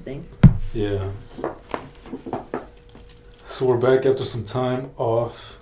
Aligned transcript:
thing. 0.00 0.26
Yeah. 0.72 1.10
So 3.48 3.66
we're 3.66 3.76
back 3.78 4.06
after 4.06 4.24
some 4.24 4.44
time 4.44 4.90
off. 4.96 5.58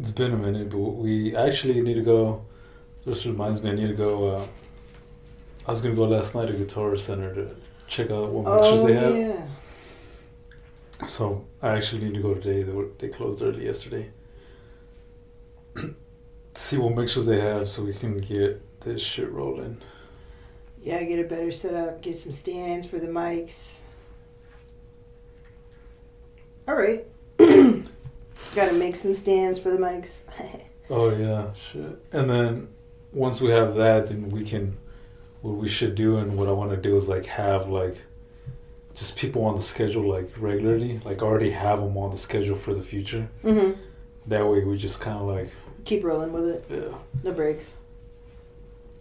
It's 0.00 0.10
been 0.10 0.32
a 0.32 0.36
minute, 0.36 0.70
but 0.70 0.78
we 0.78 1.36
actually 1.36 1.80
need 1.80 1.94
to 1.94 2.02
go. 2.02 2.44
This 3.04 3.24
reminds 3.26 3.62
me, 3.62 3.70
I 3.70 3.74
need 3.74 3.86
to 3.88 3.94
go. 3.94 4.28
Uh, 4.36 4.46
I 5.66 5.70
was 5.70 5.80
gonna 5.80 5.94
go 5.94 6.04
last 6.04 6.34
night 6.34 6.46
to 6.48 6.52
Guitar 6.54 6.96
Center 6.96 7.32
to 7.34 7.54
check 7.86 8.10
out 8.10 8.30
what 8.30 8.44
mixers 8.54 8.80
Oh 8.82 8.86
they 8.86 8.94
have. 8.94 9.16
yeah. 9.16 11.06
So 11.06 11.44
I 11.62 11.68
actually 11.76 12.04
need 12.04 12.14
to 12.14 12.20
go 12.22 12.34
today. 12.34 12.62
They 12.64 12.72
were 12.72 12.88
they 12.98 13.08
closed 13.08 13.40
early 13.42 13.64
yesterday. 13.66 14.10
See 16.54 16.76
what 16.76 16.94
mixers 16.96 17.26
they 17.26 17.40
have, 17.40 17.68
so 17.68 17.82
we 17.84 17.94
can 17.94 18.18
get 18.18 18.60
this 18.80 19.00
shit 19.02 19.30
rolling. 19.30 19.80
Yeah, 20.84 21.02
get 21.02 21.18
a 21.18 21.24
better 21.24 21.50
setup, 21.50 22.02
get 22.02 22.14
some 22.14 22.30
stands 22.30 22.86
for 22.86 22.98
the 22.98 23.06
mics. 23.08 23.78
All 26.68 26.74
right. 26.74 27.04
Got 27.38 28.68
to 28.68 28.72
make 28.74 28.94
some 28.94 29.14
stands 29.14 29.58
for 29.58 29.70
the 29.70 29.78
mics. 29.78 30.22
Oh 30.90 31.16
yeah, 31.16 31.54
shit. 31.54 31.98
And 32.12 32.28
then 32.28 32.68
once 33.10 33.40
we 33.40 33.48
have 33.48 33.74
that, 33.76 34.08
then 34.08 34.28
we 34.28 34.44
can. 34.44 34.76
What 35.40 35.52
we 35.56 35.66
should 35.66 35.94
do 35.94 36.18
and 36.18 36.36
what 36.36 36.46
I 36.46 36.52
want 36.52 36.72
to 36.72 36.76
do 36.76 36.94
is 36.98 37.08
like 37.08 37.24
have 37.24 37.70
like 37.70 37.96
just 38.94 39.16
people 39.16 39.46
on 39.46 39.56
the 39.56 39.62
schedule 39.62 40.06
like 40.06 40.30
regularly, 40.36 41.00
like 41.02 41.22
already 41.22 41.52
have 41.52 41.80
them 41.80 41.96
on 41.96 42.10
the 42.10 42.18
schedule 42.18 42.54
for 42.54 42.74
the 42.74 42.82
future. 42.82 43.26
hmm 43.40 43.70
That 44.26 44.46
way 44.46 44.62
we 44.62 44.76
just 44.76 45.00
kind 45.00 45.18
of 45.18 45.26
like 45.26 45.50
Keep 45.86 46.04
rolling 46.04 46.32
with 46.34 46.48
it. 46.48 46.64
yeah, 46.70 46.98
No 47.22 47.32
breaks. 47.32 47.74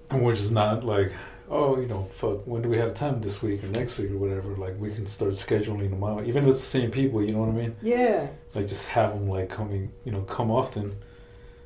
and 0.09 0.23
we're 0.23 0.36
just 0.36 0.54
not 0.54 0.86
like 0.86 1.11
oh 1.58 1.80
you 1.80 1.88
know 1.88 2.04
fuck 2.20 2.38
when 2.48 2.62
do 2.64 2.70
we 2.70 2.78
have 2.78 2.94
time 2.94 3.22
this 3.22 3.42
week 3.42 3.64
or 3.64 3.68
next 3.68 3.98
week 4.00 4.12
or 4.12 4.18
whatever. 4.18 4.50
Like 4.56 4.76
we 4.80 4.90
can 4.94 5.06
start 5.08 5.32
scheduling 5.34 5.90
them 5.92 6.04
out, 6.04 6.26
even 6.26 6.44
if 6.44 6.50
it's 6.52 6.60
the 6.62 6.66
same 6.78 6.92
people. 6.92 7.23
You 7.23 7.34
know 7.34 7.40
what 7.45 7.50
I 7.50 7.62
mean? 7.64 7.76
Yeah. 7.82 8.28
Like 8.56 8.68
just 8.68 8.88
have 8.90 9.10
them 9.14 9.28
like 9.30 9.50
coming, 9.50 9.92
you 10.06 10.12
know, 10.12 10.22
come 10.22 10.50
often. 10.52 10.95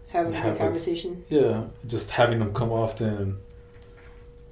Having 0.10 0.34
a 0.34 0.38
Have, 0.38 0.44
good 0.46 0.50
like, 0.52 0.60
conversation. 0.60 1.24
Yeah, 1.30 1.64
just 1.86 2.12
having 2.12 2.40
them 2.40 2.54
come 2.54 2.72
often. 2.72 3.40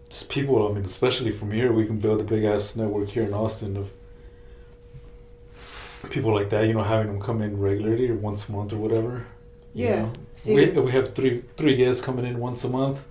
Just 0.09 0.30
people. 0.30 0.67
I 0.69 0.73
mean, 0.73 0.86
especially 0.86 1.31
from 1.31 1.52
here, 1.52 1.72
we 1.73 1.86
can 1.86 1.97
build 1.97 2.20
a 2.22 2.23
big 2.23 2.44
ass 2.44 2.75
network 2.75 3.09
here 3.09 3.23
in 3.23 3.33
Austin 3.33 3.77
of 3.77 3.89
people 6.09 6.33
like 6.33 6.49
that. 6.49 6.67
You 6.67 6.73
know, 6.73 6.83
having 6.83 7.08
them 7.08 7.22
come 7.22 7.42
in 7.42 7.59
regularly 7.59 8.09
or 8.09 8.16
once 8.16 8.47
a 8.49 8.52
month 8.52 8.73
or 8.73 8.77
whatever. 8.77 9.25
you 9.73 9.86
Yeah. 9.88 10.02
know. 10.03 10.11
See, 10.36 10.55
we 10.55 10.66
we 10.88 10.92
have 10.92 11.14
three 11.16 11.44
three 11.58 11.75
guests 11.75 12.02
coming 12.02 12.25
in 12.25 12.39
once 12.39 12.64
a 12.64 12.70
month, 12.70 13.05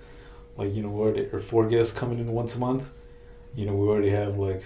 like 0.57 0.75
you 0.75 0.83
know, 0.83 0.89
we 0.89 1.01
already, 1.01 1.29
or 1.33 1.41
four 1.41 1.69
guests 1.69 1.93
coming 1.93 2.19
in 2.19 2.33
once 2.33 2.55
a 2.55 2.59
month. 2.59 2.91
You 3.55 3.67
know, 3.67 3.75
we 3.75 3.87
already 3.89 4.11
have 4.11 4.37
like 4.39 4.63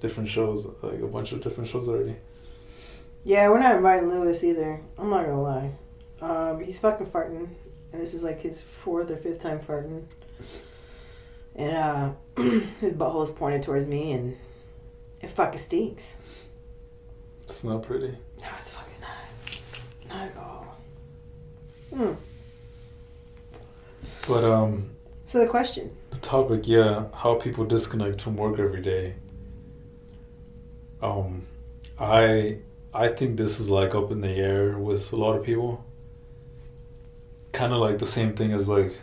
different 0.00 0.28
shows, 0.28 0.66
like 0.82 1.00
a 1.00 1.06
bunch 1.06 1.32
of 1.32 1.40
different 1.40 1.68
shows 1.68 1.88
already. 1.88 2.16
yeah, 3.24 3.48
we're 3.48 3.60
not 3.60 3.76
inviting 3.76 4.08
Lewis 4.08 4.44
either. 4.44 4.80
I'm 4.98 5.10
not 5.10 5.24
gonna 5.24 5.42
lie. 5.42 5.72
Um, 6.20 6.60
he's 6.60 6.78
fucking 6.78 7.06
farting, 7.06 7.48
and 7.92 8.00
this 8.00 8.14
is 8.14 8.24
like 8.24 8.40
his 8.40 8.60
fourth 8.60 9.10
or 9.10 9.16
fifth 9.16 9.38
time 9.40 9.58
farting. 9.60 10.04
And 11.54 11.76
uh, 11.76 12.12
his 12.80 12.92
butthole 12.92 13.22
is 13.22 13.30
pointed 13.30 13.62
towards 13.62 13.86
me, 13.86 14.12
and 14.12 14.36
it 15.20 15.30
fucking 15.30 15.58
stinks. 15.58 16.16
It's 17.44 17.64
not 17.64 17.82
pretty. 17.82 18.08
No, 18.40 18.46
it's 18.58 18.70
fucking 18.70 19.00
not. 19.00 20.08
Not 20.08 20.28
at 20.28 20.36
all. 20.36 20.76
Hmm. 21.94 22.12
But 24.28 24.44
um, 24.44 24.90
So 25.26 25.38
the 25.38 25.46
question. 25.46 25.90
The 26.10 26.18
topic, 26.18 26.66
yeah, 26.68 27.04
how 27.14 27.34
people 27.34 27.64
disconnect 27.64 28.20
from 28.22 28.36
work 28.36 28.58
every 28.58 28.80
day. 28.82 29.14
Um, 31.02 31.46
I 31.98 32.58
I 32.94 33.08
think 33.08 33.36
this 33.36 33.60
is 33.60 33.68
like 33.70 33.94
up 33.94 34.10
in 34.10 34.20
the 34.20 34.30
air 34.30 34.78
with 34.78 35.12
a 35.12 35.16
lot 35.16 35.34
of 35.36 35.44
people. 35.44 35.84
Kind 37.52 37.72
of 37.72 37.80
like 37.80 37.98
the 37.98 38.06
same 38.06 38.34
thing 38.34 38.52
as 38.52 38.68
like 38.68 38.98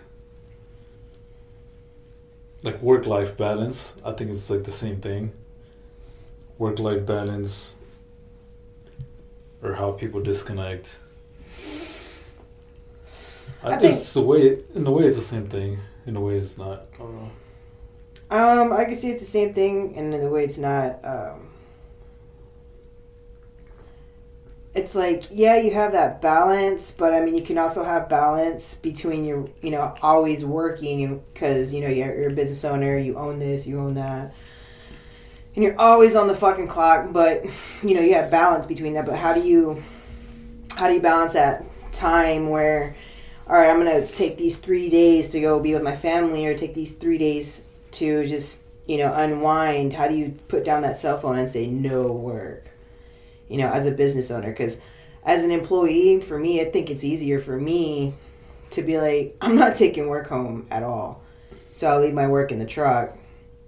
like 2.64 2.82
work 2.82 3.06
life 3.06 3.36
balance. 3.38 3.94
I 4.06 4.12
think 4.14 4.32
it's 4.32 4.50
like 4.50 4.64
the 4.64 4.72
same 4.72 5.02
thing. 5.02 5.34
Work 6.58 6.80
life 6.80 7.06
balance 7.06 7.78
or 9.62 9.74
how 9.74 9.92
people 9.92 10.22
disconnect. 10.22 10.98
I 13.64 13.68
I, 13.68 13.78
think- 13.78 13.94
it's 13.94 14.14
the 14.14 14.22
way 14.22 14.60
in 14.76 14.84
the 14.84 14.92
way 14.92 15.06
it's 15.06 15.16
the 15.16 15.22
same 15.24 15.48
thing. 15.48 15.80
In 16.06 16.18
a 16.18 16.22
way 16.22 16.36
it's 16.36 16.58
not. 16.58 16.88
I. 17.00 17.30
Um, 18.30 18.74
I 18.74 18.86
can 18.86 18.96
see 18.96 19.10
it's 19.10 19.24
the 19.24 19.30
same 19.30 19.54
thing, 19.54 19.94
and 19.96 20.14
in 20.14 20.20
the 20.20 20.30
way 20.30 20.44
it's 20.44 20.58
not. 20.58 21.00
Um, 21.06 21.50
it's 24.74 24.96
like 24.96 25.24
yeah, 25.32 25.56
you 25.58 25.72
have 25.72 25.94
that 25.94 26.22
balance, 26.22 26.92
but 26.92 27.14
I 27.14 27.22
mean, 27.22 27.38
you 27.38 27.44
can 27.44 27.58
also 27.58 27.84
have 27.84 28.10
balance 28.10 28.76
between 28.76 29.24
your, 29.24 29.48
you 29.62 29.72
know, 29.72 29.96
always 30.02 30.44
working, 30.44 31.24
because 31.34 31.72
you 31.72 31.80
know 31.80 31.88
you're, 31.88 32.14
you're 32.14 32.32
a 32.32 32.34
business 32.34 32.66
owner, 32.66 32.98
you 32.98 33.16
own 33.18 33.40
this, 33.40 33.66
you 33.66 33.80
own 33.80 33.94
that, 33.94 34.34
and 35.56 35.64
you're 35.64 35.80
always 35.80 36.16
on 36.16 36.28
the 36.28 36.36
fucking 36.36 36.68
clock. 36.68 37.14
But 37.14 37.46
you 37.82 37.94
know, 37.94 38.02
you 38.02 38.16
have 38.16 38.30
balance 38.30 38.66
between 38.66 38.94
that. 38.96 39.06
But 39.06 39.16
how 39.16 39.34
do 39.34 39.42
you, 39.42 39.82
how 40.76 40.88
do 40.88 40.96
you 40.96 41.02
balance 41.02 41.34
that 41.34 41.64
time 41.94 42.50
where? 42.50 42.96
All 43.46 43.58
right, 43.58 43.70
I'm 43.70 43.78
gonna 43.78 44.08
take 44.08 44.38
these 44.38 44.58
three 44.58 44.90
days 44.90 45.30
to 45.30 45.42
go 45.42 45.60
be 45.60 45.74
with 45.74 45.84
my 45.84 45.96
family, 45.96 46.46
or 46.46 46.56
take 46.56 46.74
these 46.74 46.94
three 46.94 47.18
days 47.18 47.64
to 47.92 48.26
just 48.26 48.62
you 48.88 48.98
know 48.98 49.14
unwind. 49.14 49.94
How 49.94 50.08
do 50.08 50.16
you 50.16 50.36
put 50.48 50.64
down 50.64 50.82
that 50.84 50.98
cell 50.98 51.18
phone 51.18 51.38
and 51.38 51.50
say 51.50 51.68
no 51.68 52.04
work 52.12 52.70
you 53.50 53.58
know 53.58 53.70
as 53.70 53.86
a 53.86 53.92
business 53.92 54.32
owner? 54.32 54.50
Because 54.50 54.80
as 55.26 55.44
an 55.44 55.52
employee 55.52 56.20
for 56.20 56.38
me 56.38 56.62
i 56.62 56.66
think 56.66 56.90
it's 56.90 57.04
easier 57.04 57.40
for 57.40 57.58
me 57.58 58.14
to 58.70 58.82
be 58.82 59.00
like 59.00 59.36
i'm 59.42 59.56
not 59.56 59.76
taking 59.76 60.08
work 60.08 60.28
home 60.28 60.68
at 60.72 60.84
all. 60.84 61.22
So 61.72 61.90
i'll 61.90 62.02
leave 62.02 62.14
my 62.14 62.28
work 62.28 62.52
in 62.52 62.60
the 62.60 62.66
truck 62.66 63.18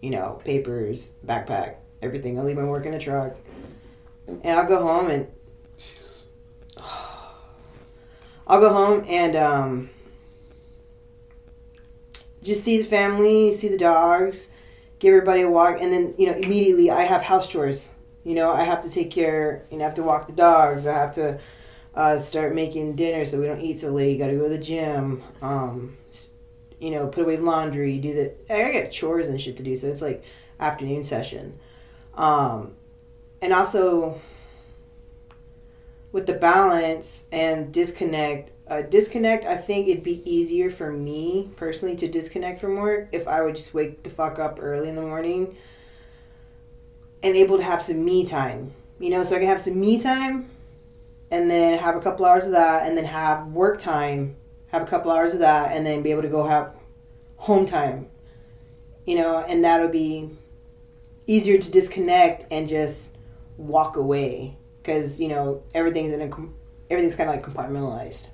you 0.02 0.10
know 0.10 0.42
papers 0.44 1.16
backpack 1.26 1.76
everything. 2.02 2.38
I'll 2.38 2.46
leave 2.46 2.58
my 2.58 2.64
work 2.64 2.86
in 2.86 2.92
the 2.92 3.00
truck 3.00 3.36
and 4.28 4.58
i'll 4.58 4.68
go 4.68 4.82
home 4.82 5.10
and 5.10 5.28
i'll 8.48 8.60
go 8.60 8.72
home 8.72 9.04
and 9.08 9.36
um 9.36 9.90
just 12.46 12.64
see 12.64 12.78
the 12.78 12.86
family, 12.86 13.52
see 13.52 13.68
the 13.68 13.78
dogs, 13.78 14.52
give 15.00 15.14
everybody 15.14 15.42
a 15.42 15.50
walk, 15.50 15.82
and 15.82 15.92
then 15.92 16.14
you 16.18 16.28
know 16.28 16.38
immediately 16.38 16.90
I 16.92 17.02
have 17.02 17.24
house 17.24 17.50
chores. 17.50 17.90
You 18.24 18.36
know 18.36 18.54
I 18.54 18.64
have 18.64 18.82
to 18.84 18.90
take 18.90 19.12
care. 19.12 19.66
You 19.72 19.78
know 19.78 19.84
I 19.84 19.88
have 19.88 19.96
to 19.96 20.04
walk 20.04 20.28
the 20.28 20.34
dogs. 20.34 20.88
I 20.88 20.94
have 20.94 21.14
to 21.16 21.40
uh, 21.96 22.20
start 22.20 22.54
making 22.54 22.96
dinner 22.96 23.26
so 23.26 23.40
we 23.40 23.48
don't 23.48 23.60
eat 23.60 23.80
so 23.80 23.90
late. 23.92 24.20
Got 24.20 24.28
to 24.28 24.36
go 24.36 24.44
to 24.44 24.50
the 24.50 24.58
gym. 24.58 25.24
Um, 25.42 25.98
you 26.80 26.92
know 26.92 27.08
put 27.08 27.24
away 27.24 27.38
laundry. 27.38 27.98
Do 27.98 28.14
the 28.14 28.54
I 28.54 28.82
got 28.82 28.92
chores 28.92 29.28
and 29.28 29.42
shit 29.42 29.58
to 29.58 29.64
do. 29.64 29.76
So 29.76 29.88
it's 29.88 30.02
like 30.02 30.24
afternoon 30.60 31.04
session, 31.04 31.60
um, 32.14 32.76
and 33.42 33.52
also 33.52 34.22
with 36.16 36.28
the 36.28 36.34
balance 36.34 37.28
and 37.34 37.74
disconnect 37.74 38.50
uh, 38.70 38.82
disconnect, 38.82 39.46
I 39.46 39.58
think 39.58 39.90
it'd 39.90 40.02
be 40.02 40.24
easier 40.24 40.72
for 40.72 40.92
me 40.92 41.52
personally 41.58 41.96
to 41.98 42.08
disconnect 42.08 42.62
from 42.62 42.78
work 42.78 43.10
if 43.12 43.28
I 43.28 43.42
would 43.42 43.58
just 43.58 43.74
wake 43.74 44.02
the 44.02 44.10
fuck 44.10 44.40
up 44.40 44.58
early 44.60 44.88
in 44.88 44.96
the 44.96 45.02
morning 45.02 45.58
and 47.22 47.36
able 47.36 47.58
to 47.58 47.64
have 47.64 47.82
some 47.82 48.04
me 48.04 48.26
time. 48.26 48.74
You 48.98 49.10
know, 49.10 49.24
so 49.24 49.36
I 49.36 49.40
can 49.40 49.50
have 49.50 49.60
some 49.60 49.80
me 49.80 50.00
time 50.00 50.50
and 51.30 51.52
then 51.52 51.78
have 51.78 51.98
a 51.98 52.00
couple 52.00 52.26
hours 52.26 52.46
of 52.46 52.54
that 52.54 52.88
and 52.88 52.98
then 52.98 53.06
have 53.06 53.48
work 53.48 53.78
time, 53.78 54.38
have 54.68 54.82
a 54.82 54.88
couple 54.88 55.12
hours 55.12 55.34
of 55.34 55.42
that 55.42 55.74
and 55.74 55.86
then 55.86 56.02
be 56.02 56.12
able 56.12 56.24
to 56.24 56.30
go 56.30 56.48
have 56.48 56.78
home 57.36 57.66
time. 57.66 58.08
You 59.06 59.16
know, 59.18 59.40
and 59.40 59.64
that'll 59.66 59.90
be 59.90 60.30
easier 61.28 61.58
to 61.58 61.70
disconnect 61.70 62.52
and 62.52 62.70
just 62.70 63.16
walk 63.58 63.98
away 63.98 64.58
because, 64.86 65.20
you 65.20 65.28
know, 65.28 65.64
everything's 65.74 66.14
in 66.14 66.22
a 66.22 66.30
everything's 66.92 67.16
kind 67.16 67.30
of 67.30 67.36
like 67.36 67.44
compartmentalized. 67.44 68.28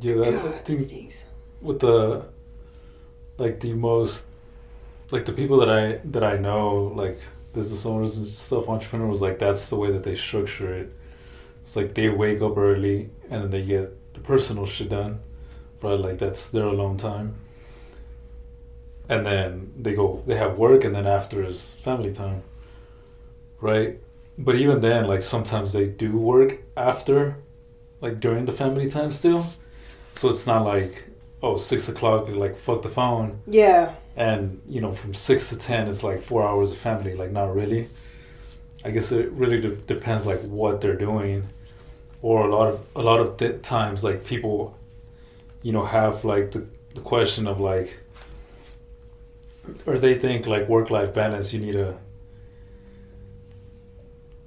Yeah, 0.00 0.14
that, 0.16 0.66
God, 0.66 0.80
stinks. 0.82 1.24
with 1.62 1.80
the 1.80 2.26
like 3.38 3.60
the 3.60 3.72
most 3.72 4.26
like 5.10 5.24
the 5.24 5.32
people 5.32 5.56
that 5.58 5.70
I 5.70 6.00
that 6.04 6.22
I 6.22 6.36
know 6.36 6.92
like 6.94 7.18
business 7.54 7.86
owners 7.86 8.18
and 8.18 8.28
stuff 8.28 8.68
entrepreneurs 8.68 9.22
like 9.22 9.38
that's 9.38 9.70
the 9.70 9.76
way 9.76 9.90
that 9.90 10.04
they 10.04 10.14
structure 10.14 10.74
it. 10.74 10.92
It's 11.62 11.74
like 11.74 11.94
they 11.94 12.10
wake 12.10 12.42
up 12.42 12.58
early 12.58 13.08
and 13.30 13.44
then 13.44 13.50
they 13.50 13.62
get 13.62 14.12
the 14.12 14.20
personal 14.20 14.66
shit 14.66 14.90
done, 14.90 15.20
right? 15.80 15.98
Like 15.98 16.18
that's 16.18 16.50
their 16.50 16.66
alone 16.66 16.98
time. 16.98 17.36
And 19.08 19.24
then 19.24 19.72
they 19.78 19.94
go 19.94 20.22
they 20.26 20.36
have 20.36 20.58
work 20.58 20.84
and 20.84 20.94
then 20.94 21.06
after 21.06 21.42
is 21.42 21.76
family 21.82 22.12
time. 22.12 22.42
Right? 23.70 23.98
But 24.38 24.54
even 24.56 24.80
then 24.80 25.06
like 25.12 25.22
sometimes 25.22 25.72
they 25.72 25.86
do 26.04 26.10
work 26.34 26.50
after 26.76 27.36
like 28.04 28.20
during 28.20 28.44
the 28.46 28.52
family 28.62 28.88
time 28.96 29.12
still. 29.12 29.42
So 30.12 30.28
it's 30.32 30.46
not 30.46 30.62
like 30.64 30.92
oh 31.42 31.56
six 31.58 31.88
o'clock 31.92 32.28
like 32.44 32.56
fuck 32.56 32.80
the 32.82 32.88
phone 32.88 33.28
Yeah. 33.46 33.94
and 34.16 34.60
you 34.74 34.80
know 34.80 34.92
from 34.92 35.12
six 35.28 35.50
to 35.50 35.58
ten 35.58 35.86
it's 35.90 36.02
like 36.02 36.20
four 36.22 36.42
hours 36.48 36.72
of 36.72 36.78
family 36.78 37.14
like 37.14 37.30
not 37.30 37.54
really 37.54 37.82
i 38.86 38.90
guess 38.90 39.12
it 39.12 39.30
really 39.32 39.60
de- 39.60 39.76
depends 39.94 40.24
like 40.24 40.40
what 40.60 40.80
they're 40.80 40.96
doing 41.10 41.42
or 42.22 42.48
a 42.48 42.50
lot 42.56 42.68
of 42.72 42.76
a 42.96 43.02
lot 43.02 43.20
of 43.20 43.36
th- 43.36 43.60
times 43.62 44.02
like 44.02 44.18
people 44.24 44.56
you 45.62 45.72
know 45.72 45.84
have 45.84 46.24
like 46.24 46.46
the, 46.52 46.62
the 46.94 47.02
question 47.02 47.46
of 47.46 47.60
like 47.60 47.88
or 49.86 49.98
they 49.98 50.14
think 50.14 50.46
like 50.46 50.64
work 50.68 50.88
life 50.90 51.12
balance 51.12 51.52
you 51.52 51.60
need 51.60 51.76
a 51.76 51.94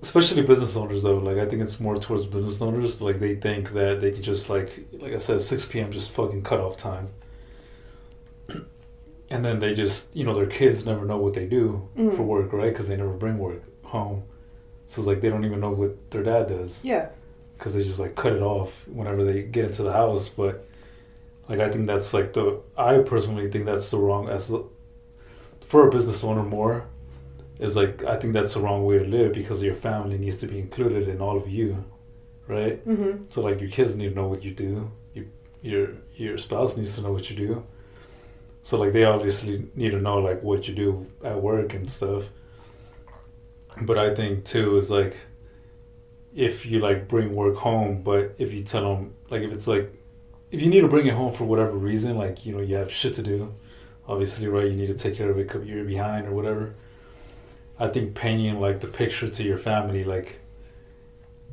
especially 0.02 0.42
business 0.42 0.76
owners 0.78 1.04
though 1.04 1.18
like 1.18 1.38
i 1.38 1.46
think 1.46 1.62
it's 1.62 1.80
more 1.80 1.98
towards 1.98 2.26
business 2.26 2.62
owners 2.62 3.02
like 3.02 3.20
they 3.20 3.36
think 3.36 3.72
that 3.74 4.00
they 4.02 4.12
could 4.12 4.24
just 4.24 4.50
like 4.50 4.86
like 4.94 5.14
i 5.14 5.18
said 5.18 5.42
6 5.42 5.66
p.m 5.66 5.92
just 5.92 6.12
fucking 6.12 6.42
cut 6.44 6.60
off 6.60 6.78
time. 6.78 7.10
And 9.32 9.46
then 9.46 9.60
they 9.60 9.74
just 9.76 10.16
you 10.16 10.24
know 10.24 10.34
their 10.34 10.48
kids 10.48 10.86
never 10.86 11.06
know 11.06 11.18
what 11.18 11.34
they 11.36 11.46
do 11.46 11.88
Mhm. 11.98 12.16
for 12.16 12.24
work 12.24 12.52
right? 12.52 12.72
Because 12.72 12.88
they 12.88 12.98
never 12.98 13.14
bring 13.14 13.38
work 13.38 13.62
home. 13.84 14.24
So 14.88 15.02
it's 15.02 15.08
like 15.08 15.22
they 15.22 15.30
don't 15.30 15.46
even 15.46 15.60
know 15.60 15.70
what 15.70 16.10
their 16.12 16.24
dad 16.24 16.48
does. 16.48 16.84
Yeah. 16.84 17.10
because 17.58 17.74
they 17.76 17.84
just 17.84 18.00
like 18.00 18.16
cut 18.16 18.34
it 18.34 18.42
off 18.42 18.88
whenever 18.88 19.24
they 19.24 19.44
get 19.44 19.66
into 19.66 19.84
the 19.84 19.92
house. 19.94 20.30
But 20.30 20.66
like 21.48 21.60
i 21.60 21.70
think 21.70 21.86
that's 21.88 22.14
like 22.14 22.34
the 22.34 22.60
i 22.78 22.98
personally 23.00 23.50
think 23.52 23.66
that's 23.66 23.90
the 23.92 23.98
wrong 23.98 24.30
as 24.30 24.52
for 25.66 25.88
a 25.88 25.92
business 25.92 26.24
owner 26.24 26.44
more 26.44 26.86
is 27.60 27.76
like 27.76 28.04
i 28.06 28.16
think 28.16 28.34
that's 28.34 28.54
the 28.56 28.60
wrong 28.60 28.86
way 28.86 28.98
to 29.00 29.06
live 29.06 29.34
because 29.34 29.62
your 29.64 29.76
family 29.76 30.18
needs 30.18 30.38
to 30.38 30.48
be 30.48 30.58
included 30.60 31.08
in 31.08 31.20
all 31.22 31.38
of 31.38 31.48
you 31.50 31.84
right 32.48 32.84
Mm-hmm. 32.88 33.24
so 33.30 33.42
like 33.42 33.60
your 33.62 33.70
kids 33.70 33.96
need 33.96 34.10
to 34.10 34.16
know 34.16 34.28
what 34.28 34.44
you 34.44 34.52
do. 34.52 34.90
You, 35.14 35.28
your 35.62 35.88
your 36.16 36.38
spouse 36.38 36.78
needs 36.78 36.96
to 36.96 37.02
know 37.02 37.12
what 37.12 37.30
you 37.30 37.36
do. 37.36 37.64
So 38.64 38.80
like 38.80 38.92
they 38.94 39.04
obviously 39.06 39.68
need 39.76 39.92
to 39.92 40.02
know 40.02 40.18
like 40.18 40.42
what 40.42 40.68
you 40.68 40.74
do 40.74 41.06
at 41.24 41.40
work 41.42 41.74
and 41.76 41.90
stuff. 41.90 42.24
But 43.82 43.98
I 43.98 44.14
think 44.16 44.46
too 44.46 44.78
is 44.78 44.90
like 44.90 45.16
if 46.36 46.66
you 46.66 46.80
like 46.80 47.08
bring 47.08 47.36
work 47.36 47.56
home, 47.56 48.02
but 48.04 48.36
if 48.38 48.54
you 48.54 48.62
tell 48.64 48.96
them 48.96 49.14
like 49.30 49.42
if 49.42 49.52
it's 49.52 49.68
like 49.68 49.92
if 50.52 50.62
you 50.62 50.70
need 50.70 50.82
to 50.82 50.88
bring 50.88 51.06
it 51.08 51.14
home 51.14 51.32
for 51.34 51.44
whatever 51.46 51.72
reason, 51.72 52.18
like 52.18 52.46
you 52.46 52.54
know 52.56 52.62
you 52.62 52.76
have 52.76 52.92
shit 52.92 53.14
to 53.16 53.22
do, 53.22 53.54
obviously 54.08 54.48
right, 54.48 54.66
you 54.72 54.76
need 54.76 54.88
to 54.88 54.94
take 55.04 55.16
care 55.18 55.30
of 55.30 55.38
it 55.38 55.48
because 55.48 55.68
you're 55.68 55.86
behind 55.86 56.28
or 56.28 56.32
whatever. 56.32 56.74
I 57.80 57.88
think 57.88 58.14
painting 58.14 58.60
like 58.60 58.82
the 58.82 58.88
picture 58.88 59.30
to 59.30 59.44
your 59.44 59.58
family 59.58 60.04
like 60.04 60.40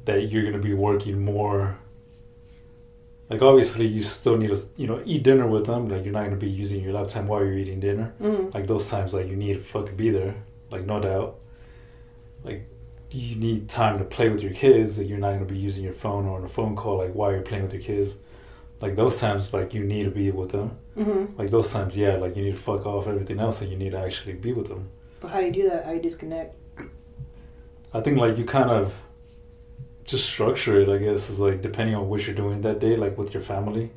that 0.07 0.31
you're 0.31 0.45
gonna 0.45 0.63
be 0.63 0.75
working 0.75 1.25
more. 1.25 1.79
Like 3.29 3.43
obviously, 3.43 3.87
you 3.87 4.03
still 4.03 4.37
need 4.37 4.49
to 4.49 4.61
you 4.77 4.87
know 4.87 5.03
eat 5.05 5.23
dinner 5.23 5.47
with 5.47 5.67
them. 5.67 5.89
Like 5.89 6.05
you're 6.05 6.13
not 6.13 6.25
gonna 6.25 6.37
be 6.37 6.51
using 6.51 6.83
your 6.83 6.93
laptop 6.93 7.25
while 7.25 7.45
you're 7.45 7.59
eating 7.59 7.81
dinner. 7.81 8.15
Mm-hmm. 8.21 8.51
Like 8.51 8.67
those 8.67 8.89
times, 8.89 9.15
like 9.15 9.29
you 9.29 9.37
need 9.37 9.55
to 9.55 9.61
fucking 9.61 9.97
be 9.97 10.11
there. 10.11 10.35
Like 10.71 10.85
no 10.85 11.01
doubt. 11.01 11.39
Like 12.45 12.67
you 13.11 13.37
need 13.37 13.69
time 13.69 13.99
to 13.99 14.05
play 14.05 14.29
with 14.29 14.43
your 14.43 14.53
kids. 14.53 14.99
Like 14.99 15.09
you're 15.09 15.19
not 15.19 15.33
gonna 15.33 15.45
be 15.45 15.59
using 15.59 15.85
your 15.85 15.93
phone 15.93 16.27
or 16.27 16.39
on 16.39 16.45
a 16.45 16.49
phone 16.49 16.77
call. 16.77 16.99
Like 16.99 17.13
while 17.13 17.33
you're 17.33 17.43
playing 17.43 17.65
with 17.65 17.75
your 17.75 17.83
kids. 17.83 18.19
Like 18.81 18.95
those 18.95 19.19
times, 19.19 19.55
like 19.55 19.73
you 19.75 19.83
need 19.83 20.05
to 20.05 20.11
be 20.11 20.31
with 20.31 20.51
them. 20.51 20.77
Mm-hmm. 20.99 21.39
Like 21.39 21.51
those 21.51 21.73
times, 21.73 21.97
yeah. 21.97 22.17
Like 22.17 22.37
you 22.37 22.45
need 22.45 22.57
to 22.57 22.61
fuck 22.61 22.85
off 22.85 23.07
everything 23.07 23.41
else, 23.41 23.63
and 23.63 23.71
you 23.71 23.79
need 23.79 23.93
to 23.93 23.99
actually 23.99 24.35
be 24.35 24.53
with 24.53 24.69
them. 24.69 24.91
But 25.27 25.33
how 25.33 25.41
do 25.41 25.47
you 25.47 25.53
do 25.53 25.69
that? 25.71 25.85
How 25.85 25.91
do 25.91 25.97
you 25.97 26.03
disconnect? 26.03 26.55
I 27.93 28.01
think 28.01 28.17
like 28.17 28.39
you 28.39 28.45
kind 28.45 28.71
of 28.71 28.95
just 30.05 30.25
structure 30.25 30.81
it. 30.81 30.89
I 30.89 30.99
guess 30.99 31.29
is 31.29 31.41
like 31.41 31.63
depending 31.63 31.97
on 31.97 32.09
what 32.09 32.25
you're 32.25 32.37
doing 32.37 32.61
that 32.61 32.79
day, 32.79 32.95
like 32.95 33.19
with 33.19 33.35
your 33.35 33.43
family, 33.43 33.91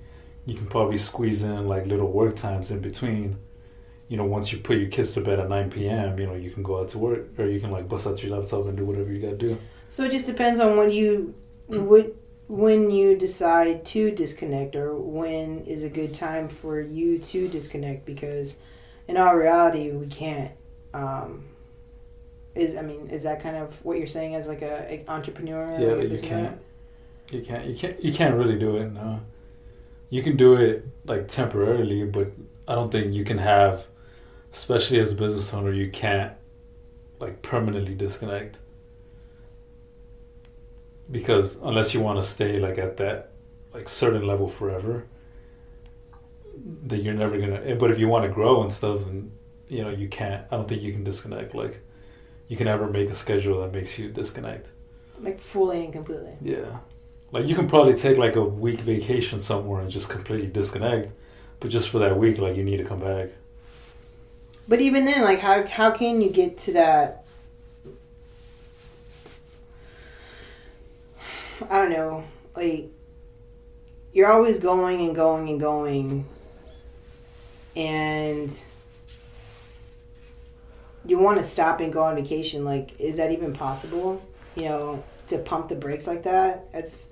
you 0.47 0.55
can 0.55 0.65
probably 0.65 0.97
squeeze 0.97 1.43
in 1.43 1.67
like 1.67 1.85
little 1.85 2.11
work 2.11 2.35
times 2.35 2.71
in 2.71 2.79
between. 2.79 3.37
You 4.07 4.17
know, 4.17 4.25
once 4.25 4.51
you 4.51 4.57
put 4.57 4.79
your 4.79 4.89
kids 4.89 5.13
to 5.13 5.21
bed 5.21 5.39
at 5.39 5.49
nine 5.49 5.69
p.m., 5.69 6.17
you 6.17 6.25
know 6.25 6.33
you 6.33 6.49
can 6.49 6.63
go 6.63 6.79
out 6.79 6.87
to 6.89 6.97
work, 6.97 7.27
or 7.37 7.45
you 7.45 7.61
can 7.61 7.69
like 7.69 7.87
bust 7.87 8.07
out 8.07 8.23
your 8.23 8.35
laptop 8.35 8.65
and 8.65 8.75
do 8.75 8.83
whatever 8.83 9.13
you 9.13 9.21
got 9.21 9.37
to 9.39 9.47
do. 9.49 9.59
So 9.89 10.05
it 10.05 10.09
just 10.09 10.25
depends 10.25 10.59
on 10.59 10.77
when 10.77 10.89
you 10.89 11.35
what 11.67 12.15
when 12.47 12.89
you 12.89 13.15
decide 13.15 13.85
to 13.85 14.09
disconnect 14.09 14.75
or 14.75 14.95
when 14.97 15.59
is 15.65 15.83
a 15.83 15.89
good 15.89 16.11
time 16.11 16.49
for 16.49 16.81
you 16.81 17.19
to 17.19 17.47
disconnect 17.47 18.03
because 18.03 18.57
in 19.07 19.15
all 19.15 19.35
reality 19.35 19.91
we 19.91 20.07
can't 20.07 20.51
um 20.93 21.45
is 22.55 22.75
I 22.75 22.81
mean 22.81 23.09
is 23.09 23.23
that 23.23 23.41
kind 23.41 23.55
of 23.55 23.83
what 23.85 23.97
you're 23.97 24.07
saying 24.07 24.35
as 24.35 24.47
like 24.47 24.61
a, 24.61 24.93
a 25.05 25.11
entrepreneur 25.11 25.67
Yeah, 25.75 25.93
like 25.95 26.09
you 26.09 26.19
can't. 26.19 26.59
You 27.31 27.41
can't. 27.41 27.65
You 27.65 27.75
can't. 27.75 28.03
You 28.03 28.13
can't 28.13 28.35
really 28.35 28.57
do 28.57 28.77
it. 28.77 28.91
No, 28.91 29.21
you 30.09 30.23
can 30.23 30.37
do 30.37 30.55
it 30.55 30.85
like 31.05 31.27
temporarily, 31.27 32.05
but 32.05 32.31
I 32.67 32.75
don't 32.75 32.91
think 32.91 33.13
you 33.13 33.25
can 33.25 33.39
have, 33.39 33.87
especially 34.53 34.99
as 34.99 35.13
a 35.13 35.15
business 35.15 35.53
owner, 35.53 35.73
you 35.73 35.91
can't 35.91 36.33
like 37.19 37.41
permanently 37.43 37.95
disconnect. 37.95 38.59
Because 41.11 41.57
unless 41.57 41.93
you 41.93 42.01
want 42.01 42.17
to 42.21 42.23
stay 42.27 42.59
like 42.59 42.77
at 42.77 42.97
that 42.97 43.31
like 43.73 43.89
certain 43.89 44.25
level 44.27 44.47
forever, 44.47 45.05
that 46.87 47.01
you're 47.03 47.13
never 47.13 47.37
gonna. 47.37 47.61
eh, 47.65 47.75
But 47.75 47.91
if 47.91 47.99
you 47.99 48.07
want 48.07 48.25
to 48.25 48.29
grow 48.31 48.61
and 48.61 48.71
stuff, 48.71 49.05
then 49.05 49.31
you 49.69 49.83
know 49.83 49.89
you 49.89 50.09
can't. 50.09 50.45
I 50.51 50.55
don't 50.57 50.67
think 50.67 50.81
you 50.81 50.91
can 50.91 51.03
disconnect. 51.03 51.55
Like, 51.55 51.81
you 52.47 52.57
can 52.57 52.65
never 52.65 52.87
make 52.89 53.09
a 53.09 53.15
schedule 53.15 53.61
that 53.61 53.73
makes 53.73 53.97
you 53.97 54.09
disconnect. 54.09 54.71
like 55.21 55.39
fully 55.39 55.83
and 55.85 55.93
completely. 55.93 56.33
Yeah. 56.41 56.77
Like 57.31 57.45
you 57.47 57.55
can 57.55 57.67
probably 57.67 57.93
take 57.93 58.17
like 58.17 58.35
a 58.35 58.43
week 58.43 58.81
vacation 58.81 59.39
somewhere 59.39 59.81
and 59.81 59.89
just 59.91 60.09
completely 60.09 60.47
disconnect, 60.47 61.13
but 61.59 61.69
just 61.69 61.89
for 61.89 61.99
that 61.99 62.17
week, 62.17 62.39
like 62.39 62.55
you 62.55 62.63
need 62.63 62.77
to 62.77 62.85
come 62.85 62.99
back. 62.99 63.29
But 64.67 64.81
even 64.81 65.05
then, 65.05 65.21
like 65.21 65.39
how 65.39 65.65
how 65.65 65.91
can 65.91 66.21
you 66.21 66.29
get 66.31 66.57
to 66.59 66.73
that? 66.73 67.23
I 71.69 71.77
don't 71.77 71.91
know. 71.91 72.23
Like 72.55 72.89
you're 74.13 74.31
always 74.31 74.57
going 74.57 75.01
and 75.01 75.13
going 75.15 75.49
and 75.49 75.59
going, 75.59 76.25
and 77.75 78.61
you 81.05 81.17
want 81.17 81.37
to 81.39 81.43
stop 81.43 81.79
and 81.79 81.91
go 81.93 82.03
on 82.03 82.15
vacation. 82.15 82.65
Like, 82.65 82.99
is 82.99 83.17
that 83.17 83.31
even 83.31 83.53
possible? 83.53 84.21
You 84.55 84.63
know, 84.63 85.03
to 85.27 85.37
pump 85.39 85.69
the 85.69 85.75
brakes 85.75 86.07
like 86.07 86.23
that. 86.23 86.67
It's 86.73 87.09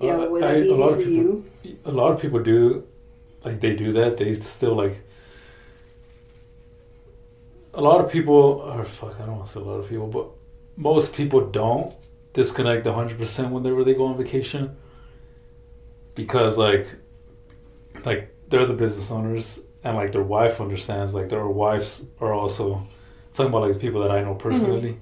you 0.00 0.08
know, 0.08 0.28
would 0.30 0.42
I- 0.42 0.54
that 0.54 0.62
be 0.62 0.70
a 0.70 0.74
lot 0.74 0.88
for 0.90 0.92
of 0.96 0.98
people- 0.98 1.12
you? 1.12 1.78
A 1.84 1.90
lot 1.90 2.12
of 2.12 2.20
people 2.20 2.40
do, 2.42 2.84
like 3.44 3.60
they 3.60 3.74
do 3.74 3.92
that. 3.92 4.16
They 4.16 4.34
still 4.34 4.74
like. 4.74 5.00
A 7.74 7.80
lot 7.80 8.02
of 8.02 8.10
people, 8.10 8.34
or 8.34 8.84
fuck, 8.84 9.16
I 9.20 9.26
don't 9.26 9.36
want 9.36 9.46
to 9.46 9.52
say 9.52 9.60
a 9.60 9.62
lot 9.62 9.74
of 9.80 9.88
people, 9.88 10.06
but 10.06 10.26
most 10.76 11.14
people 11.14 11.42
don't 11.42 11.94
disconnect 12.32 12.86
hundred 12.86 13.18
percent 13.18 13.52
whenever 13.52 13.84
they 13.84 13.94
go 13.94 14.06
on 14.06 14.16
vacation. 14.16 14.76
Because 16.14 16.56
like, 16.56 16.86
like 18.04 18.34
they're 18.48 18.64
the 18.66 18.72
business 18.74 19.10
owners, 19.10 19.60
and 19.86 19.96
like 19.96 20.12
their 20.12 20.22
wife 20.22 20.60
understands. 20.60 21.14
Like 21.14 21.28
their 21.28 21.46
wives 21.46 22.06
are 22.20 22.32
also 22.32 22.82
talking 23.32 23.50
about 23.50 23.62
like 23.62 23.74
the 23.74 23.78
people 23.78 24.00
that 24.02 24.10
I 24.10 24.20
know 24.22 24.34
personally. 24.34 24.98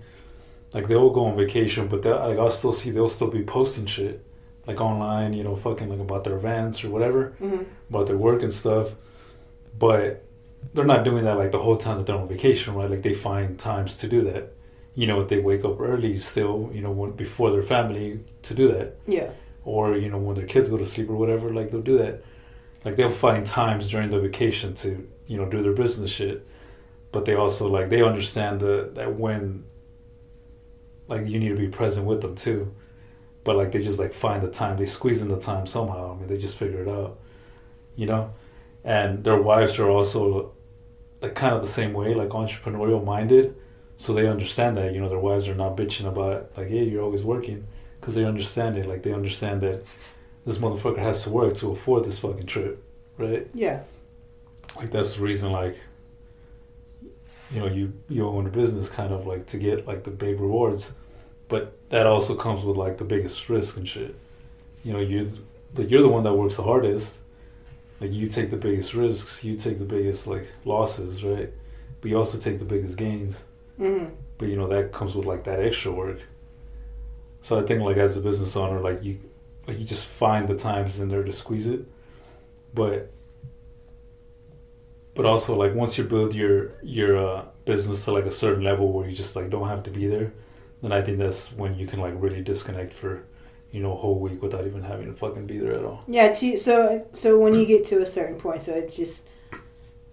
Like 0.74 0.88
they 0.88 0.96
all 0.96 1.10
go 1.10 1.26
on 1.26 1.36
vacation, 1.36 1.88
but 1.88 2.02
they 2.02 2.10
like 2.10 2.38
I'll 2.38 2.50
still 2.50 2.72
see 2.72 2.90
they'll 2.90 3.08
still 3.08 3.30
be 3.30 3.42
posting 3.42 3.86
shit 3.86 4.24
like 4.66 4.80
online, 4.80 5.32
you 5.34 5.44
know, 5.44 5.56
fucking 5.56 5.88
like 5.88 6.00
about 6.00 6.24
their 6.24 6.36
events 6.36 6.84
or 6.84 6.88
whatever, 6.90 7.34
hmm 7.38 7.62
about 7.90 8.06
their 8.08 8.16
work 8.16 8.42
and 8.42 8.52
stuff. 8.52 8.88
But 9.78 10.24
they're 10.72 10.84
not 10.94 11.04
doing 11.04 11.24
that 11.24 11.36
like 11.36 11.52
the 11.52 11.58
whole 11.58 11.76
time 11.76 11.98
that 11.98 12.06
they're 12.06 12.16
on 12.16 12.28
vacation, 12.28 12.74
right? 12.74 12.90
Like 12.90 13.02
they 13.02 13.12
find 13.14 13.58
times 13.58 13.98
to 13.98 14.08
do 14.08 14.22
that. 14.22 14.52
You 14.94 15.06
know, 15.06 15.24
they 15.24 15.38
wake 15.38 15.64
up 15.64 15.80
early 15.80 16.16
still, 16.16 16.70
you 16.72 16.80
know, 16.80 16.90
when, 16.92 17.10
before 17.12 17.50
their 17.50 17.62
family 17.62 18.20
to 18.42 18.54
do 18.54 18.68
that, 18.72 18.96
Yeah. 19.06 19.30
or 19.64 19.96
you 19.96 20.08
know 20.08 20.18
when 20.18 20.36
their 20.36 20.46
kids 20.46 20.68
go 20.68 20.76
to 20.78 20.86
sleep 20.86 21.08
or 21.10 21.16
whatever, 21.16 21.52
like 21.52 21.70
they'll 21.70 21.82
do 21.94 21.98
that. 21.98 22.22
Like 22.84 22.96
they'll 22.96 23.10
find 23.10 23.46
times 23.46 23.88
during 23.88 24.10
the 24.10 24.20
vacation 24.20 24.74
to 24.74 25.08
you 25.26 25.36
know 25.36 25.46
do 25.46 25.62
their 25.62 25.72
business 25.72 26.10
shit, 26.10 26.46
but 27.12 27.24
they 27.24 27.34
also 27.34 27.68
like 27.68 27.88
they 27.88 28.02
understand 28.02 28.60
the 28.60 28.90
that 28.94 29.14
when 29.14 29.64
like 31.08 31.26
you 31.28 31.38
need 31.38 31.50
to 31.50 31.56
be 31.56 31.68
present 31.68 32.06
with 32.06 32.20
them 32.20 32.34
too. 32.34 32.74
But 33.44 33.56
like 33.56 33.72
they 33.72 33.80
just 33.80 33.98
like 33.98 34.12
find 34.14 34.42
the 34.42 34.50
time 34.50 34.76
they 34.76 34.86
squeeze 34.86 35.20
in 35.20 35.28
the 35.28 35.38
time 35.38 35.66
somehow. 35.66 36.14
I 36.14 36.18
mean 36.18 36.28
they 36.28 36.36
just 36.36 36.56
figure 36.56 36.82
it 36.82 36.88
out 36.88 37.18
you 37.96 38.06
know? 38.06 38.32
And 38.84 39.24
their 39.24 39.40
wives 39.40 39.78
are 39.78 39.88
also 39.88 40.52
like 41.20 41.34
kind 41.34 41.54
of 41.54 41.62
the 41.62 41.68
same 41.68 41.92
way 41.92 42.14
like 42.14 42.30
entrepreneurial 42.30 43.04
minded. 43.04 43.56
So 43.96 44.12
they 44.12 44.26
understand 44.26 44.76
that 44.76 44.92
you 44.92 45.00
know 45.00 45.08
their 45.08 45.18
wives 45.18 45.48
are 45.48 45.54
not 45.54 45.76
bitching 45.76 46.06
about 46.06 46.32
it. 46.32 46.52
like 46.56 46.68
hey 46.68 46.84
you're 46.84 47.02
always 47.02 47.24
working 47.24 47.66
because 48.00 48.14
they 48.14 48.24
understand 48.24 48.76
it. 48.76 48.86
Like 48.86 49.02
they 49.02 49.12
understand 49.12 49.60
that 49.62 49.84
this 50.44 50.58
motherfucker 50.58 50.98
has 50.98 51.22
to 51.24 51.30
work 51.30 51.54
to 51.54 51.70
afford 51.70 52.04
this 52.04 52.18
fucking 52.18 52.46
trip 52.46 52.82
right 53.18 53.46
Yeah. 53.54 53.82
like 54.76 54.90
that's 54.90 55.14
the 55.14 55.22
reason 55.22 55.52
like 55.52 55.76
you 57.50 57.60
know 57.60 57.66
you 57.66 57.92
you 58.08 58.26
own 58.26 58.46
a 58.46 58.50
business 58.50 58.88
kind 58.88 59.12
of 59.12 59.26
like 59.26 59.46
to 59.46 59.58
get 59.58 59.86
like 59.86 60.04
the 60.04 60.10
big 60.10 60.40
rewards 60.40 60.92
but 61.48 61.76
that 61.90 62.06
also 62.06 62.34
comes 62.34 62.64
with 62.64 62.76
like 62.76 62.98
the 62.98 63.04
biggest 63.04 63.48
risk 63.48 63.76
and 63.76 63.88
shit 63.88 64.14
you 64.82 64.92
know 64.92 65.00
you 65.00 65.30
like 65.76 65.90
you're 65.90 66.02
the 66.02 66.08
one 66.08 66.22
that 66.22 66.32
works 66.34 66.56
the 66.56 66.62
hardest. 66.62 67.20
Like 68.00 68.12
you 68.12 68.26
take 68.28 68.50
the 68.50 68.56
biggest 68.56 68.92
risks, 68.94 69.42
you 69.44 69.54
take 69.56 69.78
the 69.78 69.84
biggest 69.84 70.26
like 70.26 70.46
losses, 70.64 71.24
right? 71.24 71.50
But 72.00 72.10
you 72.10 72.18
also 72.18 72.38
take 72.38 72.58
the 72.58 72.64
biggest 72.64 72.96
gains. 72.96 73.44
hmm 73.78 74.04
But 74.38 74.48
you 74.48 74.56
know 74.56 74.68
that 74.68 74.92
comes 74.92 75.14
with 75.16 75.26
like 75.26 75.42
that 75.44 75.58
extra 75.60 75.90
work. 75.90 76.20
So 77.40 77.58
I 77.58 77.62
think 77.62 77.82
like 77.82 77.96
as 77.96 78.16
a 78.16 78.20
business 78.20 78.54
owner, 78.56 78.78
like 78.80 79.02
you, 79.02 79.18
like 79.66 79.78
you 79.78 79.84
just 79.84 80.06
find 80.06 80.48
the 80.48 80.54
times 80.54 81.00
in 81.00 81.08
there 81.08 81.22
to 81.22 81.32
squeeze 81.32 81.66
it, 81.66 81.86
but. 82.72 83.10
But 85.14 85.26
also 85.26 85.54
like 85.54 85.76
once 85.76 85.96
you 85.96 86.02
build 86.02 86.34
your 86.34 86.72
your 86.82 87.16
uh, 87.16 87.44
business 87.64 88.04
to 88.06 88.12
like 88.12 88.24
a 88.24 88.32
certain 88.32 88.64
level 88.64 88.90
where 88.90 89.08
you 89.08 89.14
just 89.14 89.36
like 89.36 89.48
don't 89.48 89.68
have 89.68 89.84
to 89.84 89.90
be 89.90 90.08
there, 90.08 90.32
then 90.82 90.92
I 90.92 91.02
think 91.02 91.18
that's 91.18 91.52
when 91.52 91.78
you 91.78 91.86
can 91.86 92.00
like 92.00 92.14
really 92.16 92.42
disconnect 92.42 92.92
for, 92.92 93.24
you 93.70 93.80
know, 93.80 93.92
a 93.92 93.96
whole 93.96 94.18
week 94.18 94.42
without 94.42 94.66
even 94.66 94.82
having 94.82 95.06
to 95.06 95.14
fucking 95.14 95.46
be 95.46 95.58
there 95.58 95.74
at 95.74 95.84
all. 95.84 96.02
Yeah. 96.08 96.32
To, 96.32 96.56
so 96.56 97.06
so 97.12 97.38
when 97.38 97.54
you 97.54 97.64
get 97.64 97.84
to 97.86 98.00
a 98.00 98.06
certain 98.06 98.38
point, 98.38 98.62
so 98.62 98.72
it's 98.72 98.96
just 98.96 99.28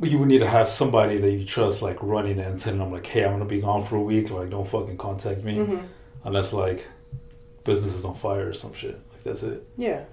you 0.09 0.17
would 0.17 0.27
need 0.27 0.39
to 0.39 0.47
have 0.47 0.67
somebody 0.67 1.17
that 1.17 1.31
you 1.31 1.45
trust 1.45 1.81
like 1.81 2.01
running 2.01 2.39
it 2.39 2.47
and 2.47 2.59
telling 2.59 2.79
them 2.79 2.91
like, 2.91 3.05
hey, 3.05 3.23
I'm 3.23 3.31
gonna 3.31 3.45
be 3.45 3.61
gone 3.61 3.83
for 3.85 3.97
a 3.97 4.01
week. 4.01 4.29
Like, 4.31 4.49
don't 4.49 4.67
fucking 4.67 4.97
contact 4.97 5.43
me 5.43 5.57
mhm. 5.57 5.87
unless 6.23 6.53
like 6.53 6.87
business 7.63 7.93
is 7.93 8.05
on 8.05 8.15
fire 8.15 8.49
or 8.49 8.53
some 8.53 8.73
shit. 8.73 8.99
Like 9.21 9.23
that's 9.23 9.43
it. 9.43 9.63
yeah 9.77 10.03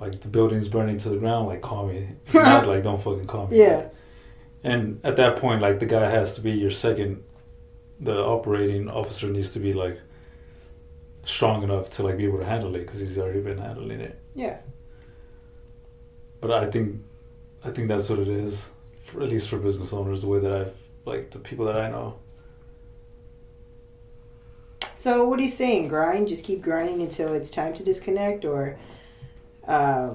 Like 0.00 0.20
the 0.20 0.28
building's 0.28 0.68
burning 0.68 0.98
to 0.98 1.08
the 1.08 1.16
ground. 1.16 1.48
Like 1.48 1.62
call 1.62 1.86
me. 1.88 2.08
Not 2.34 2.66
like 2.66 2.82
don't 2.82 3.00
fucking 3.02 3.26
call 3.26 3.46
me. 3.48 3.58
yeah 3.58 3.88
And 4.62 5.00
at 5.02 5.16
that 5.16 5.36
point, 5.36 5.62
like 5.62 5.78
the 5.80 5.86
guy 5.86 6.08
has 6.10 6.34
to 6.34 6.40
be 6.42 6.52
your 6.52 6.70
second. 6.70 7.22
The 8.00 8.18
operating 8.22 8.90
officer 8.90 9.28
needs 9.28 9.52
to 9.52 9.60
be 9.60 9.72
like 9.72 9.98
strong 11.24 11.62
enough 11.62 11.88
to 11.90 12.02
like 12.02 12.18
be 12.18 12.24
able 12.26 12.38
to 12.38 12.44
handle 12.44 12.74
it 12.74 12.80
because 12.80 13.00
he's 13.00 13.18
already 13.18 13.40
been 13.40 13.58
handling 13.58 14.00
it. 14.00 14.18
yeah. 14.34 14.58
But 16.40 16.50
I 16.50 16.70
think, 16.70 17.00
I 17.64 17.70
think 17.70 17.88
that's 17.88 18.10
what 18.10 18.18
it 18.18 18.28
is. 18.28 18.70
For, 19.04 19.22
at 19.22 19.30
least 19.30 19.48
for 19.48 19.56
business 19.58 19.94
owners, 19.94 20.20
the 20.20 20.26
way 20.28 20.40
that 20.40 20.52
I've 20.52 20.74
like 21.06 21.30
the 21.30 21.38
people 21.38 21.64
that 21.66 21.76
I 21.78 21.88
know. 21.90 22.18
So 25.04 25.26
what 25.26 25.38
are 25.38 25.42
you 25.42 25.50
saying? 25.50 25.88
Grind, 25.88 26.28
just 26.28 26.44
keep 26.44 26.62
grinding 26.62 27.02
until 27.02 27.34
it's 27.34 27.50
time 27.50 27.74
to 27.74 27.82
disconnect, 27.82 28.46
or, 28.46 28.78
uh, 29.68 30.14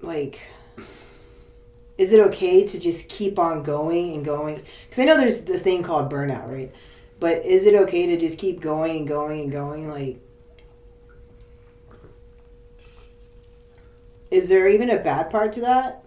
like, 0.00 0.40
is 1.98 2.12
it 2.12 2.20
okay 2.28 2.64
to 2.64 2.78
just 2.78 3.08
keep 3.08 3.40
on 3.40 3.64
going 3.64 4.14
and 4.14 4.24
going? 4.24 4.62
Because 4.84 5.00
I 5.00 5.04
know 5.04 5.16
there's 5.16 5.40
this 5.40 5.62
thing 5.62 5.82
called 5.82 6.12
burnout, 6.12 6.48
right? 6.48 6.72
But 7.18 7.44
is 7.44 7.66
it 7.66 7.74
okay 7.74 8.06
to 8.06 8.16
just 8.16 8.38
keep 8.38 8.60
going 8.60 8.98
and 8.98 9.08
going 9.08 9.40
and 9.40 9.50
going? 9.50 9.88
Like, 9.88 10.20
is 14.30 14.48
there 14.48 14.68
even 14.68 14.90
a 14.90 14.98
bad 14.98 15.28
part 15.28 15.52
to 15.54 15.60
that? 15.62 16.04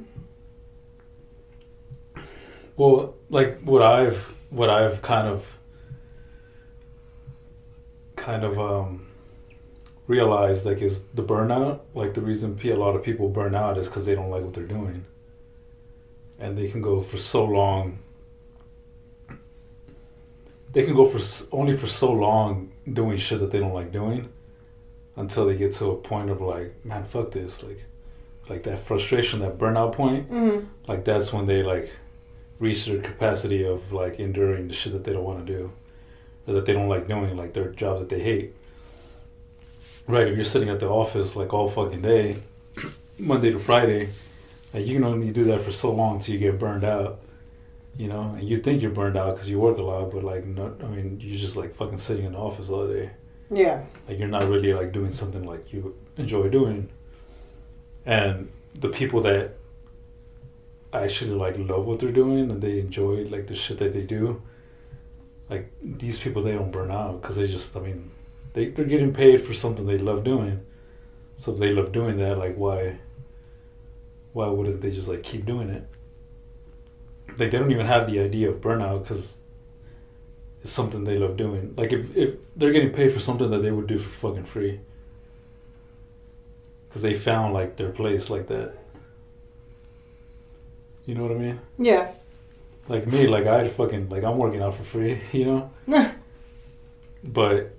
Well, 2.77 3.15
like 3.29 3.59
what 3.63 3.81
I've 3.81 4.15
what 4.49 4.69
I've 4.69 5.01
kind 5.01 5.27
of 5.27 5.52
kind 8.23 8.45
of 8.45 8.57
um 8.57 9.05
realized 10.07 10.65
like 10.65 10.81
is 10.81 11.03
the 11.13 11.23
burnout 11.23 11.81
like 11.93 12.13
the 12.13 12.21
reason 12.21 12.57
a 12.63 12.73
lot 12.75 12.95
of 12.95 13.03
people 13.03 13.27
burn 13.27 13.53
out 13.53 13.77
is 13.77 13.87
because 13.87 14.05
they 14.05 14.15
don't 14.15 14.29
like 14.29 14.43
what 14.43 14.53
they're 14.53 14.75
doing. 14.79 15.05
And 16.39 16.57
they 16.57 16.69
can 16.69 16.81
go 16.81 17.01
for 17.01 17.17
so 17.17 17.45
long. 17.45 17.99
They 20.71 20.83
can 20.85 20.95
go 20.95 21.05
for 21.05 21.21
only 21.51 21.75
for 21.77 21.87
so 21.87 22.11
long 22.11 22.71
doing 22.91 23.17
shit 23.17 23.39
that 23.39 23.51
they 23.51 23.59
don't 23.59 23.73
like 23.73 23.91
doing 23.91 24.29
until 25.15 25.45
they 25.45 25.55
get 25.55 25.71
to 25.73 25.91
a 25.91 25.95
point 25.95 26.29
of 26.29 26.41
like 26.41 26.73
man 26.85 27.03
fuck 27.03 27.31
this 27.31 27.61
like 27.61 27.83
like 28.49 28.63
that 28.63 28.79
frustration 28.79 29.39
that 29.39 29.57
burnout 29.57 29.91
point. 29.93 30.31
Mm-hmm. 30.31 30.65
like 30.87 31.03
that's 31.03 31.33
when 31.33 31.45
they 31.45 31.61
like 31.61 31.91
reach 32.59 32.85
their 32.85 33.01
capacity 33.01 33.65
of 33.65 33.91
like 33.91 34.19
enduring 34.19 34.69
the 34.69 34.73
shit 34.73 34.93
that 34.93 35.03
they 35.03 35.13
don't 35.13 35.25
want 35.25 35.45
to 35.45 35.53
do 35.57 35.71
or 36.47 36.53
that 36.53 36.65
they 36.65 36.73
don't 36.73 36.89
like 36.89 37.07
doing 37.07 37.35
like 37.37 37.53
their 37.53 37.69
job 37.69 37.99
that 37.99 38.09
they 38.09 38.21
hate. 38.21 38.53
Right 40.07 40.27
if 40.27 40.35
you're 40.35 40.45
sitting 40.45 40.69
at 40.69 40.79
the 40.79 40.89
office 40.89 41.35
like 41.35 41.53
all 41.53 41.69
fucking 41.69 42.01
day 42.01 42.37
monday 43.17 43.51
to 43.51 43.59
friday 43.59 44.09
like 44.73 44.85
you 44.85 44.95
can 44.95 45.03
only 45.03 45.31
do 45.31 45.45
that 45.45 45.61
for 45.61 45.71
so 45.71 45.93
long 45.93 46.15
until 46.15 46.33
you 46.33 46.39
get 46.39 46.59
burned 46.59 46.83
out 46.83 47.19
you 47.95 48.07
know? 48.07 48.35
And 48.37 48.47
you 48.47 48.57
think 48.57 48.81
you're 48.81 48.91
burned 48.91 49.15
out 49.15 49.35
because 49.35 49.49
you 49.49 49.59
work 49.59 49.77
a 49.77 49.81
lot 49.81 50.11
but 50.11 50.23
like 50.23 50.45
no, 50.45 50.75
i 50.83 50.87
mean 50.87 51.19
you're 51.21 51.37
just 51.37 51.55
like 51.55 51.75
fucking 51.75 51.97
sitting 51.97 52.25
in 52.25 52.33
the 52.33 52.37
office 52.37 52.69
all 52.69 52.87
day. 52.87 53.11
Yeah. 53.51 53.83
like 54.07 54.17
you're 54.17 54.27
not 54.27 54.43
really 54.43 54.73
like 54.73 54.91
doing 54.91 55.11
something 55.11 55.43
like 55.43 55.71
you 55.71 55.95
enjoy 56.17 56.49
doing. 56.49 56.89
And 58.05 58.49
the 58.73 58.89
people 58.89 59.21
that 59.21 59.57
actually 60.91 61.31
like 61.31 61.57
love 61.57 61.85
what 61.85 61.99
they're 61.99 62.11
doing 62.11 62.51
and 62.51 62.61
they 62.61 62.79
enjoy 62.79 63.25
like 63.25 63.47
the 63.47 63.55
shit 63.55 63.77
that 63.77 63.93
they 63.93 64.01
do 64.01 64.41
like 65.53 65.71
these 65.81 66.17
people 66.17 66.41
they 66.41 66.53
don't 66.53 66.71
burn 66.71 66.91
out 66.91 67.21
because 67.21 67.35
they 67.35 67.45
just 67.45 67.77
i 67.77 67.79
mean 67.79 68.09
they, 68.53 68.69
they're 68.69 68.85
getting 68.85 69.13
paid 69.13 69.41
for 69.41 69.53
something 69.53 69.85
they 69.85 69.97
love 69.97 70.23
doing. 70.23 70.61
So 71.37 71.53
if 71.53 71.59
they 71.59 71.71
love 71.71 71.91
doing 71.91 72.17
that 72.17 72.37
like 72.37 72.55
why 72.55 72.97
why 74.33 74.47
wouldn't 74.47 74.81
they 74.81 74.91
just 74.91 75.07
like 75.07 75.23
keep 75.23 75.45
doing 75.45 75.69
it? 75.69 75.87
Like 77.27 77.51
they 77.51 77.59
don't 77.59 77.71
even 77.71 77.85
have 77.85 78.05
the 78.07 78.19
idea 78.19 78.49
of 78.49 78.61
burnout 78.61 79.03
because 79.03 79.39
it's 80.61 80.71
something 80.71 81.03
they 81.03 81.17
love 81.17 81.35
doing. 81.35 81.73
Like 81.75 81.91
if, 81.93 82.15
if 82.15 82.35
they're 82.55 82.71
getting 82.71 82.91
paid 82.91 83.11
for 83.11 83.19
something 83.19 83.49
that 83.49 83.59
they 83.59 83.71
would 83.71 83.87
do 83.87 83.97
for 83.97 84.29
fucking 84.29 84.45
free 84.45 84.79
because 86.87 87.01
they 87.01 87.13
found 87.13 87.53
like 87.53 87.75
their 87.75 87.89
place 87.89 88.29
like 88.29 88.47
that. 88.47 88.73
You 91.05 91.15
know 91.15 91.23
what 91.23 91.31
i 91.31 91.35
mean? 91.35 91.59
Yeah. 91.77 92.11
Like 92.87 93.07
me, 93.07 93.27
like 93.27 93.45
I 93.45 93.67
fucking 93.67 94.09
like 94.09 94.23
I'm 94.23 94.37
working 94.37 94.61
out 94.61 94.75
for 94.75 94.83
free, 94.83 95.21
you 95.31 95.45
know. 95.45 95.71
but 97.23 97.75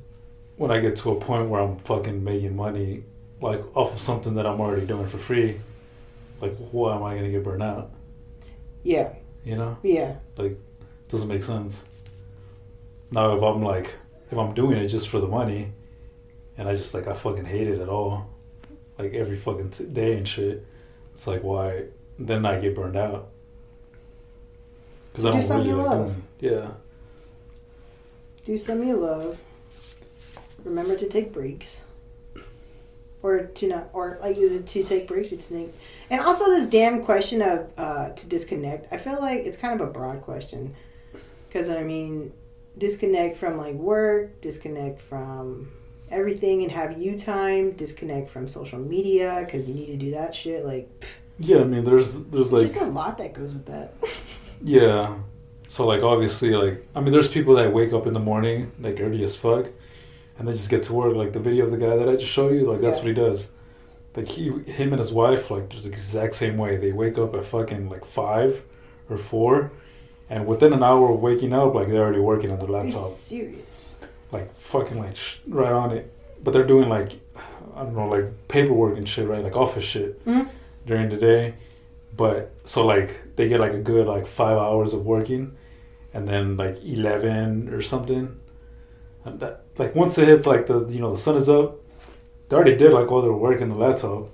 when 0.57 0.71
I 0.71 0.81
get 0.81 0.97
to 0.97 1.11
a 1.13 1.17
point 1.21 1.49
where 1.49 1.61
I'm 1.61 1.79
fucking 1.79 2.23
making 2.23 2.57
money, 2.57 3.05
like 3.41 3.63
off 3.77 3.93
of 3.95 4.01
something 4.01 4.35
that 4.35 4.47
I'm 4.47 4.61
already 4.61 4.87
doing 4.87 5.07
for 5.07 5.19
free, 5.19 5.61
like 6.41 6.57
why 6.71 6.97
am 6.97 7.03
I 7.03 7.15
gonna 7.17 7.31
get 7.31 7.45
burned 7.45 7.63
out? 7.63 7.91
Yeah. 8.83 9.11
You 9.45 9.57
know, 9.57 9.77
Yeah. 9.83 10.17
Like, 10.37 10.59
doesn't 11.09 11.29
make 11.29 11.43
sense. 11.43 11.85
Now 13.11 13.37
if 13.37 13.43
I'm 13.43 13.63
like 13.63 13.95
if 14.31 14.39
I'm 14.39 14.55
doing 14.55 14.79
it 14.79 14.89
just 14.89 15.09
for 15.09 15.21
the 15.21 15.29
money, 15.29 15.73
and 16.57 16.69
I 16.69 16.73
just 16.75 16.95
like 16.95 17.07
I 17.07 17.13
fucking 17.15 17.45
hate 17.45 17.69
it 17.69 17.81
at 17.81 17.89
all, 17.89 18.31
like 18.99 19.13
every 19.13 19.37
fucking 19.37 19.71
t- 19.71 19.85
day 19.85 20.17
and 20.17 20.27
shit, 20.27 20.67
it's 21.13 21.27
like 21.27 21.43
why 21.43 21.85
then 22.19 22.47
I 22.47 22.59
get 22.61 22.75
burned 22.75 22.97
out. 22.97 23.31
Because 25.15 25.27
I 25.27 25.33
do 25.33 25.43
something 25.43 25.69
really 25.69 25.81
you 25.81 25.87
like 25.89 25.99
love. 25.99 26.07
doing. 26.07 26.23
Yeah. 26.41 26.69
Do 28.45 28.59
something 28.59 28.89
you 28.89 28.97
love. 28.97 29.41
Remember 30.65 30.97
to 30.97 31.09
take 31.09 31.33
breaks. 31.33 31.85
Or 33.23 33.45
to 33.45 33.69
not, 33.69 33.89
or 33.93 34.19
like, 34.21 34.37
is 34.37 34.53
it 34.53 34.67
to 34.67 34.83
take 34.83 35.07
breaks 35.07 35.33
or 35.33 35.37
to 35.37 35.49
take? 35.49 35.73
And 36.11 36.21
also, 36.21 36.47
this 36.47 36.67
damn 36.67 37.03
question 37.05 37.41
of 37.41 37.71
uh, 37.79 38.11
to 38.11 38.29
disconnect. 38.29 38.93
I 38.93 38.99
feel 38.99 39.19
like 39.21 39.45
it's 39.47 39.57
kind 39.57 39.81
of 39.81 39.87
a 39.89 39.91
broad 39.91 40.21
question, 40.21 40.75
because 41.49 41.71
I 41.71 41.83
mean, 41.85 42.33
disconnect 42.77 43.39
from 43.39 43.57
like 43.57 43.77
work, 43.77 44.43
disconnect 44.43 45.01
from 45.01 45.71
everything, 46.11 46.65
and 46.65 46.73
have 46.73 46.99
you 46.99 47.17
time. 47.19 47.71
Disconnect 47.73 48.29
from 48.29 48.47
social 48.47 48.79
media 48.81 49.43
because 49.47 49.69
you 49.69 49.75
need 49.75 49.87
to 49.87 49.97
do 49.97 50.11
that 50.11 50.35
shit. 50.35 50.67
Like, 50.67 50.91
Yeah, 51.39 51.61
I 51.61 51.65
mean, 51.65 51.83
there's 51.85 52.25
there's 52.25 52.53
like 52.53 52.67
there's 52.67 52.77
a 52.77 52.85
lot 52.87 53.17
that 53.19 53.33
goes 53.33 53.55
with 53.55 53.65
that. 53.67 53.95
yeah. 54.65 55.15
So 55.69 55.87
like 55.87 56.03
obviously 56.03 56.51
like 56.51 56.87
I 56.95 57.01
mean, 57.01 57.13
there's 57.13 57.29
people 57.29 57.55
that 57.57 57.73
wake 57.73 57.93
up 57.93 58.07
in 58.07 58.15
the 58.15 58.21
morning 58.21 58.73
like 58.81 59.01
early 59.01 59.23
as 59.23 59.37
fuck, 59.37 59.67
and 60.39 60.47
they 60.49 60.53
just 60.53 60.71
get 60.71 60.83
to 60.85 60.93
work. 60.93 61.15
Like 61.17 61.33
the 61.33 61.41
video 61.41 61.65
of 61.65 61.71
the 61.71 61.77
guy 61.79 61.97
that 61.97 62.09
I 62.09 62.15
just 62.17 62.31
showed 62.31 62.55
you, 62.55 62.65
like 62.71 62.81
that's 62.81 62.99
Yeah. 62.99 63.03
what 63.05 63.09
he 63.09 63.15
does. 63.15 63.49
Like 64.17 64.29
he, 64.29 64.51
him 64.51 64.93
and 64.93 64.99
his 65.01 65.13
wife, 65.13 65.51
like 65.51 65.69
just 65.71 65.83
the 65.85 65.89
exact 65.91 66.35
same 66.35 66.57
way. 66.57 66.77
They 66.77 66.93
wake 66.93 67.19
up 67.19 67.35
at 67.35 67.45
fucking 67.45 67.89
like 67.89 68.05
five 68.05 68.63
or 69.11 69.17
four, 69.19 69.73
and 70.31 70.47
within 70.47 70.73
an 70.73 70.83
hour 70.85 71.11
of 71.13 71.21
waking 71.21 71.53
up, 71.53 71.75
like 71.75 71.89
they're 71.89 72.03
already 72.03 72.21
working 72.21 72.53
on 72.53 72.59
their 72.59 72.69
Are 72.69 72.83
laptop. 72.85 73.11
serious? 73.11 73.97
like 74.33 74.53
fucking 74.55 74.99
like 74.99 75.17
sh- 75.17 75.39
right 75.49 75.73
on 75.73 75.93
it. 75.93 76.13
But 76.43 76.53
they're 76.53 76.67
doing 76.67 76.89
like 76.89 77.13
I 77.77 77.83
don't 77.83 77.95
know 77.97 78.09
like 78.09 78.27
paperwork 78.49 78.97
and 78.99 79.09
shit, 79.09 79.27
right? 79.29 79.43
Like 79.43 79.57
office 79.57 79.85
shit 79.85 80.25
Mhm. 80.25 80.49
during 80.87 81.09
the 81.09 81.17
day. 81.17 81.55
But 82.17 82.55
so 82.65 82.87
like 82.87 83.37
they 83.37 83.49
get 83.49 83.61
like 83.61 83.73
a 83.73 83.79
good 83.79 84.07
like 84.07 84.27
five 84.27 84.57
hours 84.57 84.93
of 84.93 85.05
working, 85.05 85.57
and 86.13 86.29
then 86.29 86.57
like 86.57 86.83
eleven 86.85 87.69
or 87.71 87.83
something. 87.83 88.39
And 89.25 89.41
that 89.41 89.63
like 89.79 89.95
once 89.95 90.17
it 90.19 90.29
hits 90.29 90.47
like 90.47 90.67
the 90.67 90.87
you 90.87 91.01
know 91.01 91.11
the 91.11 91.17
sun 91.17 91.37
is 91.37 91.49
up, 91.49 91.77
they 92.49 92.57
already 92.57 92.77
did 92.77 92.93
like 92.93 93.11
all 93.11 93.23
their 93.23 93.33
work 93.33 93.61
in 93.61 93.69
the 93.69 93.75
laptop. 93.75 94.31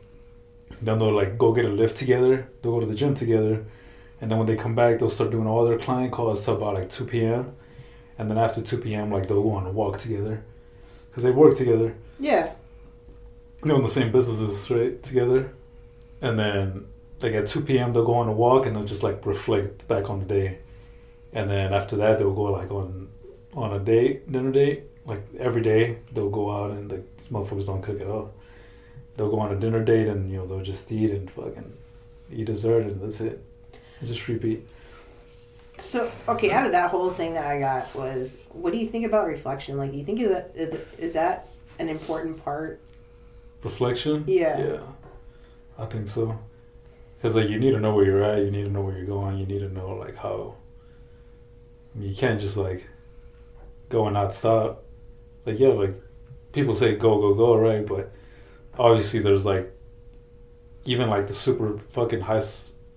Then 0.82 0.99
they'll 0.99 1.14
like 1.14 1.38
go 1.38 1.52
get 1.52 1.64
a 1.64 1.68
lift 1.68 1.96
together. 1.96 2.49
They'll 2.60 2.72
go 2.72 2.80
to 2.80 2.87
the 2.87 2.94
gym 2.94 3.14
together, 3.14 3.64
and 4.20 4.30
then 4.30 4.38
when 4.38 4.46
they 4.46 4.56
come 4.56 4.75
back, 4.75 4.99
they'll 4.99 5.10
start 5.10 5.30
doing 5.30 5.46
all 5.46 5.64
their 5.64 5.78
client 5.78 6.12
calls 6.12 6.44
till 6.44 6.56
about 6.56 6.75
like 6.75 6.88
two 6.88 7.04
p.m. 7.04 7.54
And 8.18 8.30
then 8.30 8.37
after 8.37 8.60
two 8.60 8.78
p.m., 8.78 9.10
like 9.10 9.28
they'll 9.28 9.42
go 9.42 9.52
on 9.52 9.66
a 9.66 9.70
walk 9.70 9.99
together, 9.99 10.42
because 11.08 11.22
they 11.22 11.30
work 11.30 11.54
together. 11.56 11.94
Yeah. 12.18 12.52
you 13.62 13.68
know 13.68 13.76
in 13.76 13.82
the 13.82 13.88
same 13.88 14.10
businesses 14.12 14.70
right 14.70 15.02
together, 15.02 15.52
and 16.20 16.38
then 16.38 16.87
like 17.20 17.34
at 17.34 17.46
two 17.46 17.60
p.m. 17.60 17.92
they'll 17.92 18.04
go 18.04 18.14
on 18.14 18.28
a 18.28 18.32
walk 18.32 18.66
and 18.66 18.74
they'll 18.74 18.84
just 18.84 19.02
like 19.02 19.24
reflect 19.26 19.86
back 19.88 20.10
on 20.10 20.20
the 20.20 20.26
day, 20.26 20.58
and 21.32 21.50
then 21.50 21.72
after 21.72 21.96
that 21.96 22.18
they'll 22.18 22.34
go 22.34 22.44
like 22.44 22.70
on 22.70 23.08
on 23.54 23.72
a 23.72 23.78
date 23.78 24.30
dinner 24.30 24.52
date 24.52 24.84
like 25.04 25.22
every 25.38 25.62
day 25.62 25.98
they'll 26.12 26.30
go 26.30 26.50
out 26.50 26.70
and 26.70 26.90
like 26.90 27.16
motherfuckers 27.30 27.66
don't 27.66 27.82
cook 27.82 28.00
at 28.00 28.06
all. 28.06 28.32
They'll 29.16 29.30
go 29.30 29.40
on 29.40 29.52
a 29.52 29.56
dinner 29.56 29.82
date 29.82 30.06
and 30.06 30.30
you 30.30 30.38
know 30.38 30.46
they'll 30.46 30.62
just 30.62 30.90
eat 30.92 31.10
and 31.10 31.30
fucking 31.30 31.72
eat 32.32 32.46
dessert 32.46 32.84
and 32.84 33.00
that's 33.00 33.20
it. 33.20 33.42
It's 34.00 34.10
just 34.10 34.26
repeat. 34.28 34.68
So 35.78 36.10
okay, 36.28 36.50
out 36.52 36.66
of 36.66 36.72
that 36.72 36.90
whole 36.90 37.10
thing 37.10 37.34
that 37.34 37.46
I 37.46 37.58
got 37.58 37.94
was, 37.94 38.38
what 38.50 38.72
do 38.72 38.78
you 38.78 38.86
think 38.86 39.06
about 39.06 39.26
reflection? 39.26 39.78
Like, 39.78 39.92
do 39.92 39.98
you 39.98 40.04
think 40.04 40.20
is 40.20 40.28
that 40.28 40.52
is 40.98 41.14
that 41.14 41.48
an 41.78 41.88
important 41.88 42.42
part? 42.44 42.80
Reflection. 43.62 44.24
Yeah. 44.26 44.58
Yeah, 44.58 44.80
I 45.78 45.86
think 45.86 46.08
so. 46.08 46.38
Cause 47.22 47.36
like 47.36 47.48
you 47.48 47.58
need 47.58 47.72
to 47.72 47.80
know 47.80 47.94
where 47.94 48.04
you're 48.04 48.22
at. 48.22 48.38
You 48.38 48.50
need 48.50 48.64
to 48.64 48.70
know 48.70 48.80
where 48.80 48.96
you're 48.96 49.06
going. 49.06 49.38
You 49.38 49.46
need 49.46 49.60
to 49.60 49.68
know 49.68 49.90
like 49.90 50.16
how. 50.16 50.54
You 51.98 52.14
can't 52.14 52.40
just 52.40 52.56
like 52.56 52.86
go 53.88 54.06
and 54.06 54.14
not 54.14 54.32
stop. 54.32 54.84
Like 55.44 55.58
yeah, 55.58 55.68
like 55.68 56.00
people 56.52 56.72
say 56.72 56.94
go 56.94 57.20
go 57.20 57.34
go 57.34 57.56
right, 57.56 57.86
but 57.86 58.12
obviously 58.78 59.20
there's 59.20 59.44
like 59.44 59.72
even 60.84 61.10
like 61.10 61.26
the 61.26 61.34
super 61.34 61.78
fucking 61.90 62.20
high 62.20 62.40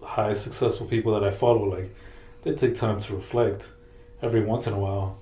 high 0.01 0.33
successful 0.33 0.87
people 0.87 1.13
that 1.13 1.23
I 1.23 1.31
follow 1.31 1.65
like 1.65 1.89
they 2.43 2.53
take 2.53 2.75
time 2.75 2.99
to 2.99 3.15
reflect 3.15 3.71
every 4.21 4.43
once 4.43 4.67
in 4.67 4.73
a 4.73 4.79
while 4.79 5.19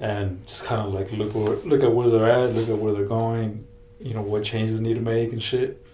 and 0.00 0.44
just 0.46 0.64
kind 0.64 0.86
of 0.86 0.94
like 0.94 1.10
look 1.12 1.34
where, 1.34 1.56
look 1.56 1.82
at 1.82 1.92
where 1.92 2.08
they're 2.08 2.28
at, 2.28 2.54
look 2.54 2.68
at 2.68 2.78
where 2.78 2.92
they're 2.92 3.04
going, 3.04 3.66
you 4.00 4.14
know 4.14 4.22
what 4.22 4.44
changes 4.44 4.80
need 4.80 4.94
to 4.94 5.00
make 5.00 5.32
and 5.32 5.42
shit. 5.42 5.84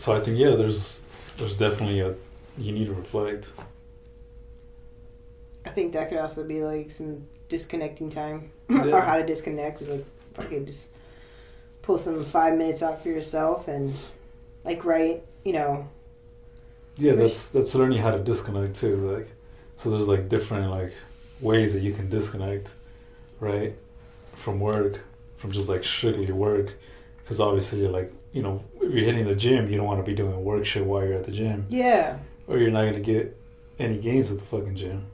So 0.00 0.14
I 0.14 0.20
think 0.20 0.38
yeah, 0.38 0.52
there's 0.56 1.02
there's 1.36 1.58
definitely 1.58 2.00
a 2.00 2.14
you 2.56 2.72
need 2.72 2.86
to 2.86 2.94
reflect. 2.94 3.52
I 5.66 5.68
think 5.68 5.92
that 5.92 6.08
could 6.08 6.16
also 6.18 6.42
be 6.42 6.62
like 6.64 6.90
some 6.90 7.26
disconnecting 7.50 8.08
time 8.08 8.50
Yeah. 8.70 8.84
or 8.96 9.00
how 9.02 9.16
to 9.18 9.26
disconnect 9.26 9.82
is 9.82 9.88
like 9.90 10.06
fucking 10.32 10.64
just 10.64 10.90
pull 11.82 11.98
some 11.98 12.24
five 12.24 12.56
minutes 12.56 12.82
out 12.82 13.02
for 13.02 13.08
yourself 13.10 13.68
and 13.68 13.94
like 14.64 14.84
write, 14.86 15.22
you 15.44 15.52
know, 15.52 15.86
Yeah, 16.96 17.12
that's 17.14 17.48
that's 17.48 17.74
learning 17.74 17.98
how 17.98 18.10
to 18.10 18.18
disconnect 18.22 18.76
too. 18.76 18.96
Like, 18.96 19.28
so 19.76 19.90
there's 19.90 20.08
like 20.08 20.28
different 20.30 20.70
like 20.70 20.94
ways 21.40 21.74
that 21.74 21.82
you 21.82 21.92
can 21.92 22.08
disconnect, 22.08 22.74
right, 23.38 23.74
from 24.34 24.60
work, 24.60 25.00
from 25.36 25.52
just 25.52 25.68
like 25.68 25.84
strictly 25.84 26.30
work, 26.32 26.74
because 27.22 27.40
obviously 27.40 27.80
you're 27.80 27.90
like 27.90 28.12
you 28.32 28.42
know 28.42 28.64
if 28.80 28.92
you're 28.92 29.04
hitting 29.04 29.26
the 29.26 29.34
gym, 29.34 29.70
you 29.70 29.76
don't 29.76 29.86
want 29.86 30.04
to 30.04 30.10
be 30.10 30.14
doing 30.14 30.44
work 30.44 30.64
shit 30.64 30.84
while 30.84 31.04
you're 31.04 31.18
at 31.18 31.24
the 31.24 31.32
gym, 31.32 31.66
yeah. 31.68 32.18
or 32.46 32.58
you're 32.58 32.70
not 32.70 32.84
gonna 32.84 33.00
get 33.00 33.36
any 33.78 33.98
gains 33.98 34.30
at 34.30 34.38
the 34.38 34.44
fucking 34.44 34.76
gym. 34.76 35.06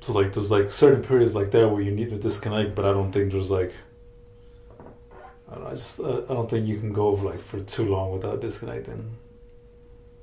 So 0.00 0.12
like 0.12 0.32
there's 0.32 0.50
like 0.50 0.70
certain 0.70 1.02
periods 1.02 1.34
like 1.34 1.50
that 1.52 1.68
where 1.68 1.80
you 1.80 1.90
need 1.90 2.10
to 2.10 2.18
disconnect, 2.18 2.74
but 2.74 2.84
I 2.84 2.92
don't 2.92 3.12
think 3.12 3.32
there's 3.32 3.50
like. 3.50 3.72
I 5.50 5.54
don't 5.54 5.64
know, 5.64 5.70
I 5.70 5.74
just 5.74 6.00
I 6.00 6.04
I 6.04 6.34
don't 6.34 6.50
think 6.50 6.68
you 6.68 6.78
can 6.78 6.92
go 6.92 7.10
like 7.14 7.40
for 7.40 7.60
too 7.60 7.88
long 7.88 8.12
without 8.12 8.40
disconnecting 8.40 9.16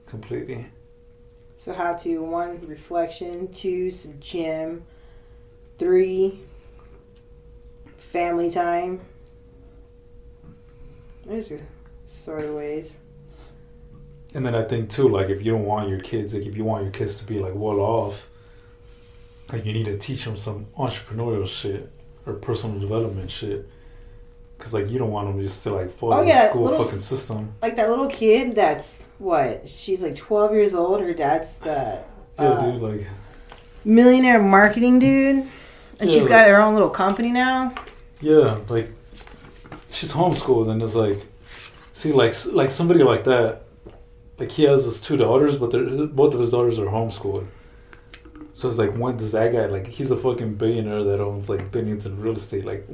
completely. 0.05 0.67
So 1.58 1.73
how 1.73 1.93
to 1.93 2.19
one 2.19 2.62
reflection, 2.67 3.51
two 3.51 3.89
some 3.89 4.19
gym, 4.19 4.86
three 5.77 6.41
family 7.97 8.51
time. 8.51 9.01
Those 11.25 11.51
are 11.51 11.59
sort 12.07 12.43
of 12.45 12.53
ways. 12.55 12.97
And 14.33 14.45
then 14.45 14.53
I 14.55 14.63
think 14.63 14.89
too, 14.89 15.07
like 15.07 15.29
if 15.29 15.43
you 15.43 15.51
don't 15.53 15.65
want 15.65 15.89
your 15.89 15.99
kids, 15.99 16.33
like 16.33 16.45
if 16.45 16.55
you 16.57 16.63
want 16.63 16.83
your 16.83 16.91
kids 16.91 17.17
to 17.19 17.25
be 17.25 17.39
like 17.39 17.53
well 17.55 17.79
off, 17.79 18.27
like 19.51 19.65
you 19.65 19.73
need 19.73 19.85
to 19.85 19.97
teach 19.97 20.25
them 20.25 20.35
some 20.35 20.65
entrepreneurial 20.77 21.47
shit 21.47 21.89
or 22.25 22.33
personal 22.33 22.77
development 22.79 23.31
shit. 23.31 23.67
Cause 24.57 24.73
like 24.73 24.89
you 24.89 24.97
don't 24.97 25.11
want 25.11 25.27
them 25.27 25.41
just 25.41 25.63
to 25.63 25.73
like 25.73 25.91
follow 25.93 26.17
Oh, 26.19 26.25
the 26.25 26.49
school 26.49 26.63
little- 26.63 26.83
fucking 26.83 26.99
system. 26.99 27.53
Like 27.61 27.75
that 27.75 27.89
little 27.89 28.07
kid 28.07 28.55
that's 28.55 29.09
what? 29.19 29.67
She's 29.67 30.01
like 30.01 30.15
12 30.15 30.53
years 30.53 30.73
old. 30.75 31.01
Her 31.01 31.13
dad's 31.13 31.57
the 31.59 32.01
Yeah, 32.39 32.45
uh, 32.45 32.71
dude. 32.71 32.81
Like 32.81 33.07
millionaire 33.83 34.41
marketing 34.41 34.99
dude. 34.99 35.45
And 35.99 36.09
she's 36.11 36.23
Yeah. 36.23 36.29
got 36.29 36.47
her 36.49 36.57
own 36.61 36.73
little 36.73 36.89
company 36.89 37.31
now. 37.31 37.73
yeah, 38.21 38.57
like 38.69 38.89
she's 39.95 40.13
homeschooled 40.13 40.69
and 40.69 40.81
it's 40.81 40.95
like, 40.95 41.25
see, 41.93 42.12
like 42.12 42.34
like 42.47 42.71
somebody 42.71 43.03
like 43.03 43.23
that, 43.23 43.63
like 44.38 44.51
he 44.51 44.63
has 44.63 44.84
his 44.84 45.01
two 45.01 45.17
daughters, 45.17 45.58
but 45.58 45.71
both 46.15 46.34
of 46.34 46.39
his 46.39 46.51
daughters 46.51 46.77
are 46.79 46.86
homeschooled. 46.86 47.47
So 48.53 48.69
it's 48.69 48.77
like, 48.77 48.95
when 48.95 49.17
does 49.17 49.34
that 49.34 49.51
guy 49.51 49.65
like? 49.65 49.88
He's 49.88 50.12
a 50.12 50.17
fucking 50.17 50.55
billionaire 50.55 51.03
that 51.03 51.19
owns 51.19 51.49
like 51.49 51.71
billions 51.71 52.05
in 52.05 52.21
real 52.21 52.38
estate. 52.38 52.63
Like, 52.63 52.88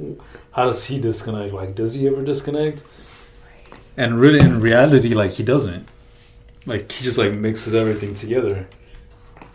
how 0.50 0.64
does 0.64 0.84
he 0.84 0.98
disconnect? 0.98 1.54
Like, 1.54 1.76
does 1.76 1.94
he 1.94 2.08
ever 2.08 2.24
disconnect? 2.24 2.84
And 3.96 4.18
really, 4.18 4.40
in 4.40 4.60
reality, 4.60 5.14
like 5.14 5.32
he 5.32 5.42
doesn't. 5.44 5.88
Like 6.66 6.90
he 6.90 7.04
just 7.04 7.18
like 7.18 7.34
mixes 7.34 7.74
everything 7.74 8.14
together. 8.14 8.66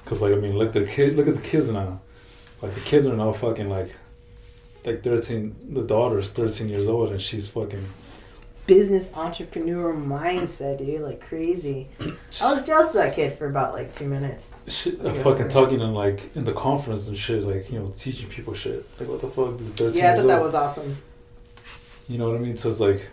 Cause 0.05 0.21
like 0.21 0.33
I 0.33 0.38
mean, 0.38 0.57
look 0.57 0.69
at 0.69 0.73
the 0.73 0.86
kid. 0.86 1.17
Look 1.17 1.27
at 1.27 1.36
the 1.36 1.41
kids 1.41 1.69
now. 1.69 1.99
Like 2.62 2.73
the 2.73 2.81
kids 2.81 3.05
are 3.07 3.15
now 3.15 3.33
fucking 3.33 3.69
like, 3.69 3.93
like 4.88 5.04
thirteen. 5.04 5.56
The 5.69 5.84
daughter's 5.84 6.32
thirteen 6.32 6.69
years 6.69 6.88
old 6.88 7.12
and 7.12 7.21
she's 7.21 7.47
fucking. 7.50 7.86
Business 8.65 9.10
entrepreneur 9.13 9.93
mindset, 9.93 10.80
dude. 10.80 11.00
Like 11.02 11.21
crazy. 11.21 11.88
I 12.02 12.52
was 12.52 12.65
jealous 12.65 12.89
of 12.89 12.95
that 12.95 13.15
kid 13.15 13.32
for 13.32 13.47
about 13.47 13.73
like 13.73 13.93
two 13.93 14.08
minutes. 14.08 14.54
Shit, 14.67 15.00
uh, 15.00 15.13
Yeah. 15.13 15.23
fucking 15.23 15.47
talking 15.50 15.80
in 15.80 15.93
like 15.93 16.36
in 16.36 16.43
the 16.43 16.52
conference 16.52 17.08
and 17.08 17.17
shit, 17.17 17.43
like 17.43 17.71
you 17.71 17.80
know, 17.80 17.88
teaching 17.88 18.28
people 18.28 18.54
shit. 18.54 18.86
Like 19.00 19.08
what 19.08 19.21
the 19.21 19.28
fuck, 19.28 19.58
dude, 19.58 19.73
thirteen 19.76 20.02
Yeah, 20.04 20.13
I 20.13 20.17
thought 20.17 20.28
that 20.28 20.39
old. 20.39 20.45
was 20.47 20.54
awesome. 20.54 20.97
You 22.10 22.17
know 22.17 22.30
what 22.30 22.36
I 22.36 22.39
mean? 22.39 22.58
So 22.58 22.69
it's 22.69 22.82
like, 22.82 23.08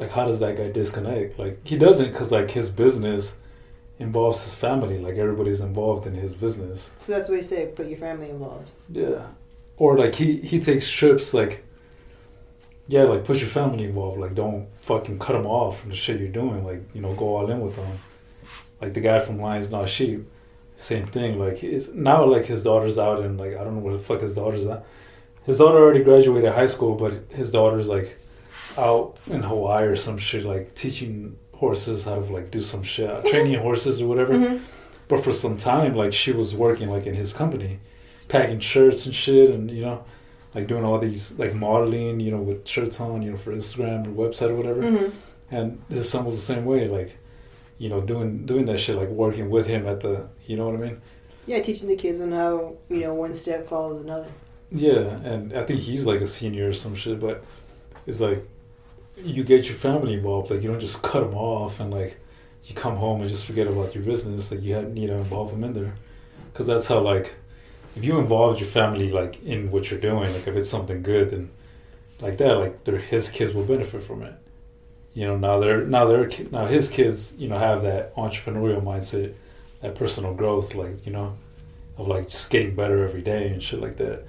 like 0.00 0.10
how 0.10 0.24
does 0.26 0.40
that 0.40 0.56
guy 0.56 0.70
disconnect? 0.72 1.38
Like 1.38 1.60
he 1.64 1.78
doesn't, 1.78 2.12
cause 2.14 2.32
like 2.32 2.50
his 2.50 2.68
business 2.68 3.36
involves 4.00 4.42
his 4.42 4.56
family. 4.56 4.98
Like 4.98 5.16
everybody's 5.18 5.60
involved 5.60 6.08
in 6.08 6.14
his 6.14 6.32
business. 6.32 6.94
So 6.98 7.12
that's 7.12 7.28
what 7.28 7.36
you 7.36 7.42
say. 7.42 7.66
Put 7.66 7.86
your 7.86 7.98
family 7.98 8.30
involved. 8.30 8.70
Yeah. 8.88 9.26
Or 9.80 9.98
like 9.98 10.14
he 10.14 10.36
he 10.50 10.60
takes 10.60 10.88
trips 10.88 11.34
like. 11.34 11.64
Yeah, 12.86 13.04
like 13.04 13.24
put 13.24 13.38
your 13.38 13.48
family 13.48 13.84
involved. 13.84 14.20
Like 14.20 14.34
don't 14.34 14.66
fucking 14.82 15.18
cut 15.20 15.34
them 15.34 15.46
off 15.46 15.80
from 15.80 15.90
the 15.90 15.96
shit 15.96 16.20
you're 16.20 16.28
doing. 16.42 16.64
Like 16.64 16.82
you 16.94 17.00
know, 17.00 17.14
go 17.14 17.36
all 17.36 17.50
in 17.50 17.60
with 17.60 17.76
them. 17.76 17.86
Like 18.80 18.94
the 18.94 19.00
guy 19.00 19.18
from 19.20 19.40
Lions 19.40 19.70
Not 19.70 19.88
Sheep, 19.88 20.26
same 20.76 21.06
thing. 21.06 21.38
Like 21.38 21.58
his 21.58 21.92
now 21.94 22.24
like 22.24 22.46
his 22.46 22.64
daughter's 22.64 22.98
out 22.98 23.20
and 23.24 23.38
like 23.38 23.54
I 23.56 23.62
don't 23.64 23.74
know 23.76 23.80
where 23.80 23.96
the 23.96 24.02
fuck 24.02 24.20
his 24.20 24.34
daughter's 24.34 24.66
at. 24.66 24.84
His 25.46 25.58
daughter 25.58 25.78
already 25.78 26.02
graduated 26.02 26.52
high 26.52 26.66
school, 26.66 26.94
but 26.96 27.12
his 27.30 27.52
daughter's 27.52 27.88
like 27.88 28.18
out 28.76 29.16
in 29.28 29.42
Hawaii 29.42 29.86
or 29.86 29.96
some 29.96 30.18
shit, 30.18 30.44
like 30.44 30.74
teaching 30.74 31.36
horses 31.54 32.04
how 32.04 32.16
to 32.16 32.32
like 32.32 32.50
do 32.50 32.60
some 32.60 32.82
shit, 32.82 33.24
training 33.30 33.60
horses 33.60 34.02
or 34.02 34.08
whatever. 34.08 34.34
Mhm. 34.34 34.60
But 35.08 35.22
for 35.22 35.32
some 35.32 35.56
time, 35.56 35.94
like 35.94 36.12
she 36.12 36.32
was 36.32 36.54
working 36.56 36.90
like 36.90 37.06
in 37.06 37.14
his 37.14 37.32
company, 37.32 37.78
packing 38.30 38.60
shirts 38.60 39.04
and 39.06 39.14
shit, 39.14 39.50
and 39.50 39.70
you 39.70 39.82
know, 39.82 40.04
like 40.54 40.66
doing 40.66 40.84
all 40.84 40.98
these 40.98 41.38
like 41.38 41.54
modeling, 41.54 42.20
you 42.20 42.30
know, 42.30 42.40
with 42.40 42.66
shirts 42.66 43.00
on, 43.00 43.20
you 43.22 43.32
know, 43.32 43.36
for 43.36 43.52
Instagram 43.52 44.06
or 44.06 44.28
website 44.28 44.50
or 44.50 44.54
whatever. 44.54 44.82
Mhm. 44.82 45.12
And 45.50 45.82
his 45.88 46.08
son 46.08 46.24
was 46.24 46.36
the 46.36 46.40
same 46.40 46.64
way, 46.64 46.86
like, 46.86 47.16
you 47.78 47.88
know, 47.88 48.00
doing 48.00 48.46
doing 48.46 48.66
that 48.66 48.78
shit, 48.78 48.96
like 48.96 49.08
working 49.08 49.50
with 49.50 49.66
him 49.66 49.86
at 49.86 50.00
the, 50.00 50.28
you 50.46 50.56
know 50.56 50.66
what 50.66 50.76
I 50.76 50.78
mean? 50.78 51.00
Yeah, 51.46 51.60
teaching 51.60 51.88
the 51.88 51.96
kids 51.96 52.20
on 52.20 52.32
how 52.32 52.76
you 52.88 53.00
know 53.00 53.14
one 53.14 53.34
step 53.34 53.66
follows 53.66 54.00
another. 54.00 54.28
Yeah, 54.70 55.08
and 55.24 55.52
I 55.52 55.64
think 55.64 55.80
he's 55.80 56.06
like 56.06 56.20
a 56.20 56.26
senior 56.26 56.68
or 56.68 56.72
some 56.72 56.94
shit, 56.94 57.18
but 57.18 57.42
it's 58.06 58.20
like 58.20 58.46
you 59.16 59.42
get 59.42 59.68
your 59.68 59.76
family 59.76 60.14
involved. 60.14 60.50
Like 60.50 60.62
you 60.62 60.70
don't 60.70 60.80
just 60.80 61.02
cut 61.02 61.20
them 61.24 61.34
off 61.34 61.80
and 61.80 61.90
like 61.90 62.18
you 62.64 62.74
come 62.74 62.96
home 62.96 63.20
and 63.20 63.28
just 63.28 63.44
forget 63.44 63.66
about 63.66 63.94
your 63.94 64.04
business. 64.04 64.52
Like 64.52 64.62
you 64.62 64.74
had, 64.74 64.94
need 64.94 65.08
to 65.08 65.14
involve 65.14 65.50
them 65.50 65.64
in 65.64 65.72
there, 65.72 65.92
because 66.52 66.68
that's 66.68 66.86
how 66.86 67.00
like 67.00 67.34
if 67.96 68.04
you 68.04 68.18
involve 68.18 68.60
your 68.60 68.68
family 68.68 69.10
like 69.10 69.42
in 69.44 69.70
what 69.70 69.90
you're 69.90 70.00
doing, 70.00 70.32
like 70.32 70.46
if 70.46 70.56
it's 70.56 70.68
something 70.68 71.02
good 71.02 71.32
and 71.32 71.50
like 72.20 72.38
that, 72.38 72.54
like 72.54 72.84
their 72.84 72.98
his 72.98 73.30
kids 73.30 73.52
will 73.52 73.64
benefit 73.64 74.02
from 74.02 74.22
it. 74.22 74.34
You 75.14 75.26
know, 75.26 75.36
now 75.36 75.58
they're 75.58 75.84
now 75.84 76.06
their 76.06 76.28
ki- 76.28 76.48
now 76.50 76.66
his 76.66 76.88
kids, 76.88 77.34
you 77.36 77.48
know, 77.48 77.58
have 77.58 77.82
that 77.82 78.14
entrepreneurial 78.14 78.82
mindset, 78.82 79.34
that 79.80 79.94
personal 79.94 80.34
growth, 80.34 80.74
like 80.74 81.04
you 81.04 81.12
know, 81.12 81.36
of 81.98 82.06
like 82.08 82.28
just 82.28 82.50
getting 82.50 82.74
better 82.74 83.04
every 83.04 83.22
day 83.22 83.48
and 83.48 83.62
shit 83.62 83.80
like 83.80 83.96
that 83.96 84.24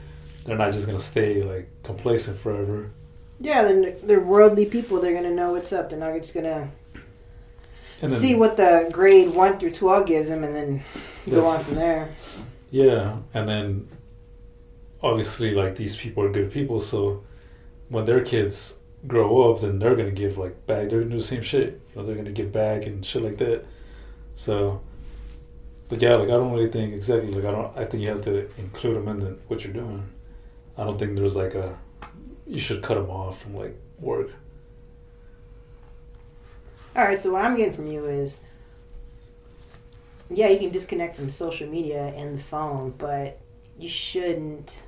they're 0.45 0.58
not 0.58 0.74
just 0.74 0.86
gonna 0.86 1.00
stay 1.00 1.43
like 1.43 1.69
complacent 1.84 2.39
forever. 2.39 2.91
Yeah, 3.39 3.63
they're, 3.63 3.91
they're 3.91 4.19
worldly 4.19 4.65
people. 4.65 5.02
They're 5.02 5.13
gonna 5.13 5.34
know 5.34 5.52
what's 5.52 5.74
up. 5.74 5.89
They're 5.89 6.00
not 6.00 6.13
just 6.13 6.34
gonna 6.34 6.69
then, 8.00 8.10
see 8.10 8.36
what 8.36 8.58
the 8.58 8.89
grade 8.91 9.34
one 9.34 9.60
through 9.60 9.71
twelve 9.71 10.08
gives 10.08 10.30
them, 10.30 10.43
and 10.43 10.56
then 10.56 10.84
go 11.30 11.45
on 11.45 11.63
from 11.63 11.76
there. 11.76 12.15
Yeah, 12.71 13.17
and 13.34 13.47
then 13.47 13.89
obviously 15.03 15.51
like 15.51 15.75
these 15.75 15.95
people 15.95 16.23
are 16.23 16.31
good 16.31 16.51
people, 16.51 16.79
so 16.79 17.23
when 17.89 18.05
their 18.05 18.23
kids 18.23 18.77
grow 19.07 19.51
up, 19.51 19.62
then 19.62 19.77
they're 19.77 19.95
gonna 19.95 20.12
give 20.12 20.38
like 20.38 20.65
back. 20.65 20.89
They're 20.89 20.99
gonna 20.99 21.12
do 21.12 21.17
the 21.17 21.23
same 21.23 21.41
shit. 21.41 21.81
You 21.89 22.01
know, 22.01 22.07
they're 22.07 22.15
gonna 22.15 22.31
give 22.31 22.51
back 22.51 22.86
and 22.86 23.05
shit 23.05 23.21
like 23.21 23.38
that. 23.38 23.65
So, 24.36 24.81
but 25.89 26.01
yeah, 26.01 26.15
like 26.15 26.29
I 26.29 26.31
don't 26.31 26.53
really 26.53 26.71
think 26.71 26.93
exactly. 26.93 27.31
Like 27.31 27.45
I 27.45 27.51
don't. 27.51 27.77
I 27.77 27.84
think 27.84 28.01
you 28.01 28.10
have 28.10 28.21
to 28.21 28.49
include 28.57 28.95
them 28.95 29.07
in 29.10 29.19
the, 29.19 29.38
what 29.47 29.63
you're 29.63 29.73
doing. 29.73 30.03
I 30.77 30.86
don't 30.86 30.97
think 30.97 31.15
there's 31.15 31.36
like 31.36 31.53
a. 31.53 31.77
You 32.47 32.60
should 32.60 32.81
cut 32.81 32.95
them 32.95 33.10
off 33.10 33.41
from 33.41 33.55
like 33.55 33.77
work. 33.99 34.31
All 36.95 37.03
right, 37.03 37.19
so 37.19 37.31
what 37.31 37.45
I'm 37.45 37.55
getting 37.55 37.73
from 37.73 37.88
you 37.88 38.03
is, 38.03 38.38
yeah, 40.34 40.48
you 40.50 40.60
can 40.60 40.70
disconnect 40.72 41.15
from 41.15 41.30
social 41.30 41.67
media 41.67 42.13
and 42.15 42.38
the 42.38 42.41
phone, 42.41 42.94
but 42.98 43.39
you 43.78 43.89
shouldn't 43.89 44.84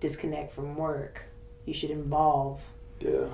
disconnect 0.00 0.52
from 0.52 0.76
work. 0.76 1.22
You 1.64 1.74
should 1.74 1.90
involve. 1.90 2.60
Yeah. 3.00 3.26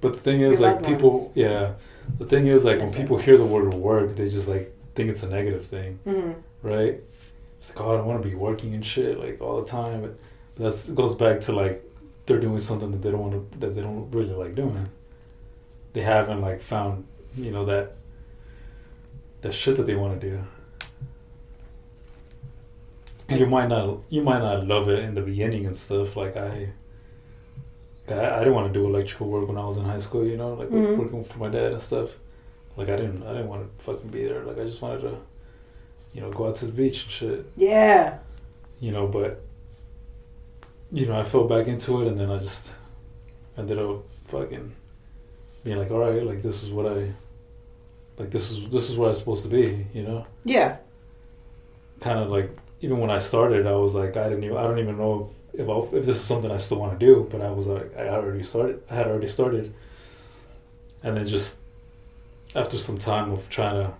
But 0.00 0.12
the 0.14 0.20
thing 0.20 0.40
is, 0.42 0.60
like 0.60 0.84
people, 0.86 1.18
ones. 1.18 1.30
yeah. 1.34 1.72
The 2.18 2.26
thing 2.26 2.46
is, 2.46 2.64
like 2.64 2.78
when 2.78 2.92
people 2.92 3.16
hear 3.16 3.36
the 3.36 3.44
word 3.46 3.72
work, 3.74 4.14
they 4.16 4.28
just 4.28 4.48
like 4.48 4.72
think 4.94 5.10
it's 5.10 5.22
a 5.22 5.28
negative 5.28 5.66
thing, 5.66 5.98
Mm-hmm. 6.06 6.32
right? 6.66 7.00
It's 7.58 7.70
like, 7.70 7.80
oh, 7.80 7.94
I 7.94 7.96
don't 7.96 8.06
want 8.06 8.22
to 8.22 8.28
be 8.28 8.34
working 8.34 8.74
and 8.74 8.84
shit 8.84 9.18
like 9.18 9.40
all 9.40 9.60
the 9.60 9.66
time. 9.66 10.02
But 10.02 10.18
that's 10.56 10.88
it 10.88 10.94
goes 10.94 11.14
back 11.14 11.40
to 11.42 11.52
like 11.52 11.82
they're 12.26 12.38
doing 12.40 12.58
something 12.58 12.90
that 12.92 13.02
they 13.02 13.10
don't 13.10 13.20
want 13.20 13.52
to, 13.52 13.58
that 13.58 13.74
they 13.74 13.80
don't 13.82 14.10
really 14.10 14.34
like 14.34 14.54
doing. 14.54 14.88
They 15.94 16.02
haven't 16.02 16.40
like 16.42 16.60
found, 16.60 17.06
you 17.36 17.50
know, 17.50 17.64
that 17.64 17.96
that 19.46 19.52
shit 19.52 19.76
that 19.76 19.84
they 19.86 19.94
want 19.94 20.20
to 20.20 20.28
do. 20.30 20.38
And 23.28 23.38
you 23.40 23.46
might 23.46 23.68
not, 23.68 24.00
you 24.08 24.22
might 24.22 24.40
not 24.40 24.66
love 24.66 24.88
it 24.88 25.00
in 25.00 25.14
the 25.14 25.20
beginning 25.20 25.66
and 25.66 25.76
stuff. 25.76 26.16
Like 26.16 26.36
I, 26.36 26.70
I, 28.08 28.14
I 28.36 28.38
didn't 28.38 28.54
want 28.54 28.72
to 28.72 28.78
do 28.78 28.86
electrical 28.86 29.28
work 29.28 29.48
when 29.48 29.56
I 29.56 29.64
was 29.64 29.76
in 29.76 29.84
high 29.84 29.98
school. 29.98 30.24
You 30.26 30.36
know, 30.36 30.54
like 30.54 30.68
Mhm. 30.68 30.96
working 30.96 31.24
for 31.24 31.38
my 31.38 31.48
dad 31.48 31.72
and 31.72 31.80
stuff. 31.80 32.16
Like 32.76 32.88
I 32.88 32.96
didn't, 32.96 33.22
I 33.24 33.32
didn't 33.32 33.48
want 33.48 33.62
to 33.78 33.84
fucking 33.84 34.10
be 34.10 34.24
there. 34.26 34.42
Like 34.44 34.58
I 34.58 34.64
just 34.64 34.82
wanted 34.82 35.00
to, 35.02 35.16
you 36.12 36.20
know, 36.20 36.30
go 36.30 36.48
out 36.48 36.56
to 36.56 36.66
the 36.66 36.72
beach 36.72 37.02
and 37.04 37.10
shit 37.10 37.46
Yeah. 37.56 38.18
you 38.80 38.92
know, 38.92 39.06
but 39.06 39.42
you 40.92 41.06
know, 41.06 41.18
I 41.18 41.24
fell 41.24 41.44
back 41.48 41.66
into 41.66 42.02
it, 42.02 42.06
and 42.08 42.16
then 42.16 42.30
I 42.30 42.38
just 42.38 42.74
ended 43.58 43.78
up 43.78 44.02
fucking 44.28 44.72
being 45.64 45.78
like, 45.78 45.90
all 45.90 45.98
right, 45.98 46.22
like 46.22 46.42
this 46.42 46.62
is 46.62 46.70
what 46.70 46.86
I, 46.86 47.12
like 48.18 48.30
this 48.30 48.50
is 48.50 48.68
this 48.70 48.90
is 48.90 48.96
what 48.96 49.08
I'm 49.08 49.14
supposed 49.14 49.42
to 49.44 49.48
be, 49.48 49.86
you 49.92 50.02
know. 50.02 50.26
Yeah. 50.44 50.76
Kind 52.00 52.18
of 52.18 52.30
like 52.30 52.50
even 52.80 52.98
when 52.98 53.10
I 53.10 53.18
started, 53.18 53.66
I 53.66 53.74
was 53.74 53.94
like, 53.94 54.16
I 54.16 54.28
didn't 54.28 54.44
even, 54.44 54.56
I 54.56 54.62
don't 54.62 54.78
even 54.78 54.98
know 54.98 55.30
if 55.54 55.68
I, 55.68 55.96
if 55.96 56.04
this 56.04 56.16
is 56.16 56.22
something 56.22 56.50
I 56.50 56.58
still 56.58 56.78
want 56.78 56.98
to 56.98 57.06
do, 57.06 57.26
but 57.30 57.40
I 57.40 57.50
was 57.50 57.66
like, 57.66 57.96
I 57.96 58.08
already 58.08 58.42
started, 58.42 58.82
I 58.90 58.94
had 58.94 59.06
already 59.06 59.26
started, 59.26 59.72
and 61.02 61.16
then 61.16 61.26
just 61.26 61.58
after 62.54 62.78
some 62.78 62.98
time 62.98 63.32
of 63.32 63.48
trying 63.48 63.74
to 63.74 63.92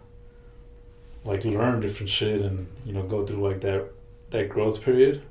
like 1.24 1.44
learn 1.44 1.80
different 1.80 2.08
shit 2.08 2.40
and 2.40 2.66
you 2.84 2.92
know 2.92 3.02
go 3.02 3.26
through 3.26 3.46
like 3.46 3.60
that 3.60 3.84
that 4.30 4.48
growth 4.48 4.80
period 4.80 5.22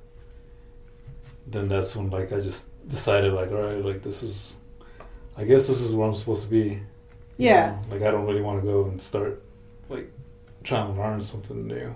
then 1.48 1.67
that's 1.67 1.95
when 1.95 2.10
like 2.10 2.32
i 2.34 2.39
just 2.39 2.67
decided 2.89 3.34
like 3.34 3.50
all 3.52 3.62
right 3.62 3.84
like 3.84 4.02
this 4.02 4.21
is 4.21 4.58
i 5.38 5.43
guess 5.43 5.67
this 5.67 5.82
is 5.82 5.95
where 5.95 6.08
i'm 6.08 6.13
supposed 6.13 6.43
to 6.43 6.50
be 6.50 6.82
you 7.38 7.48
Yeah. 7.50 7.67
know? 7.89 7.95
like 7.95 8.02
i 8.08 8.12
don't 8.12 8.26
really 8.26 8.41
want 8.41 8.62
to 8.62 8.65
go 8.67 8.86
and 8.86 9.02
start 9.02 9.41
like 9.89 10.12
trying 10.63 10.93
to 10.93 11.02
learn 11.02 11.21
something 11.21 11.67
new 11.67 11.93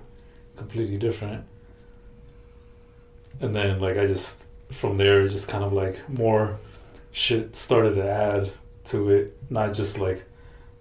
completely 0.56 0.98
different 0.98 1.44
and 3.42 3.56
then 3.56 3.80
like 3.80 3.98
i 3.98 4.06
just 4.06 4.48
from 4.72 4.98
there 4.98 5.28
just 5.28 5.48
kind 5.48 5.64
of 5.64 5.74
like 5.74 5.98
more 6.10 6.58
shit 7.12 7.56
started 7.56 7.96
to 7.96 8.08
add 8.10 8.52
to 8.84 9.10
it 9.10 9.36
not 9.50 9.74
just 9.74 9.98
like 9.98 10.24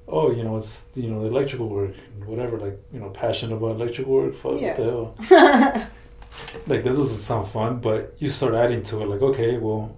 oh 0.09 0.31
you 0.31 0.43
know 0.43 0.57
it's 0.57 0.87
you 0.95 1.09
know 1.11 1.21
the 1.21 1.27
electrical 1.27 1.69
work 1.69 1.93
whatever 2.27 2.59
like 2.59 2.79
you 2.93 2.99
know 3.01 3.09
passionate 3.11 3.55
about 3.57 3.77
electrical 3.77 4.13
work 4.13 4.35
fuck 4.35 4.61
Yeah. 4.61 4.69
what 4.69 4.77
the 4.77 5.41
hell 5.41 5.89
like 6.67 6.83
this 6.85 6.97
doesn't 6.97 7.19
sound 7.19 7.49
fun, 7.49 7.81
but 7.81 8.15
you 8.19 8.29
start 8.29 8.55
adding 8.55 8.83
to 8.85 9.03
it 9.03 9.07
like, 9.09 9.23
okay, 9.23 9.57
well, 9.59 9.97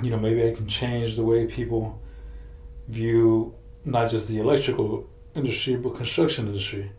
you 0.00 0.10
know, 0.10 0.18
maybe 0.18 0.46
I 0.48 0.54
can 0.54 0.68
change 0.68 1.16
the 1.16 1.24
way 1.24 1.46
people 1.46 1.98
view 2.88 3.52
not 3.86 4.10
just 4.10 4.28
the 4.28 4.38
electrical 4.38 5.08
industry 5.34 5.76
but 5.76 5.96
construction 5.96 6.46
industry. 6.48 6.90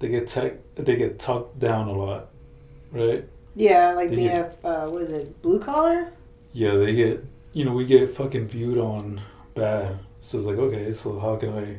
They 0.00 0.08
get 0.08 0.26
tech 0.26 0.54
they 0.74 0.96
get 0.96 1.18
talked 1.20 1.58
down 1.60 1.86
a 1.86 1.92
lot, 1.92 2.30
right? 2.90 3.24
yeah, 3.54 3.92
like 3.94 4.08
They 4.10 4.16
being 4.16 4.28
get- 4.28 4.58
a, 4.64 4.68
uh, 4.68 4.90
what 4.90 5.02
is 5.02 5.12
it, 5.12 5.40
blue 5.42 5.60
collar? 5.60 6.12
Yeah, 6.52 6.74
they 6.74 6.94
get 6.94 7.24
you 7.52 7.64
know, 7.66 7.72
we 7.72 7.84
get 7.84 8.16
fucking 8.16 8.48
viewed 8.48 8.78
on 8.78 9.20
bad. 9.54 9.98
So 10.20 10.38
it's 10.38 10.46
like, 10.46 10.56
okay, 10.56 10.90
so 10.92 11.18
how 11.20 11.36
can 11.36 11.50
I 11.52 11.76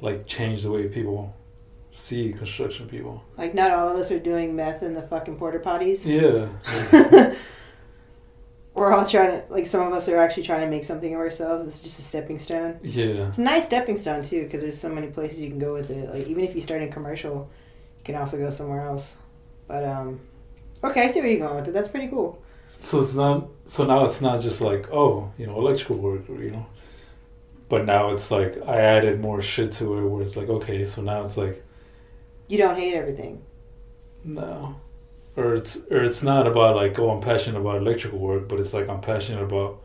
like 0.00 0.26
change 0.26 0.62
the 0.62 0.70
way 0.70 0.88
people 0.88 1.34
see 1.90 2.32
construction 2.32 2.88
people? 2.88 3.22
Like, 3.36 3.54
not 3.54 3.70
all 3.72 3.88
of 3.88 3.96
us 3.96 4.10
are 4.10 4.18
doing 4.18 4.56
meth 4.56 4.82
in 4.82 4.94
the 4.94 5.02
fucking 5.02 5.36
porta 5.36 5.58
potties. 5.58 6.06
Yeah. 6.06 6.48
We're 8.74 8.92
all 8.92 9.06
trying 9.06 9.30
to, 9.30 9.44
like, 9.50 9.66
some 9.66 9.86
of 9.86 9.92
us 9.92 10.08
are 10.08 10.16
actually 10.16 10.42
trying 10.42 10.62
to 10.62 10.66
make 10.66 10.82
something 10.84 11.14
of 11.14 11.20
ourselves. 11.20 11.64
It's 11.64 11.80
just 11.80 11.98
a 11.98 12.02
stepping 12.02 12.38
stone. 12.40 12.80
yeah. 12.82 13.28
It's 13.28 13.38
a 13.38 13.42
nice 13.42 13.66
stepping 13.66 13.96
stone, 13.96 14.24
too, 14.24 14.42
because 14.44 14.62
there's 14.62 14.78
so 14.78 14.88
many 14.88 15.06
places 15.06 15.40
you 15.40 15.48
can 15.48 15.60
go 15.60 15.72
with 15.74 15.90
it. 15.90 16.12
Like, 16.12 16.26
even 16.26 16.42
if 16.42 16.54
you 16.56 16.60
start 16.60 16.82
in 16.82 16.90
commercial, 16.90 17.48
you 17.98 18.04
can 18.04 18.16
also 18.16 18.36
go 18.36 18.50
somewhere 18.50 18.80
else. 18.86 19.16
But, 19.68 19.84
um, 19.84 20.20
okay, 20.82 21.04
I 21.04 21.06
see 21.06 21.20
where 21.20 21.30
you're 21.30 21.46
going 21.46 21.54
with 21.56 21.68
it. 21.68 21.72
That's 21.72 21.88
pretty 21.88 22.08
cool. 22.08 22.42
So 22.80 22.98
it's 22.98 23.14
not. 23.14 23.46
So 23.64 23.84
now 23.86 24.04
it's 24.04 24.20
not 24.20 24.42
just 24.42 24.60
like 24.60 24.90
oh, 24.92 25.30
you 25.38 25.46
know, 25.46 25.56
electrical 25.56 25.96
work, 25.96 26.28
or, 26.28 26.42
you 26.42 26.50
know. 26.50 26.66
But 27.70 27.86
now 27.86 28.10
it's 28.10 28.30
like 28.30 28.58
I 28.66 28.78
added 28.80 29.20
more 29.20 29.40
shit 29.40 29.72
to 29.72 29.96
it, 29.98 30.06
where 30.08 30.22
it's 30.22 30.36
like 30.36 30.48
okay, 30.50 30.84
so 30.84 31.00
now 31.00 31.22
it's 31.24 31.36
like 31.38 31.64
You 32.48 32.58
don't 32.58 32.76
hate 32.76 32.92
everything. 32.94 33.40
no, 34.22 34.76
or 35.36 35.54
it's 35.54 35.76
or 35.90 36.02
it's 36.04 36.22
not 36.22 36.46
about 36.46 36.76
like 36.76 36.98
oh 36.98 37.10
I'm 37.10 37.20
passionate 37.20 37.58
about 37.60 37.76
electrical 37.78 38.18
work, 38.18 38.48
but 38.48 38.60
it's 38.60 38.72
like 38.74 38.88
I'm 38.88 39.00
passionate 39.00 39.42
about 39.42 39.80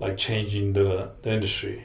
like 0.00 0.16
changing 0.16 0.72
the 0.72 1.10
the 1.22 1.32
industry, 1.32 1.84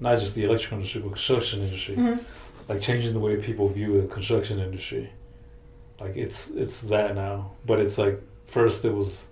not 0.00 0.18
just 0.18 0.34
the 0.34 0.44
electrical 0.44 0.78
industry, 0.78 1.00
but 1.02 1.08
construction 1.12 1.60
industry, 1.60 1.96
Mhm. 1.96 2.24
like 2.68 2.80
changing 2.80 3.12
the 3.12 3.20
way 3.20 3.36
people 3.36 3.68
view 3.68 4.00
the 4.00 4.06
construction 4.08 4.58
industry. 4.60 5.10
Like 6.00 6.16
it's 6.16 6.50
it's 6.50 6.80
that 6.82 7.14
now, 7.14 7.50
but 7.66 7.78
it's 7.80 7.98
like 7.98 8.20
first 8.46 8.84
it 8.84 8.92
was. 8.94 9.26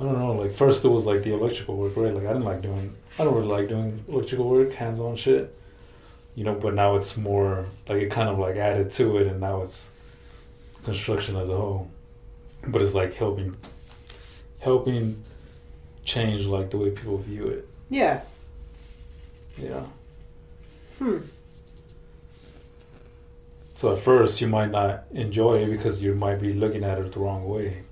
I 0.00 0.04
don't 0.04 0.18
know. 0.18 0.32
Like 0.32 0.54
first, 0.54 0.84
it 0.84 0.88
was 0.88 1.06
like 1.06 1.24
the 1.24 1.32
electrical 1.34 1.76
work, 1.76 1.96
right? 1.96 2.14
Like 2.14 2.24
I 2.24 2.28
didn't 2.32 2.44
like 2.44 2.62
doing. 2.62 2.94
I 3.18 3.24
don't 3.24 3.34
really 3.34 3.48
like 3.48 3.68
doing 3.68 4.04
electrical 4.08 4.48
work, 4.48 4.72
hands-on 4.72 5.16
shit. 5.16 5.52
You 6.36 6.44
know, 6.44 6.54
but 6.54 6.74
now 6.74 6.94
it's 6.94 7.16
more 7.16 7.64
like 7.88 8.00
it 8.02 8.10
kind 8.10 8.28
of 8.28 8.38
like 8.38 8.54
added 8.56 8.92
to 8.92 9.16
it, 9.18 9.26
and 9.26 9.40
now 9.40 9.62
it's 9.62 9.90
construction 10.88 11.36
as 11.36 11.48
a 11.48 11.56
whole. 11.56 11.90
But 12.66 12.82
it's 12.82 12.94
like 12.94 13.14
helping, 13.14 13.56
helping 14.58 15.22
change 16.04 16.46
like 16.46 16.70
the 16.70 16.78
way 16.78 16.90
people 16.90 17.18
view 17.18 17.46
it. 17.48 17.68
Yeah. 17.90 18.20
Yeah. 19.58 19.84
Hmm. 20.98 21.18
So 23.74 23.92
at 23.92 23.98
first, 23.98 24.40
you 24.40 24.48
might 24.48 24.70
not 24.70 25.04
enjoy 25.12 25.58
it 25.58 25.70
because 25.70 26.02
you 26.02 26.14
might 26.14 26.40
be 26.40 26.52
looking 26.52 26.82
at 26.82 26.98
it 26.98 27.12
the 27.12 27.20
wrong 27.20 27.46
way. 27.48 27.82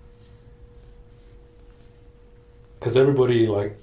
Because 2.79 2.97
everybody 2.97 3.47
like 3.47 3.77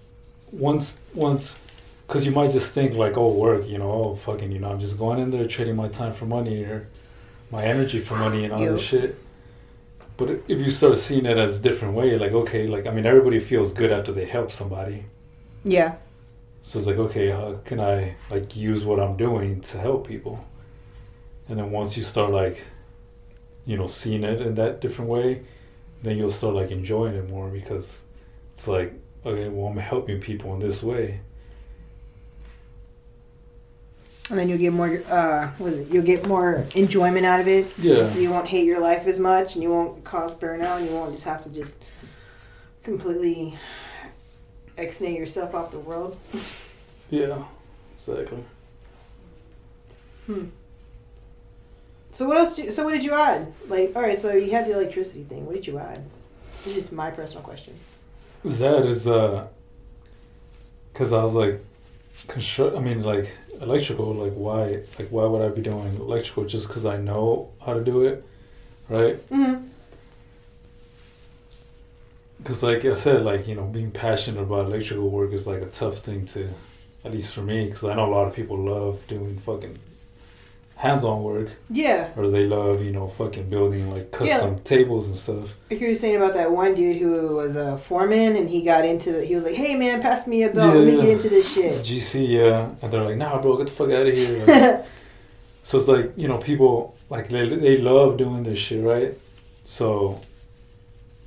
once 0.52 0.96
once 1.14 1.60
because 2.08 2.26
you 2.26 2.32
might 2.32 2.52
just 2.52 2.74
think 2.76 2.94
like 2.94 3.18
oh 3.18 3.32
work 3.34 3.68
you 3.68 3.80
know 3.80 3.92
oh 3.92 4.16
fucking 4.16 4.52
you 4.52 4.60
know 4.60 4.70
I'm 4.70 4.80
just 4.80 5.00
going 5.00 5.18
in 5.20 5.32
there 5.32 5.48
trading 5.48 5.76
my 5.76 5.88
time 5.88 6.14
for 6.14 6.26
money 6.26 6.64
or 6.64 6.88
my 7.54 7.64
energy 7.64 8.00
for 8.00 8.16
money 8.18 8.44
and 8.46 8.52
all 8.52 8.66
this 8.66 8.82
shit. 8.82 9.16
But 10.18 10.30
if 10.48 10.60
you 10.60 10.72
start 10.72 10.98
seeing 10.98 11.26
it 11.26 11.38
as 11.38 11.60
a 11.60 11.62
different 11.62 11.94
way, 11.94 12.18
like 12.18 12.34
okay, 12.44 12.68
like 12.68 12.86
I 12.88 12.92
mean 12.92 13.06
everybody 13.06 13.40
feels 13.40 13.72
good 13.74 13.92
after 13.92 14.12
they 14.12 14.26
help 14.26 14.52
somebody. 14.52 15.06
Yeah. 15.64 15.96
So 16.62 16.80
it's 16.80 16.88
like, 16.88 16.98
okay, 16.98 17.30
how 17.30 17.60
can 17.66 17.80
I 17.80 18.16
like 18.30 18.56
use 18.56 18.86
what 18.86 19.00
I'm 19.00 19.18
doing 19.18 19.62
to 19.62 19.78
help 19.78 20.08
people? 20.08 20.46
And 21.48 21.60
then 21.60 21.72
once 21.72 21.96
you 21.98 22.04
start 22.04 22.32
like, 22.32 22.64
you 23.66 23.78
know, 23.78 23.88
seeing 23.88 24.24
it 24.24 24.42
in 24.42 24.56
that 24.56 24.82
different 24.82 25.12
way, 25.12 25.44
then 26.02 26.18
you'll 26.18 26.32
start 26.32 26.56
like 26.56 26.72
enjoying 26.72 27.16
it 27.16 27.30
more 27.30 27.50
because 27.50 28.04
it's 28.54 28.68
like, 28.68 28.94
okay, 29.26 29.50
well, 29.50 29.68
I'm 29.68 29.78
helping 29.78 30.20
people 30.20 30.54
in 30.54 30.60
this 30.60 30.82
way. 30.82 31.20
And 34.30 34.40
then 34.40 34.48
you'll 34.48 34.58
get 34.58 34.72
more, 34.72 35.02
uh, 35.10 35.50
what 35.58 35.74
is 35.74 35.80
it? 35.80 35.88
You'll 35.90 36.06
get 36.06 36.26
more 36.28 36.66
enjoyment 36.76 37.26
out 37.26 37.42
of 37.42 37.48
it. 37.48 37.78
Yeah. 37.78 38.08
So 38.08 38.20
you 38.20 38.30
won't 38.30 38.48
hate 38.48 38.66
your 38.66 38.80
life 38.80 39.06
as 39.06 39.20
much, 39.20 39.56
and 39.56 39.64
you 39.64 39.70
won't 39.70 40.04
cause 40.06 40.34
burnout, 40.34 40.78
and 40.78 40.88
you 40.88 40.94
won't 40.94 41.12
just 41.14 41.26
have 41.26 41.42
to 41.44 41.50
just 41.50 41.76
completely 42.84 43.58
exnate 44.78 45.18
yourself 45.18 45.54
off 45.54 45.72
the 45.72 45.80
world. 45.80 46.18
Yeah, 47.10 47.44
exactly. 47.96 48.44
Hmm. 50.26 50.46
So 52.10 52.28
what 52.28 52.38
else? 52.38 52.56
Did, 52.56 52.72
so 52.72 52.86
what 52.86 52.94
did 52.94 53.04
you 53.04 53.14
add? 53.14 53.54
Like, 53.68 53.96
all 53.96 54.02
right, 54.02 54.20
so 54.20 54.34
you 54.34 54.50
had 54.50 54.66
the 54.66 54.72
electricity 54.72 55.24
thing. 55.24 55.46
What 55.46 55.54
did 55.54 55.68
you 55.68 55.78
add? 55.78 56.04
It's 56.66 56.74
just 56.74 56.92
my 56.92 57.12
personal 57.12 57.44
question. 57.44 57.76
that 58.44 58.86
is 58.86 59.08
uh, 59.08 59.48
because 60.92 61.14
I 61.14 61.24
was 61.24 61.36
like, 61.36 61.64
construct. 62.28 62.76
I 62.76 62.80
mean, 62.80 63.04
like 63.04 63.36
electrical. 63.62 64.14
Like 64.14 64.34
why? 64.34 64.82
Like 65.00 65.10
why 65.10 65.26
would 65.26 65.42
I 65.42 65.50
be 65.50 65.62
doing 65.62 65.96
electrical 65.96 66.46
just 66.46 66.68
because 66.68 66.86
I 66.86 66.98
know 66.98 67.52
how 67.66 67.74
to 67.74 67.84
do 67.84 68.02
it, 68.04 68.24
right? 68.90 69.18
Mm-hmm. 69.30 69.68
Because 72.38 72.62
like 72.62 72.84
I 72.84 72.94
said, 72.94 73.22
like 73.24 73.48
you 73.48 73.56
know, 73.56 73.66
being 73.66 73.92
passionate 73.92 74.42
about 74.42 74.66
electrical 74.66 75.10
work 75.10 75.32
is 75.32 75.48
like 75.48 75.62
a 75.62 75.68
tough 75.68 76.00
thing 76.00 76.26
to, 76.28 76.50
at 77.06 77.12
least 77.12 77.34
for 77.34 77.42
me, 77.42 77.66
because 77.66 77.86
I 77.86 77.96
know 77.96 78.06
a 78.06 78.14
lot 78.14 78.28
of 78.28 78.36
people 78.36 78.58
love 78.58 79.06
doing 79.08 79.40
fucking 79.40 79.80
hands-on 80.84 81.24
work, 81.24 81.48
Yeah. 81.70 82.10
or 82.18 82.30
they 82.30 82.46
love 82.46 82.84
you 82.84 82.92
know 82.92 83.08
fucking 83.08 83.48
building 83.50 83.90
like 83.96 84.12
custom 84.12 84.60
tables 84.60 85.08
and 85.08 85.16
stuff. 85.26 85.56
Like 85.72 85.80
you 85.82 85.88
were 85.88 85.96
saying 85.96 86.18
about 86.18 86.34
that 86.34 86.52
one 86.52 86.76
dude 86.76 86.98
who 86.98 87.36
was 87.38 87.56
a 87.56 87.78
foreman 87.78 88.36
and 88.36 88.50
he 88.50 88.62
got 88.62 88.84
into 88.86 89.14
the. 89.14 89.24
He 89.26 89.34
was 89.34 89.46
like, 89.46 89.56
"Hey 89.56 89.74
man, 89.76 90.02
pass 90.02 90.28
me 90.28 90.44
a 90.44 90.50
belt. 90.50 90.76
Let 90.76 90.86
me 90.86 90.96
Yeah. 90.96 91.02
get 91.04 91.10
into 91.18 91.30
this 91.30 91.48
shit." 91.56 91.84
GC, 91.86 92.28
yeah, 92.28 92.70
and 92.82 92.92
they're 92.92 93.06
like, 93.10 93.18
"Nah, 93.18 93.42
bro, 93.42 93.56
get 93.58 93.68
the 93.68 93.74
fuck 93.74 93.92
out 93.92 94.06
of 94.08 94.14
here." 94.16 94.46
Like, 94.84 94.86
so 95.66 95.78
it's 95.78 95.88
like 95.88 96.12
you 96.18 96.28
know, 96.28 96.38
people 96.40 96.94
like 97.10 97.30
they 97.30 97.48
they 97.48 97.78
love 97.78 98.18
doing 98.18 98.44
this 98.44 98.60
shit, 98.60 98.84
right? 98.84 99.18
So, 99.64 100.20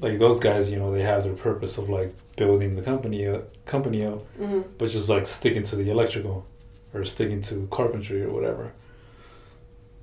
like 0.00 0.18
those 0.18 0.38
guys, 0.38 0.70
you 0.70 0.78
know, 0.78 0.92
they 0.92 1.02
have 1.02 1.24
their 1.24 1.32
purpose 1.48 1.78
of 1.78 1.88
like 1.88 2.10
building 2.36 2.74
the 2.74 2.82
company 2.82 3.26
up, 3.26 3.42
company 3.64 4.04
up, 4.04 4.20
hmm 4.36 4.60
but 4.78 4.90
just 4.90 5.08
like 5.08 5.26
sticking 5.26 5.62
to 5.70 5.74
the 5.76 5.88
electrical 5.90 6.44
or 6.92 7.02
sticking 7.04 7.40
to 7.48 7.66
carpentry 7.70 8.20
or 8.22 8.30
whatever. 8.30 8.64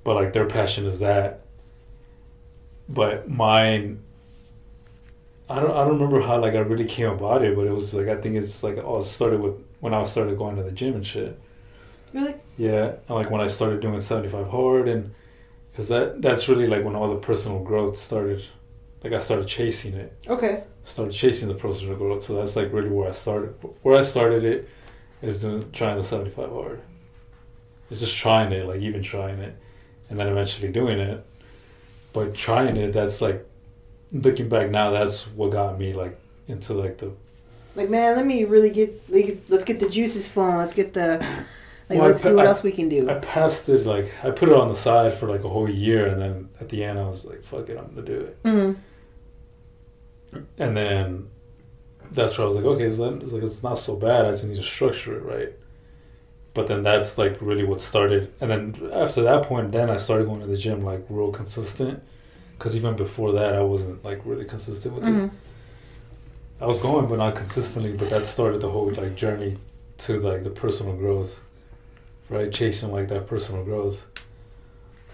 But 0.04 0.14
like 0.14 0.32
their 0.32 0.46
passion 0.46 0.86
is 0.86 1.00
that. 1.00 1.40
But 2.88 3.28
mine 3.28 4.00
I 5.48 5.60
don't 5.60 5.70
I 5.72 5.84
don't 5.84 5.94
remember 5.94 6.20
how 6.20 6.40
like 6.40 6.54
I 6.54 6.58
really 6.58 6.84
came 6.86 7.08
about 7.10 7.42
it, 7.42 7.54
but 7.56 7.66
it 7.66 7.72
was 7.72 7.92
like 7.94 8.08
I 8.08 8.16
think 8.20 8.36
it's 8.36 8.62
like 8.62 8.78
all 8.78 9.02
started 9.02 9.40
with 9.40 9.54
when 9.80 9.92
I 9.92 10.02
started 10.04 10.38
going 10.38 10.56
to 10.56 10.62
the 10.62 10.70
gym 10.72 10.94
and 10.94 11.06
shit. 11.06 11.38
Really? 12.12 12.34
Yeah, 12.56 12.92
and 13.08 13.10
like 13.10 13.30
when 13.30 13.40
I 13.40 13.48
started 13.48 13.80
doing 13.80 14.00
75 14.00 14.48
hard 14.48 14.88
and 14.88 15.12
cuz 15.74 15.88
that 15.88 16.22
that's 16.22 16.48
really 16.48 16.66
like 16.66 16.84
when 16.84 16.94
all 16.96 17.08
the 17.08 17.16
personal 17.20 17.58
growth 17.58 17.96
started 17.96 18.42
like 19.02 19.12
I 19.12 19.18
started 19.18 19.46
chasing 19.48 19.94
it 19.94 20.12
Okay. 20.28 20.64
started 20.84 21.12
chasing 21.12 21.48
the 21.48 21.54
personal 21.54 21.96
growth. 21.96 22.22
So 22.22 22.36
that's 22.36 22.56
like 22.56 22.72
really 22.72 22.88
where 22.90 23.08
I 23.08 23.12
started. 23.12 23.54
Where 23.82 23.96
I 23.96 24.02
started 24.02 24.44
it 24.44 24.68
is 25.20 25.40
doing 25.42 25.70
trying 25.72 25.96
the 25.96 26.02
seventy 26.04 26.30
five 26.30 26.50
hard. 26.50 26.80
It's 27.90 28.00
just 28.00 28.16
trying 28.16 28.52
it, 28.52 28.66
like 28.66 28.80
even 28.80 29.02
trying 29.02 29.38
it, 29.40 29.54
and 30.10 30.18
then 30.18 30.28
eventually 30.28 30.70
doing 30.72 30.98
it. 31.00 31.24
But 32.12 32.34
trying 32.34 32.76
it, 32.76 32.92
that's 32.92 33.20
like 33.20 33.44
looking 34.12 34.48
back 34.48 34.70
now. 34.70 34.90
That's 34.90 35.22
what 35.28 35.50
got 35.50 35.78
me 35.78 35.92
like 35.94 36.18
into 36.48 36.74
like 36.74 36.98
the. 36.98 37.12
Like 37.76 37.90
man, 37.90 38.14
let 38.16 38.24
me 38.26 38.44
really 38.44 38.70
get. 38.70 39.10
like, 39.10 39.38
Let's 39.48 39.64
get 39.64 39.80
the 39.80 39.88
juices 39.88 40.28
flowing. 40.28 40.56
Let's 40.58 40.72
get 40.72 40.92
the. 40.94 41.18
Like 41.90 41.98
Well, 41.98 42.08
let's 42.08 42.22
see 42.22 42.32
what 42.32 42.46
I- 42.46 42.48
else 42.48 42.62
we 42.62 42.72
can 42.72 42.88
do. 42.88 43.10
I 43.10 43.14
passed 43.14 43.68
it 43.68 43.84
like 43.84 44.12
I 44.24 44.30
put 44.30 44.48
it 44.48 44.54
on 44.54 44.68
the 44.68 44.76
side 44.76 45.12
for 45.14 45.28
like 45.28 45.44
a 45.44 45.48
whole 45.48 45.68
year, 45.68 46.06
and 46.06 46.20
then 46.22 46.48
at 46.60 46.68
the 46.68 46.84
end 46.84 46.98
I 46.98 47.06
was 47.06 47.24
like, 47.26 47.42
"Fuck 47.44 47.68
it, 47.68 47.76
I'm 47.76 47.88
gonna 47.88 48.02
do 48.06 48.20
it." 48.20 48.38
hmm 48.44 48.72
And 50.58 50.76
then 50.76 51.28
that's 52.10 52.36
where 52.38 52.44
I 52.44 52.46
was 52.46 52.56
like, 52.56 52.64
okay, 52.64 52.90
so 52.90 53.10
then 53.10 53.22
it's 53.22 53.32
like 53.32 53.42
it's 53.42 53.62
not 53.62 53.78
so 53.78 53.96
bad. 53.96 54.24
I 54.24 54.30
just 54.32 54.44
need 54.44 54.56
to 54.56 54.62
structure 54.62 55.16
it 55.16 55.22
right. 55.24 55.52
But 56.54 56.68
then 56.68 56.82
that's 56.82 57.18
like 57.18 57.38
really 57.40 57.64
what 57.64 57.80
started. 57.80 58.32
And 58.40 58.50
then 58.50 58.90
after 58.92 59.22
that 59.22 59.44
point, 59.44 59.72
then 59.72 59.90
I 59.90 59.96
started 59.98 60.26
going 60.26 60.40
to 60.40 60.46
the 60.46 60.56
gym 60.56 60.84
like 60.84 61.04
real 61.08 61.32
consistent. 61.32 62.02
Because 62.58 62.76
even 62.76 62.96
before 62.96 63.32
that, 63.32 63.54
I 63.54 63.62
wasn't 63.62 64.04
like 64.04 64.20
really 64.24 64.44
consistent 64.46 64.94
with 64.94 65.06
hmm 65.06 65.26
it. 65.26 65.30
I 66.60 66.66
was 66.66 66.80
going, 66.80 67.06
but 67.06 67.18
not 67.18 67.36
consistently. 67.36 67.92
But 67.92 68.10
that 68.10 68.26
started 68.26 68.60
the 68.60 68.70
whole 68.70 68.90
like 68.92 69.14
journey 69.16 69.58
to 69.98 70.20
like 70.20 70.42
the 70.42 70.50
personal 70.50 70.96
growth, 70.96 71.44
right? 72.30 72.52
Chasing 72.52 72.92
like 72.92 73.08
that 73.08 73.26
personal 73.28 73.64
growth. 73.64 74.06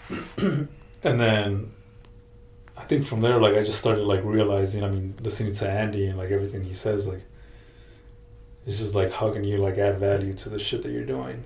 and 0.39 0.69
then 1.03 1.73
I 2.77 2.83
think 2.85 3.05
from 3.05 3.21
there, 3.21 3.41
like 3.41 3.55
I 3.55 3.63
just 3.63 3.79
started 3.79 4.05
like 4.05 4.25
realizing. 4.25 4.85
I 4.85 4.89
mean, 4.91 5.15
listening 5.23 5.55
to 5.55 5.71
Andy 5.71 6.07
and 6.07 6.19
like 6.19 6.31
everything 6.31 6.65
he 6.65 6.73
says, 6.73 7.07
like 7.07 7.25
it's 8.71 8.79
just 8.79 8.95
like 8.95 9.13
how 9.13 9.33
can 9.33 9.43
you 9.43 9.57
like 9.57 9.79
add 9.79 9.99
value 9.99 10.33
to 10.33 10.49
the 10.49 10.57
shit 10.57 10.85
that 10.85 10.93
you're 10.93 11.05
doing, 11.05 11.43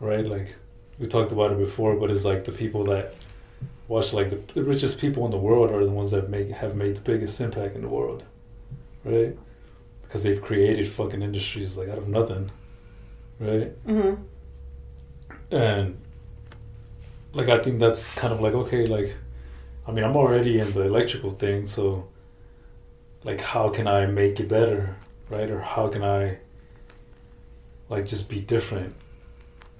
right? 0.00 0.26
Like 0.26 0.56
we 0.98 1.06
talked 1.06 1.30
about 1.30 1.52
it 1.52 1.58
before, 1.58 1.94
but 1.94 2.10
it's 2.10 2.24
like 2.24 2.44
the 2.44 2.50
people 2.50 2.82
that 2.86 3.14
watch 3.86 4.12
like 4.12 4.30
the, 4.30 4.40
the 4.54 4.64
richest 4.64 4.98
people 4.98 5.24
in 5.24 5.30
the 5.30 5.36
world 5.36 5.70
are 5.70 5.84
the 5.84 5.90
ones 5.92 6.10
that 6.10 6.28
make 6.28 6.50
have 6.50 6.74
made 6.74 6.96
the 6.96 7.00
biggest 7.00 7.40
impact 7.40 7.76
in 7.76 7.82
the 7.82 7.88
world, 7.88 8.24
right? 9.04 9.38
Because 10.02 10.24
they've 10.24 10.42
created 10.42 10.88
fucking 10.88 11.22
industries 11.22 11.76
like 11.76 11.88
out 11.88 11.98
of 11.98 12.08
nothing, 12.08 12.50
right? 13.38 13.68
hmm 13.86 14.14
and 15.52 15.96
like 17.34 17.48
I 17.48 17.58
think 17.58 17.78
that's 17.78 18.10
kind 18.10 18.32
of 18.32 18.40
like 18.40 18.54
okay, 18.54 18.84
like 18.86 19.14
I 19.86 19.92
mean 19.92 20.02
I'm 20.02 20.16
already 20.16 20.58
in 20.58 20.72
the 20.72 20.82
electrical 20.82 21.30
thing, 21.30 21.68
so 21.68 22.08
like 23.22 23.40
how 23.40 23.68
can 23.68 23.86
I 23.86 24.06
make 24.06 24.40
it 24.40 24.48
better, 24.48 24.96
right? 25.28 25.50
Or 25.50 25.60
how 25.60 25.88
can 25.88 26.02
I 26.02 26.38
like 27.88 28.06
just 28.06 28.28
be 28.28 28.40
different, 28.40 28.94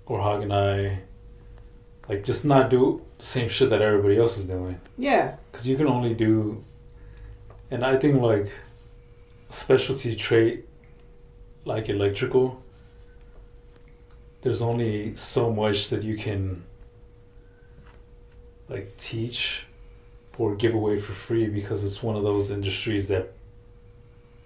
or 0.07 0.21
how 0.21 0.39
can 0.41 0.53
I 0.53 1.01
like 2.09 2.25
just 2.25 2.45
not 2.45 2.71
do 2.71 3.03
the 3.19 3.25
same 3.25 3.49
shit 3.49 3.71
that 3.71 3.83
everybody 3.83 4.19
else 4.19 4.39
is 4.39 4.47
doing? 4.47 4.81
Yeah. 4.97 5.37
Because 5.51 5.67
you 5.67 5.77
can 5.77 5.87
only 5.87 6.15
do, 6.15 6.65
and 7.71 7.85
I 7.85 7.97
think 7.97 8.21
like 8.21 8.51
specialty 9.49 10.15
trait 10.17 10.67
like 11.65 11.89
electrical, 11.89 12.63
there's 14.43 14.63
only 14.63 15.17
so 15.17 15.53
much 15.53 15.91
that 15.91 16.03
you 16.03 16.17
can 16.17 16.63
like 18.69 18.97
teach 18.97 19.67
or 20.39 20.55
give 20.55 20.75
away 20.75 20.97
for 20.97 21.13
free 21.13 21.47
because 21.47 21.85
it's 21.85 22.03
one 22.03 22.17
of 22.17 22.23
those 22.23 22.51
industries 22.51 23.09
that 23.09 23.33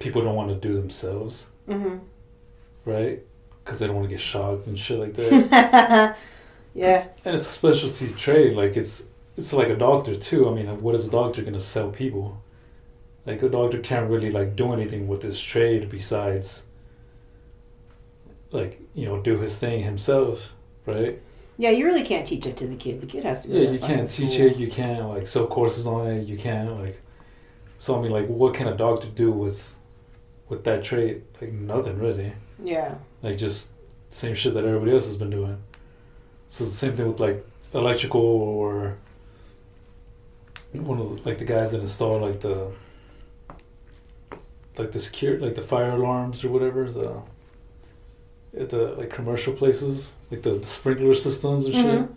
people 0.01 0.21
don't 0.23 0.35
want 0.35 0.49
to 0.49 0.55
do 0.55 0.73
themselves, 0.75 1.51
hmm 1.67 1.97
right? 2.85 3.21
Because 3.63 3.79
they 3.79 3.87
don't 3.87 3.95
want 3.95 4.09
to 4.09 4.15
get 4.15 4.19
shocked 4.19 4.67
and 4.67 4.79
shit 4.79 4.99
like 4.99 5.13
that. 5.13 6.17
yeah. 6.73 7.07
and 7.25 7.35
it's 7.35 7.47
a 7.47 7.51
specialty 7.51 8.09
trade. 8.13 8.55
Like 8.55 8.75
it's 8.77 9.05
it's 9.37 9.53
like 9.53 9.69
a 9.69 9.75
doctor 9.75 10.15
too. 10.15 10.49
I 10.49 10.53
mean, 10.53 10.67
what 10.81 10.95
is 10.95 11.05
a 11.05 11.09
doctor 11.09 11.41
gonna 11.43 11.59
sell 11.59 11.89
people? 11.91 12.41
Like 13.25 13.41
a 13.43 13.49
doctor 13.49 13.79
can't 13.79 14.09
really 14.09 14.31
like 14.31 14.55
do 14.55 14.73
anything 14.73 15.07
with 15.07 15.21
this 15.21 15.39
trade 15.39 15.89
besides 15.89 16.65
like 18.51 18.79
you 18.93 19.05
know 19.05 19.21
do 19.21 19.37
his 19.37 19.57
thing 19.59 19.83
himself, 19.83 20.53
right? 20.85 21.19
Yeah, 21.57 21.69
you 21.69 21.85
really 21.85 22.03
can't 22.03 22.25
teach 22.25 22.45
it 22.45 22.57
to 22.57 22.67
the 22.67 22.75
kid. 22.75 23.01
The 23.01 23.07
kid 23.07 23.23
has 23.23 23.43
to 23.43 23.49
go 23.49 23.55
Yeah, 23.55 23.69
you 23.71 23.79
can't 23.79 24.07
teach 24.07 24.39
it. 24.39 24.57
You 24.57 24.67
can't 24.67 25.07
like 25.09 25.27
sell 25.27 25.47
courses 25.47 25.85
on 25.85 26.07
it. 26.07 26.27
You 26.27 26.37
can't 26.37 26.79
like. 26.79 27.01
So 27.77 27.97
I 27.97 28.01
mean, 28.01 28.11
like, 28.11 28.27
what 28.27 28.53
can 28.53 28.67
a 28.67 28.75
doctor 28.77 29.07
do 29.07 29.31
with 29.31 29.75
with 30.51 30.63
that 30.65 30.83
trade? 30.83 31.23
Like 31.41 31.51
nothing 31.53 31.97
really. 31.97 32.33
Yeah. 32.63 32.95
Like 33.23 33.37
just 33.37 33.69
same 34.09 34.35
shit 34.35 34.53
that 34.53 34.65
everybody 34.65 34.91
else 34.91 35.05
has 35.07 35.17
been 35.17 35.29
doing. 35.31 35.57
So 36.49 36.65
the 36.65 36.69
same 36.69 36.95
thing 36.95 37.07
with 37.07 37.19
like 37.19 37.43
electrical 37.73 38.21
or 38.21 38.97
one 40.73 40.99
of 40.99 41.09
the, 41.09 41.15
like 41.29 41.37
the 41.37 41.45
guys 41.45 41.71
that 41.71 41.79
install 41.81 42.19
like 42.19 42.41
the 42.41 42.71
like 44.77 44.91
the 44.91 44.99
secure 44.99 45.39
like 45.39 45.55
the 45.55 45.61
fire 45.61 45.91
alarms 45.91 46.43
or 46.45 46.49
whatever 46.49 46.89
the 46.91 47.21
at 48.57 48.69
the 48.69 48.93
like 48.97 49.09
commercial 49.09 49.53
places 49.53 50.15
like 50.29 50.41
the, 50.41 50.51
the 50.51 50.65
sprinkler 50.65 51.13
systems 51.13 51.65
and 51.65 51.73
shit 51.75 51.85
Mhm. 51.85 52.09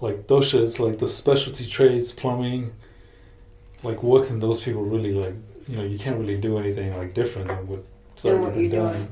like 0.00 0.26
those 0.26 0.50
shits 0.52 0.78
like 0.80 0.98
the 0.98 1.08
specialty 1.08 1.66
trades 1.66 2.12
plumbing 2.12 2.72
like 3.82 4.02
what 4.02 4.26
can 4.26 4.40
those 4.40 4.62
people 4.62 4.82
really 4.82 5.12
like 5.12 5.34
you 5.68 5.76
know 5.76 5.84
you 5.84 5.98
can't 5.98 6.18
really 6.18 6.36
do 6.38 6.58
anything 6.58 6.96
like 6.96 7.14
different 7.14 7.48
than 7.48 7.66
what's 7.66 8.22
Than 8.22 8.34
already 8.34 8.44
what 8.44 8.54
been 8.54 8.70
done 8.70 8.92
doing. 8.92 9.08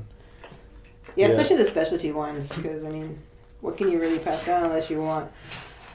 Yeah, 1.15 1.27
Yeah. 1.27 1.33
especially 1.33 1.57
the 1.57 1.65
specialty 1.65 2.11
ones, 2.11 2.53
because 2.53 2.83
I 2.83 2.89
mean, 2.89 3.19
what 3.61 3.77
can 3.77 3.89
you 3.91 3.99
really 3.99 4.19
pass 4.19 4.45
down 4.45 4.63
unless 4.63 4.89
you 4.89 5.01
want? 5.01 5.31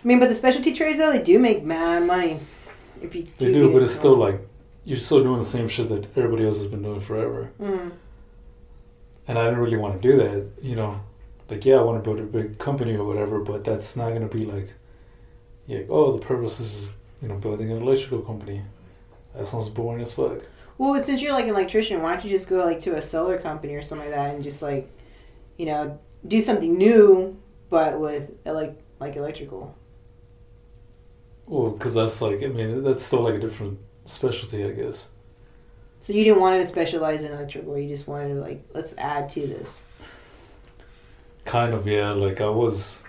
I 0.02 0.08
mean, 0.08 0.18
but 0.18 0.28
the 0.28 0.34
specialty 0.34 0.72
trades 0.72 0.98
though, 0.98 1.12
they 1.12 1.22
do 1.22 1.38
make 1.38 1.62
mad 1.64 2.04
money. 2.06 2.40
If 3.02 3.14
you 3.14 3.26
They 3.38 3.52
do, 3.52 3.72
but 3.72 3.82
it's 3.82 3.94
still 3.94 4.16
like 4.16 4.40
you're 4.84 4.96
still 4.98 5.22
doing 5.22 5.38
the 5.38 5.44
same 5.44 5.68
shit 5.68 5.88
that 5.88 6.04
everybody 6.16 6.46
else 6.46 6.56
has 6.58 6.66
been 6.66 6.82
doing 6.82 7.00
forever. 7.00 7.50
Mm. 7.60 7.92
And 9.28 9.38
I 9.38 9.44
didn't 9.44 9.60
really 9.60 9.76
want 9.76 10.00
to 10.00 10.08
do 10.08 10.16
that, 10.16 10.46
you 10.62 10.74
know. 10.74 11.00
Like, 11.48 11.64
yeah, 11.64 11.76
I 11.76 11.82
want 11.82 12.02
to 12.02 12.08
build 12.08 12.20
a 12.20 12.22
big 12.22 12.58
company 12.58 12.94
or 12.96 13.04
whatever, 13.04 13.40
but 13.40 13.64
that's 13.64 13.96
not 13.96 14.12
gonna 14.12 14.26
be 14.28 14.44
like, 14.46 14.72
yeah, 15.66 15.80
oh, 15.88 16.12
the 16.12 16.18
purpose 16.24 16.60
is 16.60 16.88
you 17.22 17.28
know 17.28 17.36
building 17.36 17.70
an 17.70 17.82
electrical 17.82 18.20
company. 18.20 18.62
That 19.34 19.48
sounds 19.48 19.68
boring 19.68 20.02
as 20.02 20.12
fuck. 20.12 20.42
Well, 20.78 21.02
since 21.04 21.20
you're 21.20 21.32
like 21.32 21.44
an 21.44 21.50
electrician, 21.50 22.00
why 22.02 22.12
don't 22.12 22.24
you 22.24 22.30
just 22.30 22.48
go 22.48 22.64
like 22.64 22.80
to 22.80 22.96
a 22.96 23.02
solar 23.02 23.38
company 23.38 23.74
or 23.74 23.82
something 23.82 24.08
like 24.08 24.16
that 24.16 24.34
and 24.34 24.42
just 24.42 24.62
like, 24.62 24.90
you 25.58 25.66
know, 25.66 25.98
do 26.26 26.40
something 26.40 26.76
new 26.76 27.38
but 27.70 27.98
with 27.98 28.32
like 28.44 28.76
like 28.98 29.16
electrical. 29.16 29.74
Well, 31.46 31.70
because 31.70 31.94
that's 31.94 32.20
like, 32.20 32.42
I 32.42 32.46
mean, 32.46 32.84
that's 32.84 33.02
still 33.02 33.22
like 33.22 33.34
a 33.34 33.38
different 33.38 33.78
specialty, 34.04 34.64
I 34.64 34.70
guess. 34.70 35.08
So 36.00 36.12
you 36.12 36.24
didn't 36.24 36.40
want 36.40 36.60
to 36.62 36.68
specialize 36.68 37.24
in 37.24 37.32
electrical. 37.32 37.78
You 37.78 37.88
just 37.88 38.08
wanted 38.08 38.34
to 38.34 38.40
like 38.40 38.62
let's 38.72 38.96
add 38.98 39.28
to 39.30 39.46
this. 39.46 39.84
Kind 41.44 41.74
of, 41.74 41.86
yeah. 41.86 42.10
Like 42.12 42.40
I 42.40 42.48
was. 42.48 43.02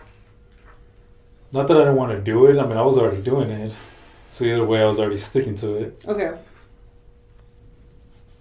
Not 1.53 1.67
that 1.67 1.75
I 1.75 1.81
didn't 1.81 1.97
want 1.97 2.11
to 2.13 2.21
do 2.21 2.45
it. 2.45 2.57
I 2.57 2.65
mean, 2.65 2.77
I 2.77 2.81
was 2.81 2.97
already 2.97 3.21
doing 3.21 3.49
it. 3.49 3.73
So 4.31 4.45
either 4.45 4.65
way, 4.65 4.81
I 4.81 4.85
was 4.85 4.97
already 4.97 5.17
sticking 5.17 5.55
to 5.55 5.75
it. 5.75 6.05
Okay. 6.07 6.31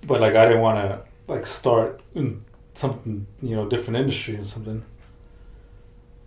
But 0.06 0.20
like, 0.20 0.36
I 0.36 0.46
didn't 0.46 0.62
want 0.62 0.78
to 0.78 1.00
like 1.26 1.44
start 1.44 2.00
in 2.14 2.44
something, 2.74 3.26
you 3.42 3.56
know, 3.56 3.68
different 3.68 3.98
industry 3.98 4.36
or 4.36 4.44
something. 4.44 4.84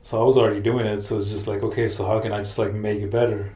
So 0.01 0.21
I 0.21 0.25
was 0.25 0.37
already 0.37 0.59
doing 0.59 0.85
it. 0.85 1.01
So 1.01 1.17
it's 1.17 1.29
just 1.29 1.47
like, 1.47 1.63
okay, 1.63 1.87
so 1.87 2.05
how 2.05 2.19
can 2.19 2.33
I 2.33 2.39
just 2.39 2.57
like 2.57 2.73
make 2.73 2.99
it 2.99 3.09
better? 3.09 3.55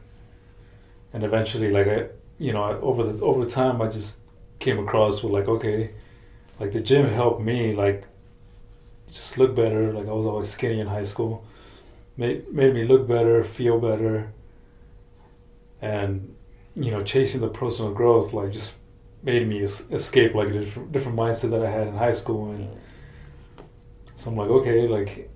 And 1.11 1.25
eventually, 1.25 1.71
like 1.71 1.87
I, 1.87 2.07
you 2.39 2.53
know, 2.53 2.63
I, 2.63 2.73
over 2.75 3.03
the 3.03 3.21
over 3.21 3.43
time, 3.43 3.81
I 3.81 3.87
just 3.87 4.21
came 4.59 4.79
across 4.79 5.21
with 5.21 5.33
like, 5.33 5.49
okay, 5.49 5.91
like 6.57 6.71
the 6.71 6.79
gym 6.79 7.05
helped 7.09 7.41
me 7.41 7.75
like 7.75 8.05
just 9.09 9.37
look 9.37 9.55
better. 9.55 9.91
Like 9.91 10.07
I 10.07 10.11
was 10.13 10.25
always 10.25 10.49
skinny 10.49 10.79
in 10.79 10.87
high 10.87 11.03
school, 11.03 11.43
made 12.15 12.47
made 12.53 12.73
me 12.73 12.85
look 12.85 13.09
better, 13.09 13.43
feel 13.43 13.77
better, 13.77 14.31
and 15.81 16.35
you 16.75 16.91
know, 16.91 17.01
chasing 17.01 17.41
the 17.41 17.47
personal 17.47 17.91
growth 17.91 18.33
like 18.33 18.51
just 18.51 18.75
made 19.23 19.47
me 19.47 19.63
es- 19.63 19.89
escape 19.91 20.35
like 20.35 20.49
a 20.49 20.53
different 20.53 20.91
different 20.91 21.17
mindset 21.17 21.49
that 21.51 21.63
I 21.63 21.69
had 21.69 21.87
in 21.87 21.95
high 21.95 22.13
school. 22.13 22.51
And 22.51 22.69
so 24.15 24.29
I'm 24.31 24.37
like, 24.37 24.49
okay, 24.49 24.87
like, 24.87 25.29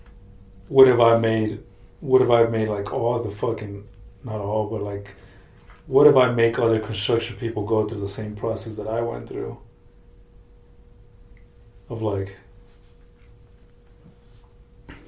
what 0.67 0.87
have 0.87 0.99
I 0.99 1.17
made, 1.17 1.63
what 1.99 2.21
have 2.21 2.31
I 2.31 2.45
made 2.45 2.69
like 2.69 2.93
all 2.93 3.19
the 3.19 3.31
fucking, 3.31 3.87
not 4.23 4.39
all, 4.39 4.67
but 4.67 4.81
like 4.81 5.15
what 5.91 6.07
if 6.07 6.15
I 6.15 6.31
make 6.31 6.57
other 6.57 6.79
construction 6.79 7.35
people 7.35 7.65
go 7.65 7.85
through 7.85 7.99
the 7.99 8.07
same 8.07 8.33
process 8.33 8.77
that 8.77 8.87
I 8.87 9.01
went 9.01 9.27
through? 9.27 9.57
Of 11.89 12.01
like, 12.01 12.37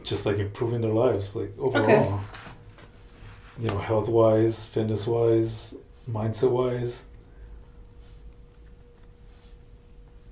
just 0.04 0.26
like 0.26 0.40
improving 0.40 0.82
their 0.82 0.92
lives, 0.92 1.38
like 1.38 1.54
overall. 1.58 1.86
Okay. 1.86 2.20
You 3.60 3.68
know, 3.68 3.78
health 3.78 4.10
wise, 4.10 4.66
fitness 4.66 5.06
wise, 5.06 5.76
mindset 6.10 6.50
wise. 6.50 7.06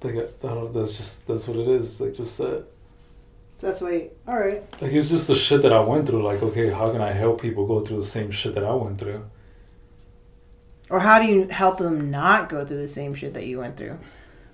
Like 0.04 0.16
I, 0.16 0.20
I 0.20 0.24
don't 0.42 0.56
know, 0.56 0.68
that's 0.72 0.98
just 0.98 1.28
that's 1.28 1.48
what 1.48 1.58
it 1.58 1.68
is. 1.68 2.02
Like 2.02 2.14
just 2.14 2.38
that. 2.40 2.66
So 3.58 3.68
that's 3.68 3.82
why. 3.82 4.10
All 4.28 4.38
right. 4.38 4.64
Like 4.82 4.92
it's 4.92 5.12
just 5.12 5.28
the 5.28 5.36
shit 5.36 5.62
that 5.62 5.72
I 5.72 5.80
went 5.82 6.08
through. 6.08 6.24
Like 6.24 6.42
okay, 6.42 6.72
how 6.72 6.92
can 6.92 7.02
I 7.02 7.12
help 7.12 7.42
people 7.42 7.68
go 7.68 7.80
through 7.82 7.98
the 7.98 8.06
same 8.06 8.32
shit 8.32 8.56
that 8.56 8.64
I 8.64 8.74
went 8.74 8.98
through? 8.98 9.24
Or 10.90 11.00
how 11.00 11.20
do 11.20 11.26
you 11.26 11.48
help 11.48 11.78
them 11.78 12.12
not 12.12 12.50
go 12.50 12.66
through 12.66 12.80
the 12.80 12.88
same 12.88 13.14
shit 13.14 13.36
that 13.36 13.46
you 13.46 13.60
went 13.60 13.78
through, 13.78 13.98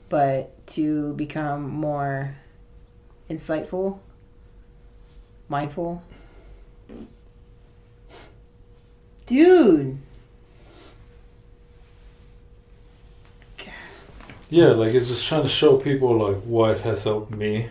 but 0.09 0.67
to 0.67 1.13
become 1.13 1.67
more 1.69 2.35
insightful, 3.29 3.99
mindful? 5.49 6.03
Dude. 9.27 9.97
Yeah, 14.49 14.67
like 14.67 14.93
it's 14.93 15.09
just 15.09 15.27
trying 15.27 15.41
to 15.41 15.49
show 15.49 15.75
people 15.75 16.17
like 16.17 16.37
what 16.43 16.79
has 16.79 17.03
helped 17.03 17.31
me. 17.31 17.69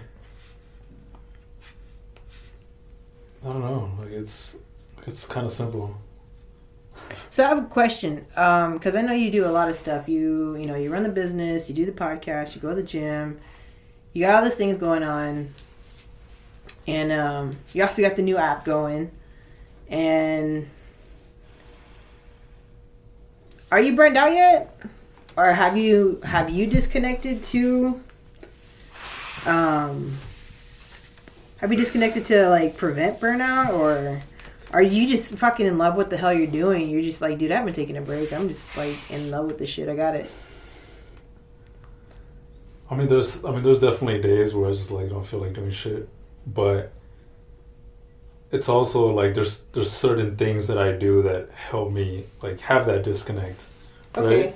I 3.43 3.47
don't 3.47 3.63
know, 3.63 3.91
like 3.99 4.11
it's 4.11 4.57
it's 5.07 5.25
kind 5.25 5.47
of 5.47 5.53
simple. 5.53 5.97
So 7.31 7.45
I 7.45 7.49
have 7.49 7.59
a 7.59 7.63
question, 7.63 8.27
because 8.29 8.95
I 8.95 9.01
know 9.01 9.13
you 9.13 9.31
do 9.31 9.47
a 9.47 9.49
lot 9.49 9.71
of 9.71 9.77
stuff. 9.77 10.07
You 10.07 10.57
you 10.57 10.67
know 10.67 10.77
you 10.77 10.93
run 10.93 11.03
the 11.03 11.09
business, 11.09 11.71
you 11.71 11.75
do 11.75 11.87
the 11.87 11.93
podcast, 11.93 12.55
you 12.55 12.61
go 12.61 12.69
to 12.69 12.75
the 12.75 12.83
gym, 12.83 13.41
you 14.13 14.27
got 14.27 14.35
all 14.35 14.45
these 14.45 14.57
things 14.57 14.77
going 14.77 15.03
on, 15.03 15.55
and 16.87 17.11
um, 17.11 17.57
you 17.73 17.83
also 17.83 18.03
got 18.03 18.17
the 18.17 18.23
new 18.23 18.37
app 18.37 18.67
going. 18.67 19.11
And 19.89 20.69
are 23.71 23.81
you 23.81 23.95
burned 23.95 24.17
out 24.17 24.33
yet, 24.33 24.77
or 25.37 25.53
have 25.53 25.77
you 25.77 26.21
have 26.25 26.51
you 26.51 26.67
disconnected 26.67 27.43
to? 27.45 28.01
Um, 29.45 30.17
have 31.59 31.71
you 31.71 31.79
disconnected 31.79 32.25
to 32.27 32.49
like 32.49 32.77
prevent 32.77 33.21
burnout 33.21 33.73
or? 33.73 34.23
Are 34.73 34.83
you 34.83 35.07
just 35.07 35.31
fucking 35.31 35.65
in 35.65 35.79
love 35.79 35.95
with 35.95 36.11
the 36.11 36.17
hell 36.17 36.33
you're 36.33 36.49
doing? 36.49 36.91
You're 36.91 37.01
just 37.01 37.23
like, 37.23 37.39
dude, 37.39 37.53
I 37.53 37.57
haven't 37.57 37.75
taken 37.75 37.97
a 37.97 38.01
break. 38.01 38.33
I'm 38.33 38.49
just 38.49 38.77
like 38.77 38.97
in 39.11 39.31
love 39.31 39.47
with 39.47 39.59
the 39.59 39.65
shit. 39.65 39.89
I 39.89 39.95
got 39.95 40.17
it. 40.17 40.29
I 42.91 42.97
mean, 42.97 43.09
there's 43.09 43.45
I 43.45 43.53
mean, 43.53 43.63
there's 43.63 43.81
definitely 43.81 44.21
days 44.21 44.55
where 44.55 44.69
I 44.69 44.73
just 44.73 44.91
like 44.91 45.09
don't 45.09 45.27
feel 45.27 45.41
like 45.41 45.55
doing 45.55 45.71
shit, 45.71 46.09
but 46.47 46.93
it's 48.53 48.69
also 48.69 49.09
like 49.11 49.35
there's 49.35 49.65
there's 49.73 49.91
certain 49.91 50.37
things 50.37 50.67
that 50.69 50.79
I 50.79 50.93
do 50.93 51.23
that 51.23 51.51
help 51.53 51.93
me 51.93 52.25
like 52.43 52.61
have 52.61 52.87
that 52.87 53.03
disconnect, 53.05 53.65
Okay. 54.17 54.43
right? 54.47 54.55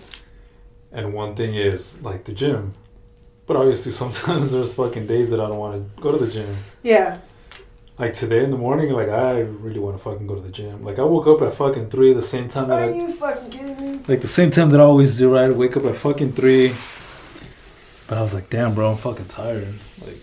And 0.92 1.12
one 1.14 1.34
thing 1.34 1.54
is 1.54 2.00
like 2.02 2.24
the 2.24 2.32
gym, 2.32 2.72
but 3.46 3.56
obviously 3.56 3.92
sometimes 4.02 4.50
there's 4.52 4.74
fucking 4.74 5.06
days 5.06 5.30
that 5.30 5.40
I 5.40 5.46
don't 5.48 5.58
want 5.58 5.74
to 5.96 6.02
go 6.02 6.12
to 6.12 6.18
the 6.18 6.30
gym. 6.30 6.48
Yeah. 6.82 7.18
Like 7.98 8.14
today 8.14 8.42
in 8.44 8.50
the 8.50 8.56
morning, 8.56 8.92
like 8.92 9.10
I 9.10 9.40
really 9.40 9.78
want 9.78 9.96
to 9.98 10.02
fucking 10.02 10.26
go 10.26 10.34
to 10.34 10.40
the 10.40 10.50
gym. 10.50 10.82
Like 10.84 10.98
I 10.98 11.02
woke 11.02 11.26
up 11.26 11.42
at 11.46 11.52
fucking 11.54 11.90
three 11.90 12.14
the 12.14 12.22
same 12.22 12.48
time 12.48 12.68
that 12.68 12.78
Are 12.78 12.84
I, 12.90 12.94
you 12.94 13.12
fucking 13.12 13.50
kidding 13.50 13.78
me? 13.78 14.00
like 14.08 14.22
the 14.22 14.26
same 14.28 14.50
time 14.50 14.70
that 14.70 14.80
I 14.80 14.84
always 14.84 15.18
do. 15.18 15.30
Right, 15.34 15.54
wake 15.54 15.76
up 15.76 15.84
at 15.84 15.96
fucking 15.96 16.32
three. 16.32 16.74
But 18.06 18.18
I 18.18 18.22
was 18.22 18.32
like, 18.34 18.48
damn, 18.50 18.74
bro, 18.74 18.90
I'm 18.92 18.96
fucking 18.96 19.26
tired. 19.26 19.68
Like, 20.04 20.16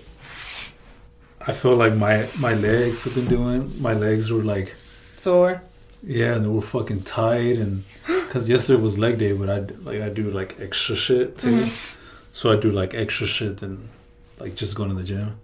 I 1.48 1.54
felt 1.54 1.78
like 1.78 1.94
my 1.96 2.28
my 2.38 2.54
legs 2.54 3.06
have 3.06 3.16
been 3.16 3.28
doing. 3.28 3.72
My 3.82 3.94
legs 3.94 4.30
were 4.32 4.44
like, 4.44 4.76
Sore. 5.16 5.62
yeah, 6.04 6.34
and 6.36 6.44
they 6.44 6.50
were 6.50 6.62
fucking 6.62 7.04
tight. 7.04 7.58
And 7.58 7.84
because 8.06 8.50
yesterday 8.50 8.82
was 8.82 8.98
leg 9.00 9.18
day, 9.18 9.32
but 9.34 9.50
I 9.50 9.60
like 9.84 10.02
I 10.02 10.10
do 10.10 10.30
like 10.30 10.60
extra 10.60 10.96
shit 10.96 11.38
too. 11.38 11.52
Mhm. 11.52 11.94
So 12.34 12.52
I 12.52 12.58
do 12.60 12.72
like 12.72 12.94
extra 12.94 13.26
shit 13.26 13.58
than 13.58 13.90
like 14.40 14.56
just 14.56 14.76
going 14.76 14.90
to 14.90 14.96
the 14.96 15.04
gym. 15.04 15.40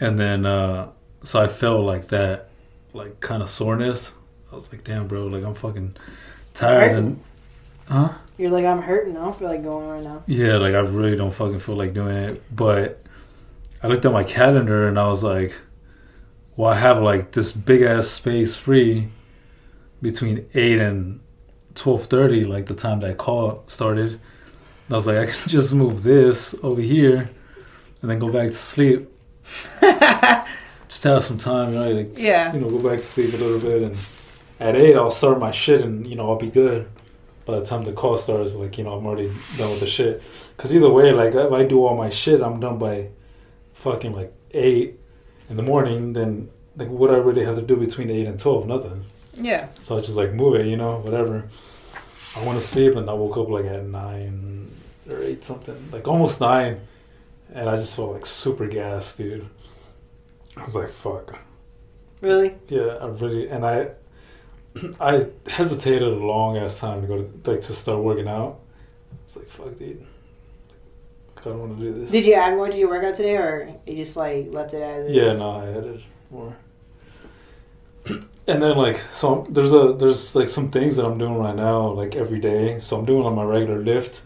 And 0.00 0.18
then 0.18 0.44
uh 0.46 0.88
so 1.22 1.40
I 1.40 1.48
felt 1.48 1.84
like 1.84 2.08
that 2.08 2.48
like 2.92 3.18
kind 3.20 3.42
of 3.42 3.48
soreness. 3.50 4.14
I 4.52 4.54
was 4.54 4.70
like, 4.72 4.84
damn 4.84 5.08
bro, 5.08 5.26
like 5.26 5.44
I'm 5.44 5.54
fucking 5.54 5.96
tired 6.54 6.96
and 6.96 7.20
huh? 7.88 8.10
You're 8.38 8.50
like, 8.50 8.66
I'm 8.66 8.82
hurting. 8.82 9.16
I 9.16 9.20
don't 9.20 9.34
feel 9.38 9.48
like 9.48 9.62
going 9.64 9.88
right 9.88 10.02
now. 10.02 10.22
Yeah, 10.26 10.56
like 10.56 10.74
I 10.74 10.80
really 10.80 11.16
don't 11.16 11.32
fucking 11.34 11.60
feel 11.60 11.76
like 11.76 11.94
doing 11.94 12.16
it. 12.16 12.42
But 12.54 13.02
I 13.86 13.88
looked 13.88 14.04
at 14.04 14.12
my 14.12 14.24
calendar 14.24 14.88
and 14.88 14.98
I 14.98 15.06
was 15.06 15.22
like, 15.22 15.54
well, 16.56 16.70
I 16.70 16.74
have 16.74 17.00
like 17.00 17.30
this 17.32 17.52
big 17.52 17.82
ass 17.82 18.08
space 18.08 18.56
free 18.56 19.08
between 20.02 20.48
eight 20.54 20.80
and 20.80 21.20
twelve 21.76 22.06
thirty, 22.06 22.44
like 22.44 22.66
the 22.66 22.74
time 22.74 22.98
that 23.00 23.16
call 23.16 23.62
started. 23.68 24.12
And 24.12 24.20
I 24.90 24.94
was 24.96 25.06
like, 25.06 25.18
I 25.18 25.26
can 25.26 25.34
just 25.48 25.72
move 25.72 26.02
this 26.02 26.54
over 26.64 26.80
here 26.80 27.30
and 28.02 28.10
then 28.10 28.18
go 28.18 28.28
back 28.32 28.48
to 28.48 28.54
sleep. 28.54 29.08
Just 30.88 31.02
have 31.04 31.24
some 31.24 31.38
time, 31.38 31.72
you 31.72 31.78
know, 31.78 31.90
like 31.90 32.10
Yeah. 32.16 32.52
you 32.52 32.60
know, 32.60 32.70
go 32.70 32.78
back 32.78 32.98
to 32.98 33.04
sleep 33.04 33.34
a 33.34 33.36
little 33.36 33.58
bit 33.60 33.82
and 33.82 33.96
at 34.60 34.74
eight 34.76 34.96
I'll 34.96 35.10
start 35.10 35.38
my 35.38 35.50
shit 35.52 35.82
and 35.82 36.06
you 36.06 36.16
know 36.16 36.28
I'll 36.30 36.36
be 36.36 36.50
good. 36.50 36.88
By 37.44 37.60
the 37.60 37.64
time 37.64 37.84
the 37.84 37.92
call 37.92 38.16
starts, 38.18 38.54
like 38.56 38.78
you 38.78 38.84
know 38.84 38.94
I'm 38.94 39.06
already 39.06 39.30
done 39.56 39.70
with 39.70 39.80
the 39.80 39.86
shit. 39.86 40.22
Cause 40.56 40.74
either 40.74 40.90
way, 40.90 41.12
like 41.12 41.34
if 41.34 41.52
I 41.52 41.62
do 41.64 41.84
all 41.86 41.96
my 41.96 42.10
shit, 42.10 42.40
I'm 42.42 42.58
done 42.60 42.78
by 42.78 43.08
fucking 43.86 44.12
like 44.12 44.32
eight 44.50 44.98
in 45.48 45.56
the 45.56 45.62
morning. 45.62 46.12
Then 46.12 46.50
like 46.76 46.88
what 46.88 47.10
I 47.10 47.16
really 47.16 47.44
have 47.44 47.56
to 47.56 47.62
do 47.62 47.76
between 47.76 48.10
eight 48.10 48.26
and 48.26 48.38
twelve? 48.38 48.66
Nothing. 48.66 49.04
Yeah. 49.34 49.68
So 49.80 49.96
I 49.96 50.00
just 50.00 50.16
like 50.16 50.32
move 50.32 50.56
it, 50.56 50.66
you 50.66 50.76
know, 50.76 50.98
whatever. 50.98 51.48
I 52.36 52.44
want 52.44 52.60
to 52.60 52.66
sleep, 52.66 52.96
and 52.96 53.08
I 53.08 53.14
woke 53.14 53.36
up 53.36 53.48
like 53.48 53.66
at 53.66 53.84
nine 53.84 54.70
or 55.08 55.22
eight 55.22 55.44
something, 55.44 55.78
like 55.92 56.08
almost 56.08 56.40
nine, 56.40 56.80
and 57.54 57.68
I 57.68 57.76
just 57.76 57.94
felt 57.94 58.12
like 58.12 58.26
super 58.26 58.66
gassed, 58.66 59.18
dude. 59.18 59.48
I 60.56 60.64
was 60.64 60.74
like, 60.74 60.90
fuck. 60.90 61.38
Really? 62.20 62.54
Yeah, 62.68 62.98
I 63.00 63.06
really 63.06 63.48
and 63.48 63.64
I 63.64 63.90
I 65.00 65.26
hesitated 65.46 66.02
a 66.02 66.26
long 66.32 66.56
ass 66.56 66.80
time 66.80 67.02
to 67.02 67.06
go 67.06 67.22
to 67.22 67.50
like 67.50 67.60
to 67.62 67.74
start 67.74 68.02
working 68.02 68.28
out. 68.28 68.58
It's 69.24 69.36
like 69.36 69.48
fuck, 69.48 69.76
dude. 69.76 70.04
I 71.46 71.50
don't 71.50 71.60
want 71.60 71.78
to 71.78 71.84
do 71.84 72.00
this. 72.00 72.10
Did 72.10 72.24
you 72.26 72.34
add 72.34 72.54
more 72.54 72.68
to 72.68 72.76
your 72.76 72.88
workout 72.88 73.14
today, 73.14 73.36
or 73.36 73.74
you 73.86 73.94
just 73.96 74.16
like 74.16 74.48
left 74.52 74.74
it 74.74 74.82
as 74.82 75.06
is? 75.06 75.12
yeah, 75.12 75.32
no, 75.34 75.50
I 75.52 75.68
added 75.68 76.02
more. 76.30 76.56
And 78.48 78.62
then 78.62 78.76
like 78.76 79.00
so 79.12 79.34
I'm- 79.42 79.52
there's 79.52 79.72
a 79.72 79.92
there's 79.92 80.36
like 80.36 80.48
some 80.48 80.70
things 80.70 80.94
that 80.96 81.04
I'm 81.04 81.18
doing 81.18 81.36
right 81.36 81.54
now 81.56 81.88
like 81.88 82.14
every 82.14 82.38
day. 82.38 82.78
So 82.78 82.96
I'm 82.98 83.04
doing 83.04 83.24
like 83.24 83.34
my 83.34 83.42
regular 83.44 83.80
lift. 83.82 84.22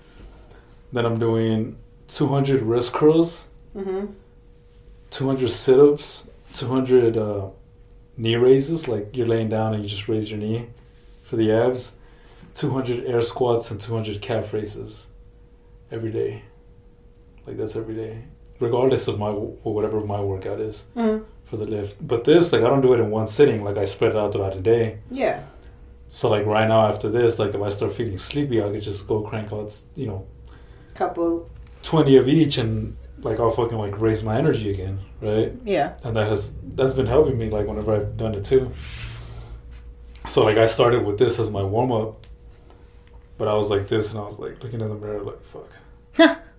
Then 0.92 1.06
I'm 1.06 1.18
doing 1.18 1.76
200 2.08 2.62
wrist 2.62 2.92
curls, 2.92 3.48
Mm-hmm. 3.76 4.06
200 5.10 5.48
sit-ups, 5.50 6.28
200 6.52 7.16
uh, 7.16 7.48
knee 8.16 8.34
raises, 8.36 8.88
like 8.88 9.16
you're 9.16 9.26
laying 9.28 9.48
down 9.48 9.74
and 9.74 9.82
you 9.84 9.88
just 9.88 10.08
raise 10.08 10.30
your 10.30 10.38
knee 10.40 10.66
for 11.22 11.36
the 11.36 11.50
abs, 11.52 11.96
200 12.54 13.04
air 13.06 13.22
squats 13.22 13.70
and 13.70 13.80
200 13.80 14.20
calf 14.20 14.52
raises. 14.52 15.06
every 15.92 16.10
day. 16.12 16.42
Like 17.50 17.58
that's 17.58 17.74
every 17.74 17.96
day, 17.96 18.22
regardless 18.60 19.08
of 19.08 19.18
my 19.18 19.30
whatever 19.30 19.98
my 20.00 20.20
workout 20.20 20.60
is 20.60 20.84
Mhm. 20.96 21.24
for 21.46 21.56
the 21.56 21.66
lift. 21.66 21.96
But 22.06 22.22
this, 22.22 22.52
like, 22.52 22.62
I 22.62 22.68
don't 22.68 22.80
do 22.80 22.92
it 22.92 23.00
in 23.00 23.10
one 23.10 23.26
sitting. 23.26 23.64
Like 23.64 23.76
I 23.76 23.84
spread 23.86 24.12
it 24.12 24.16
out 24.16 24.32
throughout 24.32 24.54
the 24.54 24.60
day. 24.60 24.98
Yeah. 25.10 25.40
So 26.10 26.30
like 26.30 26.46
right 26.46 26.68
now 26.68 26.82
after 26.86 27.08
this, 27.10 27.40
like 27.40 27.52
if 27.56 27.60
I 27.60 27.68
start 27.70 27.92
feeling 27.92 28.18
sleepy, 28.18 28.62
I 28.62 28.70
could 28.70 28.82
just 28.82 29.08
go 29.08 29.22
crank 29.22 29.52
out, 29.52 29.74
you 29.96 30.06
know, 30.06 30.26
Couple. 30.94 31.48
twenty 31.82 32.16
of 32.18 32.28
each, 32.28 32.56
and 32.58 32.96
like 33.22 33.40
I'll 33.40 33.50
fucking 33.50 33.78
like 33.78 34.00
raise 34.00 34.22
my 34.22 34.38
energy 34.38 34.70
again, 34.70 35.00
right? 35.20 35.52
Yeah. 35.64 35.94
And 36.04 36.14
that 36.14 36.28
has 36.28 36.52
that's 36.76 36.94
been 36.94 37.06
helping 37.06 37.36
me 37.36 37.50
like 37.50 37.66
whenever 37.66 37.96
I've 37.96 38.16
done 38.16 38.36
it 38.36 38.44
too. 38.44 38.70
So 40.28 40.44
like 40.44 40.56
I 40.56 40.66
started 40.66 41.04
with 41.04 41.18
this 41.18 41.40
as 41.40 41.50
my 41.50 41.64
warm 41.64 41.90
up, 41.90 42.24
but 43.38 43.48
I 43.48 43.54
was 43.54 43.70
like 43.70 43.88
this, 43.88 44.12
and 44.12 44.20
I 44.20 44.24
was 44.24 44.38
like 44.38 44.62
looking 44.62 44.80
in 44.80 44.88
the 44.88 44.94
mirror 44.94 45.20
like 45.22 45.42
fuck. 45.42 45.70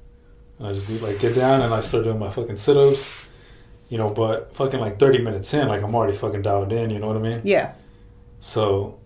and 0.62 0.70
I 0.70 0.74
just 0.74 0.88
need 0.88 1.02
like 1.02 1.20
get 1.20 1.34
down, 1.34 1.64
and 1.64 1.74
I 1.74 1.80
start 1.80 2.04
doing 2.04 2.20
my 2.20 2.30
fucking 2.30 2.58
sit 2.58 2.78
ups, 2.78 3.28
you 3.90 3.98
know. 3.98 4.10
But 4.12 4.56
fucking 4.56 4.80
like 4.80 5.00
thirty 5.00 5.18
minutes 5.18 5.52
in, 5.56 5.68
like 5.68 5.82
I'm 5.82 5.96
already 5.96 6.16
fucking 6.16 6.44
dialed 6.44 6.72
in. 6.72 6.92
You 6.92 7.00
know 7.00 7.08
what 7.08 7.18
I 7.18 7.20
mean? 7.20 7.42
Yeah. 7.44 7.74
So, 8.42 9.00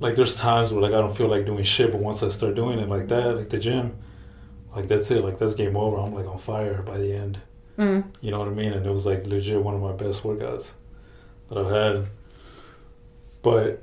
like, 0.00 0.16
there's 0.16 0.38
times 0.38 0.72
where 0.72 0.80
like 0.80 0.94
I 0.94 0.98
don't 0.98 1.14
feel 1.14 1.28
like 1.28 1.44
doing 1.44 1.62
shit, 1.62 1.92
but 1.92 2.00
once 2.00 2.22
I 2.22 2.28
start 2.28 2.54
doing 2.54 2.78
it 2.78 2.88
like 2.88 3.08
that, 3.08 3.36
like 3.36 3.50
the 3.50 3.58
gym, 3.58 3.98
like 4.74 4.88
that's 4.88 5.10
it. 5.10 5.22
Like 5.22 5.38
that's 5.38 5.54
game 5.54 5.76
over. 5.76 5.98
I'm 5.98 6.14
like 6.14 6.26
on 6.26 6.38
fire 6.38 6.80
by 6.80 6.96
the 6.96 7.12
end. 7.12 7.38
Mm. 7.76 8.04
You 8.22 8.30
know 8.30 8.38
what 8.38 8.48
I 8.48 8.52
mean? 8.52 8.72
And 8.72 8.86
it 8.86 8.90
was 8.90 9.04
like 9.04 9.26
legit 9.26 9.62
one 9.62 9.74
of 9.74 9.82
my 9.82 9.92
best 9.92 10.22
workouts 10.22 10.72
that 11.50 11.58
I've 11.58 11.70
had. 11.70 12.06
But 13.42 13.82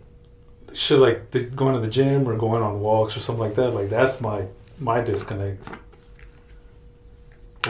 shit 0.74 0.98
like 0.98 1.30
the, 1.30 1.42
going 1.44 1.76
to 1.76 1.80
the 1.80 1.88
gym 1.88 2.28
or 2.28 2.36
going 2.36 2.64
on 2.64 2.80
walks 2.80 3.16
or 3.16 3.20
something 3.20 3.44
like 3.44 3.54
that, 3.56 3.76
like 3.76 3.90
that's 3.90 4.22
my 4.22 4.48
my 4.80 5.02
disconnect. 5.02 5.70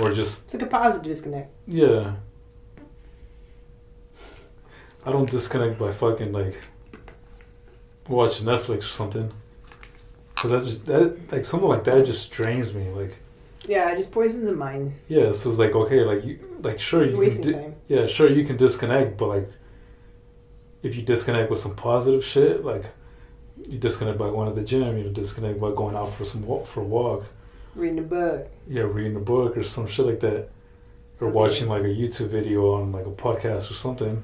Or 0.01 0.11
just 0.11 0.45
It's 0.45 0.53
like 0.53 0.63
a 0.63 0.65
positive 0.67 1.07
disconnect. 1.07 1.51
yeah. 1.67 2.15
I 5.05 5.11
don't 5.11 5.29
disconnect 5.29 5.77
by 5.77 5.91
fucking 5.91 6.31
like 6.33 6.61
watching 8.09 8.47
Netflix 8.47 8.79
or 8.79 8.81
something. 9.01 9.31
Cause 10.35 10.51
that's 10.51 10.65
just 10.65 10.85
that 10.87 11.31
like 11.31 11.45
something 11.45 11.69
like 11.69 11.83
that 11.85 12.05
just 12.05 12.31
drains 12.31 12.73
me. 12.73 12.89
Like 12.89 13.19
Yeah, 13.67 13.91
it 13.91 13.97
just 13.97 14.11
poisons 14.11 14.49
the 14.49 14.55
mind. 14.55 14.93
yeah, 15.07 15.31
so 15.31 15.49
it's 15.49 15.59
like 15.59 15.75
okay, 15.75 16.01
like 16.03 16.25
you 16.25 16.39
like 16.61 16.79
sure 16.79 17.03
you 17.05 17.11
You're 17.11 17.19
wasting 17.19 17.43
can 17.43 17.51
di- 17.53 17.59
time. 17.59 17.75
yeah 17.87 18.05
sure 18.07 18.29
you 18.29 18.43
can 18.45 18.57
disconnect, 18.57 19.17
but 19.17 19.27
like 19.29 19.49
if 20.83 20.95
you 20.95 21.03
disconnect 21.03 21.49
with 21.49 21.59
some 21.59 21.75
positive 21.75 22.23
shit, 22.23 22.65
like 22.65 22.85
you 23.69 23.77
disconnect 23.77 24.17
by 24.17 24.29
going 24.29 24.49
to 24.49 24.53
the 24.59 24.65
gym, 24.65 24.97
you 24.97 25.09
disconnect 25.09 25.59
by 25.59 25.71
going 25.71 25.95
out 25.95 26.13
for 26.13 26.25
some 26.25 26.45
walk, 26.45 26.65
for 26.67 26.81
a 26.81 26.83
walk, 26.83 27.25
Reading 27.75 27.99
a 27.99 28.03
book. 28.03 28.47
yeah, 28.67 28.83
reading 28.83 29.15
a 29.15 29.19
book 29.19 29.57
or 29.57 29.63
some 29.63 29.85
shit 29.87 30.05
like 30.05 30.19
that. 30.21 30.49
or 31.21 31.29
watching 31.29 31.67
like 31.69 31.83
a 31.83 31.87
YouTube 32.01 32.27
video 32.27 32.73
on 32.75 32.91
like 32.91 33.05
a 33.05 33.11
podcast 33.11 33.69
or 33.71 33.73
something, 33.73 34.23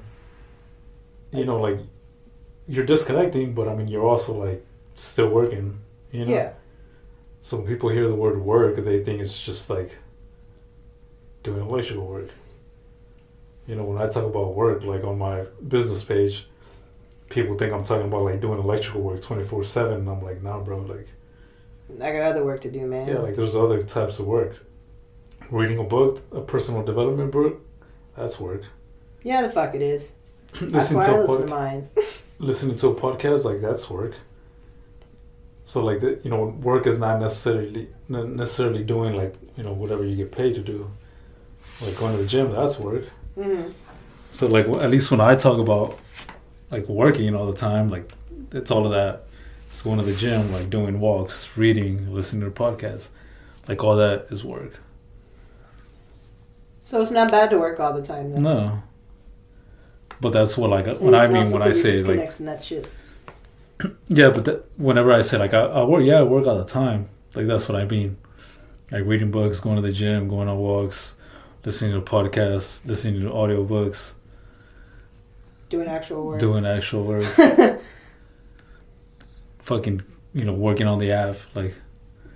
you 1.32 1.44
know, 1.44 1.60
like 1.60 1.78
you're 2.68 2.84
disconnecting, 2.86 3.54
but 3.54 3.68
I 3.68 3.74
mean 3.74 3.88
you're 3.88 4.06
also 4.06 4.32
like 4.34 4.64
still 4.94 5.28
working, 5.28 5.78
you 6.10 6.24
know. 6.24 6.32
Yeah. 6.32 6.52
So 7.40 7.56
when 7.58 7.66
people 7.66 7.88
hear 7.88 8.06
the 8.08 8.14
word 8.14 8.40
work, 8.40 8.76
they 8.76 9.02
think 9.02 9.20
it's 9.20 9.42
just 9.44 9.68
like 9.70 9.98
doing 11.42 11.60
electrical 11.62 12.06
work. 12.06 12.30
You 13.66 13.76
know, 13.76 13.84
when 13.84 13.98
I 13.98 14.08
talk 14.08 14.24
about 14.24 14.54
work, 14.54 14.82
like 14.84 15.04
on 15.04 15.18
my 15.18 15.44
business 15.68 16.02
page, 16.04 16.46
people 17.30 17.56
think 17.56 17.72
I'm 17.72 17.84
talking 17.84 18.06
about 18.06 18.22
like 18.22 18.40
doing 18.40 18.58
electrical 18.60 19.00
work 19.02 19.20
twenty 19.20 19.44
four 19.44 19.64
seven, 19.64 19.94
and 20.00 20.08
I'm 20.08 20.22
like, 20.22 20.42
nah, 20.42 20.60
bro, 20.60 20.78
like 20.78 21.08
I 22.00 22.12
got 22.12 22.22
other 22.22 22.44
work 22.44 22.60
to 22.62 22.70
do, 22.70 22.86
man. 22.86 23.08
yeah, 23.08 23.18
like 23.18 23.36
there's 23.36 23.56
other 23.56 23.82
types 23.82 24.18
of 24.18 24.26
work. 24.26 24.64
Reading 25.50 25.78
a 25.78 25.84
book, 25.84 26.20
a 26.32 26.40
personal 26.40 26.82
development 26.82 27.30
book, 27.30 27.60
that's 28.16 28.40
work. 28.40 28.62
Yeah, 29.22 29.42
the 29.42 29.50
fuck 29.50 29.74
it 29.74 29.82
is. 29.82 30.14
Listening 30.60 31.02
to 31.02 31.20
a 31.20 31.22
listen 31.22 31.48
pod- 31.48 31.94
to 31.96 32.02
listening 32.38 32.76
to 32.76 32.88
a 32.88 32.94
podcast 32.94 33.44
like 33.44 33.60
that's 33.60 33.88
work 33.88 34.14
so 35.64 35.82
like 35.82 36.00
the, 36.00 36.18
you 36.24 36.30
know 36.30 36.46
work 36.62 36.86
is 36.86 36.98
not 36.98 37.20
necessarily 37.20 37.88
not 38.08 38.28
necessarily 38.28 38.82
doing 38.82 39.14
like 39.14 39.34
you 39.56 39.62
know 39.62 39.72
whatever 39.72 40.04
you 40.04 40.16
get 40.16 40.32
paid 40.32 40.52
to 40.54 40.60
do 40.60 40.90
like 41.80 41.96
going 41.96 42.16
to 42.16 42.22
the 42.22 42.28
gym 42.28 42.50
that's 42.50 42.78
work 42.78 43.04
hmm 43.36 43.62
so 44.30 44.46
like 44.48 44.66
at 44.66 44.90
least 44.90 45.10
when 45.10 45.20
i 45.20 45.34
talk 45.36 45.58
about 45.58 45.96
like 46.70 46.86
working 46.88 47.34
all 47.36 47.46
the 47.46 47.56
time 47.56 47.88
like 47.88 48.10
it's 48.50 48.70
all 48.70 48.84
of 48.84 48.92
that 48.92 49.24
it's 49.72 49.80
going 49.82 49.98
to 49.98 50.04
the 50.04 50.12
gym 50.14 50.52
like 50.52 50.68
doing 50.70 51.00
walks 51.00 51.48
reading 51.56 52.12
listening 52.14 52.44
to 52.44 52.50
podcasts 52.54 53.08
like 53.66 53.82
all 53.82 53.96
that 53.96 54.26
is 54.30 54.44
work 54.44 54.74
So 56.84 57.00
it's 57.00 57.10
not 57.10 57.30
bad 57.30 57.50
to 57.50 57.58
work 57.58 57.80
all 57.80 57.92
the 57.94 58.02
time. 58.02 58.32
Then. 58.32 58.42
no 58.42 58.82
but 60.20 60.32
that's 60.32 60.56
what 60.56 60.70
like 60.70 60.86
when 61.00 61.14
i 61.14 61.26
mean 61.26 61.50
when 61.50 61.62
i 61.62 61.72
say 61.72 62.00
like 62.02 62.38
and 62.38 62.48
that 62.48 62.62
shit. 62.64 62.88
Yeah, 64.08 64.30
but 64.30 64.44
that, 64.44 64.64
whenever 64.78 65.12
I 65.12 65.22
say 65.22 65.38
like 65.38 65.54
I, 65.54 65.62
I 65.62 65.82
work, 65.82 66.04
yeah, 66.04 66.18
I 66.18 66.22
work 66.22 66.46
all 66.46 66.56
the 66.58 66.64
time. 66.64 67.08
Like 67.34 67.48
that's 67.48 67.68
what 67.68 67.80
I 67.80 67.84
mean. 67.84 68.16
Like 68.92 69.04
reading 69.06 69.32
books, 69.32 69.58
going 69.58 69.74
to 69.74 69.82
the 69.82 69.90
gym, 69.90 70.28
going 70.28 70.46
on 70.48 70.56
walks, 70.58 71.16
listening 71.64 71.92
to 71.94 72.00
podcasts, 72.00 72.86
listening 72.86 73.22
to 73.22 73.30
audiobooks, 73.30 74.14
Doing 75.68 75.88
actual 75.88 76.24
work. 76.26 76.38
doing 76.38 76.64
actual 76.64 77.02
work, 77.04 77.24
fucking, 79.62 80.02
you 80.34 80.44
know, 80.44 80.52
working 80.52 80.86
on 80.86 80.98
the 80.98 81.12
app. 81.12 81.36
Like, 81.54 81.74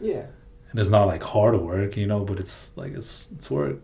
yeah. 0.01 0.27
and 0.71 0.81
it's 0.81 0.91
not 0.91 1.07
like 1.07 1.23
hard 1.23 1.57
work, 1.61 1.97
you 1.97 2.07
know, 2.07 2.25
but 2.25 2.39
it's 2.39 2.73
like 2.77 2.93
it's 2.95 3.27
it's 3.37 3.51
work. 3.51 3.79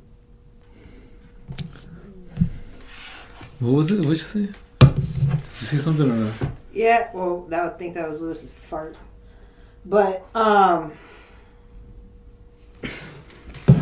What 3.60 3.72
was 3.72 3.90
it? 3.92 3.98
What 4.00 4.08
you 4.08 4.16
say? 4.16 4.48
Did 4.80 4.96
you 4.98 5.40
see 5.42 5.76
something 5.78 6.10
or 6.10 6.14
not? 6.14 6.32
Yeah. 6.72 7.10
Well, 7.12 7.42
that 7.48 7.62
would 7.62 7.78
think 7.78 7.94
that 7.94 8.08
was 8.08 8.20
Lewis's 8.20 8.50
fart. 8.50 8.96
But 9.84 10.24
um, 10.34 10.92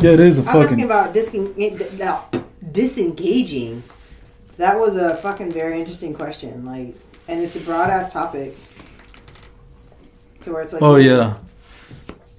Yeah, 0.01 0.11
it 0.11 0.19
is 0.19 0.39
a 0.39 0.49
I 0.49 0.55
was 0.55 0.67
asking 0.67 0.85
about 0.85 1.13
diseng- 1.13 2.43
disengaging. 2.71 3.83
That 4.57 4.79
was 4.79 4.95
a 4.95 5.17
fucking 5.17 5.51
very 5.51 5.79
interesting 5.79 6.13
question. 6.13 6.65
Like, 6.65 6.95
and 7.27 7.41
it's 7.41 7.55
a 7.55 7.59
broad 7.61 7.89
ass 7.89 8.13
topic. 8.13 8.55
To 10.41 10.53
where 10.53 10.61
it's 10.63 10.73
like, 10.73 10.81
Oh 10.81 10.95
yeah, 10.95 11.35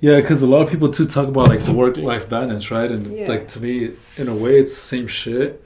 yeah. 0.01 0.21
Because 0.21 0.43
a 0.43 0.47
lot 0.47 0.63
of 0.63 0.71
people 0.71 0.93
too 0.93 1.07
talk 1.07 1.29
about 1.29 1.49
like 1.49 1.65
the 1.65 1.73
work-life 1.73 2.29
balance, 2.29 2.71
right? 2.71 2.91
And 2.91 3.07
Yeah. 3.07 3.29
like 3.29 3.49
to 3.49 3.61
me, 3.61 3.93
in 4.17 4.29
a 4.29 4.35
way, 4.35 4.59
it's 4.59 4.75
the 4.75 4.81
same 4.81 5.07
shit. 5.07 5.63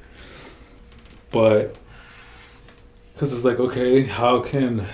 But 1.32 1.76
because 3.14 3.32
it's 3.32 3.45
like, 3.45 3.59
okay, 3.59 4.03
how 4.05 4.41
can 4.41 4.87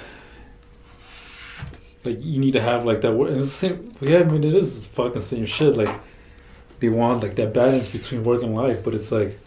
like 2.04 2.18
you 2.20 2.40
need 2.40 2.52
to 2.52 2.60
have 2.60 2.84
like 2.84 3.00
that 3.02 3.12
work? 3.12 3.30
And 3.30 3.38
it's 3.38 3.46
the 3.60 3.68
same. 3.68 3.92
Yeah, 4.00 4.20
I 4.20 4.24
mean, 4.24 4.44
it 4.44 4.54
is 4.54 4.86
fucking 4.86 5.22
same 5.22 5.46
shit. 5.46 5.76
Like 5.76 5.94
they 6.80 6.88
want 6.88 7.22
like 7.22 7.34
that 7.36 7.52
balance 7.52 7.88
between 7.88 8.24
work 8.24 8.42
and 8.42 8.54
life, 8.54 8.84
but 8.84 8.94
it's 8.94 9.10
like. 9.12 9.38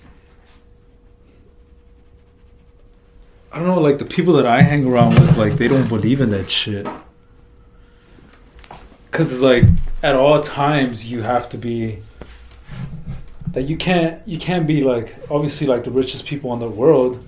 I 3.51 3.59
don't 3.59 3.67
know, 3.67 3.79
like 3.79 3.99
the 3.99 4.05
people 4.05 4.33
that 4.33 4.45
I 4.45 4.61
hang 4.61 4.85
around 4.85 5.17
with, 5.17 5.37
like 5.37 5.53
they 5.53 5.69
don't 5.69 5.87
believe 5.87 6.19
in 6.19 6.29
that 6.31 6.51
shit. 6.51 6.85
Cause 9.15 9.31
it's 9.31 9.41
like 9.41 9.63
at 10.03 10.15
all 10.15 10.41
times 10.41 11.09
you 11.09 11.21
have 11.21 11.47
to 11.49 11.57
be 11.57 11.99
like 13.53 13.69
you 13.69 13.77
can't 13.77 14.27
you 14.27 14.37
can't 14.37 14.67
be 14.67 14.83
like 14.83 15.15
obviously 15.31 15.67
like 15.67 15.83
the 15.85 15.91
richest 15.91 16.25
people 16.25 16.51
in 16.53 16.59
the 16.59 16.69
world. 16.69 17.25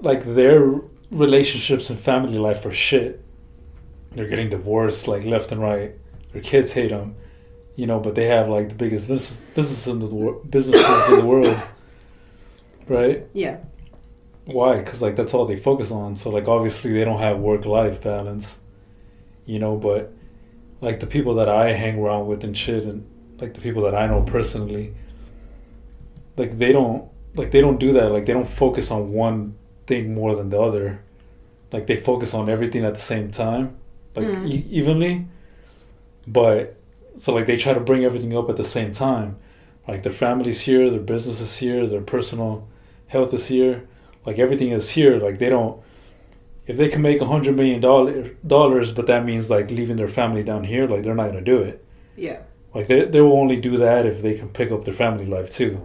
Like 0.00 0.24
their 0.24 0.80
relationships 1.10 1.90
and 1.90 1.98
family 1.98 2.38
life 2.38 2.64
are 2.64 2.72
shit. 2.72 3.22
They're 4.12 4.28
getting 4.28 4.48
divorced 4.48 5.06
like 5.06 5.24
left 5.24 5.52
and 5.52 5.60
right. 5.60 5.92
Their 6.32 6.42
kids 6.42 6.72
hate 6.72 6.90
them 6.90 7.16
you 7.76 7.86
know 7.86 7.98
but 7.98 8.14
they 8.14 8.26
have 8.26 8.48
like 8.48 8.68
the 8.68 8.74
biggest 8.74 9.08
business 9.08 9.40
business 9.54 9.86
in 9.86 10.00
the 10.00 10.06
wor- 10.06 10.40
businesses 10.50 11.08
in 11.08 11.18
the 11.18 11.24
world 11.24 11.56
right? 12.88 13.26
Yeah, 13.32 13.58
why? 14.44 14.78
Because 14.78 15.00
like 15.00 15.16
that's 15.16 15.32
all 15.32 15.46
they 15.46 15.56
focus 15.56 15.90
on. 15.90 16.16
So 16.16 16.30
like 16.30 16.48
obviously 16.48 16.92
they 16.92 17.04
don't 17.04 17.20
have 17.20 17.38
work 17.38 17.64
life 17.64 18.02
balance 18.02 18.60
you 19.46 19.58
know 19.58 19.76
but 19.76 20.12
like 20.80 21.00
the 21.00 21.06
people 21.06 21.34
that 21.34 21.48
i 21.48 21.72
hang 21.72 21.98
around 21.98 22.26
with 22.26 22.42
and 22.44 22.56
shit 22.56 22.84
and 22.84 23.04
like 23.40 23.54
the 23.54 23.60
people 23.60 23.82
that 23.82 23.94
i 23.94 24.06
know 24.06 24.22
personally 24.22 24.94
like 26.36 26.58
they 26.58 26.72
don't 26.72 27.08
like 27.34 27.50
they 27.52 27.60
don't 27.60 27.78
do 27.78 27.92
that. 27.92 28.10
Like 28.10 28.26
they 28.26 28.32
don't 28.32 28.48
focus 28.48 28.90
on 28.90 29.12
one 29.12 29.54
thing 29.86 30.14
more 30.14 30.34
than 30.34 30.48
the 30.50 30.58
other. 30.60 31.00
Like 31.72 31.86
they 31.86 31.96
focus 31.96 32.34
on 32.34 32.48
everything 32.48 32.84
at 32.84 32.94
the 32.94 33.00
same 33.00 33.30
time 33.30 33.76
like 34.16 34.26
Mhm. 34.26 34.48
e- 34.50 34.66
evenly. 34.70 35.26
But 36.26 36.76
so 37.16 37.34
like 37.34 37.46
they 37.46 37.56
try 37.56 37.72
to 37.74 37.80
bring 37.80 38.04
everything 38.04 38.36
up 38.36 38.48
at 38.50 38.56
the 38.56 38.64
same 38.64 38.90
time. 38.92 39.36
Like 39.86 40.02
their 40.02 40.12
family's 40.12 40.60
here 40.62 40.90
their 40.90 41.00
business 41.00 41.40
is 41.40 41.56
here 41.58 41.86
their 41.86 42.00
personal 42.00 42.66
health 43.08 43.32
is 43.34 43.46
here. 43.48 43.86
Like 44.26 44.38
everything 44.38 44.70
is 44.70 44.90
here. 44.90 45.18
Like 45.18 45.38
they 45.38 45.50
don't 45.50 45.80
if 46.70 46.76
they 46.76 46.88
can 46.88 47.02
make 47.02 47.20
a 47.20 47.26
hundred 47.26 47.56
million 47.56 47.80
dollar 47.80 48.30
but 48.92 49.06
that 49.08 49.24
means 49.24 49.50
like 49.50 49.72
leaving 49.72 49.96
their 49.96 50.06
family 50.06 50.44
down 50.44 50.62
here, 50.62 50.86
like 50.86 51.02
they're 51.02 51.16
not 51.16 51.26
gonna 51.26 51.40
do 51.40 51.58
it. 51.58 51.84
Yeah. 52.14 52.38
Like 52.72 52.86
they 52.86 53.06
they 53.06 53.20
will 53.20 53.38
only 53.44 53.56
do 53.56 53.76
that 53.78 54.06
if 54.06 54.22
they 54.22 54.34
can 54.38 54.48
pick 54.48 54.70
up 54.70 54.84
their 54.84 54.94
family 54.94 55.26
life 55.26 55.50
too. 55.50 55.80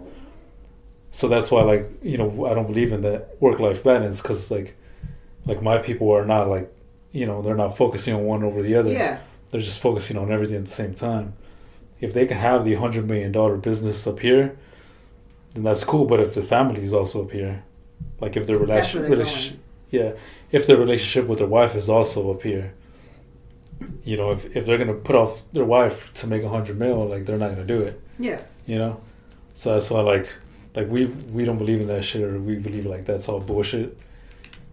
So 1.10 1.26
that's 1.26 1.50
why 1.50 1.62
like 1.62 1.90
you 2.02 2.18
know 2.18 2.46
I 2.46 2.54
don't 2.54 2.68
believe 2.68 2.92
in 2.92 3.00
that 3.00 3.36
work 3.40 3.58
life 3.58 3.82
balance 3.82 4.22
because 4.22 4.48
like 4.52 4.76
like 5.44 5.60
my 5.60 5.76
people 5.78 6.08
are 6.12 6.24
not 6.24 6.48
like 6.48 6.72
you 7.10 7.26
know 7.26 7.42
they're 7.42 7.62
not 7.64 7.76
focusing 7.76 8.14
on 8.14 8.22
one 8.22 8.44
over 8.44 8.62
the 8.62 8.76
other. 8.76 8.92
Yeah. 8.92 9.18
They're 9.50 9.60
just 9.60 9.80
focusing 9.80 10.16
on 10.16 10.30
everything 10.30 10.58
at 10.58 10.66
the 10.66 10.78
same 10.82 10.94
time. 10.94 11.32
If 12.00 12.14
they 12.14 12.26
can 12.26 12.38
have 12.38 12.62
the 12.62 12.74
hundred 12.74 13.08
million 13.08 13.32
dollar 13.32 13.56
business 13.56 14.06
up 14.06 14.20
here, 14.20 14.56
then 15.54 15.64
that's 15.64 15.82
cool. 15.82 16.04
But 16.04 16.20
if 16.20 16.34
the 16.34 16.44
family 16.44 16.82
is 16.82 16.92
also 16.92 17.24
up 17.24 17.32
here, 17.32 17.64
like 18.20 18.36
if 18.36 18.46
their 18.46 18.58
That's 18.58 18.94
relation, 18.94 19.02
they're 19.02 19.10
relationship, 19.10 19.58
yeah, 19.90 20.12
if 20.52 20.66
their 20.66 20.76
relationship 20.76 21.28
with 21.28 21.38
their 21.38 21.46
wife 21.48 21.74
is 21.74 21.88
also 21.88 22.30
up 22.32 22.42
here, 22.42 22.72
you 24.04 24.16
know, 24.16 24.30
if, 24.32 24.56
if 24.56 24.64
they're 24.66 24.78
gonna 24.78 24.94
put 24.94 25.16
off 25.16 25.42
their 25.52 25.64
wife 25.64 26.12
to 26.14 26.26
make 26.26 26.42
a 26.42 26.48
hundred 26.48 26.78
mil, 26.78 27.06
like 27.06 27.26
they're 27.26 27.38
not 27.38 27.50
gonna 27.50 27.66
do 27.66 27.80
it, 27.80 28.00
Yeah. 28.18 28.40
you 28.64 28.78
know. 28.78 29.00
So 29.54 29.72
that's 29.72 29.90
why 29.90 30.00
like 30.00 30.28
like 30.74 30.88
we 30.88 31.06
we 31.06 31.44
don't 31.44 31.58
believe 31.58 31.80
in 31.80 31.86
that 31.88 32.04
shit, 32.04 32.22
or 32.22 32.38
we 32.38 32.56
believe 32.56 32.86
like 32.86 33.04
that's 33.04 33.28
all 33.28 33.40
bullshit, 33.40 33.96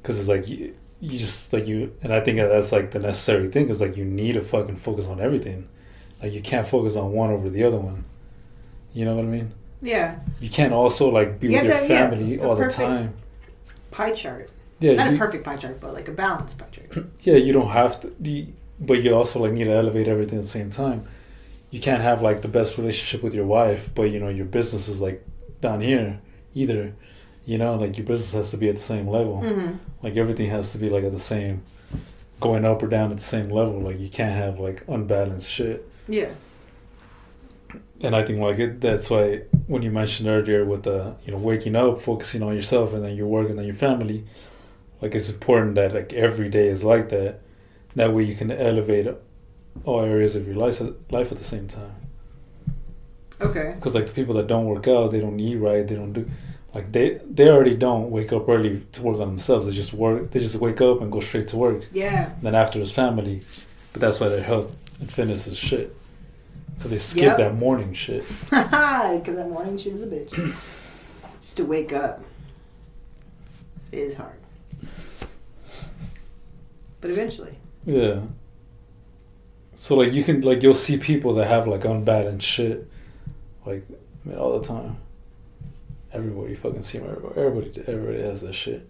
because 0.01 0.19
it's 0.19 0.30
like 0.30 0.47
you, 0.47 0.76
you 1.01 1.17
just 1.17 1.51
like 1.53 1.67
you, 1.67 1.93
and 2.01 2.13
I 2.13 2.19
think 2.21 2.38
that's 2.38 2.71
like 2.71 2.91
the 2.91 2.99
necessary 2.99 3.47
thing 3.49 3.69
is 3.69 3.82
like 3.82 3.97
you 3.97 4.05
need 4.05 4.34
to 4.34 4.41
fucking 4.41 4.78
focus 4.78 5.07
on 5.07 5.19
everything, 5.19 5.67
like 6.21 6.32
you 6.34 6.41
can't 6.41 6.67
focus 6.67 6.95
on 6.95 7.11
one 7.11 7.30
over 7.32 7.49
the 7.49 7.63
other 7.63 7.78
one, 7.78 8.05
you 8.93 9.03
know 9.05 9.15
what 9.15 9.26
I 9.26 9.28
mean? 9.30 9.51
Yeah. 9.82 10.19
You 10.39 10.49
can't 10.49 10.71
also 10.71 11.09
like 11.09 11.39
be 11.41 11.47
You 11.47 11.53
with 11.59 11.63
your 11.65 11.74
to 11.74 11.80
have- 11.82 11.89
yeah, 11.89 12.09
family 12.09 12.39
all 12.39 12.55
the 12.55 12.69
time. 12.69 13.13
Pie 13.91 14.11
chart. 14.11 14.49
Yeah, 14.84 14.95
Not 14.95 15.11
you- 15.11 15.15
a 15.15 15.17
perfect 15.17 15.45
pie 15.45 15.55
chart, 15.55 15.79
but 15.79 15.93
like 15.93 16.09
a 16.09 16.11
balanced 16.11 16.57
pie 16.59 16.67
chart. 16.71 17.05
yeah, 17.21 17.36
you 17.36 17.53
don't 17.53 17.69
have 17.69 18.01
to, 18.01 18.13
you, 18.21 18.47
but 18.81 19.01
you 19.01 19.15
also 19.15 19.39
like 19.39 19.53
need 19.53 19.63
to 19.63 19.71
elevate 19.71 20.09
everything 20.09 20.39
at 20.39 20.43
the 20.43 20.49
same 20.49 20.69
time. 20.69 21.07
You 21.71 21.79
can't 21.79 22.01
have 22.01 22.21
like 22.21 22.41
the 22.41 22.49
best 22.49 22.77
relationship 22.77 23.23
with 23.23 23.34
your 23.34 23.45
wife, 23.45 23.89
but 23.95 24.11
you 24.11 24.19
know 24.19 24.27
your 24.27 24.45
business 24.45 24.89
is 24.89 24.99
like 24.99 25.25
down 25.61 25.79
here 25.79 26.19
either. 26.53 26.93
You 27.45 27.57
know, 27.57 27.75
like 27.75 27.97
your 27.97 28.05
business 28.05 28.34
has 28.34 28.51
to 28.51 28.57
be 28.57 28.67
at 28.67 28.75
the 28.75 28.81
same 28.81 29.07
level. 29.07 29.41
Mm-hmm. 29.41 29.77
Like 30.01 30.17
everything 30.17 30.49
has 30.49 30.73
to 30.73 30.77
be 30.77 30.89
like 30.89 31.05
at 31.05 31.11
the 31.11 31.19
same, 31.19 31.63
going 32.41 32.65
up 32.65 32.84
or 32.84 32.88
down 32.88 33.09
at 33.11 33.17
the 33.17 33.23
same 33.23 33.49
level. 33.49 33.79
Like 33.79 34.01
you 34.01 34.09
can't 34.09 34.36
have 34.36 34.59
like 34.59 34.84
unbalanced 34.89 35.49
shit. 35.49 35.89
Yeah. 36.09 36.31
And 38.01 38.17
I 38.17 38.25
think 38.25 38.39
like 38.41 38.59
it, 38.59 38.81
that's 38.81 39.09
why 39.09 39.43
when 39.67 39.81
you 39.81 39.91
mentioned 39.91 40.27
earlier 40.27 40.65
with 40.65 40.84
the 40.84 41.15
you 41.25 41.31
know 41.31 41.38
waking 41.38 41.77
up, 41.77 42.01
focusing 42.01 42.43
on 42.43 42.53
yourself, 42.53 42.93
and 42.93 43.01
then 43.01 43.15
your 43.15 43.27
work 43.27 43.49
and 43.49 43.57
then 43.57 43.65
your 43.65 43.75
family, 43.75 44.25
like 45.03 45.13
it's 45.15 45.29
important 45.29 45.75
that 45.75 45.93
like 45.93 46.13
every 46.13 46.49
day 46.49 46.67
is 46.69 46.83
like 46.83 47.09
that. 47.09 47.41
That 47.95 48.13
way 48.13 48.23
you 48.23 48.35
can 48.35 48.49
elevate 48.51 49.07
all 49.83 50.01
areas 50.01 50.35
of 50.35 50.47
your 50.47 50.55
life 50.55 50.79
life 51.11 51.29
at 51.31 51.37
the 51.37 51.43
same 51.43 51.67
time. 51.67 51.95
Okay. 53.41 53.73
Because 53.75 53.93
like 53.93 54.07
the 54.07 54.13
people 54.13 54.35
that 54.35 54.47
don't 54.47 54.65
work 54.65 54.87
out, 54.87 55.11
they 55.11 55.19
don't 55.19 55.39
eat 55.39 55.57
right, 55.57 55.85
they 55.85 55.95
don't 55.95 56.13
do 56.13 56.29
like 56.73 56.91
they 56.91 57.19
they 57.29 57.49
already 57.49 57.75
don't 57.75 58.09
wake 58.11 58.31
up 58.31 58.47
early 58.47 58.83
to 58.93 59.01
work 59.01 59.19
on 59.19 59.27
themselves. 59.27 59.65
They 59.65 59.73
just 59.73 59.93
work. 59.93 60.31
They 60.31 60.39
just 60.39 60.55
wake 60.55 60.79
up 60.81 61.01
and 61.01 61.11
go 61.11 61.19
straight 61.19 61.47
to 61.49 61.57
work. 61.57 61.85
Yeah. 61.91 62.31
And 62.31 62.41
then 62.43 62.55
after 62.55 62.79
his 62.79 62.91
family, 62.91 63.41
but 63.91 64.01
that's 64.01 64.19
why 64.21 64.29
their 64.29 64.41
health 64.43 64.75
and 65.01 65.11
fitness 65.11 65.45
is 65.47 65.57
shit. 65.57 65.95
Because 66.75 66.91
they 66.91 66.97
skip 66.97 67.23
Yep. 67.23 67.37
that 67.37 67.55
morning 67.55 67.93
shit. 67.93 68.23
Because 68.49 69.35
that 69.35 69.49
morning 69.49 69.77
shit 69.77 69.93
is 69.93 70.03
a 70.03 70.07
bitch. 70.07 70.55
Just 71.41 71.57
to 71.57 71.65
wake 71.65 71.91
up 71.93 72.23
is 73.91 74.15
hard. 74.15 74.39
But 77.03 77.11
eventually. 77.11 77.57
Yeah. 77.85 78.21
So 79.75 79.97
like 79.97 80.13
you 80.13 80.23
can 80.23 80.39
like 80.39 80.63
you'll 80.63 80.73
see 80.73 80.95
people 80.95 81.33
that 81.33 81.47
have 81.47 81.67
like 81.67 81.83
unbalanced 81.83 82.47
shit, 82.47 82.89
like 83.65 83.85
I 84.25 84.29
mean 84.29 84.37
all 84.37 84.57
the 84.57 84.65
time. 84.65 84.95
Everywhere 86.13 86.47
you 86.47 86.55
fucking 86.55 86.81
see 86.81 86.99
them 86.99 87.09
everywhere. 87.09 87.45
Everybody 87.45 87.83
everybody 87.85 88.21
has 88.21 88.39
that 88.43 88.53
shit. 88.53 88.87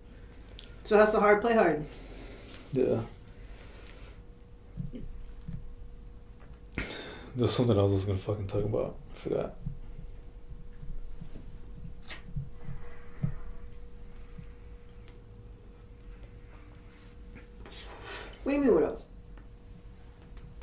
So 0.83 0.95
hustle 0.95 1.21
hard, 1.21 1.41
play 1.41 1.55
hard. 1.55 1.83
Yeah. 2.71 2.99
There's 7.35 7.51
something 7.51 7.75
else 7.75 7.89
I 7.89 7.93
was 7.93 8.05
gonna 8.05 8.19
fucking 8.19 8.45
talk 8.45 8.63
about. 8.63 8.95
I 9.15 9.19
forgot. 9.19 9.55
What 18.43 18.51
do 18.51 18.57
you 18.57 18.63
mean, 18.63 18.75
what 18.75 18.83
else? 18.83 19.09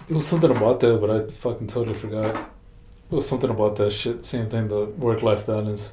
It 0.09 0.15
was 0.15 0.27
something 0.27 0.51
about 0.51 0.81
that, 0.81 1.01
but 1.01 1.11
I 1.11 1.29
fucking 1.29 1.67
totally 1.67 1.95
forgot. 1.95 2.37
It 2.37 3.15
was 3.15 3.29
something 3.29 3.51
about 3.51 3.77
that 3.77 3.91
shit. 3.91 4.25
Same 4.27 4.51
thing, 4.51 4.69
the 4.69 4.87
work 4.87 5.23
life 5.23 5.47
balance. 5.47 5.93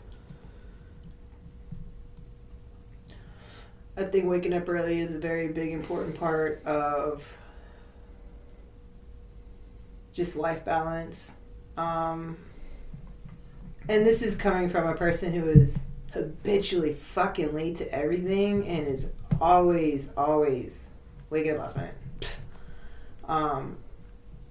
I 3.95 4.03
think 4.03 4.25
waking 4.25 4.53
up 4.53 4.67
early 4.69 4.99
is 4.99 5.13
a 5.13 5.17
very 5.17 5.47
big, 5.47 5.71
important 5.71 6.19
part 6.19 6.63
of 6.65 7.35
just 10.13 10.35
life 10.37 10.65
balance. 10.65 11.33
Um, 11.77 12.37
and 13.87 14.05
this 14.05 14.21
is 14.21 14.35
coming 14.35 14.67
from 14.67 14.87
a 14.87 14.93
person 14.93 15.31
who 15.31 15.49
is 15.49 15.79
habitually 16.11 16.93
fucking 16.93 17.53
late 17.53 17.75
to 17.75 17.91
everything 17.93 18.67
and 18.67 18.87
is 18.87 19.09
always, 19.39 20.09
always 20.17 20.89
waking 21.29 21.51
up 21.51 21.59
last 21.59 21.75
minute. 21.75 22.39
Um, 23.27 23.77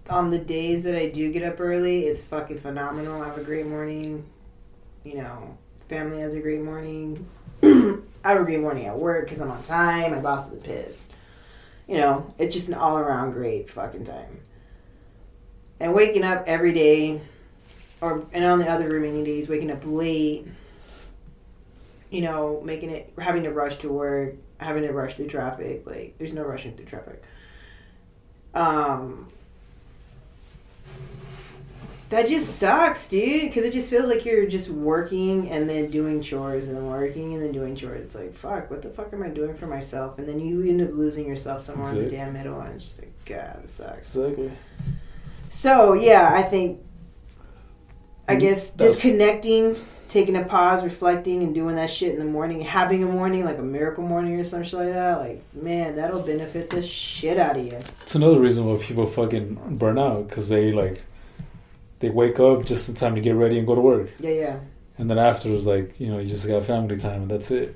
on 0.09 0.31
the 0.31 0.39
days 0.39 0.85
that 0.85 0.97
I 0.97 1.09
do 1.09 1.33
get 1.33 1.43
up 1.43 1.61
early, 1.61 2.05
it's 2.07 2.21
fucking 2.21 2.59
phenomenal. 2.59 3.23
I 3.23 3.27
have 3.27 3.39
a 3.39 3.45
great 3.45 3.67
morning. 3.67 4.25
You 5.05 5.17
know, 5.17 5.57
family 5.89 6.21
has 6.21 6.35
a 6.35 6.41
great 6.41 6.61
morning. 6.61 7.27
I 7.63 8.01
have 8.25 8.41
a 8.41 8.45
great 8.45 8.61
morning 8.61 8.87
at 8.87 8.97
work 8.97 9.25
because 9.25 9.41
I'm 9.41 9.51
on 9.51 9.63
time. 9.63 10.13
My 10.13 10.21
boss 10.21 10.53
is 10.53 10.63
pissed. 10.63 11.11
You 11.87 11.99
know, 11.99 12.35
it's 12.39 12.55
just 12.55 12.69
an 12.69 12.75
all 12.75 12.99
around 12.99 13.33
great 13.33 13.71
fucking 13.71 14.05
time. 14.05 14.41
And 15.79 15.95
waking 15.95 16.25
up 16.25 16.45
every 16.47 16.73
day, 16.73 17.21
or 18.01 18.27
and 18.33 18.45
on 18.45 18.59
the 18.59 18.69
other 18.69 18.89
remaining 18.89 19.25
days, 19.25 19.49
waking 19.49 19.73
up 19.73 19.83
late. 19.85 20.47
You 22.11 22.23
know, 22.23 22.61
making 22.65 22.91
it 22.91 23.13
having 23.19 23.43
to 23.45 23.51
rush 23.51 23.77
to 23.77 23.89
work, 23.89 24.35
having 24.59 24.83
to 24.83 24.93
rush 24.93 25.15
through 25.17 25.29
traffic. 25.29 25.83
Like, 25.87 26.15
there's 26.19 26.33
no 26.33 26.43
rushing 26.43 26.75
through 26.77 26.87
traffic. 26.87 27.23
Um, 28.55 29.29
that 32.09 32.29
just 32.29 32.59
sucks, 32.59 33.09
dude. 33.09 33.43
Because 33.43 33.65
it 33.65 33.73
just 33.73 33.91
feels 33.91 34.09
like 34.09 34.25
you're 34.25 34.47
just 34.47 34.69
working 34.69 35.51
and 35.51 35.69
then 35.69 35.91
doing 35.91 36.23
chores 36.23 36.69
and 36.69 36.77
then 36.77 36.87
working 36.87 37.35
and 37.35 37.43
then 37.43 37.53
doing 37.53 37.75
chores. 37.75 38.05
It's 38.05 38.15
like, 38.15 38.33
fuck, 38.33 38.71
what 38.71 38.83
the 38.83 38.89
fuck 38.89 39.13
am 39.13 39.23
I 39.23 39.29
doing 39.29 39.55
for 39.55 39.67
myself? 39.67 40.19
And 40.19 40.29
then 40.29 40.39
you 40.41 40.63
end 40.67 40.81
up 40.81 40.93
losing 40.93 41.27
yourself 41.27 41.63
somewhere 41.63 41.91
in 41.91 42.05
the 42.05 42.11
damn 42.11 42.33
middle, 42.33 42.61
and 42.61 42.75
it's 42.75 42.85
just 42.85 43.01
like, 43.01 43.13
God, 43.25 43.63
this 43.63 43.73
sucks. 43.73 44.15
Exactly. 44.17 44.53
So 45.49 45.95
yeah, 45.95 46.31
I 46.33 46.43
think, 46.43 46.81
I 48.29 48.37
guess 48.37 48.71
that's- 48.71 48.97
disconnecting, 48.97 49.77
taking 50.09 50.37
a 50.37 50.45
pause, 50.45 50.83
reflecting, 50.85 51.43
and 51.43 51.55
doing 51.55 51.77
that 51.77 51.91
shit 51.91 52.13
in 52.13 52.19
the 52.19 52.25
morning, 52.25 52.61
having 52.61 53.03
a 53.03 53.07
morning 53.07 53.45
like 53.45 53.59
a 53.59 53.63
miracle 53.63 54.05
morning 54.05 54.39
or 54.39 54.45
some 54.45 54.63
shit 54.63 54.75
like 54.79 54.89
that. 54.93 55.19
Like, 55.19 55.43
man, 55.55 55.97
that'll 55.97 56.23
benefit 56.23 56.71
the 56.71 56.83
shit 56.83 57.39
out 57.39 57.57
of 57.57 57.67
you. 57.67 57.79
It's 58.03 58.15
another 58.15 58.39
reason 58.39 58.67
why 58.67 58.77
people 58.83 59.07
fucking 59.07 59.77
burn 59.79 59.99
out 59.99 60.29
because 60.29 60.49
they 60.49 60.73
like 60.73 61.03
they 61.99 62.11
wake 62.11 62.39
up 62.39 62.65
just 62.65 62.89
in 62.89 62.95
time 62.95 63.15
to 63.15 63.21
get 63.21 63.35
ready 63.35 63.59
and 63.59 63.67
go 63.67 63.75
to 63.75 63.81
work, 63.81 64.11
Yeah, 64.21 64.31
yeah. 64.31 64.57
and 64.99 65.09
then 65.11 65.19
after 65.19 65.49
it's 65.49 65.65
like 65.65 65.99
you 65.99 66.09
know 66.09 66.19
you 66.19 66.29
just 66.29 66.47
got 66.47 66.65
family 66.65 66.97
time 66.97 67.23
and 67.23 67.31
that's 67.31 67.51
it. 67.51 67.75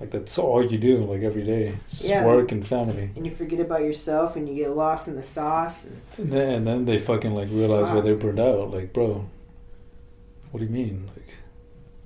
Like 0.00 0.10
that's 0.10 0.36
all 0.38 0.60
you 0.62 0.76
do 0.76 0.98
like 1.04 1.22
every 1.22 1.44
day, 1.44 1.76
just 1.88 2.02
Yeah. 2.04 2.26
work 2.26 2.50
and 2.50 2.66
family. 2.66 3.10
And 3.14 3.24
you 3.24 3.32
forget 3.32 3.60
about 3.60 3.82
yourself, 3.82 4.34
and 4.36 4.48
you 4.48 4.54
get 4.56 4.70
lost 4.70 5.06
in 5.06 5.14
the 5.14 5.22
sauce. 5.22 5.84
And, 5.84 6.00
And 6.18 6.32
then, 6.32 6.50
and 6.56 6.66
then 6.66 6.84
they 6.84 6.98
fucking 6.98 7.30
like 7.30 7.48
realize 7.50 7.90
why 7.90 8.00
they're 8.00 8.16
burned 8.16 8.40
out. 8.40 8.72
Like, 8.72 8.92
bro, 8.92 9.24
what 10.50 10.58
do 10.60 10.66
you 10.66 10.72
mean? 10.72 11.08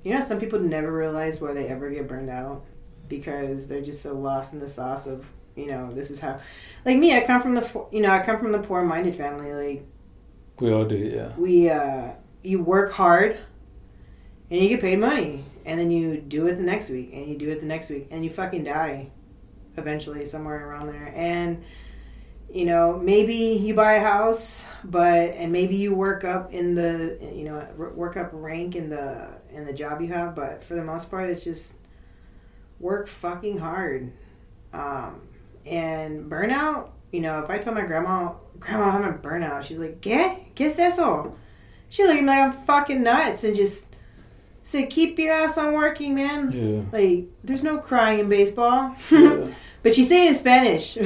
You 0.08 0.14
know, 0.14 0.22
some 0.22 0.40
people 0.40 0.58
never 0.58 0.90
realize 0.90 1.38
where 1.38 1.52
they 1.52 1.68
ever 1.68 1.90
get 1.90 2.08
burned 2.08 2.30
out 2.30 2.64
because 3.08 3.66
they're 3.66 3.82
just 3.82 4.00
so 4.00 4.14
lost 4.14 4.54
in 4.54 4.58
the 4.58 4.66
sauce 4.66 5.06
of, 5.06 5.26
you 5.54 5.66
know, 5.66 5.92
this 5.92 6.10
is 6.10 6.18
how. 6.18 6.40
Like 6.86 6.96
me, 6.96 7.14
I 7.14 7.20
come 7.26 7.42
from 7.42 7.54
the, 7.54 7.86
you 7.92 8.00
know, 8.00 8.10
I 8.10 8.20
come 8.20 8.38
from 8.38 8.50
the 8.50 8.58
poor-minded 8.58 9.14
family. 9.14 9.52
Like 9.52 9.86
we 10.60 10.72
all 10.72 10.86
do, 10.86 10.96
yeah. 10.96 11.36
we, 11.36 11.68
uh, 11.68 12.12
you 12.42 12.62
work 12.62 12.90
hard, 12.92 13.36
and 14.50 14.62
you 14.62 14.70
get 14.70 14.80
paid 14.80 14.98
money, 14.98 15.44
and 15.66 15.78
then 15.78 15.90
you 15.90 16.16
do 16.16 16.46
it 16.46 16.54
the 16.54 16.62
next 16.62 16.88
week, 16.88 17.10
and 17.12 17.26
you 17.26 17.36
do 17.36 17.50
it 17.50 17.60
the 17.60 17.66
next 17.66 17.90
week, 17.90 18.08
and 18.10 18.24
you 18.24 18.30
fucking 18.30 18.64
die, 18.64 19.10
eventually 19.76 20.24
somewhere 20.24 20.70
around 20.70 20.86
there, 20.86 21.12
and. 21.14 21.62
You 22.50 22.64
know, 22.64 22.98
maybe 22.98 23.34
you 23.34 23.74
buy 23.74 23.96
a 23.96 24.00
house, 24.00 24.66
but 24.82 25.34
and 25.34 25.52
maybe 25.52 25.76
you 25.76 25.94
work 25.94 26.24
up 26.24 26.50
in 26.50 26.74
the 26.74 27.18
you 27.20 27.44
know 27.44 27.62
work 27.76 28.16
up 28.16 28.30
rank 28.32 28.74
in 28.74 28.88
the 28.88 29.37
in 29.50 29.64
the 29.64 29.72
job 29.72 30.00
you 30.00 30.08
have, 30.08 30.34
but 30.34 30.62
for 30.62 30.74
the 30.74 30.84
most 30.84 31.10
part, 31.10 31.30
it's 31.30 31.42
just 31.44 31.74
work 32.80 33.08
fucking 33.08 33.58
hard. 33.58 34.12
Um, 34.72 35.22
And 35.66 36.30
burnout, 36.30 36.90
you 37.12 37.20
know, 37.20 37.40
if 37.40 37.50
I 37.50 37.58
tell 37.58 37.74
my 37.74 37.82
grandma, 37.82 38.32
Grandma, 38.60 38.90
I'm 38.90 39.04
a 39.04 39.12
burnout, 39.12 39.62
she's 39.62 39.78
like, 39.78 40.00
Get, 40.00 40.54
get 40.54 40.72
es 40.72 40.78
eso? 40.78 41.36
She 41.88 42.02
looked 42.02 42.18
at 42.18 42.22
me 42.22 42.28
like 42.28 42.38
I'm 42.40 42.52
fucking 42.52 43.02
nuts 43.02 43.44
and 43.44 43.54
just 43.56 43.86
said, 44.62 44.90
Keep 44.90 45.18
your 45.18 45.32
ass 45.32 45.56
on 45.56 45.74
working, 45.74 46.14
man. 46.14 46.52
Yeah. 46.52 46.82
Like, 46.98 47.26
there's 47.44 47.62
no 47.62 47.78
crying 47.78 48.18
in 48.20 48.28
baseball. 48.28 48.94
yeah. 49.10 49.46
but 49.82 49.94
she's 49.94 50.08
saying 50.08 50.26
it 50.26 50.28
in 50.30 50.34
Spanish. 50.34 50.98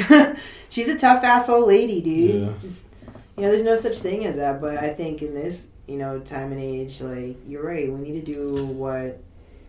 she's 0.68 0.88
a 0.88 0.96
tough 0.98 1.22
ass 1.22 1.48
old 1.48 1.68
lady, 1.68 2.00
dude. 2.00 2.42
Yeah. 2.42 2.52
Just 2.58 2.88
you 3.36 3.42
know, 3.42 3.50
there's 3.50 3.62
no 3.62 3.76
such 3.76 3.96
thing 3.96 4.24
as 4.26 4.36
that. 4.36 4.60
But 4.60 4.76
I 4.78 4.90
think 4.90 5.22
in 5.22 5.34
this, 5.34 5.68
you 5.92 5.98
know, 5.98 6.18
time 6.20 6.52
and 6.52 6.60
age, 6.60 7.02
like 7.02 7.36
you're 7.46 7.62
right, 7.64 7.92
we 7.92 8.00
need 8.00 8.24
to 8.24 8.32
do 8.34 8.64
what. 8.64 9.20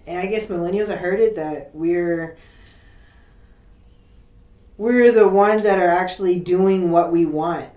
And 0.08 0.18
I 0.18 0.26
guess 0.28 0.48
millennials, 0.48 0.90
I 0.90 0.96
heard 0.96 1.20
it 1.20 1.36
that 1.36 1.72
we're 1.74 2.38
we're 4.78 5.12
the 5.12 5.28
ones 5.28 5.64
that 5.64 5.80
are 5.80 5.90
actually 5.90 6.40
doing 6.40 6.92
what 6.92 7.12
we 7.12 7.26
want 7.26 7.70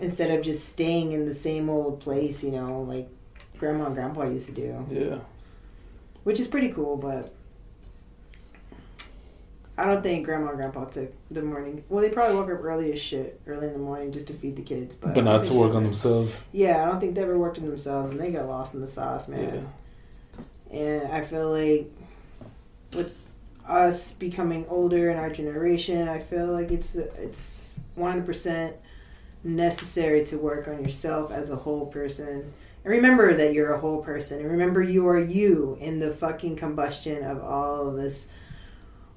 instead 0.00 0.30
of 0.30 0.44
just 0.44 0.68
staying 0.68 1.12
in 1.12 1.26
the 1.26 1.34
same 1.34 1.68
old 1.68 2.00
place. 2.00 2.44
You 2.44 2.52
know, 2.52 2.82
like 2.82 3.08
grandma 3.58 3.86
and 3.86 3.94
grandpa 3.94 4.22
used 4.24 4.46
to 4.48 4.54
do 4.54 4.86
Yeah. 4.88 5.18
which 6.22 6.38
is 6.38 6.46
pretty 6.46 6.68
cool, 6.68 6.96
but 6.96 7.30
I 9.78 9.84
don't 9.84 10.02
think 10.02 10.24
grandma 10.24 10.48
and 10.48 10.56
grandpa 10.56 10.86
took 10.86 11.12
the 11.30 11.40
morning. 11.40 11.84
Well, 11.88 12.02
they 12.02 12.10
probably 12.10 12.34
woke 12.34 12.50
up 12.50 12.64
early 12.64 12.92
as 12.92 13.00
shit, 13.00 13.40
early 13.46 13.68
in 13.68 13.74
the 13.74 13.78
morning 13.78 14.10
just 14.10 14.26
to 14.26 14.32
feed 14.32 14.56
the 14.56 14.62
kids, 14.62 14.96
but, 14.96 15.14
But 15.14 15.22
not 15.22 15.44
to 15.44 15.54
work 15.54 15.72
on 15.72 15.84
themselves. 15.84 16.42
Yeah, 16.50 16.82
I 16.82 16.86
don't 16.86 16.98
think 16.98 17.14
they 17.14 17.22
ever 17.22 17.38
worked 17.38 17.58
on 17.58 17.64
themselves, 17.64 18.10
and 18.10 18.18
they 18.18 18.32
got 18.32 18.48
lost 18.48 18.74
in 18.74 18.80
the 18.80 18.88
sauce, 18.88 19.28
man. 19.28 19.68
And 20.72 21.06
I 21.06 21.22
feel 21.22 21.52
like 21.52 21.92
with 22.92 23.14
us 23.68 24.12
becoming 24.14 24.66
older 24.68 25.10
in 25.10 25.16
our 25.16 25.30
generation, 25.30 26.08
I 26.08 26.18
feel 26.18 26.46
like 26.46 26.72
it's 26.72 26.96
it's 26.96 27.78
one 27.94 28.10
hundred 28.10 28.26
percent 28.26 28.74
necessary 29.44 30.24
to 30.24 30.38
work 30.38 30.66
on 30.66 30.82
yourself 30.82 31.30
as 31.30 31.50
a 31.50 31.56
whole 31.56 31.86
person. 31.86 32.52
And 32.84 32.92
remember 32.92 33.32
that 33.34 33.54
you're 33.54 33.74
a 33.74 33.78
whole 33.78 34.02
person. 34.02 34.40
And 34.40 34.50
remember 34.50 34.82
you 34.82 35.06
are 35.06 35.22
you 35.22 35.78
in 35.80 36.00
the 36.00 36.10
fucking 36.10 36.56
combustion 36.56 37.22
of 37.22 37.42
all 37.44 37.88
of 37.88 37.96
this 37.96 38.28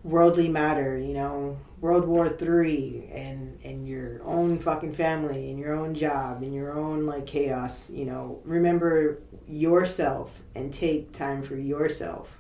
worldly 0.03 0.49
matter, 0.49 0.97
you 0.97 1.13
know, 1.13 1.59
World 1.79 2.05
War 2.07 2.29
Three 2.29 3.09
and 3.11 3.59
and 3.63 3.87
your 3.87 4.21
own 4.23 4.59
fucking 4.59 4.93
family 4.93 5.49
and 5.49 5.59
your 5.59 5.73
own 5.73 5.93
job 5.93 6.43
and 6.43 6.53
your 6.53 6.73
own 6.73 7.05
like 7.05 7.25
chaos, 7.25 7.89
you 7.89 8.05
know. 8.05 8.39
Remember 8.43 9.21
yourself 9.47 10.43
and 10.55 10.73
take 10.73 11.11
time 11.11 11.41
for 11.41 11.55
yourself. 11.55 12.39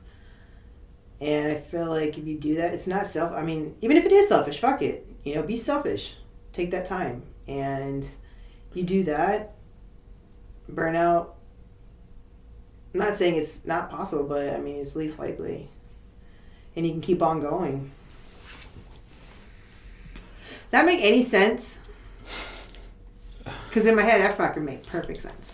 And 1.19 1.51
I 1.51 1.55
feel 1.55 1.87
like 1.87 2.17
if 2.17 2.25
you 2.25 2.37
do 2.37 2.55
that, 2.55 2.73
it's 2.73 2.87
not 2.87 3.07
self 3.07 3.33
I 3.33 3.41
mean, 3.43 3.75
even 3.81 3.97
if 3.97 4.05
it 4.05 4.11
is 4.11 4.27
selfish, 4.27 4.59
fuck 4.59 4.81
it. 4.81 5.07
You 5.23 5.35
know, 5.35 5.43
be 5.43 5.57
selfish. 5.57 6.15
Take 6.53 6.71
that 6.71 6.85
time. 6.85 7.23
And 7.47 8.07
you 8.73 8.83
do 8.83 9.03
that, 9.03 9.55
burnout 10.71 11.31
I'm 12.93 12.99
not 12.99 13.15
saying 13.15 13.35
it's 13.35 13.65
not 13.65 13.89
possible, 13.89 14.23
but 14.23 14.53
I 14.53 14.59
mean 14.59 14.77
it's 14.77 14.95
least 14.95 15.17
likely. 15.17 15.69
And 16.75 16.85
you 16.85 16.91
can 16.93 17.01
keep 17.01 17.21
on 17.21 17.41
going. 17.41 17.91
That 20.71 20.85
make 20.85 21.01
any 21.01 21.21
sense? 21.21 21.79
Because 23.67 23.85
in 23.85 23.95
my 23.95 24.03
head, 24.03 24.21
that 24.21 24.37
fucking 24.37 24.63
make 24.63 24.85
perfect 24.85 25.21
sense. 25.21 25.53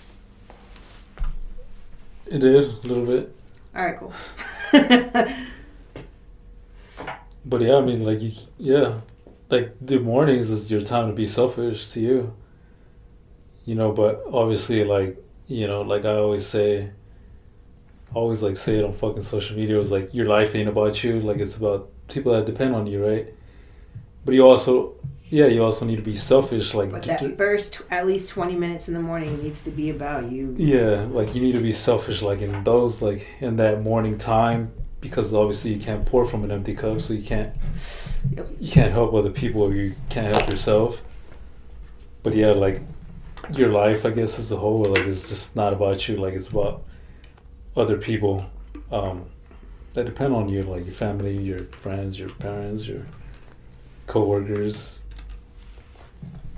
It 2.28 2.40
did 2.40 2.56
a 2.56 2.88
little 2.88 3.06
bit. 3.06 3.36
All 3.76 3.86
right, 3.86 3.98
cool. 3.98 4.14
But 7.48 7.62
yeah, 7.62 7.78
I 7.78 7.82
mean, 7.82 8.04
like 8.04 8.22
you, 8.22 8.34
yeah, 8.58 9.00
like 9.50 9.74
the 9.80 10.00
mornings 10.00 10.52
is 10.52 10.70
your 10.70 10.82
time 10.82 11.08
to 11.08 11.14
be 11.14 11.26
selfish 11.26 11.88
to 11.92 12.02
you. 12.02 12.34
You 13.64 13.76
know, 13.76 13.94
but 13.94 14.22
obviously, 14.32 14.84
like 14.84 15.24
you 15.48 15.66
know, 15.66 15.82
like 15.82 16.04
I 16.04 16.16
always 16.16 16.46
say, 16.46 16.92
always 18.14 18.42
like 18.42 18.58
say 18.58 18.78
it 18.78 18.86
on 18.86 18.94
fucking 18.94 19.22
social 19.24 19.56
media. 19.58 19.80
It's 19.80 19.92
like 19.92 20.14
your 20.14 20.26
life 20.28 20.56
ain't 20.56 20.70
about 20.70 21.04
you. 21.04 21.20
Like 21.20 21.38
it's 21.38 21.56
about 21.58 21.90
people 22.08 22.32
that 22.34 22.46
depend 22.46 22.74
on 22.76 22.88
you, 22.88 23.06
right? 23.06 23.34
But 24.26 24.34
you 24.34 24.42
also, 24.46 24.94
yeah, 25.30 25.48
you 25.48 25.64
also 25.64 25.86
need 25.86 25.98
to 25.98 26.02
be 26.02 26.16
selfish. 26.16 26.74
Like 26.74 26.92
but 26.92 27.04
that 27.04 27.20
d- 27.20 27.36
first 27.36 27.82
at 27.92 28.06
least 28.08 28.32
20 28.32 28.56
minutes 28.56 28.88
in 28.88 28.94
the 28.94 29.00
morning 29.00 29.42
needs 29.44 29.62
to 29.64 29.72
be 29.72 29.90
about 29.90 30.32
you. 30.32 30.56
Yeah, 30.58 31.06
like 31.12 31.36
you 31.36 31.42
need 31.42 31.54
to 31.56 31.62
be 31.62 31.72
selfish, 31.74 32.22
like 32.22 32.42
in 32.42 32.64
those, 32.64 33.02
like 33.02 33.28
in 33.40 33.56
that 33.58 33.82
morning 33.84 34.18
time, 34.18 34.72
because 35.02 35.34
obviously 35.34 35.74
you 35.74 35.80
can't 35.82 36.06
pour 36.06 36.26
from 36.26 36.44
an 36.44 36.52
empty 36.52 36.74
cup, 36.76 37.02
so 37.02 37.14
you 37.14 37.24
can't, 37.24 37.54
Yep. 38.36 38.48
you 38.60 38.72
can't 38.72 38.92
help 38.92 39.14
other 39.14 39.30
people 39.30 39.70
if 39.70 39.76
you 39.78 39.96
can't 40.10 40.36
help 40.36 40.50
yourself. 40.50 41.02
But 42.24 42.34
yeah, 42.36 42.52
like 42.52 42.82
your 43.54 43.70
life, 43.70 44.06
I 44.06 44.10
guess, 44.10 44.40
as 44.40 44.52
a 44.52 44.58
whole, 44.58 44.84
like 44.84 45.06
it's 45.06 45.30
just 45.30 45.56
not 45.56 45.72
about 45.72 46.08
you. 46.08 46.18
Like 46.18 46.34
it's 46.34 46.50
about 46.50 46.84
other 47.78 47.98
people 47.98 48.46
um, 48.92 49.26
that 49.94 50.06
depend 50.06 50.34
on 50.34 50.50
you, 50.50 50.64
like 50.64 50.86
your 50.86 50.94
family, 50.94 51.38
your 51.38 51.60
friends, 51.80 52.20
your 52.20 52.30
parents, 52.30 52.88
your 52.88 53.06
coworkers. 54.08 55.04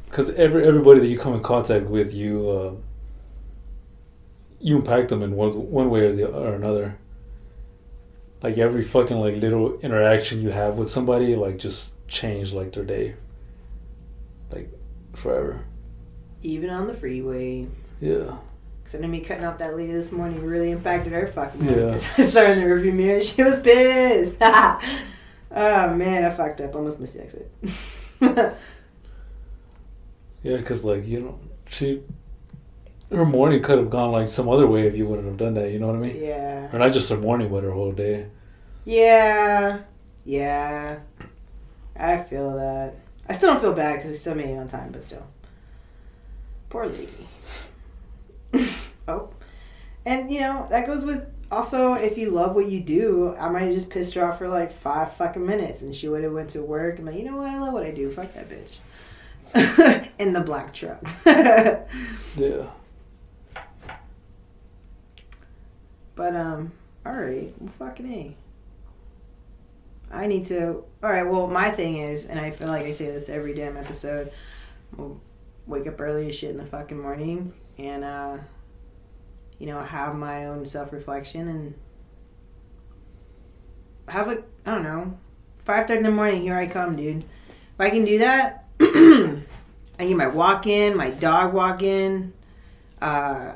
Because 0.05 0.31
every 0.31 0.65
everybody 0.65 0.99
that 1.01 1.07
you 1.07 1.19
come 1.19 1.33
in 1.33 1.43
contact 1.43 1.85
with, 1.85 2.13
you. 2.13 2.49
Uh, 2.49 2.73
you 4.61 4.77
impact 4.77 5.09
them 5.09 5.23
in 5.23 5.35
one 5.35 5.51
one 5.71 5.89
way 5.89 6.01
or 6.01 6.13
the 6.13 6.25
or 6.25 6.53
another. 6.53 6.97
Like 8.41 8.57
every 8.57 8.83
fucking 8.83 9.17
like 9.17 9.35
little 9.35 9.79
interaction 9.79 10.41
you 10.41 10.49
have 10.49 10.77
with 10.77 10.89
somebody, 10.89 11.35
like 11.35 11.57
just 11.57 11.93
change 12.07 12.53
like 12.53 12.71
their 12.71 12.83
day, 12.83 13.15
like 14.51 14.71
forever. 15.13 15.65
Even 16.41 16.69
on 16.69 16.87
the 16.87 16.93
freeway. 16.93 17.67
Yeah, 17.99 18.37
Because 18.89 19.01
I 19.01 19.01
know 19.03 19.07
me 19.11 19.19
cutting 19.19 19.45
off 19.45 19.59
that 19.59 19.75
lady 19.77 19.93
this 19.93 20.11
morning 20.11 20.43
really 20.43 20.71
impacted 20.71 21.13
her 21.13 21.27
fucking 21.27 21.63
Yeah. 21.63 21.71
mood. 21.75 21.91
'Cause 21.91 22.09
I 22.17 22.21
saw 22.23 22.39
her 22.41 22.53
in 22.53 22.57
the 22.57 22.65
rearview 22.65 22.91
mirror. 22.93 23.21
She 23.21 23.43
was 23.43 23.59
pissed. 23.59 24.35
oh 24.41 25.93
man, 25.93 26.25
I 26.25 26.31
fucked 26.31 26.59
up. 26.61 26.75
Almost 26.75 26.99
missed 26.99 27.13
the 27.13 27.21
exit. 27.23 27.51
yeah, 30.41 30.57
because 30.57 30.83
like 30.83 31.05
you 31.05 31.19
know 31.21 31.39
she, 31.67 32.01
her 33.11 33.25
morning 33.25 33.61
could 33.61 33.77
have 33.77 33.91
gone 33.91 34.11
like 34.11 34.27
some 34.27 34.49
other 34.49 34.65
way 34.65 34.87
if 34.87 34.95
you 34.95 35.05
wouldn't 35.05 35.27
have 35.27 35.37
done 35.37 35.53
that. 35.53 35.71
You 35.71 35.77
know 35.77 35.87
what 35.87 35.97
I 35.97 35.99
mean? 36.11 36.23
yeah. 36.23 36.69
Or 36.73 36.79
not 36.79 36.91
just 36.91 37.09
her 37.11 37.17
morning, 37.17 37.49
but 37.49 37.63
her 37.63 37.71
whole 37.71 37.91
day. 37.91 38.25
Yeah. 38.85 39.81
Yeah. 40.25 40.97
I 41.95 42.17
feel 42.17 42.55
that. 42.55 42.95
I 43.27 43.33
still 43.33 43.51
don't 43.53 43.61
feel 43.61 43.73
bad 43.73 43.97
because 43.97 44.09
I 44.11 44.13
still 44.15 44.33
made 44.33 44.49
it 44.49 44.57
on 44.57 44.67
time, 44.67 44.91
but 44.91 45.03
still. 45.03 45.27
Poor 46.71 46.87
lady. 46.87 47.27
And, 50.05 50.31
you 50.31 50.39
know, 50.39 50.67
that 50.69 50.85
goes 50.85 51.05
with 51.05 51.27
also 51.51 51.93
if 51.93 52.17
you 52.17 52.31
love 52.31 52.55
what 52.55 52.67
you 52.67 52.79
do, 52.79 53.35
I 53.37 53.49
might 53.49 53.61
have 53.61 53.73
just 53.73 53.89
pissed 53.89 54.13
her 54.13 54.25
off 54.25 54.37
for 54.37 54.47
like 54.47 54.71
five 54.71 55.13
fucking 55.13 55.45
minutes 55.45 55.81
and 55.81 55.93
she 55.93 56.07
would 56.07 56.23
have 56.23 56.33
went 56.33 56.51
to 56.51 56.61
work 56.61 56.97
and 56.97 57.07
like, 57.07 57.17
you 57.17 57.23
know 57.23 57.37
what, 57.37 57.49
I 57.49 57.59
love 57.59 57.73
what 57.73 57.83
I 57.83 57.91
do. 57.91 58.11
Fuck 58.11 58.33
that 58.33 58.49
bitch. 58.49 58.79
In 60.19 60.33
the 60.33 60.41
black 60.41 60.73
truck. 60.73 61.03
Yeah. 62.37 62.67
But 66.15 66.35
um, 66.35 66.73
all 67.05 67.13
right, 67.13 67.53
well, 67.59 67.71
fucking 67.79 68.11
a. 68.11 68.35
I 70.11 70.27
need 70.27 70.43
to. 70.47 70.83
All 71.01 71.09
right, 71.09 71.23
well, 71.23 71.47
my 71.47 71.71
thing 71.71 71.95
is, 71.95 72.25
and 72.25 72.37
I 72.37 72.51
feel 72.51 72.67
like 72.67 72.85
I 72.85 72.91
say 72.91 73.05
this 73.05 73.29
every 73.29 73.53
damn 73.53 73.77
episode. 73.77 74.33
We'll 74.97 75.21
wake 75.65 75.87
up 75.87 76.01
early 76.01 76.27
as 76.27 76.35
shit 76.35 76.49
in 76.49 76.57
the 76.57 76.65
fucking 76.65 76.99
morning, 76.99 77.53
and 77.77 78.03
uh, 78.03 78.37
you 79.59 79.67
know, 79.67 79.81
have 79.81 80.15
my 80.15 80.45
own 80.45 80.65
self 80.65 80.91
reflection 80.91 81.47
and 81.47 81.73
have 84.07 84.27
a 84.29 84.43
I 84.65 84.71
don't 84.75 84.83
know, 84.83 85.17
five 85.65 85.87
thirty 85.87 85.99
in 85.99 86.03
the 86.03 86.11
morning. 86.11 86.41
Here 86.41 86.55
I 86.55 86.67
come, 86.67 86.95
dude. 86.95 87.23
If 87.23 87.79
I 87.79 87.89
can 87.89 88.05
do 88.05 88.19
that, 88.19 88.65
I 88.79 89.43
get 89.99 90.17
my 90.17 90.27
walk 90.27 90.67
in, 90.67 90.97
my 90.97 91.09
dog 91.09 91.53
walk 91.53 91.83
in. 91.83 92.33
Uh, 93.01 93.53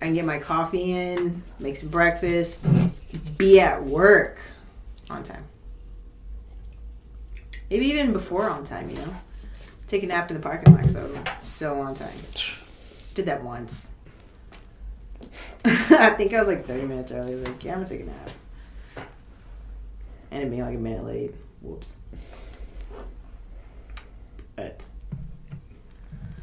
I 0.00 0.06
can 0.06 0.14
get 0.14 0.24
my 0.24 0.38
coffee 0.38 0.92
in, 0.92 1.42
make 1.58 1.76
some 1.76 1.88
breakfast, 1.88 2.60
be 3.38 3.60
at 3.60 3.82
work 3.82 4.38
on 5.08 5.22
time. 5.22 5.44
Maybe 7.70 7.86
even 7.86 8.12
before 8.12 8.48
on 8.48 8.64
time, 8.64 8.90
you 8.90 8.96
know? 8.96 9.16
Take 9.86 10.02
a 10.02 10.06
nap 10.06 10.30
in 10.30 10.36
the 10.36 10.42
parking 10.42 10.74
lot 10.74 10.90
so 10.90 11.10
so 11.42 11.80
on 11.80 11.94
time. 11.94 12.18
Did 13.14 13.26
that 13.26 13.42
once. 13.42 13.90
I 15.64 16.10
think 16.10 16.32
I 16.34 16.38
was 16.38 16.48
like 16.48 16.66
30 16.66 16.86
minutes 16.86 17.12
early. 17.12 17.32
I 17.32 17.36
was 17.36 17.44
like, 17.48 17.64
yeah, 17.64 17.72
I'm 17.72 17.78
gonna 17.78 17.88
take 17.88 18.00
a 18.00 18.04
nap. 18.04 18.30
Ended 20.30 20.50
being 20.50 20.62
like 20.62 20.74
a 20.74 20.78
minute 20.78 21.04
late. 21.04 21.34
Whoops. 21.60 21.96
But 24.56 24.80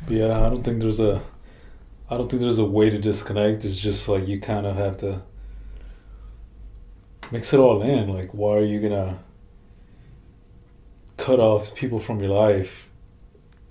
yeah, 0.07 0.45
I 0.45 0.49
don't 0.49 0.63
think 0.63 0.81
there's 0.81 0.99
a 0.99 1.21
I 2.09 2.17
don't 2.17 2.29
think 2.29 2.41
there's 2.41 2.57
a 2.57 2.65
way 2.65 2.89
to 2.89 2.97
disconnect. 2.97 3.63
It's 3.63 3.77
just 3.77 4.09
like 4.09 4.27
you 4.27 4.39
kind 4.39 4.65
of 4.65 4.75
have 4.75 4.97
to 4.97 5.21
mix 7.31 7.53
it 7.53 7.59
all 7.59 7.81
in. 7.81 8.09
Like, 8.09 8.33
why 8.33 8.57
are 8.57 8.65
you 8.65 8.81
gonna 8.81 9.19
cut 11.21 11.39
off 11.39 11.75
people 11.75 11.99
from 11.99 12.19
your 12.19 12.31
life, 12.31 12.89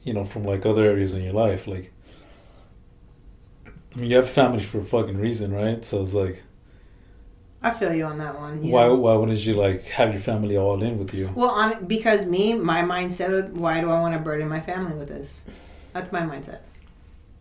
you 0.04 0.14
know, 0.14 0.24
from 0.24 0.44
like 0.44 0.64
other 0.64 0.84
areas 0.84 1.14
in 1.14 1.22
your 1.22 1.32
life. 1.32 1.66
Like, 1.66 1.92
I 3.94 3.98
mean, 3.98 4.10
you 4.10 4.16
have 4.16 4.30
family 4.30 4.62
for 4.62 4.78
a 4.78 4.84
fucking 4.84 5.18
reason, 5.18 5.52
right? 5.52 5.84
So 5.84 6.02
it's 6.02 6.14
like, 6.14 6.42
I 7.62 7.70
feel 7.70 7.92
you 7.92 8.04
on 8.04 8.18
that 8.18 8.38
one. 8.38 8.62
why 8.70 8.84
know? 8.84 8.94
why 8.94 9.14
wouldn't 9.14 9.38
you 9.44 9.54
like 9.54 9.84
have 9.86 10.12
your 10.12 10.22
family 10.22 10.56
all 10.56 10.82
in 10.82 10.98
with 10.98 11.12
you? 11.12 11.30
Well, 11.34 11.50
on 11.50 11.84
because 11.84 12.24
me, 12.24 12.54
my 12.54 12.82
mindset. 12.82 13.50
Why 13.50 13.80
do 13.80 13.90
I 13.90 14.00
want 14.00 14.14
to 14.14 14.20
burden 14.20 14.48
my 14.48 14.60
family 14.60 14.94
with 14.94 15.08
this? 15.08 15.44
That's 15.92 16.10
my 16.10 16.20
mindset. 16.20 16.60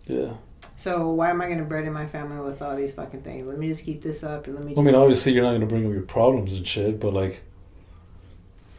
Yeah. 0.05 0.33
So 0.75 1.11
why 1.11 1.29
am 1.29 1.41
I 1.41 1.45
going 1.45 1.59
to 1.59 1.63
burden 1.63 1.93
my 1.93 2.07
family 2.07 2.41
with 2.41 2.61
all 2.61 2.75
these 2.75 2.93
fucking 2.93 3.21
things? 3.21 3.45
Let 3.47 3.57
me 3.57 3.67
just 3.67 3.85
keep 3.85 4.01
this 4.01 4.23
up 4.23 4.47
and 4.47 4.55
let 4.55 4.65
me. 4.65 4.73
I 4.77 4.81
mean, 4.81 4.95
obviously 4.95 5.31
you're 5.31 5.43
not 5.43 5.53
gonna 5.53 5.65
bring 5.65 5.85
up 5.85 5.93
your 5.93 6.01
problems 6.01 6.53
and 6.53 6.67
shit, 6.67 6.99
but 6.99 7.13
like, 7.13 7.41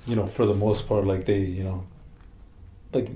you 0.07 0.17
know, 0.17 0.27
for 0.27 0.45
the 0.45 0.55
most 0.55 0.89
part, 0.89 1.07
like 1.07 1.25
they, 1.25 1.39
you 1.41 1.65
know, 1.65 1.87
like, 2.93 3.09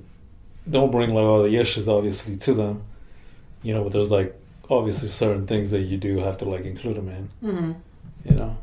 don't 0.71 0.91
bring 0.91 1.13
like 1.13 1.25
all 1.25 1.43
the 1.43 1.57
issues 1.57 1.89
obviously 1.89 2.37
to 2.37 2.55
them, 2.55 2.85
you 3.63 3.75
know. 3.75 3.83
But 3.83 3.93
there's 3.93 4.11
like 4.11 4.39
obviously 4.71 5.09
certain 5.09 5.47
things 5.47 5.71
that 5.71 5.81
you 5.81 5.97
do 5.97 6.19
have 6.19 6.37
to 6.39 6.45
like 6.47 6.65
include 6.65 6.97
them 6.97 7.09
in, 7.09 7.29
hmm 7.41 7.73
you 8.25 8.37
know. 8.37 8.57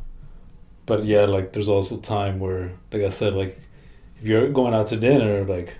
But 0.85 1.05
yeah, 1.05 1.25
like 1.25 1.53
there's 1.53 1.69
also 1.69 1.97
time 1.97 2.39
where, 2.39 2.71
like 2.91 3.03
I 3.03 3.09
said, 3.09 3.33
like 3.33 3.59
if 4.19 4.27
you're 4.27 4.49
going 4.49 4.73
out 4.73 4.87
to 4.87 4.97
dinner, 4.97 5.45
like 5.45 5.75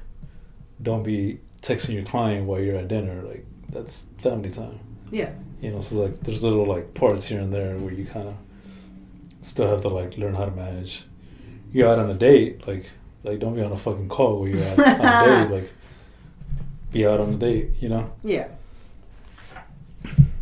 don't 0.82 1.03
be 1.03 1.39
texting 1.61 1.93
your 1.93 2.03
client 2.03 2.45
while 2.45 2.59
you're 2.59 2.78
at 2.78 2.88
dinner, 2.88 3.22
like 3.24 3.45
that's 3.69 4.07
family 4.19 4.49
time. 4.51 4.80
Yeah. 5.11 5.32
You 5.61 5.72
know, 5.72 5.82
so 5.82 5.95
like 5.95 6.22
there's 6.22 6.43
little 6.43 6.65
like 6.65 6.93
parts 6.93 7.26
here 7.26 7.39
and 7.39 7.51
there 7.53 7.78
where 7.78 7.93
you 7.93 8.05
kind 8.05 8.28
of 8.30 8.36
still 9.41 9.67
have 9.67 9.82
to 9.82 9.89
like 9.89 10.17
learn 10.17 10.36
how 10.36 10.45
to 10.45 10.51
manage. 10.51 11.03
You're 11.74 11.89
out 11.89 11.99
on 11.99 12.09
a 12.09 12.13
date, 12.15 12.67
like 12.67 12.86
like 13.24 13.39
don't 13.39 13.55
be 13.55 13.61
on 13.61 13.72
a 13.72 13.78
fucking 13.78 14.09
call 14.09 14.39
where 14.41 14.49
you're 14.49 14.63
out 14.63 14.80
on 14.80 15.05
a 15.05 15.47
date, 15.49 15.55
like 15.61 15.74
be 16.91 17.05
out 17.05 17.19
on 17.19 17.34
a 17.34 17.38
date, 17.38 17.72
you 17.80 17.89
know. 17.89 18.11
Yeah. 18.24 18.47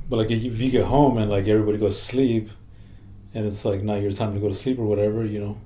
But 0.09 0.17
like 0.17 0.31
if 0.31 0.59
you 0.59 0.71
get 0.71 0.85
home 0.85 1.17
and 1.17 1.29
like 1.29 1.47
everybody 1.47 1.77
goes 1.77 1.97
to 1.97 2.03
sleep, 2.03 2.49
and 3.33 3.45
it's 3.45 3.63
like 3.63 3.83
not 3.83 4.01
your 4.01 4.11
time 4.11 4.33
to 4.33 4.39
go 4.39 4.47
to 4.47 4.55
sleep 4.55 4.79
or 4.79 4.85
whatever, 4.85 5.23
you 5.23 5.39
know, 5.39 5.57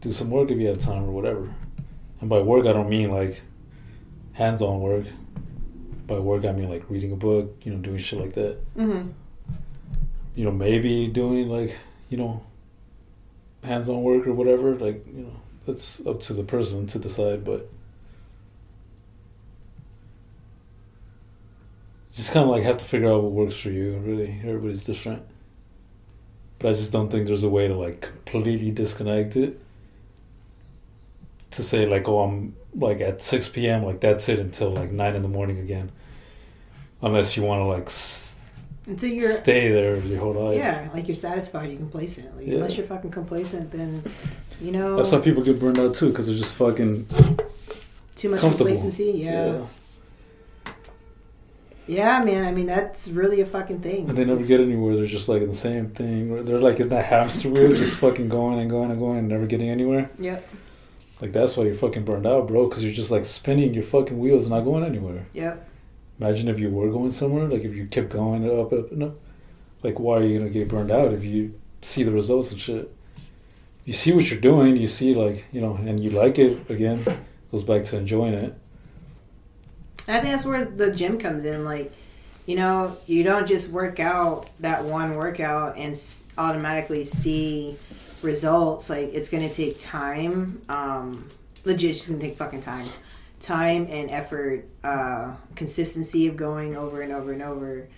do 0.00 0.10
some 0.12 0.30
work 0.30 0.50
if 0.50 0.58
you 0.58 0.66
have 0.66 0.78
time 0.78 1.04
or 1.04 1.12
whatever. 1.12 1.54
And 2.20 2.28
by 2.28 2.40
work 2.40 2.66
I 2.66 2.72
don't 2.72 2.88
mean 2.88 3.10
like 3.12 3.42
hands-on 4.32 4.80
work. 4.80 5.06
By 6.06 6.18
work 6.18 6.44
I 6.44 6.52
mean 6.52 6.68
like 6.68 6.84
reading 6.90 7.12
a 7.12 7.16
book, 7.16 7.56
you 7.62 7.72
know, 7.72 7.78
doing 7.78 7.98
shit 7.98 8.20
like 8.20 8.34
that. 8.34 8.58
hmm 8.74 9.08
you 10.36 10.44
know, 10.44 10.52
maybe 10.52 11.08
doing 11.08 11.48
like, 11.48 11.76
you 12.10 12.18
know, 12.18 12.44
hands 13.64 13.88
on 13.88 14.02
work 14.02 14.26
or 14.26 14.34
whatever, 14.34 14.76
like, 14.76 15.04
you 15.06 15.22
know, 15.22 15.40
that's 15.66 16.06
up 16.06 16.20
to 16.20 16.34
the 16.34 16.44
person 16.44 16.86
to 16.86 16.98
decide, 16.98 17.42
but 17.44 17.68
just 22.16 22.32
kind 22.32 22.44
of 22.44 22.50
like 22.50 22.62
have 22.64 22.78
to 22.78 22.84
figure 22.84 23.12
out 23.12 23.22
what 23.22 23.32
works 23.32 23.54
for 23.54 23.70
you, 23.70 23.96
really. 23.98 24.40
Everybody's 24.42 24.84
different. 24.86 25.22
But 26.58 26.68
I 26.70 26.72
just 26.72 26.90
don't 26.90 27.10
think 27.10 27.26
there's 27.26 27.42
a 27.42 27.48
way 27.48 27.68
to 27.68 27.74
like 27.74 28.00
completely 28.00 28.70
disconnect 28.70 29.36
it. 29.36 29.60
To 31.52 31.62
say 31.62 31.86
like, 31.86 32.08
oh, 32.08 32.20
I'm 32.20 32.56
like 32.74 33.00
at 33.00 33.22
6 33.22 33.50
p.m., 33.50 33.84
like 33.84 34.00
that's 34.00 34.28
it 34.28 34.38
until 34.38 34.70
like 34.70 34.90
9 34.90 35.14
in 35.14 35.22
the 35.22 35.28
morning 35.28 35.58
again. 35.60 35.92
Unless 37.02 37.36
you 37.36 37.42
want 37.42 37.60
to 37.60 37.64
like 37.66 37.84
s- 37.86 38.36
Until 38.86 39.10
you're. 39.10 39.30
stay 39.30 39.70
there 39.70 39.96
your 39.98 40.18
whole 40.18 40.32
life. 40.34 40.56
Yeah, 40.58 40.88
like 40.94 41.06
you're 41.08 41.14
satisfied, 41.14 41.68
you're 41.68 41.78
complacent. 41.78 42.34
Like, 42.36 42.46
Yeah. 42.46 42.54
Unless 42.54 42.76
you're 42.78 42.86
fucking 42.86 43.10
complacent, 43.10 43.70
then 43.70 44.02
you 44.60 44.72
know 44.72 44.96
That's 44.96 45.10
how 45.10 45.20
people 45.20 45.42
get 45.42 45.60
burned 45.60 45.78
out 45.78 45.94
too, 45.94 46.08
because 46.10 46.26
they're 46.26 46.36
just 46.36 46.54
fucking 46.54 47.06
too 48.16 48.30
much 48.30 48.40
complacency. 48.40 49.12
Yeah. 49.16 49.46
yeah, 49.58 49.62
man. 51.88 52.44
I 52.44 52.52
mean, 52.52 52.66
that's 52.66 53.08
really 53.08 53.40
a 53.40 53.46
fucking 53.46 53.80
thing. 53.80 54.08
And 54.08 54.18
they 54.18 54.24
never 54.24 54.42
get 54.42 54.60
anywhere. 54.60 54.96
They're 54.96 55.06
just 55.06 55.28
like 55.28 55.42
in 55.42 55.48
the 55.48 55.54
same 55.54 55.90
thing. 55.90 56.44
They're 56.44 56.58
like 56.58 56.80
in 56.80 56.88
that 56.88 57.06
hamster 57.06 57.48
wheel, 57.48 57.74
just 57.74 57.96
fucking 57.98 58.28
going 58.28 58.58
and 58.58 58.70
going 58.70 58.90
and 58.90 58.98
going 58.98 59.18
and 59.18 59.28
never 59.28 59.46
getting 59.46 59.70
anywhere. 59.70 60.10
Yep. 60.18 60.48
Like 61.20 61.32
that's 61.32 61.56
why 61.56 61.64
you're 61.64 61.74
fucking 61.74 62.04
burned 62.04 62.26
out, 62.26 62.48
bro. 62.48 62.68
Because 62.68 62.84
you're 62.84 62.92
just 62.92 63.10
like 63.10 63.24
spinning 63.24 63.72
your 63.74 63.82
fucking 63.82 64.18
wheels 64.18 64.44
and 64.44 64.54
not 64.54 64.60
going 64.60 64.84
anywhere. 64.84 65.26
Yep. 65.32 65.68
Imagine 66.20 66.48
if 66.48 66.58
you 66.58 66.70
were 66.70 66.90
going 66.90 67.10
somewhere, 67.10 67.46
like 67.46 67.62
if 67.62 67.74
you 67.74 67.86
kept 67.86 68.10
going 68.10 68.48
up, 68.48 68.72
up, 68.72 68.90
and 68.92 69.02
up. 69.02 69.16
Like 69.82 69.98
why 70.00 70.16
are 70.16 70.24
you 70.24 70.38
gonna 70.38 70.50
get 70.50 70.68
burned 70.68 70.90
out 70.90 71.12
if 71.12 71.24
you 71.24 71.58
see 71.82 72.02
the 72.02 72.10
results 72.10 72.50
and 72.50 72.60
shit? 72.60 72.92
You 73.84 73.92
see 73.92 74.12
what 74.12 74.30
you're 74.30 74.40
doing. 74.40 74.76
You 74.76 74.88
see 74.88 75.14
like 75.14 75.44
you 75.52 75.60
know, 75.60 75.76
and 75.76 76.02
you 76.02 76.10
like 76.10 76.38
it 76.38 76.68
again. 76.70 77.02
Goes 77.50 77.62
back 77.62 77.84
to 77.84 77.96
enjoying 77.96 78.34
it. 78.34 78.58
And 80.06 80.16
I 80.16 80.20
think 80.20 80.32
that's 80.32 80.44
where 80.44 80.64
the 80.64 80.90
gym 80.90 81.18
comes 81.18 81.44
in. 81.44 81.64
Like, 81.64 81.92
you 82.46 82.54
know, 82.54 82.96
you 83.06 83.24
don't 83.24 83.46
just 83.46 83.70
work 83.70 83.98
out 83.98 84.48
that 84.60 84.84
one 84.84 85.16
workout 85.16 85.76
and 85.76 86.00
automatically 86.38 87.04
see 87.04 87.76
results. 88.22 88.88
Like, 88.88 89.12
it's 89.12 89.28
going 89.28 89.48
to 89.48 89.52
take 89.52 89.78
time. 89.78 90.62
Um, 90.68 91.28
legit, 91.64 91.96
it's 91.96 92.08
going 92.08 92.20
to 92.20 92.26
take 92.26 92.36
fucking 92.36 92.60
time. 92.60 92.88
Time 93.40 93.86
and 93.90 94.10
effort, 94.10 94.66
uh, 94.84 95.34
consistency 95.56 96.26
of 96.26 96.36
going 96.36 96.76
over 96.76 97.02
and 97.02 97.12
over 97.12 97.32
and 97.32 97.42
over. 97.42 97.88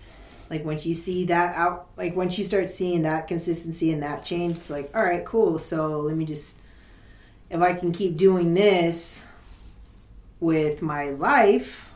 Like, 0.51 0.65
once 0.65 0.87
you 0.87 0.95
see 0.95 1.27
that 1.27 1.55
out, 1.55 1.89
like, 1.99 2.17
once 2.17 2.39
you 2.39 2.45
start 2.45 2.71
seeing 2.71 3.03
that 3.03 3.29
consistency 3.29 3.93
and 3.93 4.03
that 4.03 4.25
change, 4.25 4.53
it's 4.53 4.71
like, 4.71 4.91
all 4.97 5.03
right, 5.03 5.25
cool. 5.27 5.59
So 5.59 6.01
let 6.01 6.17
me 6.17 6.25
just, 6.25 6.57
if 7.51 7.61
I 7.61 7.75
can 7.75 7.93
keep 7.93 8.17
doing 8.17 8.55
this 8.55 9.27
with 10.41 10.81
my 10.81 11.11
life, 11.11 11.88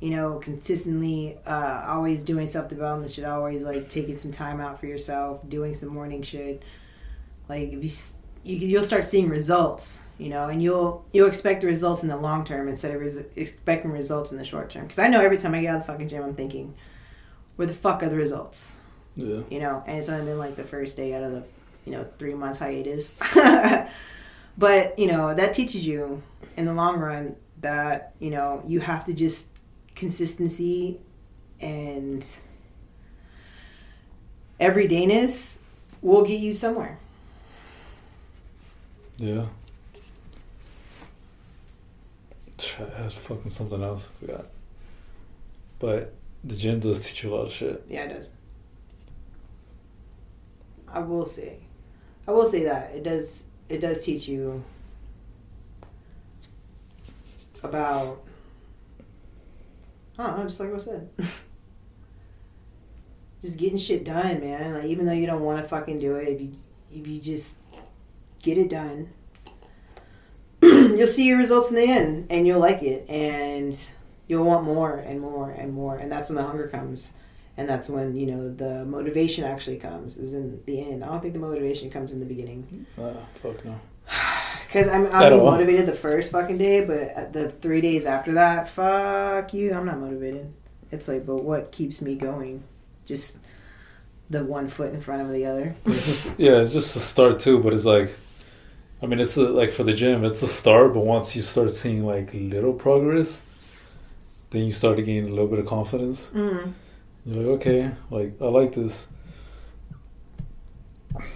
you 0.00 0.10
know, 0.10 0.38
consistently 0.38 1.38
uh, 1.46 1.84
always 1.86 2.22
doing 2.22 2.46
self 2.46 2.68
development 2.68 3.12
should 3.12 3.24
always 3.24 3.62
like 3.62 3.88
taking 3.88 4.14
some 4.14 4.30
time 4.30 4.60
out 4.60 4.80
for 4.80 4.86
yourself, 4.86 5.46
doing 5.48 5.74
some 5.74 5.90
morning 5.90 6.22
shit. 6.22 6.62
Like 7.48 7.72
if 7.72 7.84
you, 7.84 7.90
you 8.44 8.66
you'll 8.66 8.82
start 8.82 9.04
seeing 9.04 9.28
results, 9.28 10.00
you 10.16 10.30
know, 10.30 10.48
and 10.48 10.62
you'll 10.62 11.04
you'll 11.12 11.28
expect 11.28 11.60
the 11.60 11.66
results 11.66 12.02
in 12.02 12.08
the 12.08 12.16
long 12.16 12.44
term 12.44 12.68
instead 12.68 12.94
of 12.94 13.00
res- 13.00 13.22
expecting 13.36 13.90
results 13.90 14.32
in 14.32 14.38
the 14.38 14.44
short 14.44 14.70
term. 14.70 14.84
Because 14.84 14.98
I 14.98 15.08
know 15.08 15.20
every 15.20 15.36
time 15.36 15.54
I 15.54 15.60
get 15.60 15.68
out 15.68 15.80
of 15.80 15.86
the 15.86 15.92
fucking 15.92 16.08
gym, 16.08 16.22
I'm 16.24 16.34
thinking, 16.34 16.74
where 17.56 17.66
the 17.66 17.74
fuck 17.74 18.02
are 18.02 18.08
the 18.08 18.16
results? 18.16 18.78
Yeah. 19.16 19.40
you 19.50 19.58
know, 19.58 19.82
and 19.86 19.98
it's 19.98 20.08
only 20.08 20.24
been 20.24 20.38
like 20.38 20.56
the 20.56 20.64
first 20.64 20.96
day 20.96 21.14
out 21.14 21.22
of 21.22 21.32
the, 21.32 21.44
you 21.84 21.92
know, 21.92 22.06
three 22.18 22.32
months 22.32 22.58
hiatus. 22.58 23.14
but, 24.58 24.98
you 24.98 25.08
know, 25.08 25.34
that 25.34 25.52
teaches 25.52 25.86
you 25.86 26.22
in 26.56 26.64
the 26.64 26.72
long 26.72 26.98
run 26.98 27.36
that, 27.60 28.14
you 28.18 28.30
know, 28.30 28.62
you 28.66 28.80
have 28.80 29.04
to 29.04 29.12
just 29.12 29.48
consistency 29.94 30.98
and 31.60 32.24
everydayness 34.60 35.58
will 36.02 36.22
get 36.24 36.40
you 36.40 36.54
somewhere. 36.54 36.98
Yeah. 39.18 39.46
That's 42.78 43.14
fucking 43.14 43.50
something 43.50 43.82
else. 43.82 44.08
I 44.08 44.26
forgot. 44.26 44.46
But 45.78 46.14
the 46.44 46.56
gym 46.56 46.80
does 46.80 47.00
teach 47.06 47.22
you 47.22 47.32
a 47.32 47.34
lot 47.34 47.46
of 47.46 47.52
shit. 47.52 47.84
Yeah, 47.88 48.04
it 48.04 48.14
does. 48.14 48.32
I 50.88 51.00
will 51.00 51.26
say, 51.26 51.58
I 52.26 52.32
will 52.32 52.44
say 52.44 52.64
that 52.64 52.94
it 52.94 53.02
does. 53.02 53.44
It 53.68 53.80
does 53.80 54.04
teach 54.04 54.28
you 54.28 54.62
about. 57.62 58.22
Don't 60.28 60.48
just 60.48 60.60
like 60.60 60.74
I 60.74 60.78
said. 60.78 61.08
just 63.40 63.58
getting 63.58 63.78
shit 63.78 64.04
done, 64.04 64.40
man. 64.40 64.74
Like 64.74 64.84
even 64.84 65.06
though 65.06 65.12
you 65.12 65.26
don't 65.26 65.42
want 65.42 65.62
to 65.62 65.68
fucking 65.68 65.98
do 65.98 66.16
it, 66.16 66.28
if 66.28 66.40
you 66.40 66.52
if 66.92 67.06
you 67.06 67.20
just 67.20 67.58
get 68.42 68.58
it 68.58 68.68
done, 68.68 69.10
you'll 70.62 71.06
see 71.06 71.26
your 71.26 71.38
results 71.38 71.70
in 71.70 71.76
the 71.76 71.90
end, 71.90 72.26
and 72.30 72.46
you'll 72.46 72.60
like 72.60 72.82
it, 72.82 73.08
and 73.08 73.78
you'll 74.28 74.44
want 74.44 74.64
more 74.64 74.96
and 74.96 75.20
more 75.20 75.50
and 75.50 75.72
more, 75.72 75.96
and 75.96 76.10
that's 76.10 76.28
when 76.28 76.36
the 76.36 76.44
hunger 76.44 76.68
comes 76.68 77.12
and 77.60 77.68
that's 77.68 77.88
when 77.90 78.16
you 78.16 78.26
know 78.26 78.48
the 78.48 78.84
motivation 78.86 79.44
actually 79.44 79.76
comes 79.76 80.16
is 80.16 80.32
in 80.34 80.62
the 80.64 80.80
end 80.80 81.04
i 81.04 81.06
don't 81.06 81.20
think 81.20 81.34
the 81.34 81.40
motivation 81.40 81.90
comes 81.90 82.10
in 82.10 82.18
the 82.18 82.24
beginning 82.24 82.86
Ah, 82.98 83.12
fuck 83.42 83.62
no. 83.64 83.78
Because 84.70 84.88
i'm 84.88 85.06
At 85.06 85.14
i'll 85.14 85.38
be 85.38 85.44
motivated 85.44 85.86
the 85.86 85.94
first 85.94 86.30
fucking 86.30 86.58
day 86.58 86.84
but 86.84 87.32
the 87.32 87.50
three 87.50 87.80
days 87.80 88.06
after 88.06 88.32
that 88.34 88.68
fuck 88.68 89.52
you 89.52 89.72
i'm 89.74 89.86
not 89.86 89.98
motivated 89.98 90.52
it's 90.90 91.08
like 91.08 91.26
but 91.26 91.44
what 91.44 91.72
keeps 91.72 92.00
me 92.00 92.14
going 92.14 92.62
just 93.04 93.38
the 94.30 94.44
one 94.44 94.68
foot 94.68 94.94
in 94.94 95.00
front 95.00 95.22
of 95.22 95.32
the 95.32 95.44
other 95.44 95.74
It's 95.84 96.06
just 96.06 96.38
yeah, 96.38 96.60
it's 96.62 96.72
just 96.72 96.96
a 96.96 97.00
start 97.00 97.40
too. 97.40 97.58
But 97.58 97.74
it's 97.74 97.84
like, 97.84 98.10
I 99.02 99.06
mean, 99.06 99.18
it's 99.20 99.36
a, 99.36 99.42
like 99.42 99.72
for 99.72 99.82
the 99.82 99.92
gym, 99.92 100.24
it's 100.24 100.42
a 100.42 100.48
start. 100.48 100.94
But 100.94 101.04
once 101.04 101.34
you 101.34 101.42
start 101.42 101.72
seeing 101.72 102.06
like 102.06 102.32
little 102.32 102.72
progress, 102.72 103.42
then 104.50 104.64
you 104.64 104.72
start 104.72 104.96
to 104.96 105.02
gain 105.02 105.24
a 105.24 105.28
little 105.28 105.48
bit 105.48 105.58
of 105.58 105.66
confidence. 105.66 106.30
mm. 106.30 106.72
You're 107.26 107.36
like, 107.36 107.60
okay, 107.60 107.90
like 108.10 108.32
I 108.40 108.44
like 108.46 108.72
this. 108.72 109.08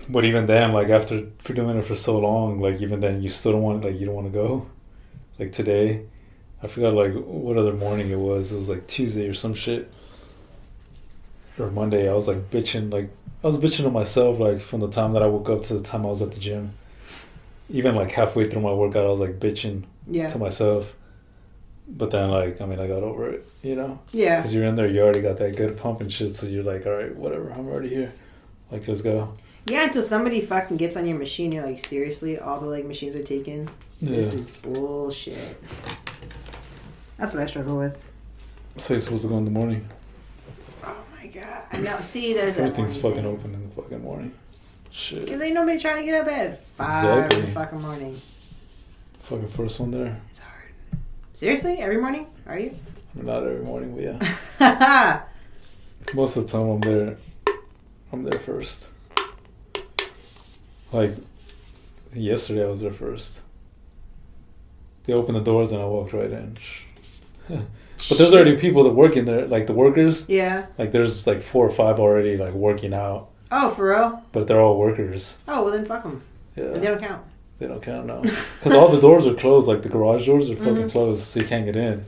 But 0.08 0.24
even 0.24 0.46
then, 0.46 0.72
like 0.72 0.88
after 0.88 1.26
for 1.38 1.52
doing 1.52 1.76
it 1.76 1.84
for 1.84 1.94
so 1.94 2.18
long, 2.18 2.60
like 2.60 2.80
even 2.80 3.00
then, 3.00 3.22
you 3.22 3.28
still 3.28 3.52
don't 3.52 3.62
want 3.62 3.84
like 3.84 3.98
you 3.98 4.06
don't 4.06 4.14
want 4.14 4.26
to 4.28 4.32
go. 4.32 4.66
Like 5.38 5.52
today, 5.52 6.04
I 6.62 6.66
forgot 6.66 6.94
like 6.94 7.12
what 7.14 7.56
other 7.56 7.72
morning 7.72 8.10
it 8.10 8.18
was. 8.18 8.52
It 8.52 8.56
was 8.56 8.68
like 8.68 8.86
Tuesday 8.86 9.28
or 9.28 9.34
some 9.34 9.54
shit. 9.54 9.92
Or 11.58 11.70
Monday, 11.70 12.08
I 12.08 12.14
was 12.14 12.26
like 12.28 12.50
bitching, 12.50 12.92
like 12.92 13.10
I 13.42 13.46
was 13.46 13.58
bitching 13.58 13.84
to 13.84 13.90
myself, 13.90 14.38
like 14.40 14.60
from 14.60 14.80
the 14.80 14.90
time 14.90 15.12
that 15.12 15.22
I 15.22 15.26
woke 15.26 15.48
up 15.48 15.62
to 15.64 15.74
the 15.74 15.82
time 15.84 16.04
I 16.04 16.08
was 16.08 16.22
at 16.22 16.32
the 16.32 16.40
gym. 16.40 16.72
Even 17.70 17.94
like 17.94 18.10
halfway 18.10 18.48
through 18.48 18.62
my 18.62 18.72
workout, 18.72 19.06
I 19.06 19.08
was 19.08 19.20
like 19.20 19.38
bitching 19.40 19.84
Yeah. 20.08 20.26
to 20.28 20.38
myself. 20.38 20.94
But 21.86 22.10
then, 22.10 22.30
like, 22.30 22.60
I 22.62 22.66
mean, 22.66 22.80
I 22.80 22.86
got 22.86 23.02
over 23.02 23.28
it, 23.28 23.46
you 23.62 23.76
know? 23.76 23.98
Yeah. 24.10 24.36
Because 24.36 24.54
you're 24.54 24.64
in 24.64 24.74
there, 24.74 24.86
you 24.88 25.02
already 25.02 25.20
got 25.20 25.36
that 25.36 25.54
good 25.54 25.76
pump 25.76 26.00
and 26.00 26.10
shit, 26.10 26.34
so 26.34 26.46
you're 26.46 26.64
like, 26.64 26.86
all 26.86 26.92
right, 26.92 27.14
whatever, 27.14 27.50
I'm 27.52 27.68
already 27.68 27.90
here. 27.90 28.12
Like, 28.70 28.88
let's 28.88 29.02
go. 29.02 29.34
Yeah, 29.66 29.84
until 29.84 30.02
somebody 30.02 30.40
fucking 30.40 30.76
gets 30.76 30.96
on 30.96 31.06
your 31.06 31.18
machine, 31.18 31.50
you're 31.52 31.64
like, 31.64 31.84
seriously, 31.84 32.38
all 32.38 32.60
the 32.60 32.66
leg 32.66 32.84
machines 32.86 33.16
are 33.16 33.22
taken. 33.22 33.68
Yeah. 34.00 34.10
This 34.16 34.34
is 34.34 34.50
bullshit. 34.50 35.38
That's 37.16 37.32
what 37.32 37.42
I 37.42 37.46
struggle 37.46 37.78
with. 37.78 37.98
So 38.76 38.92
you're 38.94 39.00
supposed 39.00 39.22
to 39.22 39.28
go 39.28 39.38
in 39.38 39.44
the 39.44 39.50
morning. 39.50 39.88
Oh 40.82 40.96
my 41.18 41.28
god. 41.28 41.62
I 41.72 41.78
know. 41.78 41.98
See, 42.00 42.34
there's 42.34 42.58
Everything's 42.58 42.96
fucking 42.98 43.22
thing. 43.22 43.26
open 43.26 43.54
in 43.54 43.68
the 43.68 43.74
fucking 43.82 44.02
morning. 44.02 44.34
Shit. 44.90 45.26
Cause 45.28 45.40
ain't 45.40 45.54
nobody 45.54 45.78
trying 45.78 45.96
to 45.98 46.04
get 46.04 46.20
up 46.20 46.28
at 46.32 46.64
five 46.64 47.30
in 47.32 47.40
the 47.40 47.46
fucking 47.48 47.80
morning. 47.80 48.16
Fucking 49.20 49.48
first 49.48 49.80
one 49.80 49.90
there. 49.90 50.20
It's 50.28 50.40
hard. 50.40 50.72
Seriously, 51.34 51.78
every 51.78 51.96
morning? 51.96 52.26
Are 52.46 52.58
you? 52.58 52.76
Not 53.14 53.44
every 53.44 53.64
morning, 53.64 53.94
but 53.94 54.60
yeah. 54.60 55.22
Most 56.14 56.36
of 56.36 56.44
the 56.46 56.52
time 56.52 56.68
I'm 56.68 56.80
there. 56.80 57.16
I'm 58.12 58.22
there 58.24 58.38
first. 58.38 58.90
Like, 60.94 61.10
yesterday 62.14 62.64
I 62.64 62.68
was 62.68 62.80
there 62.80 62.92
first. 62.92 63.42
They 65.04 65.12
opened 65.12 65.36
the 65.36 65.42
doors 65.42 65.72
and 65.72 65.82
I 65.82 65.84
walked 65.86 66.12
right 66.12 66.30
in. 66.30 66.56
But 68.08 68.18
there's 68.18 68.34
already 68.34 68.56
people 68.56 68.82
that 68.84 68.90
work 68.90 69.16
in 69.16 69.24
there, 69.24 69.46
like 69.46 69.66
the 69.68 69.72
workers. 69.72 70.28
Yeah. 70.28 70.66
Like 70.78 70.90
there's 70.92 71.26
like 71.28 71.40
four 71.40 71.64
or 71.64 71.70
five 71.70 72.00
already 72.00 72.36
like 72.36 72.52
working 72.52 72.92
out, 72.92 73.28
Oh, 73.52 73.70
for 73.70 73.90
real? 73.90 74.20
but 74.32 74.46
they're 74.48 74.60
all 74.60 74.78
workers. 74.78 75.38
Oh, 75.46 75.62
well 75.62 75.72
then 75.72 75.84
fuck 75.86 76.02
them. 76.02 76.20
Yeah, 76.56 76.70
They 76.70 76.86
don't 76.88 76.98
count. 77.00 77.22
they 77.60 77.66
don't 77.68 77.80
count 77.80 78.06
now 78.06 78.20
because 78.20 78.74
all 78.78 78.88
the 78.90 79.00
doors 79.00 79.26
are 79.28 79.34
closed. 79.34 79.68
Like 79.68 79.82
the 79.82 79.88
garage 79.88 80.26
doors 80.26 80.50
are 80.50 80.56
fucking 80.56 80.74
Mhm. 80.74 80.90
closed, 80.90 81.22
so 81.22 81.40
you 81.40 81.46
can't 81.46 81.64
get 81.64 81.76
in. 81.76 82.04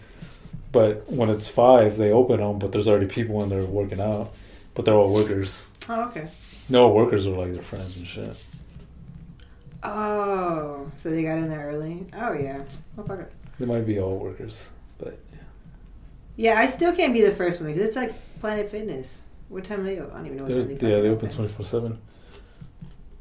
But 0.72 1.09
when 1.11 1.30
it's 1.30 1.47
five, 1.49 1.97
they 1.97 2.11
open 2.11 2.41
them, 2.41 2.59
but 2.59 2.72
there's 2.72 2.89
already 2.89 3.07
people 3.07 3.43
in 3.45 3.49
there 3.49 3.64
working 3.64 4.01
out, 4.01 4.34
but 4.74 4.84
they're 4.84 4.95
all 4.95 5.14
workers. 5.14 5.66
Oh, 5.89 6.03
okay. 6.09 6.26
No 6.68 6.89
workers 6.89 7.26
are 7.28 7.30
like 7.30 7.55
their 7.55 7.62
friends 7.62 7.97
and 7.97 8.07
shit. 8.09 8.45
Oh, 9.89 10.91
so 10.97 11.11
they 11.11 11.22
got 11.22 11.39
in 11.39 11.49
there 11.49 11.66
early? 11.68 12.07
Oh, 12.14 12.32
yeah. 12.32 12.62
Well, 12.97 13.07
fuck 13.07 13.20
it. 13.20 13.32
They 13.59 13.66
might 13.66 13.87
be 13.87 13.99
all 14.01 14.16
workers, 14.18 14.70
but 14.99 15.18
Yeah, 15.32 15.39
Yeah, 16.37 16.61
I 16.61 16.66
still 16.66 16.95
can't 16.95 17.12
be 17.12 17.22
the 17.22 17.30
first 17.30 17.61
one 17.61 17.68
because 17.72 17.82
it's 17.87 17.97
like 17.97 18.12
Planet 18.41 18.68
Fitness. 18.70 19.22
What 19.49 19.64
time 19.64 19.78
do 19.78 19.84
they 19.84 19.99
open? 20.01 20.12
I 20.12 20.16
don't 20.18 20.26
even 20.26 20.37
know 20.39 20.43
what 20.45 20.53
they're, 20.53 20.62
time 20.64 20.76
they 20.78 20.91
yeah, 20.91 21.01
they 21.01 21.09
open 21.09 21.28
twenty 21.30 21.51
four 21.53 21.64
seven. 21.64 21.99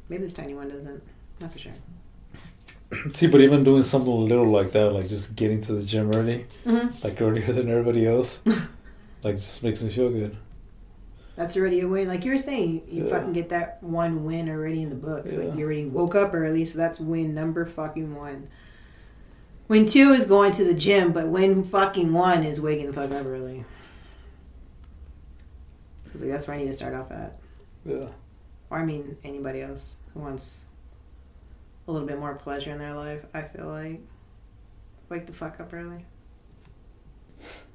Maybe 0.10 0.24
this 0.24 0.34
tiny 0.34 0.54
one 0.56 0.70
doesn't. 0.70 1.02
Not 1.40 1.52
for 1.54 1.60
sure. 1.60 1.72
See, 3.14 3.28
but 3.28 3.42
even 3.42 3.64
doing 3.64 3.84
something 3.84 4.12
little 4.12 4.50
like 4.50 4.72
that, 4.72 4.92
like 4.92 5.08
just 5.08 5.36
getting 5.36 5.62
to 5.62 5.74
the 5.74 5.84
gym 5.84 6.12
early, 6.16 6.46
Mm-hmm. 6.66 7.04
like 7.08 7.22
earlier 7.22 7.52
than 7.54 7.70
everybody 7.70 8.08
else, 8.08 8.42
like 9.24 9.36
just 9.38 9.64
makes 9.64 9.82
me 9.82 9.90
feel 9.90 10.10
good. 10.10 10.36
That's 11.36 11.58
already 11.58 11.82
a 11.82 11.88
win. 11.88 12.08
Like 12.08 12.24
you 12.24 12.32
were 12.32 12.38
saying, 12.38 12.84
you 12.90 13.04
Yeah. 13.04 13.10
fucking 13.10 13.34
get 13.34 13.50
that 13.50 13.84
one 13.84 14.24
win 14.24 14.48
already 14.50 14.82
in 14.82 14.90
the 14.90 14.96
books. 14.96 15.34
Yeah. 15.34 15.40
Like 15.40 15.58
you 15.58 15.66
already 15.66 15.86
woke 15.86 16.16
up 16.16 16.34
early, 16.34 16.64
so 16.66 16.78
that's 16.78 17.00
win 17.00 17.34
number 17.36 17.66
fucking 17.66 18.16
one. 18.16 18.48
Win 19.68 19.86
two 19.86 20.12
is 20.14 20.26
going 20.26 20.52
to 20.54 20.64
the 20.64 20.74
gym, 20.74 21.12
but 21.12 21.28
win 21.28 21.64
fucking 21.64 22.14
one 22.14 22.44
is 22.44 22.62
waking 22.62 22.88
the 22.88 22.94
fuck 22.94 23.12
up 23.12 23.26
early. 23.26 23.66
'Cause, 26.12 26.22
like, 26.22 26.32
that's 26.32 26.48
where 26.48 26.56
I 26.56 26.60
need 26.62 26.68
to 26.68 26.74
start 26.74 26.94
off 26.94 27.12
at. 27.12 27.38
Yeah. 27.86 28.08
Or 28.70 28.78
I 28.80 28.86
mean, 28.86 29.18
anybody 29.24 29.62
else 29.62 29.96
who 30.14 30.22
wants 30.22 30.64
a 31.88 31.92
little 31.92 32.08
bit 32.08 32.18
more 32.20 32.36
pleasure 32.36 32.72
in 32.72 32.80
their 32.80 32.94
life. 32.96 33.26
I 33.34 33.42
feel 33.42 33.68
like 33.68 34.00
wake 35.10 35.26
the 35.28 35.34
fuck 35.34 35.60
up 35.60 35.74
early. 35.74 36.06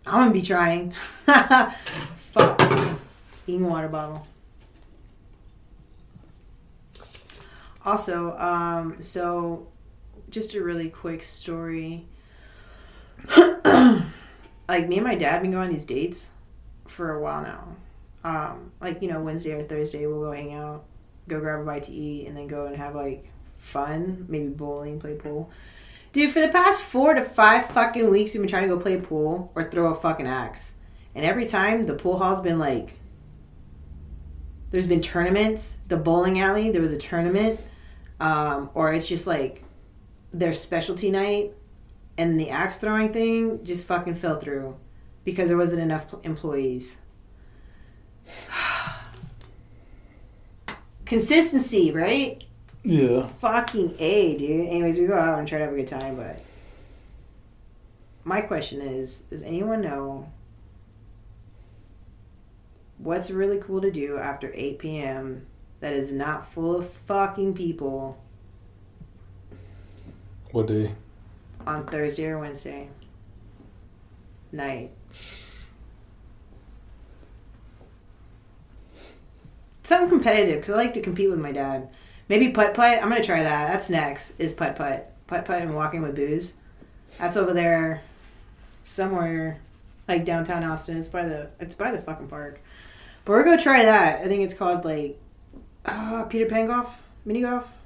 I'm 0.07 0.21
gonna 0.21 0.31
be 0.33 0.41
trying. 0.43 0.93
fuck. 1.27 2.99
Water 3.59 3.89
bottle. 3.89 4.27
Also, 7.85 8.37
um, 8.37 9.03
so 9.03 9.67
just 10.29 10.55
a 10.55 10.63
really 10.63 10.89
quick 10.91 11.23
story. 11.23 12.07
like 14.69 14.89
me 14.89 14.97
and 14.97 15.05
my 15.05 15.15
dad 15.15 15.43
been 15.43 15.51
going 15.51 15.65
on 15.65 15.71
these 15.71 15.85
dates 15.85 16.31
for 16.87 17.13
a 17.13 17.21
while 17.21 17.43
now. 17.43 17.77
Um, 18.23 18.73
like 18.81 19.01
you 19.01 19.09
know, 19.09 19.21
Wednesday 19.21 19.53
or 19.53 19.63
Thursday 19.63 20.07
we'll 20.07 20.21
go 20.21 20.33
hang 20.33 20.53
out, 20.53 20.85
go 21.29 21.41
grab 21.41 21.61
a 21.61 21.65
bite 21.65 21.85
to 21.85 21.93
eat, 21.93 22.27
and 22.27 22.37
then 22.37 22.47
go 22.47 22.67
and 22.67 22.77
have 22.77 22.95
like 22.95 23.31
fun, 23.57 24.27
maybe 24.29 24.49
bowling, 24.49 25.01
play 25.01 25.15
pool. 25.15 25.51
Dude, 26.13 26.31
for 26.31 26.41
the 26.41 26.49
past 26.49 26.81
four 26.81 27.15
to 27.15 27.23
five 27.23 27.67
fucking 27.67 28.11
weeks, 28.11 28.35
we've 28.35 28.43
been 28.43 28.51
trying 28.51 28.69
to 28.69 28.75
go 28.75 28.81
play 28.81 28.99
pool 28.99 29.53
or 29.55 29.65
throw 29.65 29.91
a 29.91 29.95
fucking 29.95 30.27
axe, 30.27 30.73
and 31.15 31.25
every 31.25 31.47
time 31.47 31.85
the 31.85 31.95
pool 31.95 32.19
hall's 32.19 32.41
been 32.41 32.59
like. 32.59 33.00
There's 34.71 34.87
been 34.87 35.01
tournaments. 35.01 35.79
The 35.89 35.97
bowling 35.97 36.41
alley, 36.41 36.71
there 36.71 36.83
was 36.83 36.93
a 36.93 36.99
tournament, 36.99 37.61
um, 38.21 38.71
or 38.75 38.93
it's 38.93 39.09
just 39.09 39.27
like 39.27 39.65
their 40.33 40.55
specialty 40.55 41.11
night, 41.11 41.53
and 42.17 42.39
the 42.39 42.51
axe 42.51 42.79
throwing 42.79 43.13
thing 43.13 43.65
just 43.65 43.85
fucking 43.85 44.15
fell 44.15 44.39
through 44.39 44.77
because 45.25 45.49
there 45.49 45.59
wasn't 45.59 45.83
enough 45.83 46.07
employees. 46.23 46.99
Consistency, 51.05 51.91
right? 51.91 52.45
Yeah. 52.85 53.27
Fucking 53.27 53.97
A, 53.99 54.37
dude. 54.37 54.69
Anyways, 54.69 54.99
we 54.99 55.07
go 55.07 55.19
out 55.19 55.39
and 55.39 55.49
try 55.49 55.59
to 55.59 55.65
have 55.65 55.75
a 55.75 55.77
good 55.77 55.89
time, 55.89 56.17
but 56.17 56.41
my 58.25 58.41
question 58.41 58.81
is 58.81 59.21
does 59.31 59.43
anyone 59.43 59.81
know 59.81 60.31
what's 63.03 63.31
really 63.31 63.59
cool 63.59 63.81
to 63.81 63.91
do 63.91 64.19
after 64.19 64.51
8 64.55 64.79
p.m. 64.79 65.47
that 65.81 65.93
is 65.95 66.13
not 66.13 66.47
full 66.53 66.77
of 66.77 66.89
fucking 66.89 67.55
people 67.55 68.19
What 70.53 70.67
day? 70.67 70.93
on 71.67 71.87
Thursday 71.87 72.27
or 72.27 72.39
Wednesday 72.39 72.89
night? 74.53 74.91
Something 79.83 80.09
competitive 80.09 80.61
because 80.61 80.75
I 80.75 80.77
like 80.79 80.95
to 80.95 81.01
compete 81.01 81.31
with 81.31 81.39
my 81.41 81.53
dad. 81.53 81.89
Maybe 82.29 82.51
putt 82.51 82.75
putt. 82.75 83.03
I'm 83.03 83.09
gonna 83.09 83.23
try 83.25 83.43
that. 83.43 83.73
That's 83.73 83.91
next. 83.91 84.39
Is 84.39 84.53
putt 84.53 84.77
putt 84.77 85.13
putt 85.27 85.45
putt 85.45 85.63
and 85.63 85.75
walking 85.75 86.03
with 86.03 86.15
booze. 86.15 86.53
That's 87.19 87.37
over 87.37 87.53
there, 87.53 88.03
somewhere 88.85 89.61
like 90.07 90.25
downtown 90.25 90.63
Austin. 90.65 90.97
It's 90.97 91.09
by 91.09 91.25
the 91.25 91.51
it's 91.59 91.75
by 91.75 91.91
the 91.91 91.99
fucking 91.99 92.29
park. 92.29 92.61
But 93.25 93.33
we're 93.33 93.45
gonna 93.45 93.63
try 93.63 93.85
that. 93.85 94.21
I 94.21 94.29
think 94.29 94.43
it's 94.43 94.55
called 94.55 94.85
like 94.85 95.19
uh, 95.85 96.25
Peter 96.25 96.47
Pan 96.47 96.67
golf, 96.67 97.03
mini 97.25 97.43
golf. 97.43 97.79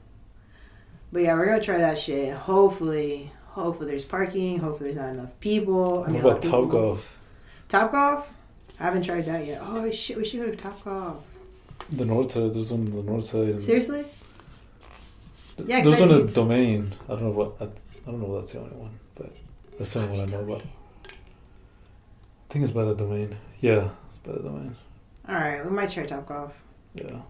But 1.12 1.22
yeah, 1.22 1.34
we're 1.34 1.46
gonna 1.46 1.60
try 1.62 1.78
that 1.78 1.98
shit. 1.98 2.34
Hopefully, 2.34 3.30
hopefully 3.46 3.90
there's 3.90 4.04
parking. 4.04 4.58
Hopefully 4.58 4.90
there's 4.90 4.96
not 5.04 5.10
enough 5.14 5.38
people. 5.40 5.98
I 5.98 5.98
What 5.98 6.10
mean, 6.10 6.20
about 6.20 6.42
Top 6.42 6.70
Golf? 6.70 7.18
Top 7.68 7.92
golf? 7.92 8.32
I 8.80 8.84
haven't 8.84 9.02
tried 9.04 9.24
that 9.26 9.46
yet. 9.46 9.60
Oh 9.62 9.90
shit, 9.90 10.16
we 10.16 10.24
should 10.24 10.40
go 10.40 10.50
to 10.50 10.56
Top 10.56 10.82
Golf. 10.84 11.22
The 11.92 12.04
north 12.04 12.32
side. 12.32 12.54
There's 12.54 12.70
one 12.72 12.86
on 12.86 12.92
the 12.96 13.02
north 13.02 13.24
side. 13.24 13.60
Seriously? 13.60 14.04
Yeah, 15.66 15.82
There's 15.82 16.00
one 16.00 16.10
at 16.12 16.34
Domain. 16.34 16.92
I 17.08 17.12
don't 17.12 17.22
know 17.22 17.30
what. 17.30 17.52
I, 17.60 17.64
I 17.64 18.10
don't 18.10 18.20
know 18.20 18.34
if 18.34 18.40
that's 18.42 18.52
the 18.52 18.58
only 18.60 18.76
one, 18.76 18.98
but 19.14 19.32
that's 19.78 19.92
the 19.92 20.00
only 20.02 20.18
one 20.18 20.28
I 20.28 20.30
know 20.32 20.40
about. 20.40 20.62
I 21.06 21.10
think 22.48 22.64
it's 22.64 22.72
by 22.72 22.84
the 22.84 22.94
Domain. 22.94 23.36
Yeah, 23.60 23.90
it's 24.08 24.18
by 24.18 24.32
the 24.32 24.40
Domain. 24.40 24.76
All 25.26 25.34
right, 25.34 25.64
we 25.64 25.70
might 25.70 25.90
try 25.90 26.04
Top 26.04 26.26
Golf. 26.26 26.54
Yeah. 26.94 27.20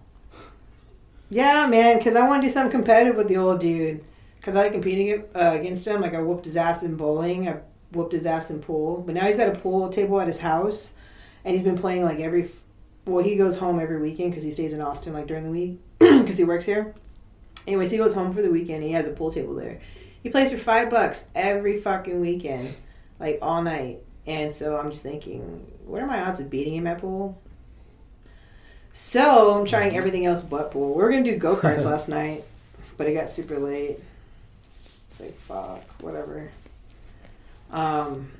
Yeah, 1.29 1.67
man, 1.67 1.97
because 1.97 2.15
I 2.15 2.27
want 2.27 2.41
to 2.43 2.47
do 2.47 2.51
something 2.51 2.71
competitive 2.71 3.15
with 3.15 3.29
the 3.29 3.37
old 3.37 3.59
dude. 3.59 4.03
Because 4.37 4.55
I 4.55 4.63
like 4.63 4.73
competing 4.73 5.23
uh, 5.33 5.53
against 5.59 5.87
him. 5.87 6.01
Like, 6.01 6.13
I 6.13 6.21
whooped 6.21 6.45
his 6.45 6.57
ass 6.57 6.83
in 6.83 6.95
bowling. 6.95 7.49
I 7.49 7.57
whooped 7.91 8.11
his 8.11 8.25
ass 8.25 8.51
in 8.51 8.59
pool. 8.59 9.01
But 9.01 9.15
now 9.15 9.25
he's 9.25 9.37
got 9.37 9.47
a 9.47 9.59
pool 9.59 9.89
table 9.89 10.21
at 10.21 10.27
his 10.27 10.39
house. 10.39 10.93
And 11.43 11.53
he's 11.53 11.63
been 11.63 11.77
playing, 11.77 12.03
like, 12.03 12.19
every... 12.19 12.51
Well, 13.05 13.23
he 13.23 13.37
goes 13.37 13.57
home 13.57 13.79
every 13.79 13.99
weekend 13.99 14.31
because 14.31 14.43
he 14.43 14.51
stays 14.51 14.73
in 14.73 14.81
Austin, 14.81 15.13
like, 15.13 15.27
during 15.27 15.43
the 15.43 15.49
week. 15.49 15.79
Because 15.99 16.37
he 16.37 16.43
works 16.43 16.65
here. 16.65 16.93
Anyways, 17.67 17.91
he 17.91 17.97
goes 17.97 18.13
home 18.13 18.33
for 18.33 18.41
the 18.41 18.51
weekend. 18.51 18.83
He 18.83 18.91
has 18.91 19.07
a 19.07 19.11
pool 19.11 19.31
table 19.31 19.55
there. 19.55 19.79
He 20.21 20.29
plays 20.29 20.51
for 20.51 20.57
five 20.57 20.89
bucks 20.89 21.27
every 21.33 21.79
fucking 21.79 22.19
weekend. 22.19 22.75
Like, 23.19 23.39
all 23.41 23.61
night. 23.61 23.99
And 24.27 24.51
so 24.51 24.77
I'm 24.77 24.91
just 24.91 25.03
thinking, 25.03 25.71
what 25.85 26.01
are 26.01 26.07
my 26.07 26.21
odds 26.21 26.39
of 26.39 26.49
beating 26.49 26.75
him 26.75 26.87
at 26.87 26.99
pool? 26.99 27.41
So 28.95 29.59
I'm 29.59 29.65
trying 29.65 29.93
everything 29.97 30.25
else 30.25 30.39
but 30.39 30.71
pool. 30.71 30.93
We 30.93 31.03
were 31.03 31.11
gonna 31.11 31.25
do 31.25 31.35
go 31.35 31.57
karts 31.57 31.83
last 31.91 32.07
night, 32.07 32.45
but 32.95 33.07
it 33.07 33.13
got 33.13 33.29
super 33.29 33.59
late. 33.59 33.99
It's 35.09 35.19
like 35.19 35.37
fuck, 35.37 35.83
whatever. 36.01 36.49
Um. 37.71 38.31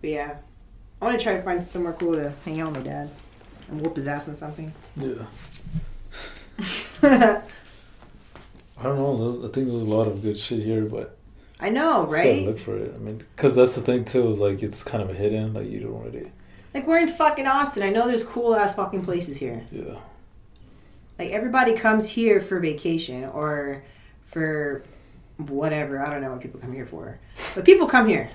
But 0.00 0.10
yeah, 0.10 0.34
I 1.00 1.04
want 1.04 1.16
to 1.16 1.22
try 1.22 1.34
to 1.34 1.42
find 1.42 1.62
somewhere 1.62 1.92
cool 1.92 2.14
to 2.14 2.32
hang 2.44 2.60
out 2.60 2.72
with 2.72 2.84
my 2.84 2.90
dad 2.90 3.10
and 3.68 3.80
whoop 3.80 3.94
his 3.94 4.08
ass 4.08 4.26
on 4.26 4.34
something. 4.34 4.74
Yeah. 4.96 5.26
I 8.76 8.82
don't 8.82 8.98
know. 8.98 9.16
There's, 9.16 9.44
I 9.48 9.54
think 9.54 9.68
there's 9.68 9.80
a 9.80 9.84
lot 9.84 10.08
of 10.08 10.22
good 10.22 10.36
shit 10.36 10.60
here, 10.60 10.86
but 10.86 11.16
I 11.60 11.68
know, 11.68 12.04
right? 12.06 12.44
look 12.44 12.58
for 12.58 12.76
it. 12.76 12.92
I 12.96 12.98
mean, 12.98 13.18
because 13.36 13.54
that's 13.54 13.76
the 13.76 13.80
thing 13.80 14.04
too. 14.04 14.26
Is 14.26 14.40
like 14.40 14.60
it's 14.60 14.82
kind 14.82 15.08
of 15.08 15.16
hidden. 15.16 15.54
Like 15.54 15.68
you 15.68 15.78
don't 15.78 16.02
really. 16.02 16.32
Like 16.74 16.88
we're 16.88 16.98
in 16.98 17.08
fucking 17.08 17.46
Austin. 17.46 17.84
I 17.84 17.90
know 17.90 18.08
there's 18.08 18.24
cool 18.24 18.54
ass 18.54 18.74
fucking 18.74 19.04
places 19.04 19.36
here. 19.36 19.64
Yeah. 19.70 19.94
Like 21.18 21.30
everybody 21.30 21.74
comes 21.74 22.10
here 22.10 22.40
for 22.40 22.58
vacation 22.58 23.24
or 23.26 23.84
for 24.24 24.82
whatever. 25.36 26.04
I 26.04 26.10
don't 26.10 26.20
know 26.20 26.32
what 26.32 26.40
people 26.40 26.58
come 26.58 26.72
here 26.72 26.86
for. 26.86 27.20
But 27.54 27.64
people 27.64 27.86
come 27.86 28.08
here. 28.08 28.28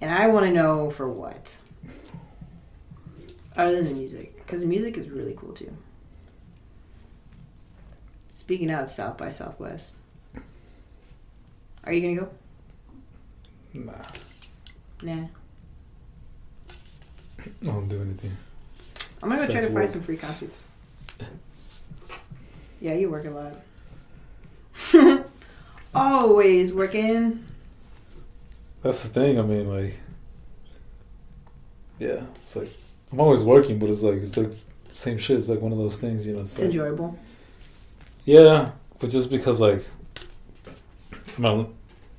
And 0.00 0.12
I 0.12 0.28
want 0.28 0.46
to 0.46 0.52
know 0.52 0.90
for 0.90 1.08
what. 1.08 1.56
Other 3.56 3.74
than 3.74 3.86
the 3.86 3.94
music. 3.94 4.36
Because 4.36 4.60
the 4.60 4.68
music 4.68 4.96
is 4.96 5.08
really 5.08 5.34
cool 5.36 5.52
too. 5.52 5.76
Speaking 8.30 8.70
of 8.70 8.88
South 8.90 9.16
by 9.18 9.30
Southwest. 9.30 9.96
Are 11.82 11.92
you 11.92 12.00
going 12.00 12.16
to 12.16 12.22
go? 12.22 12.30
Nah. 13.74 15.14
Nah. 15.14 15.26
I 17.62 17.64
don't 17.66 17.88
do 17.88 18.00
anything. 18.00 18.36
I'm 19.22 19.28
going 19.30 19.40
to 19.40 19.46
go 19.46 19.52
try 19.52 19.60
Sounds 19.62 19.66
to 19.66 19.68
find 19.68 19.74
weird. 19.74 19.90
some 19.90 20.00
free 20.02 20.16
concerts. 20.16 20.62
Yeah, 22.78 22.92
you 22.92 23.08
work 23.10 23.24
a 23.24 23.30
lot. 24.92 25.26
Always 25.94 26.74
working. 26.74 27.42
That's 28.82 29.02
the 29.02 29.08
thing. 29.08 29.38
I 29.38 29.42
mean, 29.42 29.66
like. 29.68 29.98
Yeah, 31.98 32.20
it's 32.42 32.54
like 32.54 32.68
I'm 33.10 33.18
always 33.20 33.42
working, 33.42 33.78
but 33.78 33.88
it's 33.88 34.02
like 34.02 34.16
it's 34.16 34.36
like 34.36 34.52
same 34.92 35.16
shit. 35.16 35.38
It's 35.38 35.48
like 35.48 35.62
one 35.62 35.72
of 35.72 35.78
those 35.78 35.96
things, 35.96 36.26
you 36.26 36.34
know. 36.34 36.40
It's 36.40 36.52
It's 36.52 36.60
like, 36.60 36.66
enjoyable. 36.66 37.18
Yeah, 38.26 38.72
but 38.98 39.08
just 39.08 39.30
because 39.30 39.58
like, 39.58 39.82
I 41.38 41.40
mean, 41.40 41.74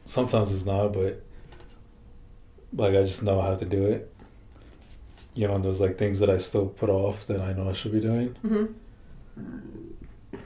sometimes 0.08 0.52
it's 0.52 0.66
not, 0.66 0.92
but 0.94 1.22
like 2.74 2.96
I 2.96 3.04
just 3.04 3.22
know 3.22 3.40
how 3.42 3.54
to 3.54 3.66
do 3.66 3.86
it. 3.86 4.12
You 5.38 5.48
know, 5.48 5.56
and 5.56 5.64
there's 5.64 5.80
like 5.80 5.98
things 5.98 6.20
that 6.20 6.30
I 6.30 6.38
still 6.38 6.66
put 6.68 6.90
off 6.90 7.26
that 7.28 7.40
I 7.40 7.54
know 7.54 7.70
I 7.70 7.74
should 7.74 7.92
be 7.92 8.00
doing. 8.02 8.30
hmm 8.42 8.66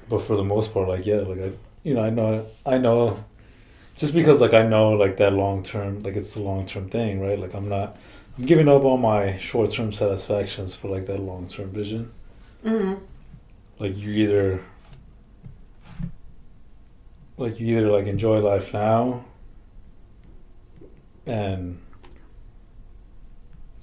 But 0.10 0.22
for 0.22 0.36
the 0.36 0.44
most 0.44 0.74
part, 0.74 0.90
like 0.90 1.06
yeah, 1.06 1.22
like 1.32 1.40
I, 1.40 1.52
you 1.84 1.94
know, 1.94 2.04
I 2.04 2.10
know, 2.10 2.46
I 2.66 2.78
know, 2.78 3.24
just 3.96 4.14
because 4.14 4.42
like 4.42 4.54
I 4.54 4.64
know 4.68 4.90
like 4.92 5.16
that 5.18 5.34
long 5.34 5.64
term, 5.64 6.04
like 6.04 6.16
it's 6.16 6.36
a 6.36 6.42
long 6.42 6.66
term 6.66 6.90
thing, 6.90 7.22
right? 7.22 7.40
Like 7.40 7.54
I'm 7.56 7.70
not, 7.70 7.98
I'm 8.38 8.46
giving 8.46 8.68
up 8.68 8.84
all 8.84 8.98
my 8.98 9.38
short 9.38 9.72
term 9.72 9.92
satisfactions 9.94 10.76
for 10.76 10.90
like 10.90 11.06
that 11.06 11.20
long 11.22 11.48
term 11.48 11.70
vision. 11.72 12.12
hmm 12.64 12.94
like 13.80 13.98
you 13.98 14.12
either 14.12 14.64
like 17.38 17.60
you 17.60 17.78
either 17.78 17.90
like 17.90 18.06
enjoy 18.06 18.40
life 18.40 18.74
now 18.74 19.26
and 21.26 21.80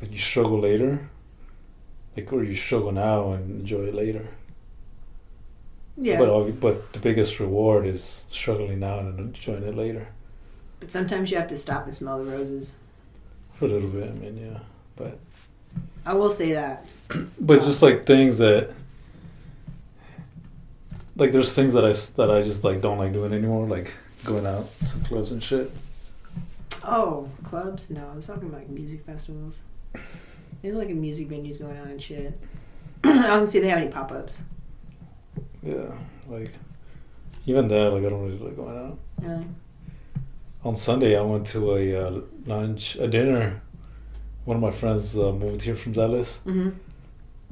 like 0.00 0.12
you 0.12 0.18
struggle 0.18 0.58
later 0.60 1.08
like 2.16 2.32
or 2.32 2.42
you 2.44 2.54
struggle 2.56 2.92
now 2.92 3.32
and 3.32 3.60
enjoy 3.60 3.82
it 3.84 3.94
later 3.94 4.28
Yeah. 5.96 6.18
but 6.18 6.60
But, 6.60 6.92
the 6.92 6.98
biggest 7.00 7.40
reward 7.40 7.86
is 7.86 8.24
struggling 8.28 8.80
now 8.80 8.98
and 9.00 9.18
enjoying 9.18 9.62
it 9.64 9.74
later 9.74 10.08
But 10.80 10.90
sometimes 10.92 11.30
you 11.30 11.36
have 11.38 11.48
to 11.48 11.56
stop 11.56 11.84
and 11.84 11.94
smell 11.94 12.22
the 12.24 12.30
roses. 12.30 12.76
for 13.54 13.64
a 13.66 13.68
little 13.68 13.88
bit 13.90 14.08
i 14.08 14.12
mean 14.12 14.36
yeah 14.36 14.58
but 14.96 15.18
I 16.04 16.14
will 16.14 16.30
say 16.30 16.52
that. 16.52 16.86
but 17.40 17.56
it's 17.58 17.66
just 17.66 17.82
like 17.82 18.06
things 18.06 18.38
that 18.38 18.70
like 21.16 21.32
there's 21.32 21.54
things 21.54 21.72
that 21.74 21.84
I 21.84 21.92
that 22.16 22.30
I 22.30 22.40
just 22.42 22.64
like 22.64 22.80
don't 22.80 22.98
like 22.98 23.12
doing 23.12 23.32
anymore 23.32 23.66
like 23.66 23.94
going 24.24 24.46
out 24.46 24.68
to 24.92 24.98
clubs 25.00 25.32
and 25.32 25.42
shit 25.42 25.70
Oh, 26.84 27.28
clubs? 27.44 27.90
No, 27.90 28.08
I 28.10 28.14
was 28.16 28.26
talking 28.26 28.44
about 28.48 28.60
like 28.60 28.68
music 28.70 29.04
festivals. 29.04 29.60
There's 30.62 30.74
like 30.74 30.90
a 30.90 30.94
music 30.94 31.28
venues 31.28 31.58
going 31.58 31.78
on 31.78 31.88
and 31.88 32.02
shit. 32.02 32.38
I 33.04 33.08
was 33.10 33.22
gonna 33.24 33.46
see 33.46 33.58
if 33.58 33.64
they 33.64 33.70
have 33.70 33.78
any 33.78 33.90
pop 33.90 34.10
ups. 34.10 34.42
Yeah, 35.62 35.92
like 36.28 36.50
even 37.46 37.68
that, 37.68 37.92
like 37.92 38.04
I 38.04 38.08
don't 38.08 38.24
really 38.24 38.38
like 38.38 38.56
going 38.56 38.76
out. 38.76 38.98
Really? 39.22 39.44
On 40.64 40.74
Sunday, 40.74 41.16
I 41.16 41.22
went 41.22 41.46
to 41.48 41.76
a 41.76 41.94
uh, 41.94 42.20
lunch, 42.46 42.96
a 42.96 43.06
dinner. 43.06 43.62
One 44.44 44.56
of 44.56 44.62
my 44.62 44.70
friends 44.70 45.16
uh, 45.16 45.32
moved 45.32 45.62
here 45.62 45.76
from 45.76 45.92
Dallas. 45.92 46.40
Mm-hmm. 46.44 46.70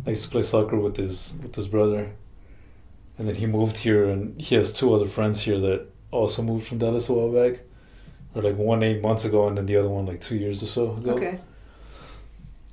I 0.06 0.10
used 0.10 0.24
to 0.24 0.30
play 0.30 0.42
soccer 0.42 0.76
with 0.76 0.96
his 0.96 1.34
with 1.42 1.54
his 1.54 1.68
brother, 1.68 2.10
and 3.18 3.28
then 3.28 3.36
he 3.36 3.46
moved 3.46 3.76
here, 3.76 4.08
and 4.08 4.40
he 4.40 4.56
has 4.56 4.72
two 4.72 4.92
other 4.92 5.08
friends 5.08 5.40
here 5.40 5.60
that 5.60 5.86
also 6.10 6.42
moved 6.42 6.66
from 6.66 6.78
Dallas 6.78 7.08
a 7.08 7.12
while 7.12 7.32
back, 7.32 7.60
or 8.34 8.42
like 8.42 8.56
one 8.56 8.82
eight 8.82 9.00
months 9.00 9.24
ago, 9.24 9.46
and 9.46 9.56
then 9.56 9.66
the 9.66 9.76
other 9.76 9.88
one 9.88 10.06
like 10.06 10.20
two 10.20 10.36
years 10.36 10.62
or 10.62 10.66
so 10.66 10.96
ago. 10.96 11.12
Okay. 11.12 11.38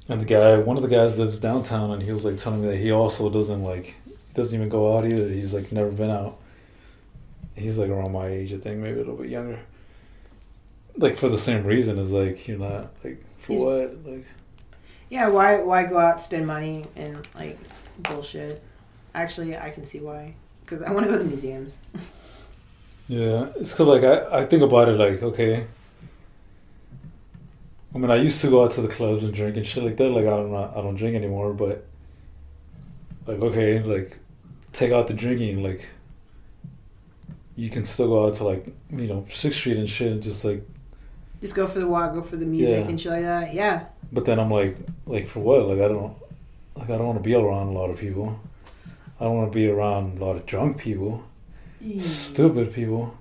And 0.10 0.20
the 0.20 0.26
guy, 0.26 0.58
one 0.58 0.76
of 0.76 0.84
the 0.84 0.90
guys 0.90 1.18
lives 1.18 1.40
downtown, 1.40 1.92
and 1.92 2.04
he 2.04 2.12
was 2.12 2.26
like 2.26 2.38
telling 2.38 2.62
me 2.62 2.68
that 2.68 2.78
he 2.78 2.92
also 2.92 3.30
doesn't 3.30 3.64
like, 3.64 3.96
doesn't 4.34 4.54
even 4.56 4.70
go 4.70 4.98
out 4.98 5.06
either. 5.06 5.30
He's 5.30 5.54
like 5.54 5.72
never 5.72 5.92
been 5.92 6.10
out. 6.12 6.38
He's 7.56 7.78
like 7.78 7.90
around 7.90 8.12
my 8.12 8.28
age, 8.28 8.54
I 8.54 8.58
think, 8.58 8.80
maybe 8.80 8.96
a 8.96 8.98
little 9.00 9.16
bit 9.16 9.30
younger. 9.30 9.60
Like 10.98 11.16
for 11.16 11.30
the 11.30 11.38
same 11.38 11.64
reason 11.64 11.98
as 12.00 12.12
like 12.12 12.48
you're 12.48 12.60
not 12.60 12.92
like 13.04 13.24
for 13.40 13.54
He's- 13.54 13.64
what 13.64 14.06
like 14.06 14.26
Yeah, 15.10 15.30
why 15.30 15.62
why 15.62 15.84
go 15.84 15.98
out 15.98 16.22
spend 16.22 16.46
money 16.48 16.86
and 16.96 17.26
like 17.36 17.58
bullshit? 18.00 18.62
Actually, 19.16 19.58
I 19.58 19.70
can 19.70 19.86
see 19.86 20.00
why. 20.00 20.34
Because 20.62 20.82
I 20.82 20.92
want 20.92 21.06
to 21.06 21.12
go 21.12 21.18
to 21.18 21.24
the 21.24 21.30
museums. 21.30 21.78
yeah. 23.08 23.48
It's 23.58 23.72
because 23.72 23.88
like 23.88 24.04
I 24.04 24.40
I 24.42 24.46
think 24.46 24.64
about 24.64 24.90
it 24.90 24.98
like 24.98 25.24
okay. 25.24 25.66
I 27.94 27.98
mean, 28.00 28.10
I 28.10 28.16
used 28.16 28.42
to 28.42 28.50
go 28.50 28.64
out 28.64 28.72
to 28.72 28.82
the 28.82 28.88
clubs 28.88 29.24
and 29.24 29.34
drink 29.34 29.56
and 29.56 29.66
shit 29.66 29.84
like 29.84 29.98
that. 29.98 30.10
Like 30.10 30.26
I 30.26 30.30
don't 30.30 30.54
I 30.56 30.82
don't 30.82 30.96
drink 30.96 31.16
anymore, 31.16 31.54
but 31.54 31.86
like 33.28 33.40
okay, 33.40 33.82
like 33.82 34.18
take 34.72 34.92
out 34.92 35.08
the 35.08 35.14
drinking, 35.14 35.62
like 35.64 35.88
you 37.56 37.70
can 37.70 37.86
still 37.86 38.08
go 38.08 38.26
out 38.26 38.34
to 38.36 38.44
like 38.46 38.66
you 38.92 39.08
know 39.08 39.26
Sixth 39.30 39.60
Street 39.60 39.78
and 39.78 39.90
shit, 39.90 40.12
and 40.12 40.22
just 40.24 40.44
like. 40.44 40.64
Just 41.40 41.56
go 41.56 41.68
for 41.68 41.80
the 41.80 41.88
walk, 41.88 42.14
go 42.14 42.22
for 42.22 42.38
the 42.38 42.46
music 42.46 42.86
Yeah. 42.86 42.90
and 42.90 43.00
shit 43.02 43.12
like 43.12 43.24
that. 43.24 43.54
Yeah. 43.54 43.86
But 44.14 44.24
then 44.24 44.40
I'm 44.40 44.50
like, 44.50 44.78
like 45.06 45.28
for 45.28 45.42
what? 45.42 45.68
Like 45.68 45.80
I 45.80 45.90
don't, 45.90 46.16
like 46.76 46.90
I 46.90 46.98
don't 46.98 47.06
want 47.06 47.20
to 47.20 47.24
be 47.24 47.36
around 47.36 47.68
a 47.68 47.72
lot 47.72 47.90
of 47.90 48.00
people. 48.00 48.40
I 49.20 49.26
don't 49.26 49.36
want 49.36 49.52
to 49.52 49.56
be 49.56 49.68
around 49.68 50.20
a 50.20 50.26
lot 50.26 50.38
of 50.38 50.46
drunk 50.46 50.78
people, 50.78 51.24
stupid 52.00 52.74
people, 52.74 53.16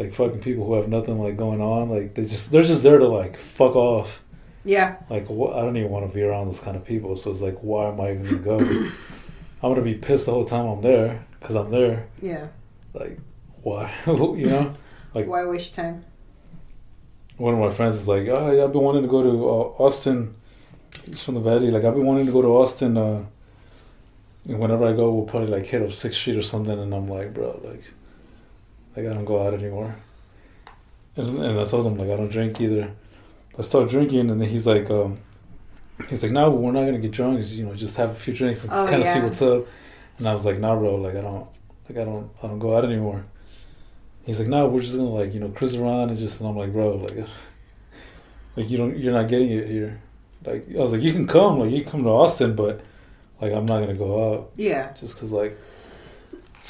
like 0.00 0.14
fucking 0.14 0.40
people 0.40 0.64
who 0.66 0.74
have 0.74 0.88
nothing 0.88 1.18
like 1.20 1.36
going 1.36 1.60
on. 1.60 1.90
Like 1.90 2.14
they 2.14 2.22
just 2.22 2.50
they're 2.50 2.62
just 2.62 2.82
there 2.82 2.98
to 2.98 3.06
like 3.06 3.36
fuck 3.36 3.76
off. 3.76 4.22
Yeah. 4.64 4.96
Like 5.08 5.26
wh- 5.26 5.54
I 5.54 5.60
don't 5.60 5.76
even 5.76 5.90
want 5.90 6.08
to 6.08 6.14
be 6.14 6.22
around 6.22 6.46
those 6.46 6.60
kind 6.60 6.76
of 6.76 6.84
people. 6.84 7.16
So 7.16 7.30
it's 7.30 7.40
like, 7.42 7.58
why 7.60 7.88
am 7.88 8.00
I 8.00 8.12
even 8.12 8.42
gonna 8.42 8.64
go? 8.64 8.90
I'm 9.62 9.70
gonna 9.70 9.82
be 9.82 9.94
pissed 9.94 10.26
the 10.26 10.32
whole 10.32 10.44
time 10.44 10.66
I'm 10.66 10.82
there 10.82 11.24
because 11.38 11.54
I'm 11.54 11.70
there. 11.70 12.06
Yeah. 12.22 12.48
Like 12.94 13.18
why? 13.62 13.92
you 14.06 14.46
know. 14.46 14.72
Like- 15.14 15.26
why 15.26 15.44
waste 15.44 15.74
time? 15.74 16.04
one 17.36 17.54
of 17.54 17.60
my 17.60 17.70
friends 17.70 17.96
is 17.96 18.06
like, 18.06 18.28
oh, 18.28 18.52
yeah, 18.52 18.64
I've 18.64 18.72
been 18.72 18.82
wanting 18.82 19.00
to 19.00 19.08
go 19.08 19.22
to 19.22 19.48
uh, 19.48 19.82
Austin. 19.82 20.34
He's 21.06 21.22
from 21.22 21.36
the 21.36 21.40
Valley. 21.40 21.70
Like, 21.70 21.84
I've 21.84 21.94
been 21.94 22.04
wanting 22.04 22.26
to 22.26 22.32
go 22.32 22.42
to 22.42 22.48
Austin. 22.48 22.98
Uh, 22.98 23.24
and 24.46 24.58
whenever 24.58 24.86
I 24.86 24.92
go, 24.92 25.10
we'll 25.10 25.24
probably 25.24 25.48
like 25.48 25.64
hit 25.64 25.80
up 25.80 25.90
Sixth 25.92 26.20
Street 26.20 26.36
or 26.36 26.42
something. 26.42 26.78
And 26.78 26.94
I'm 26.94 27.08
like, 27.08 27.32
bro, 27.32 27.58
like, 27.64 27.82
like 28.96 29.06
I 29.06 29.12
don't 29.14 29.24
go 29.24 29.46
out 29.46 29.54
anymore. 29.54 29.94
And, 31.16 31.38
and 31.38 31.58
I 31.60 31.64
told 31.64 31.86
him 31.86 31.96
like 31.98 32.08
I 32.10 32.16
don't 32.16 32.30
drink 32.30 32.60
either. 32.60 32.90
I 33.58 33.62
start 33.62 33.90
drinking, 33.90 34.30
and 34.30 34.40
then 34.40 34.48
he's 34.48 34.66
like, 34.66 34.88
um, 34.90 35.18
he's 36.08 36.22
like, 36.22 36.32
no, 36.32 36.50
we're 36.50 36.72
not 36.72 36.84
gonna 36.84 36.98
get 36.98 37.10
drunk. 37.10 37.38
Just, 37.40 37.54
you 37.54 37.66
know, 37.66 37.74
just 37.74 37.96
have 37.96 38.10
a 38.10 38.14
few 38.14 38.32
drinks 38.32 38.64
and 38.64 38.72
Oh, 38.72 38.86
kind 38.86 39.02
of 39.02 39.06
see 39.08 39.20
what's 39.20 39.42
up. 39.42 39.66
And 40.18 40.28
I 40.28 40.34
was 40.34 40.44
like, 40.44 40.58
nah, 40.58 40.74
bro, 40.76 40.94
like 40.96 41.16
I 41.16 41.20
don't, 41.20 41.46
like 41.88 41.98
I 41.98 42.04
don't, 42.04 42.30
I 42.42 42.46
don't 42.46 42.58
go 42.58 42.76
out 42.76 42.84
anymore. 42.84 43.24
He's 44.24 44.38
like, 44.38 44.48
no, 44.48 44.66
we're 44.68 44.82
just 44.82 44.96
gonna 44.96 45.08
like 45.10 45.34
you 45.34 45.40
know 45.40 45.48
cruise 45.48 45.74
around 45.74 46.10
and 46.10 46.18
just. 46.18 46.40
And 46.40 46.48
I'm 46.48 46.56
like, 46.56 46.72
bro, 46.72 46.96
like, 46.96 47.26
like 48.56 48.70
you 48.70 48.76
don't, 48.78 48.96
you're 48.96 49.12
not 49.12 49.28
getting 49.28 49.50
it 49.50 49.66
here. 49.68 50.00
Like 50.44 50.66
I 50.74 50.78
was 50.78 50.92
like, 50.92 51.02
you 51.02 51.12
can 51.12 51.26
come, 51.26 51.58
like 51.58 51.70
you 51.70 51.82
can 51.82 51.90
come 51.90 52.02
to 52.04 52.08
Austin, 52.10 52.54
but 52.54 52.80
like 53.40 53.52
I'm 53.52 53.66
not 53.66 53.80
gonna 53.80 53.94
go 53.94 54.32
out 54.34 54.50
Yeah. 54.56 54.92
just 54.92 55.14
because 55.16 55.32
like 55.32 55.56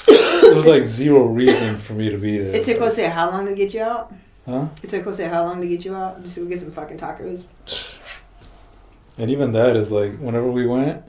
there 0.07 0.55
was 0.55 0.67
like 0.67 0.89
zero 0.89 1.25
reason 1.25 1.79
for 1.79 1.95
me 1.95 2.11
to 2.11 2.19
be 2.19 2.39
there. 2.39 2.57
It 2.57 2.65
took 2.65 2.79
Jose 2.79 3.07
how 3.09 3.31
long 3.31 3.47
to 3.47 3.55
get 3.55 3.75
you 3.75 3.83
out? 3.83 4.13
Huh? 4.47 4.67
It 4.83 4.91
took 4.91 5.05
Jose 5.05 5.27
how 5.27 5.45
long 5.45 5.61
to 5.61 5.69
get 5.69 5.85
you 5.85 5.95
out? 5.95 6.23
Just 6.23 6.37
to 6.37 6.49
get 6.49 6.61
some 6.61 6.73
fucking 6.73 6.99
tacos. 6.99 7.47
And 9.19 9.31
even 9.31 9.53
that 9.53 9.77
is 9.77 9.93
like 9.93 10.19
whenever 10.19 10.51
we 10.51 10.67
went, 10.67 11.03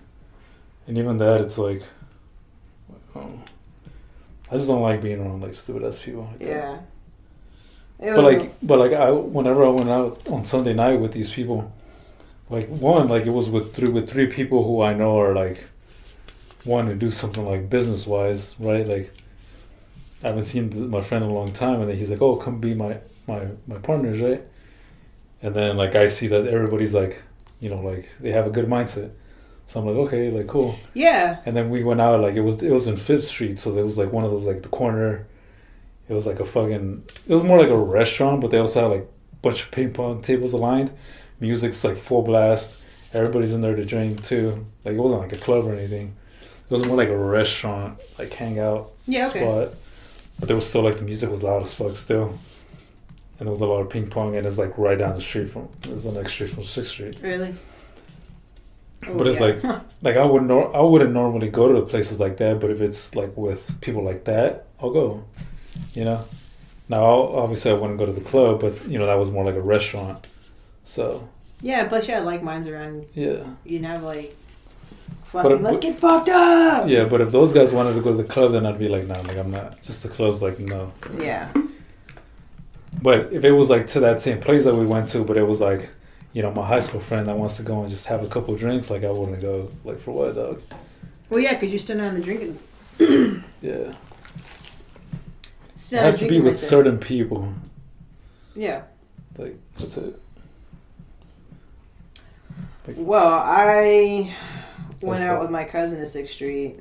and 0.88 0.98
even 0.98 1.18
that 1.18 1.42
it's 1.42 1.58
like, 1.58 1.84
oh, 3.16 3.40
I 4.52 4.56
just 4.56 4.68
don't 4.68 4.82
like 4.82 5.02
being 5.02 5.20
around 5.20 5.42
like 5.42 5.54
stupid 5.54 5.84
ass 5.84 6.00
people. 6.00 6.30
Like. 6.32 6.48
Yeah. 6.48 6.80
It 8.00 8.16
But 8.16 8.24
like, 8.24 8.56
but 8.62 8.80
like, 8.80 8.94
I 8.94 9.12
whenever 9.12 9.64
I 9.64 9.70
went 9.70 9.90
out 9.90 10.28
on 10.28 10.44
Sunday 10.44 10.74
night 10.74 11.00
with 11.00 11.14
these 11.14 11.30
people, 11.30 11.72
like 12.50 12.68
one, 12.68 13.08
like 13.08 13.26
it 13.26 13.30
was 13.30 13.50
with 13.50 13.74
three 13.76 13.90
with 13.90 14.10
three 14.10 14.28
people 14.28 14.64
who 14.66 14.82
I 14.82 14.94
know 14.94 15.20
are 15.20 15.34
like 15.34 15.71
wanting 16.66 16.92
to 16.92 16.96
do 16.98 17.12
something 17.12 17.46
like 17.46 17.70
business 17.70 18.06
wise, 18.08 18.56
right? 18.60 18.88
Like, 18.88 19.14
I 20.24 20.28
haven't 20.28 20.46
seen 20.46 20.90
my 20.90 21.02
friend 21.02 21.24
in 21.24 21.32
a 21.32 21.34
long 21.34 21.52
time, 21.52 21.82
and 21.82 21.90
then 21.90 21.98
he's 21.98 22.10
like, 22.12 22.22
"Oh, 22.22 22.36
come 22.36 22.60
be 22.60 22.74
my 22.74 23.00
my 23.28 23.48
my 23.68 23.78
partners, 23.80 24.20
right?" 24.22 24.44
And 25.42 25.56
then 25.56 25.78
like 25.78 25.96
I 25.96 26.08
see 26.08 26.28
that 26.28 26.48
everybody's 26.48 26.94
like, 26.94 27.24
you 27.60 27.70
know, 27.70 27.82
like 27.82 28.10
they 28.20 28.32
have 28.32 28.46
a 28.48 28.52
good 28.52 28.68
mindset. 28.68 29.12
So 29.68 29.80
I'm 29.80 29.86
like, 29.88 29.96
okay, 30.08 30.30
like 30.30 30.48
cool. 30.48 30.78
yeah. 30.94 31.40
And 31.46 31.56
then 31.56 31.70
we 31.70 31.84
went 31.84 32.02
out 32.02 32.20
like 32.20 32.36
it 32.36 32.42
was 32.42 32.62
it 32.62 32.72
was 32.72 32.88
in 32.88 32.98
Fifth 32.98 33.24
Street, 33.24 33.60
so 33.60 33.76
it 33.78 33.84
was 33.84 33.98
like 33.98 34.12
one 34.12 34.24
of 34.26 34.32
those 34.32 34.46
like 34.46 34.62
the 34.64 34.70
corner. 34.70 35.28
It 36.10 36.14
was 36.14 36.26
like 36.26 36.40
a 36.40 36.46
fucking. 36.46 37.04
It 37.28 37.34
was 37.34 37.44
more 37.44 37.60
like 37.60 37.70
a 37.70 37.78
restaurant, 37.78 38.42
but 38.42 38.52
they 38.52 38.58
also 38.58 38.82
had 38.82 38.92
like 38.98 39.08
a 39.34 39.36
bunch 39.38 39.64
of 39.64 39.72
ping 39.72 39.94
pong 39.94 40.22
tables 40.22 40.54
aligned. 40.54 40.92
Music's 41.40 41.84
like 41.84 41.98
full 41.98 42.22
blast. 42.22 42.86
Everybody's 43.14 43.54
in 43.54 43.62
there 43.62 43.76
to 43.76 43.86
drink 43.86 44.24
too. 44.24 44.66
Like 44.84 44.96
it 44.96 45.00
wasn't 45.00 45.22
like 45.22 45.34
a 45.34 45.38
club 45.38 45.66
or 45.66 45.74
anything. 45.74 46.16
It 46.72 46.76
was 46.76 46.86
more 46.88 46.96
like 46.96 47.10
a 47.10 47.18
restaurant, 47.18 48.00
like 48.18 48.32
hangout 48.34 48.92
Yeah. 49.06 49.28
Okay. 49.28 49.42
spot. 49.42 49.78
But 50.40 50.48
there 50.48 50.56
was 50.56 50.66
still 50.68 50.84
like 50.84 50.96
the 50.96 51.02
music 51.02 51.30
was 51.30 51.44
loud 51.44 51.62
as 51.64 51.74
fuck 51.74 51.92
still. 51.92 52.30
And 53.38 53.48
there 53.48 53.52
was 53.52 53.60
a 53.60 53.66
lot 53.66 53.82
of 53.82 53.90
ping 53.90 54.08
pong, 54.08 54.38
and 54.38 54.48
it's 54.48 54.58
like 54.58 54.78
right 54.78 54.98
down 54.98 55.16
the 55.16 55.22
street 55.22 55.52
from. 55.52 55.68
It 55.84 55.92
was 55.92 56.06
the 56.06 56.14
next 56.14 56.32
street 56.34 56.52
from 56.52 56.64
Sixth 56.64 56.92
Street. 56.92 57.20
Really. 57.22 57.54
But 59.02 59.28
oh, 59.28 59.30
it's 59.30 59.40
like- 59.40 59.62
like 60.02 60.16
I 60.16 60.24
would 60.24 60.44
nor- 60.44 60.76
I 60.76 60.80
wouldn't 60.82 61.12
normally 61.12 61.50
go 61.50 61.74
to 61.74 61.82
places 61.82 62.20
like 62.20 62.38
that, 62.38 62.60
but 62.62 62.70
if 62.72 62.80
it's 62.82 63.16
like 63.16 63.36
with 63.36 63.80
people 63.82 64.04
like 64.04 64.24
that, 64.26 64.68
I'll 64.82 64.92
go. 64.92 65.24
You 65.94 66.06
know. 66.06 66.24
Now 66.88 67.04
obviously 67.06 67.72
I 67.72 67.74
wouldn't 67.74 68.00
go 68.00 68.06
to 68.06 68.12
the 68.14 68.22
club, 68.22 68.62
but 68.62 68.88
you 68.88 68.98
know 68.98 69.08
that 69.08 69.16
was 69.16 69.30
more 69.30 69.44
like 69.44 69.56
a 69.56 69.62
restaurant. 69.62 70.26
So 70.86 71.28
yeah. 71.62 71.86
Plus, 71.88 72.08
you 72.08 72.14
had 72.14 72.26
like 72.26 72.44
minds 72.44 72.66
around. 72.68 73.06
yeah, 73.14 73.44
You 73.66 73.82
have 73.84 74.04
like. 74.04 74.36
Fucking, 75.32 75.62
let's 75.64 75.76
but- 75.76 75.82
get 75.82 76.00
fucked 76.00 76.30
up. 76.30 76.88
yeah. 76.90 77.06
But 77.06 77.22
if 77.22 77.32
those 77.32 77.54
guys 77.54 77.72
wanted 77.72 77.94
to 77.94 78.02
go 78.02 78.12
to 78.12 78.18
the 78.18 78.24
club, 78.26 78.52
then 78.52 78.66
I'd 78.66 78.78
be 78.80 78.90
like, 78.90 79.08
nah, 79.08 79.22
like 79.22 79.38
I'm 79.38 79.50
not. 79.52 79.82
Just 79.82 80.04
the 80.04 80.10
club's 80.10 80.42
like 80.42 80.60
no. 80.60 80.92
Yeah. 81.18 81.52
But 83.02 83.32
if 83.32 83.46
it 83.46 83.52
was 83.52 83.70
like 83.70 83.88
to 83.88 84.00
that 84.02 84.22
same 84.22 84.40
place 84.42 84.66
that 84.66 84.76
we 84.76 84.86
went 84.86 85.08
to, 85.10 85.24
but 85.24 85.38
it 85.38 85.44
was 85.48 85.62
like, 85.62 85.90
you 86.34 86.42
know, 86.42 86.52
my 86.52 86.66
high 86.68 86.82
school 86.82 87.00
friend 87.00 87.28
that 87.28 87.38
wants 87.38 87.58
to 87.58 87.64
go 87.64 87.80
and 87.82 87.90
just 87.90 88.06
have 88.08 88.24
a 88.24 88.28
couple 88.28 88.56
drinks, 88.56 88.90
like 88.90 89.04
I 89.06 89.10
wouldn't 89.12 89.42
go. 89.42 89.72
Like 89.86 90.00
for 90.00 90.12
what, 90.12 90.36
dog? 90.36 90.62
Well, 91.30 91.40
yeah, 91.40 91.54
because 91.54 91.70
you're 91.72 91.80
still 91.80 91.98
not 91.98 92.08
in 92.14 92.16
the 92.16 92.22
drinking. 92.22 92.60
Yeah, 93.62 93.94
Still 95.76 96.00
it 96.00 96.02
has 96.04 96.20
to 96.20 96.28
be 96.28 96.40
with 96.42 96.54
mindset. 96.56 96.58
certain 96.70 96.98
people. 96.98 97.54
Yeah. 98.56 98.82
Like 99.38 99.56
that's 99.78 99.98
it. 99.98 100.20
Well, 102.98 103.40
I 103.46 104.34
went 105.02 105.24
out 105.24 105.40
with 105.42 105.50
my 105.50 105.64
cousin 105.64 106.00
to 106.00 106.08
Sixth 106.08 106.34
Street 106.34 106.80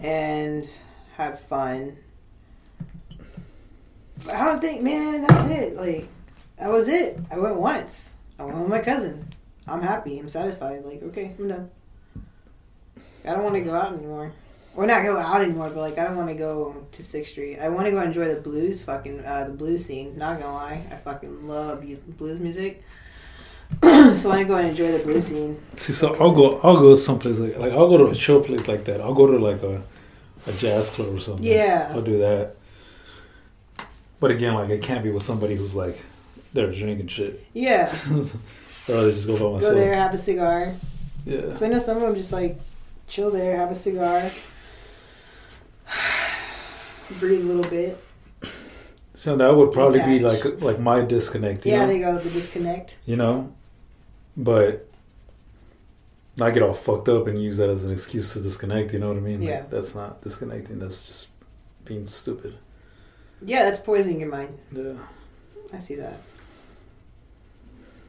and 0.00 0.68
had 1.16 1.38
fun. 1.38 1.96
But 4.24 4.34
I 4.34 4.44
don't 4.44 4.60
think, 4.60 4.82
man, 4.82 5.22
that's 5.22 5.44
it. 5.44 5.76
Like, 5.76 6.08
that 6.58 6.70
was 6.70 6.88
it. 6.88 7.18
I 7.30 7.38
went 7.38 7.56
once. 7.56 8.14
I 8.38 8.44
went 8.44 8.58
with 8.58 8.68
my 8.68 8.80
cousin. 8.80 9.26
I'm 9.66 9.80
happy. 9.80 10.18
I'm 10.18 10.28
satisfied. 10.28 10.84
Like, 10.84 11.02
okay, 11.02 11.34
I'm 11.38 11.48
done. 11.48 11.70
I 13.24 13.32
don't 13.32 13.44
want 13.44 13.54
to 13.54 13.60
go 13.60 13.74
out 13.74 13.92
anymore. 13.92 14.32
Or 14.74 14.86
not 14.86 15.02
go 15.02 15.18
out 15.18 15.42
anymore, 15.42 15.68
but 15.68 15.80
like 15.80 15.98
I 15.98 16.04
don't 16.04 16.16
want 16.16 16.30
to 16.30 16.34
go 16.34 16.86
to 16.92 17.02
Sixth 17.02 17.32
Street. 17.32 17.58
I 17.58 17.68
want 17.68 17.86
to 17.86 17.90
go 17.90 18.00
enjoy 18.00 18.34
the 18.34 18.40
blues, 18.40 18.80
fucking 18.80 19.22
uh, 19.24 19.44
the 19.44 19.52
blues 19.52 19.84
scene. 19.84 20.16
Not 20.16 20.40
gonna 20.40 20.54
lie, 20.54 20.82
I 20.90 20.94
fucking 20.96 21.46
love 21.46 21.84
blues 22.16 22.40
music. 22.40 22.82
so 23.82 24.30
I 24.30 24.36
want 24.36 24.40
to 24.40 24.44
go 24.44 24.56
and 24.56 24.68
enjoy 24.68 24.92
the 24.92 25.04
blue 25.04 25.20
scene. 25.20 25.60
See, 25.76 25.92
so 25.92 26.14
I'll 26.16 26.32
go. 26.32 26.60
I'll 26.62 26.78
go 26.78 26.94
someplace 26.94 27.38
like 27.38 27.56
like 27.58 27.72
I'll 27.72 27.88
go 27.88 27.98
to 27.98 28.06
a 28.06 28.14
chill 28.14 28.42
place 28.42 28.68
like 28.68 28.84
that. 28.84 29.00
I'll 29.00 29.14
go 29.14 29.26
to 29.26 29.38
like 29.38 29.62
a 29.62 29.82
a 30.46 30.52
jazz 30.52 30.90
club 30.90 31.14
or 31.14 31.20
something. 31.20 31.44
Yeah. 31.44 31.90
I'll 31.92 32.02
do 32.02 32.18
that. 32.18 32.56
But 34.20 34.30
again, 34.30 34.54
like 34.54 34.70
it 34.70 34.82
can't 34.82 35.02
be 35.02 35.10
with 35.10 35.22
somebody 35.22 35.56
who's 35.56 35.74
like 35.74 36.00
they're 36.52 36.70
drinking 36.70 37.08
shit. 37.08 37.44
Yeah, 37.54 37.92
I'd 38.06 38.28
rather 38.88 39.10
just 39.10 39.26
go 39.26 39.34
by 39.34 39.56
myself. 39.56 39.74
go 39.74 39.74
there, 39.74 39.94
have 39.94 40.14
a 40.14 40.18
cigar. 40.18 40.72
Yeah. 41.26 41.40
Cause 41.40 41.62
I 41.62 41.68
know 41.68 41.78
some 41.78 41.96
of 41.96 42.02
them 42.02 42.14
just 42.14 42.32
like 42.32 42.58
chill 43.08 43.30
there, 43.30 43.56
have 43.56 43.70
a 43.70 43.74
cigar, 43.74 44.30
breathe 47.18 47.40
a 47.40 47.52
little 47.52 47.68
bit. 47.70 48.02
So 49.14 49.36
that 49.36 49.54
would 49.54 49.72
probably 49.72 50.02
be 50.02 50.20
like 50.20 50.44
like 50.60 50.78
my 50.78 51.00
disconnect. 51.00 51.66
Yeah, 51.66 51.80
know? 51.80 51.86
they 51.88 51.98
go 51.98 52.18
the 52.18 52.30
disconnect. 52.30 52.98
you 53.06 53.16
know, 53.16 53.52
but 54.36 54.88
not 56.36 56.54
get 56.54 56.62
all 56.62 56.74
fucked 56.74 57.08
up 57.08 57.26
and 57.26 57.42
use 57.42 57.56
that 57.58 57.68
as 57.68 57.84
an 57.84 57.92
excuse 57.92 58.32
to 58.32 58.40
disconnect. 58.40 58.92
You 58.92 58.98
know 58.98 59.08
what 59.08 59.16
I 59.16 59.20
mean? 59.20 59.42
Yeah. 59.42 59.60
Like, 59.60 59.70
that's 59.70 59.94
not 59.94 60.22
disconnecting. 60.22 60.78
That's 60.78 61.06
just 61.06 61.28
being 61.84 62.08
stupid. 62.08 62.54
Yeah, 63.44 63.64
that's 63.64 63.80
poisoning 63.80 64.20
your 64.20 64.30
mind. 64.30 64.58
Yeah. 64.72 64.94
I 65.72 65.78
see 65.78 65.96
that. 65.96 66.20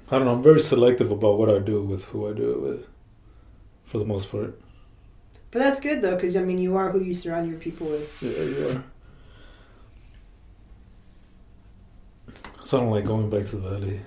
I 0.09 0.17
don't 0.17 0.25
know. 0.25 0.33
I'm 0.33 0.43
very 0.43 0.59
selective 0.59 1.11
about 1.11 1.39
what 1.39 1.49
I 1.49 1.59
do 1.59 1.81
with 1.81 2.05
who 2.05 2.29
I 2.29 2.33
do 2.33 2.51
it 2.51 2.61
with, 2.61 2.87
for 3.85 3.97
the 3.97 4.05
most 4.05 4.29
part. 4.29 4.59
But 5.49 5.59
that's 5.59 5.79
good 5.79 6.01
though, 6.01 6.15
because 6.15 6.35
I 6.35 6.41
mean, 6.41 6.57
you 6.57 6.75
are 6.75 6.91
who 6.91 7.01
you 7.01 7.13
surround 7.13 7.49
your 7.49 7.59
people 7.59 7.87
with. 7.87 8.21
Yeah, 8.21 8.43
you 8.43 8.69
are. 8.69 8.83
So 12.63 12.77
I 12.77 12.81
don't 12.81 12.91
like 12.91 13.05
going 13.05 13.29
back 13.29 13.45
to 13.45 13.55
the 13.57 13.69
valley. 13.69 14.01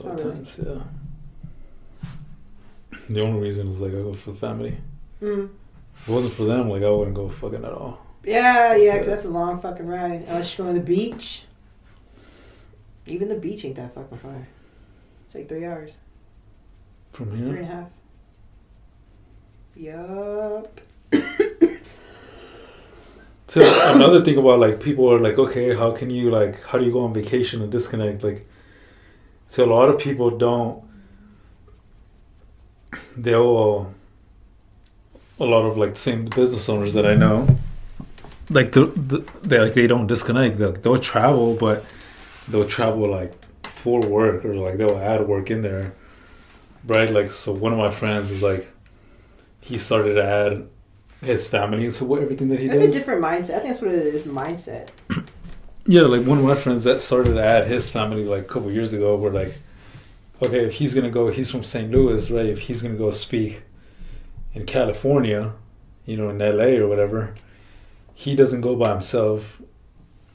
A 0.00 0.02
lot 0.02 0.20
of 0.20 0.32
times, 0.32 0.58
yeah. 0.64 0.82
The 3.08 3.20
only 3.22 3.40
reason 3.40 3.68
is 3.68 3.80
like 3.80 3.92
I 3.92 3.96
go 3.96 4.12
for 4.12 4.30
the 4.32 4.38
family. 4.38 4.78
Mm. 5.20 5.50
If 6.00 6.08
it 6.08 6.12
wasn't 6.12 6.34
for 6.34 6.44
them, 6.44 6.68
like 6.70 6.82
I 6.82 6.90
wouldn't 6.90 7.16
go 7.16 7.28
fucking 7.28 7.64
at 7.64 7.72
all. 7.72 7.98
Yeah, 8.24 8.74
yeah, 8.76 8.98
'cause 8.98 9.06
that's 9.06 9.24
a 9.24 9.28
long 9.30 9.60
fucking 9.60 9.86
ride. 9.86 10.24
Unless 10.28 10.56
you're 10.56 10.66
going 10.66 10.76
to 10.76 10.80
the 10.80 10.86
beach. 10.86 11.44
Even 13.06 13.28
the 13.28 13.34
beach 13.34 13.64
ain't 13.64 13.76
that 13.76 13.94
fucking 13.94 14.18
far. 14.18 14.46
It's 15.26 15.34
like 15.34 15.48
three 15.48 15.64
hours, 15.64 15.98
From 17.10 17.36
here, 17.36 17.56
and 17.56 17.58
a 17.58 17.64
half. 17.64 17.88
Yup. 19.74 20.80
So 23.48 23.60
another 23.94 24.24
thing 24.24 24.38
about 24.38 24.60
like 24.60 24.80
people 24.80 25.12
are 25.12 25.18
like, 25.18 25.38
okay, 25.38 25.74
how 25.74 25.90
can 25.90 26.08
you 26.08 26.30
like, 26.30 26.62
how 26.62 26.78
do 26.78 26.84
you 26.86 26.92
go 26.92 27.04
on 27.04 27.12
vacation 27.12 27.60
and 27.60 27.70
disconnect? 27.70 28.22
Like, 28.24 28.46
so 29.46 29.64
a 29.64 29.66
lot 29.66 29.90
of 29.90 29.98
people 29.98 30.30
don't. 30.30 30.82
They'll. 33.16 33.92
A 35.40 35.46
lot 35.46 35.64
of 35.64 35.76
like 35.76 35.96
same 35.96 36.26
business 36.26 36.68
owners 36.68 36.92
that 36.94 37.04
I 37.04 37.14
know, 37.14 37.48
like 38.50 38.70
the, 38.72 38.84
the 38.84 39.24
they 39.42 39.58
like 39.58 39.74
they 39.74 39.88
don't 39.88 40.06
disconnect. 40.06 40.58
They'll, 40.58 40.72
they'll 40.72 40.98
travel, 40.98 41.56
but 41.56 41.84
they'll 42.46 42.66
travel 42.66 43.10
like 43.10 43.32
for 43.64 44.00
work 44.02 44.44
or 44.44 44.54
like 44.54 44.76
they'll 44.76 44.98
add 44.98 45.26
work 45.26 45.50
in 45.50 45.62
there, 45.62 45.94
right? 46.86 47.10
Like 47.10 47.30
so, 47.30 47.50
one 47.50 47.72
of 47.72 47.78
my 47.78 47.90
friends 47.90 48.30
is 48.30 48.40
like, 48.40 48.70
he 49.60 49.78
started 49.78 50.14
to 50.14 50.22
add 50.22 50.68
his 51.22 51.48
family 51.48 51.86
into 51.86 52.16
everything 52.16 52.48
that 52.48 52.60
he 52.60 52.68
That's 52.68 52.82
does. 52.82 52.94
That's 52.94 52.96
a 52.96 52.98
different 53.00 53.22
mindset. 53.24 53.56
I 53.56 53.58
think 53.58 53.64
that's 53.64 53.80
what 53.80 53.90
it 53.90 54.14
is 54.14 54.26
mindset. 54.28 54.90
Yeah, 55.86 56.02
like 56.02 56.24
one 56.24 56.38
of 56.38 56.44
my 56.44 56.54
friends 56.54 56.84
that 56.84 57.02
started 57.02 57.34
to 57.34 57.42
add 57.42 57.66
his 57.66 57.90
family 57.90 58.24
like 58.24 58.42
a 58.42 58.48
couple 58.48 58.70
years 58.70 58.92
ago 58.92 59.16
were 59.16 59.32
like, 59.32 59.52
okay, 60.44 60.64
if 60.64 60.72
he's 60.74 60.94
gonna 60.94 61.10
go, 61.10 61.28
he's 61.30 61.50
from 61.50 61.62
St. 61.64 61.90
Louis, 61.90 62.30
right? 62.30 62.46
If 62.46 62.60
he's 62.60 62.82
gonna 62.82 62.94
go 62.96 63.10
speak 63.10 63.62
in 64.54 64.66
California, 64.66 65.52
you 66.06 66.16
know, 66.16 66.28
in 66.30 66.38
LA 66.38 66.76
or 66.82 66.88
whatever, 66.88 67.34
he 68.14 68.34
doesn't 68.34 68.60
go 68.60 68.76
by 68.76 68.90
himself. 68.92 69.60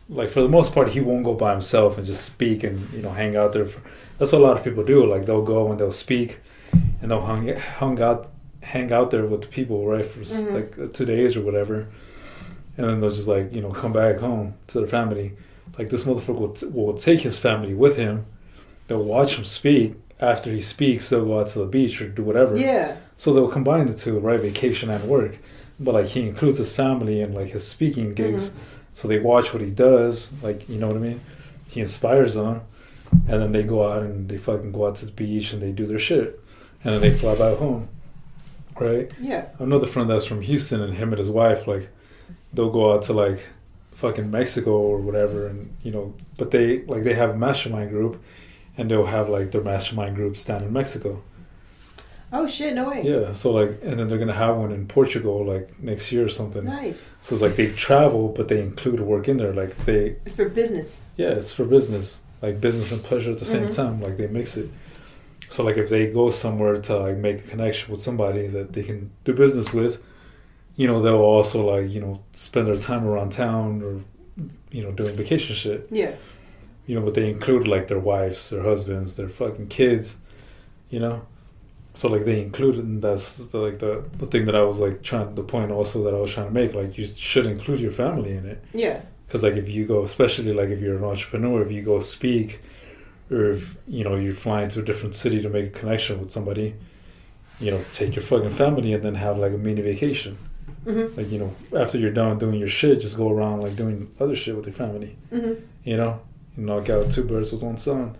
Like 0.10 0.30
for 0.30 0.42
the 0.42 0.50
most 0.50 0.74
part, 0.74 0.90
he 0.90 1.02
won't 1.02 1.24
go 1.26 1.34
by 1.34 1.52
himself 1.52 1.98
and 1.98 2.08
just 2.08 2.24
speak 2.24 2.64
and 2.64 2.90
you 2.94 3.02
know 3.02 3.12
hang 3.12 3.36
out 3.36 3.54
there. 3.54 3.66
For, 3.66 3.82
that's 4.18 4.32
what 4.32 4.42
a 4.42 4.44
lot 4.46 4.58
of 4.58 4.64
people 4.64 4.84
do. 4.84 5.06
Like 5.06 5.26
they'll 5.26 5.44
go 5.44 5.70
and 5.72 5.80
they'll 5.80 5.92
speak, 5.92 6.40
and 7.02 7.12
they'll 7.12 7.26
hang 7.26 7.56
hung 7.58 8.02
out 8.02 8.32
hang 8.62 8.92
out 8.92 9.12
there 9.12 9.26
with 9.26 9.42
the 9.42 9.48
people, 9.48 9.86
right, 9.88 10.06
for 10.06 10.22
s 10.22 10.34
Mhm. 10.38 10.54
like 10.54 10.94
two 10.94 11.06
days 11.06 11.38
or 11.38 11.42
whatever, 11.42 11.88
and 12.78 12.88
then 12.88 13.00
they'll 13.00 13.10
just 13.12 13.28
like 13.28 13.54
you 13.54 13.62
know 13.62 13.72
come 13.72 13.94
back 13.94 14.20
home 14.20 14.54
to 14.68 14.80
their 14.80 14.88
family. 14.88 15.34
Like 15.78 15.90
this 15.90 16.06
motherfucker 16.06 16.40
will, 16.40 16.50
t- 16.60 16.66
will 16.68 16.94
take 16.94 17.22
his 17.22 17.38
family 17.38 17.74
with 17.76 17.98
him. 17.98 18.26
They'll 18.88 19.04
watch 19.04 19.38
him 19.38 19.46
speak. 19.46 19.96
After 20.20 20.52
he 20.52 20.62
speaks, 20.62 21.10
they'll 21.10 21.26
go 21.26 21.40
out 21.40 21.50
to 21.50 21.60
the 21.60 21.66
beach 21.68 22.02
or 22.02 22.08
do 22.10 22.24
whatever. 22.24 22.58
Yeah. 22.58 22.98
So 23.18 23.34
they'll 23.34 23.48
combine 23.50 23.86
the 23.88 23.94
two, 23.94 24.18
right? 24.20 24.40
Vacation 24.40 24.90
and 24.90 25.04
work. 25.08 25.38
But 25.80 25.94
like 25.94 26.08
he 26.08 26.28
includes 26.28 26.58
his 26.58 26.74
family 26.74 27.22
and 27.22 27.36
like 27.36 27.50
his 27.50 27.68
speaking 27.68 28.14
gigs. 28.16 28.50
Mm-hmm. 28.50 28.60
So 28.96 29.08
they 29.08 29.20
watch 29.20 29.54
what 29.54 29.62
he 29.62 29.70
does, 29.70 30.32
like 30.42 30.68
you 30.68 30.80
know 30.80 30.88
what 30.88 30.96
I 30.98 31.00
mean? 31.00 31.22
He 31.68 31.82
inspires 31.82 32.34
them 32.34 32.62
and 33.28 33.42
then 33.42 33.52
they 33.52 33.64
go 33.64 33.90
out 33.90 34.02
and 34.02 34.28
they 34.28 34.38
fucking 34.38 34.72
go 34.72 34.88
out 34.88 34.96
to 34.96 35.06
the 35.06 35.12
beach 35.12 35.54
and 35.54 35.62
they 35.62 35.72
do 35.72 35.86
their 35.86 36.00
shit. 36.00 36.40
and 36.84 36.94
then 36.94 37.02
they 37.02 37.12
fly 37.12 37.36
back 37.36 37.58
home, 37.58 37.90
right? 38.80 39.12
Yeah. 39.20 39.48
Another 39.60 39.88
friend 39.88 40.10
that's 40.10 40.26
from 40.26 40.42
Houston, 40.42 40.82
and 40.82 40.94
him 40.94 41.10
and 41.10 41.18
his 41.18 41.30
wife, 41.30 41.68
like, 41.68 41.90
they'll 42.54 42.70
go 42.70 42.94
out 42.94 43.04
to 43.04 43.14
like 43.14 43.46
fucking 43.96 44.30
Mexico 44.30 44.72
or 44.72 45.00
whatever, 45.00 45.48
and 45.48 45.76
you 45.84 45.92
know, 45.92 46.14
but 46.38 46.52
they 46.52 46.84
like 46.84 47.04
they 47.04 47.14
have 47.14 47.32
a 47.32 47.38
mastermind 47.38 47.90
group, 47.90 48.22
and 48.78 48.90
they'll 48.90 49.06
have 49.08 49.30
like 49.30 49.52
their 49.52 49.62
mastermind 49.62 50.16
groups 50.16 50.46
down 50.46 50.64
in 50.64 50.72
Mexico. 50.74 51.22
Oh 52.34 52.46
shit! 52.46 52.74
No 52.74 52.90
way. 52.90 53.04
Yeah, 53.06 53.32
so 53.32 53.52
like, 53.52 53.80
and 53.84 53.98
then 54.00 54.10
they're 54.10 54.18
gonna 54.18 54.34
have 54.34 54.58
one 54.58 54.72
in 54.74 54.86
Portugal 54.86 55.46
like 55.46 55.80
next 55.82 56.12
year 56.12 56.26
or 56.26 56.30
something. 56.30 56.66
Nice. 56.66 57.10
So 57.22 57.36
it's 57.36 57.42
like 57.42 57.56
they 57.56 57.72
travel, 57.72 58.28
but 58.30 58.50
they 58.50 58.62
include 58.62 59.00
work 59.00 59.30
in 59.30 59.38
there. 59.38 59.54
Like 59.54 59.78
they, 59.86 60.18
It's 60.26 60.36
for 60.36 60.50
business. 60.50 61.02
yeah, 61.16 61.30
it's 61.30 61.54
for 61.54 61.64
business, 61.64 62.22
like 62.42 62.60
business 62.60 62.92
and 62.92 63.02
pleasure 63.02 63.32
at 63.32 63.40
the 63.40 63.46
same 63.46 63.68
Mhm. 63.68 63.76
time. 63.76 64.02
Like 64.02 64.18
they 64.18 64.28
mix 64.28 64.58
it. 64.58 64.70
So 65.50 65.64
like 65.64 65.78
if 65.78 65.90
they 65.90 66.08
go 66.12 66.30
somewhere 66.30 66.76
to 66.76 66.98
like 67.00 67.16
make 67.16 67.38
a 67.46 67.48
connection 67.48 67.92
with 67.92 68.02
somebody 68.02 68.48
that 68.48 68.74
they 68.74 68.84
can 68.84 69.10
do 69.24 69.32
business 69.34 69.74
with, 69.74 70.04
you 70.76 70.86
know, 70.86 71.02
they'll 71.02 71.16
also 71.16 71.66
like 71.76 71.90
you 71.90 72.02
know 72.02 72.20
spend 72.34 72.68
their 72.68 72.76
time 72.76 73.08
around 73.08 73.32
town 73.32 73.82
or 73.82 74.02
you 74.70 74.84
know 74.84 74.92
doing 74.92 75.16
vacation 75.16 75.56
shit. 75.56 75.88
Yeah. 75.92 76.12
You 76.88 76.96
know, 76.96 77.02
but 77.06 77.14
they 77.14 77.30
include 77.30 77.68
like 77.68 77.88
their 77.88 78.00
wives, 78.00 78.50
their 78.50 78.64
husbands, 78.64 79.16
their 79.18 79.30
fucking 79.30 79.68
kids. 79.68 80.18
You 80.90 81.00
know. 81.02 81.22
So 81.94 82.08
like 82.10 82.26
they 82.26 82.42
included, 82.42 82.84
and 82.86 83.02
that's 83.02 83.48
the, 83.48 83.58
like 83.58 83.80
the 83.80 84.04
the 84.18 84.26
thing 84.28 84.46
that 84.46 84.56
I 84.56 84.62
was 84.64 84.80
like 84.80 85.02
trying 85.04 85.36
the 85.36 85.44
point 85.44 85.72
also 85.72 86.04
that 86.04 86.14
I 86.14 86.20
was 86.20 86.32
trying 86.34 86.48
to 86.48 86.54
make. 86.54 86.74
Like 86.74 86.98
you 86.98 87.06
should 87.06 87.46
include 87.46 87.80
your 87.80 87.92
family 87.92 88.32
in 88.34 88.46
it. 88.46 88.64
Yeah. 88.74 89.02
Because 89.28 89.44
like 89.44 89.56
if 89.56 89.68
you 89.70 89.86
go, 89.86 90.04
especially 90.04 90.54
like 90.54 90.70
if 90.70 90.80
you're 90.80 90.96
an 90.98 91.04
entrepreneur, 91.04 91.62
if 91.62 91.72
you 91.72 91.82
go 91.82 92.00
speak, 92.00 92.62
or 93.30 93.52
if 93.52 93.76
you 93.88 94.04
know 94.04 94.16
you're 94.16 94.36
flying 94.36 94.70
to 94.70 94.80
a 94.80 94.84
different 94.84 95.16
city 95.16 95.42
to 95.42 95.50
make 95.50 95.66
a 95.66 95.80
connection 95.80 96.20
with 96.22 96.32
somebody, 96.32 96.76
you 97.60 97.72
know, 97.72 97.84
take 97.92 98.16
your 98.16 98.24
fucking 98.24 98.52
family 98.52 98.94
and 98.94 99.04
then 99.04 99.16
have 99.16 99.38
like 99.38 99.52
a 99.54 99.58
mini 99.58 99.82
vacation. 99.82 100.38
Mhm. 100.86 101.18
Like 101.18 101.32
you 101.32 101.40
know, 101.40 101.54
after 101.78 101.98
you're 101.98 102.12
done 102.12 102.38
doing 102.38 102.60
your 102.60 102.70
shit, 102.70 103.02
just 103.02 103.18
go 103.18 103.30
around 103.30 103.62
like 103.62 103.76
doing 103.76 104.10
other 104.20 104.36
shit 104.36 104.56
with 104.56 104.66
your 104.68 104.74
family. 104.76 105.18
Mhm. 105.34 105.62
You 105.84 105.98
know, 105.98 106.22
knock 106.58 106.90
out 106.90 107.10
two 107.12 107.24
birds 107.24 107.52
with 107.52 107.62
one 107.64 107.78
stone. 107.78 108.18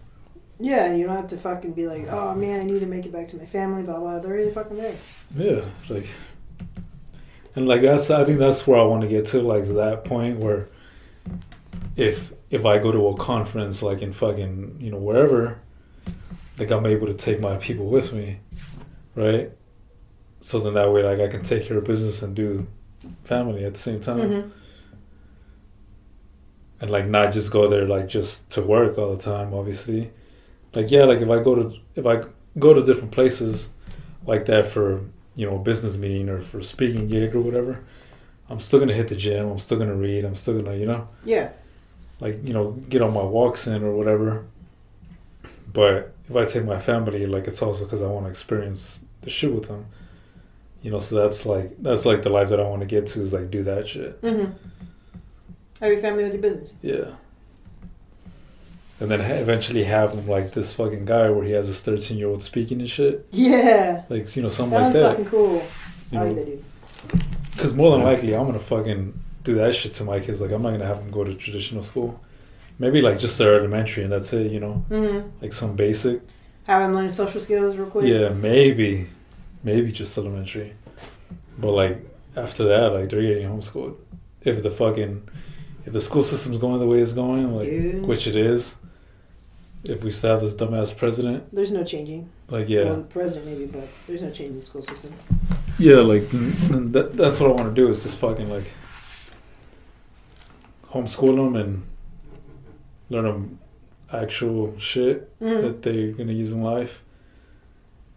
Yeah, 0.60 0.86
and 0.86 0.98
you 0.98 1.06
don't 1.06 1.16
have 1.16 1.28
to 1.28 1.38
fucking 1.38 1.74
be 1.74 1.88
like, 1.88 2.08
oh 2.10 2.34
man, 2.34 2.60
I 2.62 2.64
need 2.64 2.80
to 2.80 2.88
make 2.88 3.06
it 3.06 3.12
back 3.12 3.28
to 3.30 3.38
my 3.38 3.46
family, 3.46 3.84
blah 3.84 4.00
blah. 4.00 4.20
They're 4.20 4.32
already 4.32 4.52
fucking 4.52 4.78
there. 4.78 4.96
Yeah, 5.36 5.62
like, 5.90 6.08
and 7.56 7.68
like 7.68 7.82
that's 7.82 8.10
I 8.10 8.24
think 8.26 8.40
that's 8.40 8.66
where 8.66 8.80
I 8.80 8.84
want 8.84 9.02
to 9.02 9.08
get 9.08 9.26
to, 9.28 9.42
like 9.42 9.66
that 9.66 10.04
point 10.06 10.38
where, 10.40 10.68
if 11.96 12.34
if 12.50 12.66
I 12.66 12.78
go 12.80 12.92
to 12.92 13.08
a 13.10 13.18
conference 13.18 13.82
like 13.82 14.02
in 14.02 14.14
fucking 14.14 14.78
you 14.80 14.90
know 14.92 14.98
wherever, 14.98 15.60
like 16.58 16.72
I'm 16.72 16.86
able 16.86 17.08
to 17.08 17.14
take 17.14 17.40
my 17.40 17.58
people 17.58 17.86
with 17.88 18.14
me, 18.14 18.40
right? 19.16 19.52
So 20.42 20.60
then 20.60 20.74
that 20.76 20.92
way 20.92 21.04
like 21.04 21.20
I 21.20 21.28
can 21.32 21.44
take 21.44 21.68
care 21.68 21.78
of 21.78 21.84
business 21.84 22.22
and 22.24 22.36
do 22.36 22.66
family 23.26 23.64
at 23.66 23.74
the 23.74 23.80
same 23.80 24.00
time, 24.00 24.20
Mhm. 24.20 24.52
And 26.82 26.92
like 26.92 27.08
not 27.08 27.32
just 27.34 27.52
go 27.52 27.68
there 27.68 27.86
like 27.86 28.08
just 28.08 28.50
to 28.52 28.62
work 28.62 28.98
all 28.98 29.16
the 29.16 29.22
time. 29.22 29.54
Obviously, 29.54 30.12
like 30.74 30.92
yeah, 30.92 31.04
like 31.06 31.20
if 31.20 31.30
I 31.30 31.42
go 31.44 31.56
to 31.56 31.74
if 31.96 32.06
I 32.06 32.24
go 32.60 32.74
to 32.74 32.84
different 32.84 33.12
places 33.12 33.72
like 34.26 34.46
that 34.46 34.68
for 34.68 35.02
you 35.36 35.48
know 35.50 35.56
a 35.56 35.60
business 35.60 35.98
meeting 35.98 36.30
or 36.30 36.42
for 36.42 36.60
a 36.60 36.64
speaking 36.64 37.08
gig 37.08 37.36
or 37.36 37.42
whatever, 37.42 37.84
I'm 38.50 38.60
still 38.60 38.80
gonna 38.80 38.94
hit 38.94 39.08
the 39.08 39.16
gym. 39.16 39.50
I'm 39.50 39.60
still 39.60 39.78
gonna 39.78 39.96
read. 39.96 40.26
I'm 40.26 40.36
still 40.36 40.62
gonna 40.62 40.76
you 40.78 40.86
know 40.86 41.08
Yeah. 41.26 41.50
like 42.20 42.44
you 42.46 42.54
know 42.54 42.72
get 42.90 43.02
on 43.02 43.14
my 43.14 43.24
walks 43.24 43.68
in 43.68 43.84
or 43.84 43.96
whatever. 43.96 44.46
But 45.74 46.14
if 46.30 46.36
I 46.36 46.46
take 46.46 46.66
my 46.66 46.80
family, 46.80 47.26
like 47.26 47.48
it's 47.48 47.62
also 47.62 47.86
because 47.86 48.02
I 48.02 48.08
want 48.08 48.26
to 48.26 48.30
experience 48.30 49.04
the 49.22 49.30
shit 49.30 49.54
with 49.54 49.68
them. 49.68 49.86
You 50.82 50.92
know, 50.92 51.00
so 51.00 51.16
that's 51.16 51.46
like 51.46 51.82
that's 51.82 52.06
like 52.06 52.22
the 52.22 52.30
life 52.30 52.50
that 52.50 52.60
I 52.60 52.64
want 52.64 52.82
to 52.82 52.88
get 52.88 53.08
to 53.08 53.22
is 53.22 53.34
like 53.34 53.50
do 53.52 53.64
that 53.64 53.88
shit. 53.88 54.22
Mhm. 54.22 54.54
Have 55.82 55.92
your 55.92 56.00
family 56.02 56.24
with 56.24 56.34
your 56.34 56.42
business. 56.42 56.76
Yeah. 56.82 57.12
And 59.00 59.12
then 59.12 59.22
eventually 59.22 59.84
have 59.84 60.16
them 60.16 60.28
like 60.28 60.52
this 60.54 60.74
fucking 60.74 61.06
guy 61.06 61.30
where 61.30 61.44
he 61.46 61.52
has 61.52 61.68
this 61.68 61.84
13 61.84 62.18
year 62.18 62.28
old 62.28 62.42
speaking 62.42 62.80
and 62.80 62.90
shit. 62.90 63.28
Yeah. 63.32 64.04
Like, 64.10 64.36
you 64.36 64.42
know, 64.42 64.50
something 64.50 64.78
That 64.78 64.86
like 64.86 64.94
that. 64.94 65.10
fucking 65.12 65.26
cool. 65.26 65.64
You 66.12 66.20
I 66.20 66.24
like 66.24 66.30
know, 66.30 66.36
that 66.36 66.46
dude. 66.46 67.24
because 67.52 67.74
more 67.76 67.92
than 67.92 68.02
likely 68.04 68.34
I'm 68.36 68.44
going 68.48 68.54
to 68.58 68.60
fucking 68.64 69.14
do 69.44 69.56
that 69.56 69.76
shit 69.76 69.94
to 69.94 70.04
my 70.04 70.20
kids. 70.20 70.42
Like, 70.42 70.52
I'm 70.52 70.64
not 70.64 70.70
going 70.70 70.80
to 70.82 70.88
have 70.88 70.98
them 70.98 71.12
go 71.12 71.24
to 71.24 71.34
traditional 71.36 71.84
school. 71.84 72.20
Maybe 72.80 73.02
like 73.02 73.20
just 73.20 73.38
their 73.38 73.56
elementary 73.56 74.04
and 74.04 74.12
that's 74.12 74.34
it, 74.34 74.52
you 74.52 74.60
know, 74.60 74.84
Mm-hmm. 74.90 75.30
like 75.42 75.54
some 75.54 75.76
basic. 75.76 76.22
Have 76.66 76.82
him 76.82 76.94
learn 76.96 77.12
social 77.12 77.40
skills 77.40 77.78
real 77.78 77.88
quick. 77.90 78.06
Yeah, 78.08 78.30
maybe. 78.30 79.08
Maybe 79.64 79.92
just 79.92 80.18
elementary. 80.18 80.74
But 81.60 81.72
like 81.72 82.00
after 82.36 82.64
that, 82.66 82.94
like 82.94 83.10
they're 83.10 83.22
getting 83.22 83.48
homeschooled. 83.48 83.96
If 84.44 84.64
the 84.64 84.70
fucking, 84.72 85.28
if 85.88 85.94
the 85.94 86.02
school 86.02 86.22
system's 86.22 86.58
going 86.60 86.80
the 86.80 86.86
way 86.86 87.00
it's 87.00 87.14
going, 87.14 87.54
like, 87.56 87.64
Dude. 87.64 88.04
which 88.06 88.28
it 88.28 88.36
is, 88.36 88.76
if 89.86 90.04
we 90.04 90.12
still 90.12 90.32
have 90.34 90.42
this 90.42 90.54
dumbass 90.54 90.96
president, 90.96 91.46
There's 91.54 91.72
no 91.72 91.84
changing. 91.84 92.30
like 92.50 92.68
yeah, 92.70 92.84
Well, 92.84 92.98
the 92.98 93.04
president 93.04 93.46
maybe, 93.48 93.66
but 93.66 93.88
there's 94.06 94.22
no 94.22 94.30
changing 94.30 94.58
the 94.58 94.62
school 94.62 94.82
system. 94.82 95.14
yeah, 95.80 95.96
like 95.98 96.24
mm, 96.24 96.52
mm, 96.52 96.92
that, 96.92 97.16
that's 97.18 97.40
what 97.40 97.50
I 97.50 97.54
want 97.54 97.74
to 97.74 97.82
do 97.82 97.90
is 97.90 98.04
just 98.04 98.18
fucking 98.20 98.50
like 98.50 98.66
homeschool 100.90 101.36
them 101.36 101.56
and 101.56 101.84
learn 103.10 103.26
them 103.26 103.60
actual 104.12 104.78
shit 104.78 105.30
Mhm. 105.40 105.62
that 105.62 105.82
they're 105.84 106.12
gonna 106.12 106.34
use 106.34 106.52
in 106.52 106.62
life. 106.64 107.02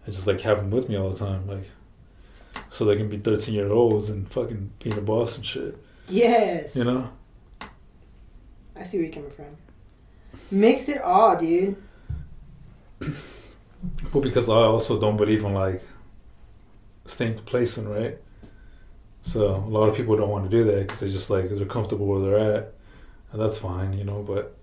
And 0.06 0.14
just 0.14 0.26
like 0.26 0.40
have 0.40 0.58
them 0.58 0.70
with 0.70 0.88
me 0.88 0.96
all 0.96 1.10
the 1.10 1.18
time, 1.18 1.46
like 1.46 1.68
so 2.68 2.84
they 2.84 2.96
can 2.96 3.08
be 3.08 3.18
thirteen 3.18 3.54
year 3.54 3.70
olds 3.70 4.08
and 4.10 4.28
fucking 4.28 4.70
being 4.82 4.96
a 4.98 5.00
boss 5.00 5.36
and 5.36 5.44
shit. 5.46 5.76
Yes. 6.08 6.76
You 6.76 6.84
know? 6.84 7.10
I 8.80 8.82
see 8.84 8.96
where 8.98 9.04
you're 9.06 9.14
coming 9.14 9.30
from. 9.30 9.56
Mix 10.50 10.88
it 10.88 11.02
all, 11.02 11.36
dude. 11.36 11.76
But 14.12 14.20
because 14.20 14.48
I 14.48 14.54
also 14.54 14.98
don't 15.00 15.16
believe 15.16 15.44
in 15.44 15.52
like 15.54 15.82
staying 17.04 17.34
complacent, 17.34 17.88
right? 17.88 18.18
So 19.22 19.56
a 19.56 19.68
lot 19.68 19.88
of 19.88 19.94
people 19.94 20.16
don't 20.16 20.30
want 20.30 20.50
to 20.50 20.50
do 20.50 20.64
that 20.64 20.80
because 20.82 21.00
they're 21.00 21.08
just 21.10 21.28
like 21.30 21.50
they're 21.50 21.66
comfortable 21.66 22.06
where 22.06 22.20
they're 22.20 22.54
at, 22.56 22.74
and 23.32 23.40
that's 23.40 23.58
fine, 23.58 23.92
you 23.92 24.04
know. 24.04 24.22
But 24.22 24.56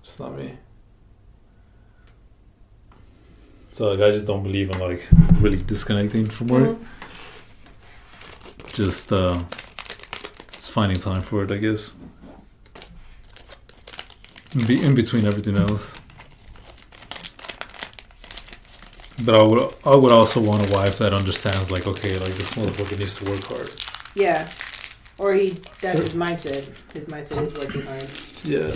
it's 0.00 0.18
not 0.20 0.36
me. 0.36 0.52
So 3.72 3.92
like 3.92 4.00
I 4.00 4.10
just 4.10 4.26
don't 4.26 4.42
believe 4.42 4.70
in 4.70 4.78
like 4.78 5.06
really 5.40 5.56
disconnecting 5.62 6.28
from 6.28 6.48
work. 6.48 6.76
Mhm. 6.78 6.84
Just 8.74 9.12
uh, 9.12 9.42
just 10.52 10.70
finding 10.72 10.98
time 10.98 11.22
for 11.22 11.42
it, 11.44 11.50
I 11.52 11.56
guess. 11.58 11.96
In, 14.54 14.66
be- 14.66 14.82
in 14.82 14.94
between 14.94 15.26
everything 15.26 15.56
else. 15.56 15.94
But 19.24 19.34
I 19.34 19.42
would 19.42 19.74
I 19.84 19.94
would 19.96 20.12
also 20.12 20.40
want 20.40 20.68
a 20.68 20.72
wife 20.72 20.98
that 20.98 21.12
understands 21.12 21.70
like 21.70 21.86
okay 21.86 22.14
like 22.18 22.34
this 22.34 22.52
motherfucker 22.52 22.98
needs 22.98 23.14
to 23.16 23.24
work 23.30 23.44
hard. 23.44 23.70
Yeah. 24.14 24.48
Or 25.18 25.34
he 25.34 25.50
that's 25.80 26.02
his 26.02 26.14
mindset. 26.14 26.64
His 26.94 27.06
mindset 27.06 27.42
is 27.42 27.54
working 27.54 27.82
hard. 27.82 28.08
Yeah. 28.44 28.74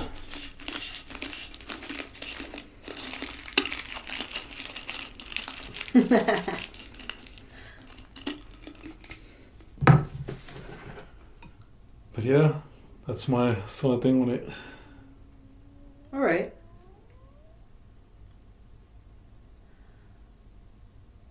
But 12.15 12.25
yeah, 12.25 12.53
that's 13.07 13.29
my 13.29 13.53
that's 13.55 13.83
my 13.83 13.97
thing 13.99 14.23
on 14.23 14.31
it. 14.31 14.49
All 16.15 16.21
right. 16.21 16.55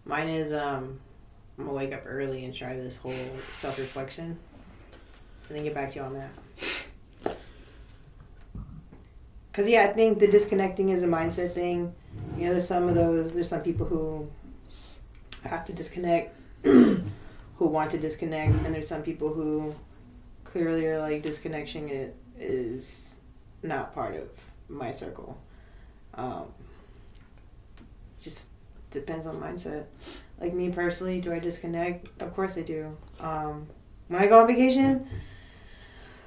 Mine 0.03 0.27
is 0.27 0.51
um 0.51 0.99
I'm 1.57 1.63
gonna 1.63 1.77
wake 1.77 1.93
up 1.93 2.03
early 2.05 2.43
and 2.43 2.53
try 2.53 2.75
this 2.75 2.97
whole 2.97 3.13
self 3.53 3.79
reflection 3.79 4.37
and 5.47 5.57
then 5.57 5.63
get 5.63 5.73
back 5.73 5.91
to 5.91 5.99
you 5.99 6.01
on 6.01 6.13
that. 6.15 7.37
Cause 9.53 9.69
yeah, 9.69 9.83
I 9.83 9.87
think 9.93 10.19
the 10.19 10.27
disconnecting 10.27 10.89
is 10.89 11.01
a 11.03 11.07
mindset 11.07 11.53
thing. 11.53 11.93
You 12.37 12.45
know, 12.45 12.51
there's 12.51 12.67
some 12.67 12.89
of 12.89 12.95
those. 12.95 13.33
There's 13.33 13.47
some 13.47 13.61
people 13.61 13.85
who 13.85 14.27
have 15.43 15.63
to 15.65 15.73
disconnect, 15.73 16.35
who 16.63 17.01
want 17.59 17.91
to 17.91 17.97
disconnect, 17.97 18.65
and 18.65 18.75
there's 18.75 18.87
some 18.87 19.03
people 19.03 19.33
who 19.33 19.73
clearly 20.43 20.87
are 20.87 20.99
like 20.99 21.21
disconnection 21.21 21.87
it 21.87 22.17
is 22.37 23.19
not 23.61 23.93
part 23.93 24.15
of 24.15 24.27
my 24.73 24.91
circle. 24.91 25.37
Um, 26.15 26.45
just 28.21 28.49
depends 28.91 29.25
on 29.25 29.39
mindset. 29.39 29.85
Like 30.39 30.53
me 30.53 30.69
personally, 30.69 31.21
do 31.21 31.33
I 31.33 31.39
disconnect? 31.39 32.21
Of 32.21 32.33
course 32.33 32.57
I 32.57 32.61
do. 32.61 32.95
Um, 33.19 33.67
when 34.07 34.21
I 34.21 34.27
go 34.27 34.41
on 34.41 34.47
vacation, 34.47 35.07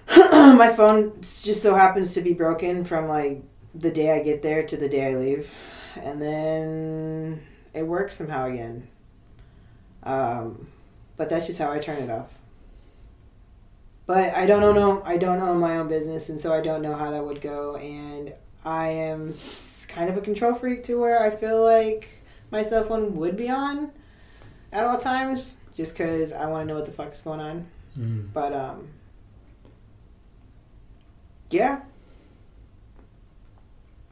my 0.16 0.72
phone 0.76 1.20
just 1.20 1.62
so 1.62 1.74
happens 1.74 2.14
to 2.14 2.20
be 2.20 2.32
broken 2.32 2.84
from 2.84 3.08
like 3.08 3.42
the 3.74 3.90
day 3.90 4.16
I 4.16 4.22
get 4.22 4.42
there 4.42 4.62
to 4.64 4.76
the 4.76 4.88
day 4.88 5.12
I 5.12 5.16
leave, 5.16 5.52
and 5.96 6.20
then 6.20 7.42
it 7.74 7.82
works 7.86 8.16
somehow 8.16 8.46
again. 8.46 8.88
Um, 10.02 10.68
but 11.16 11.28
that's 11.28 11.46
just 11.46 11.58
how 11.58 11.70
I 11.70 11.78
turn 11.78 12.02
it 12.02 12.10
off. 12.10 12.30
But 14.06 14.34
I 14.34 14.46
don't 14.46 14.74
know. 14.74 15.02
I 15.04 15.16
don't 15.16 15.40
own 15.40 15.58
my 15.58 15.78
own 15.78 15.88
business, 15.88 16.28
and 16.28 16.40
so 16.40 16.52
I 16.52 16.60
don't 16.60 16.82
know 16.82 16.94
how 16.94 17.10
that 17.10 17.24
would 17.24 17.40
go. 17.40 17.76
And 17.76 18.32
I 18.64 18.88
am 18.88 19.34
kind 19.88 20.08
of 20.08 20.16
a 20.16 20.20
control 20.20 20.54
freak 20.54 20.84
to 20.84 21.00
where 21.00 21.22
I 21.22 21.30
feel 21.30 21.62
like 21.62 22.08
my 22.50 22.62
cell 22.62 22.84
phone 22.84 23.16
would 23.16 23.36
be 23.36 23.50
on 23.50 23.90
at 24.72 24.84
all 24.84 24.98
times, 24.98 25.56
just 25.74 25.96
because 25.96 26.32
I 26.32 26.46
want 26.46 26.62
to 26.62 26.66
know 26.66 26.74
what 26.74 26.86
the 26.86 26.92
fuck 26.92 27.12
is 27.12 27.20
going 27.20 27.40
on. 27.40 27.66
Mm. 27.98 28.32
But 28.32 28.52
um, 28.52 28.88
yeah, 31.50 31.80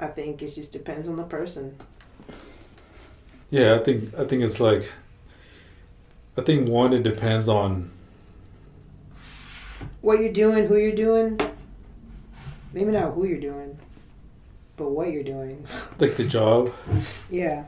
I 0.00 0.06
think 0.06 0.42
it 0.42 0.54
just 0.54 0.72
depends 0.72 1.08
on 1.08 1.16
the 1.16 1.24
person. 1.24 1.76
Yeah, 3.50 3.74
I 3.74 3.78
think 3.78 4.14
I 4.18 4.24
think 4.24 4.42
it's 4.42 4.58
like 4.58 4.90
I 6.36 6.42
think 6.42 6.68
one 6.68 6.92
it 6.92 7.02
depends 7.02 7.48
on 7.48 7.90
What 10.04 10.20
you're 10.20 10.34
doing, 10.34 10.66
who 10.66 10.76
you're 10.76 10.92
doing. 10.94 11.40
Maybe 12.74 12.90
not 12.92 13.14
who 13.14 13.24
you're 13.24 13.40
doing, 13.40 13.78
but 14.76 14.90
what 14.90 15.10
you're 15.10 15.22
doing. 15.24 15.66
like 15.98 16.16
the 16.16 16.26
job. 16.26 16.74
Yeah. 17.30 17.64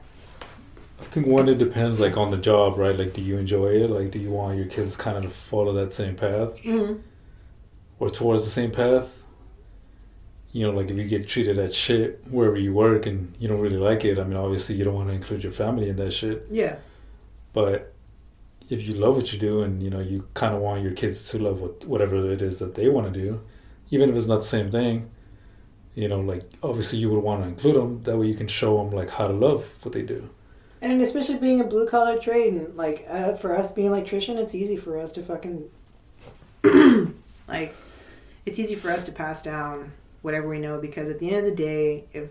I 1.01 1.05
think 1.05 1.27
one 1.27 1.49
it 1.49 1.57
depends 1.57 1.99
like 1.99 2.19
on 2.19 2.31
the 2.31 2.37
job, 2.37 2.77
right? 2.77 2.95
Like 2.95 3.15
do 3.15 3.23
you 3.23 3.39
enjoy 3.39 3.69
it? 3.69 3.89
Like 3.89 4.11
do 4.11 4.19
you 4.19 4.31
want 4.31 4.59
your 4.59 4.67
kids 4.67 4.97
kind 4.97 5.17
of 5.17 5.23
to 5.23 5.31
follow 5.31 5.73
that 5.73 5.95
same 5.95 6.15
path 6.15 6.57
Mm-hmm. 6.63 7.01
or 8.01 8.11
towards 8.11 8.45
the 8.45 8.51
same 8.51 8.71
path? 8.71 9.23
You 10.53 10.67
know, 10.67 10.73
like 10.79 10.91
if 10.91 10.97
you 10.99 11.05
get 11.05 11.27
treated 11.27 11.59
at 11.59 11.75
shit 11.75 12.23
wherever 12.31 12.59
you 12.59 12.75
work 12.75 13.07
and 13.07 13.35
you 13.39 13.49
don't 13.49 13.61
really 13.61 13.79
like 13.79 14.05
it, 14.05 14.19
I 14.19 14.25
mean 14.25 14.37
obviously 14.37 14.75
you 14.75 14.85
don't 14.85 14.95
want 14.95 15.09
to 15.09 15.15
include 15.15 15.43
your 15.43 15.53
family 15.53 15.89
in 15.89 15.97
that 15.97 16.11
shit. 16.13 16.47
Yeah. 16.51 16.77
But 17.55 17.95
if 18.69 18.87
you 18.87 18.95
love 18.95 19.17
what 19.17 19.33
you 19.33 19.39
do 19.39 19.63
and 19.63 19.83
you 19.83 19.91
know 19.91 20.01
you 20.01 20.27
kind 20.35 20.55
of 20.55 20.61
want 20.61 20.83
your 20.83 20.93
kids 20.93 21.29
to 21.31 21.39
love 21.39 21.61
what 21.61 21.85
whatever 21.87 22.31
it 22.31 22.43
is 22.43 22.59
that 22.59 22.75
they 22.75 22.89
want 22.89 23.13
to 23.13 23.21
do, 23.21 23.41
even 23.91 24.11
if 24.11 24.17
it's 24.17 24.27
not 24.27 24.41
the 24.41 24.47
same 24.47 24.71
thing, 24.71 25.11
you 25.95 26.09
know, 26.09 26.21
like 26.21 26.45
obviously 26.63 26.99
you 26.99 27.11
would 27.11 27.23
want 27.23 27.43
to 27.43 27.49
include 27.49 27.77
them. 27.77 28.03
That 28.03 28.17
way 28.19 28.27
you 28.27 28.35
can 28.35 28.49
show 28.49 28.77
them 28.79 28.93
like 28.93 29.11
how 29.11 29.27
to 29.27 29.33
love 29.33 29.67
what 29.83 29.93
they 29.93 30.03
do. 30.03 30.29
And 30.83 31.01
especially 31.01 31.37
being 31.37 31.61
a 31.61 31.65
blue 31.65 31.89
collar 31.89 32.19
trade, 32.19 32.55
and 32.55 32.77
like 32.77 33.07
uh, 33.09 33.35
for 33.35 33.57
us 33.57 33.73
being 33.73 33.89
electrician, 33.89 34.37
it's 34.37 34.55
easy 34.55 34.77
for 34.77 34.99
us 34.99 35.11
to 35.13 35.23
fucking 35.23 35.71
like 37.49 37.75
it's 38.45 38.59
easy 38.59 38.75
for 38.75 38.91
us 38.91 39.03
to 39.05 39.13
pass 39.13 39.43
down 39.43 39.93
whatever 40.23 40.49
we 40.49 40.59
know 40.59 40.79
because 40.79 41.09
at 41.09 41.19
the 41.19 41.29
end 41.29 41.39
of 41.39 41.45
the 41.45 41.55
day, 41.55 42.05
if 42.13 42.29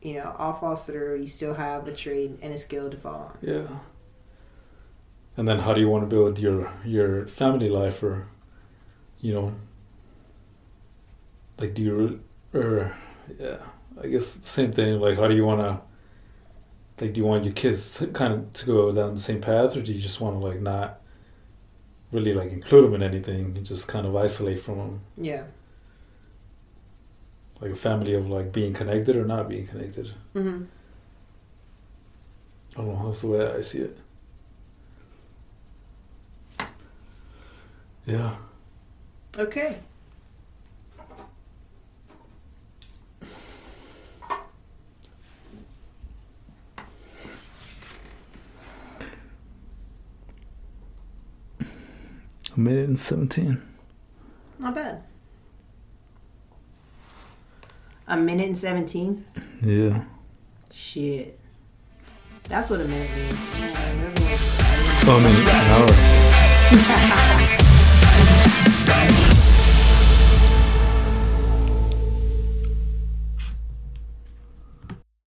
you 0.00 0.14
know 0.14 0.34
all 0.38 0.54
falls 0.54 0.86
through, 0.86 1.20
you 1.20 1.26
still 1.26 1.54
have 1.54 1.86
a 1.88 1.92
trade 1.92 2.38
and 2.40 2.54
a 2.54 2.58
skill 2.58 2.88
to 2.88 2.96
fall 2.96 3.32
on. 3.32 3.38
Yeah. 3.42 3.66
And 5.36 5.46
then 5.46 5.58
how 5.60 5.74
do 5.74 5.80
you 5.80 5.88
want 5.88 6.02
to 6.02 6.06
build 6.16 6.38
your 6.38 6.72
your 6.84 7.26
family 7.26 7.68
life 7.68 8.02
or, 8.02 8.26
you 9.20 9.32
know, 9.34 9.54
like 11.58 11.74
do 11.74 11.82
you 11.82 12.20
or 12.54 12.96
yeah, 13.38 13.58
I 14.02 14.06
guess 14.06 14.34
the 14.34 14.46
same 14.48 14.72
thing. 14.72 14.98
Like 15.00 15.18
how 15.18 15.28
do 15.28 15.34
you 15.34 15.44
want 15.44 15.60
to 15.60 15.80
like 17.04 17.12
do 17.12 17.20
you 17.20 17.26
want 17.26 17.44
your 17.44 17.52
kids 17.52 17.94
to 17.98 18.06
kind 18.08 18.32
of 18.32 18.52
to 18.54 18.66
go 18.66 18.92
down 18.92 19.14
the 19.14 19.20
same 19.20 19.40
path 19.40 19.76
or 19.76 19.82
do 19.82 19.92
you 19.92 20.00
just 20.00 20.20
want 20.20 20.40
to 20.40 20.46
like 20.46 20.60
not 20.60 21.00
really 22.12 22.32
like 22.32 22.50
include 22.52 22.84
them 22.86 22.94
in 22.94 23.02
anything 23.02 23.54
and 23.56 23.66
just 23.66 23.86
kind 23.88 24.06
of 24.06 24.16
isolate 24.16 24.62
from 24.62 24.78
them 24.78 25.00
Yeah. 25.18 25.42
like 27.60 27.72
a 27.72 27.76
family 27.76 28.14
of 28.14 28.30
like 28.30 28.52
being 28.52 28.72
connected 28.72 29.16
or 29.16 29.26
not 29.26 29.48
being 29.48 29.66
connected 29.66 30.12
Mm-hmm. 30.34 30.64
i 32.74 32.76
don't 32.76 32.86
know 32.88 33.04
that's 33.06 33.20
the 33.22 33.26
way 33.26 33.46
i 33.52 33.60
see 33.60 33.80
it 33.80 33.98
yeah 38.06 38.36
Okay. 39.38 39.78
A 52.54 52.60
minute 52.60 52.88
and 52.88 52.98
17 52.98 53.60
Not 54.58 54.74
bad. 54.74 55.02
A 58.08 58.16
minute 58.16 58.46
and 58.46 58.56
seventeen. 58.56 59.24
yeah 59.62 60.04
Shit. 60.70 61.38
That's 62.44 62.70
what 62.70 62.80
a 62.80 62.84
minute 62.84 63.10
means. 63.16 63.32
oh, 65.08 65.16
I 65.18 65.22
mean, 65.24 65.34
an 65.48 65.70
hour 65.72 67.55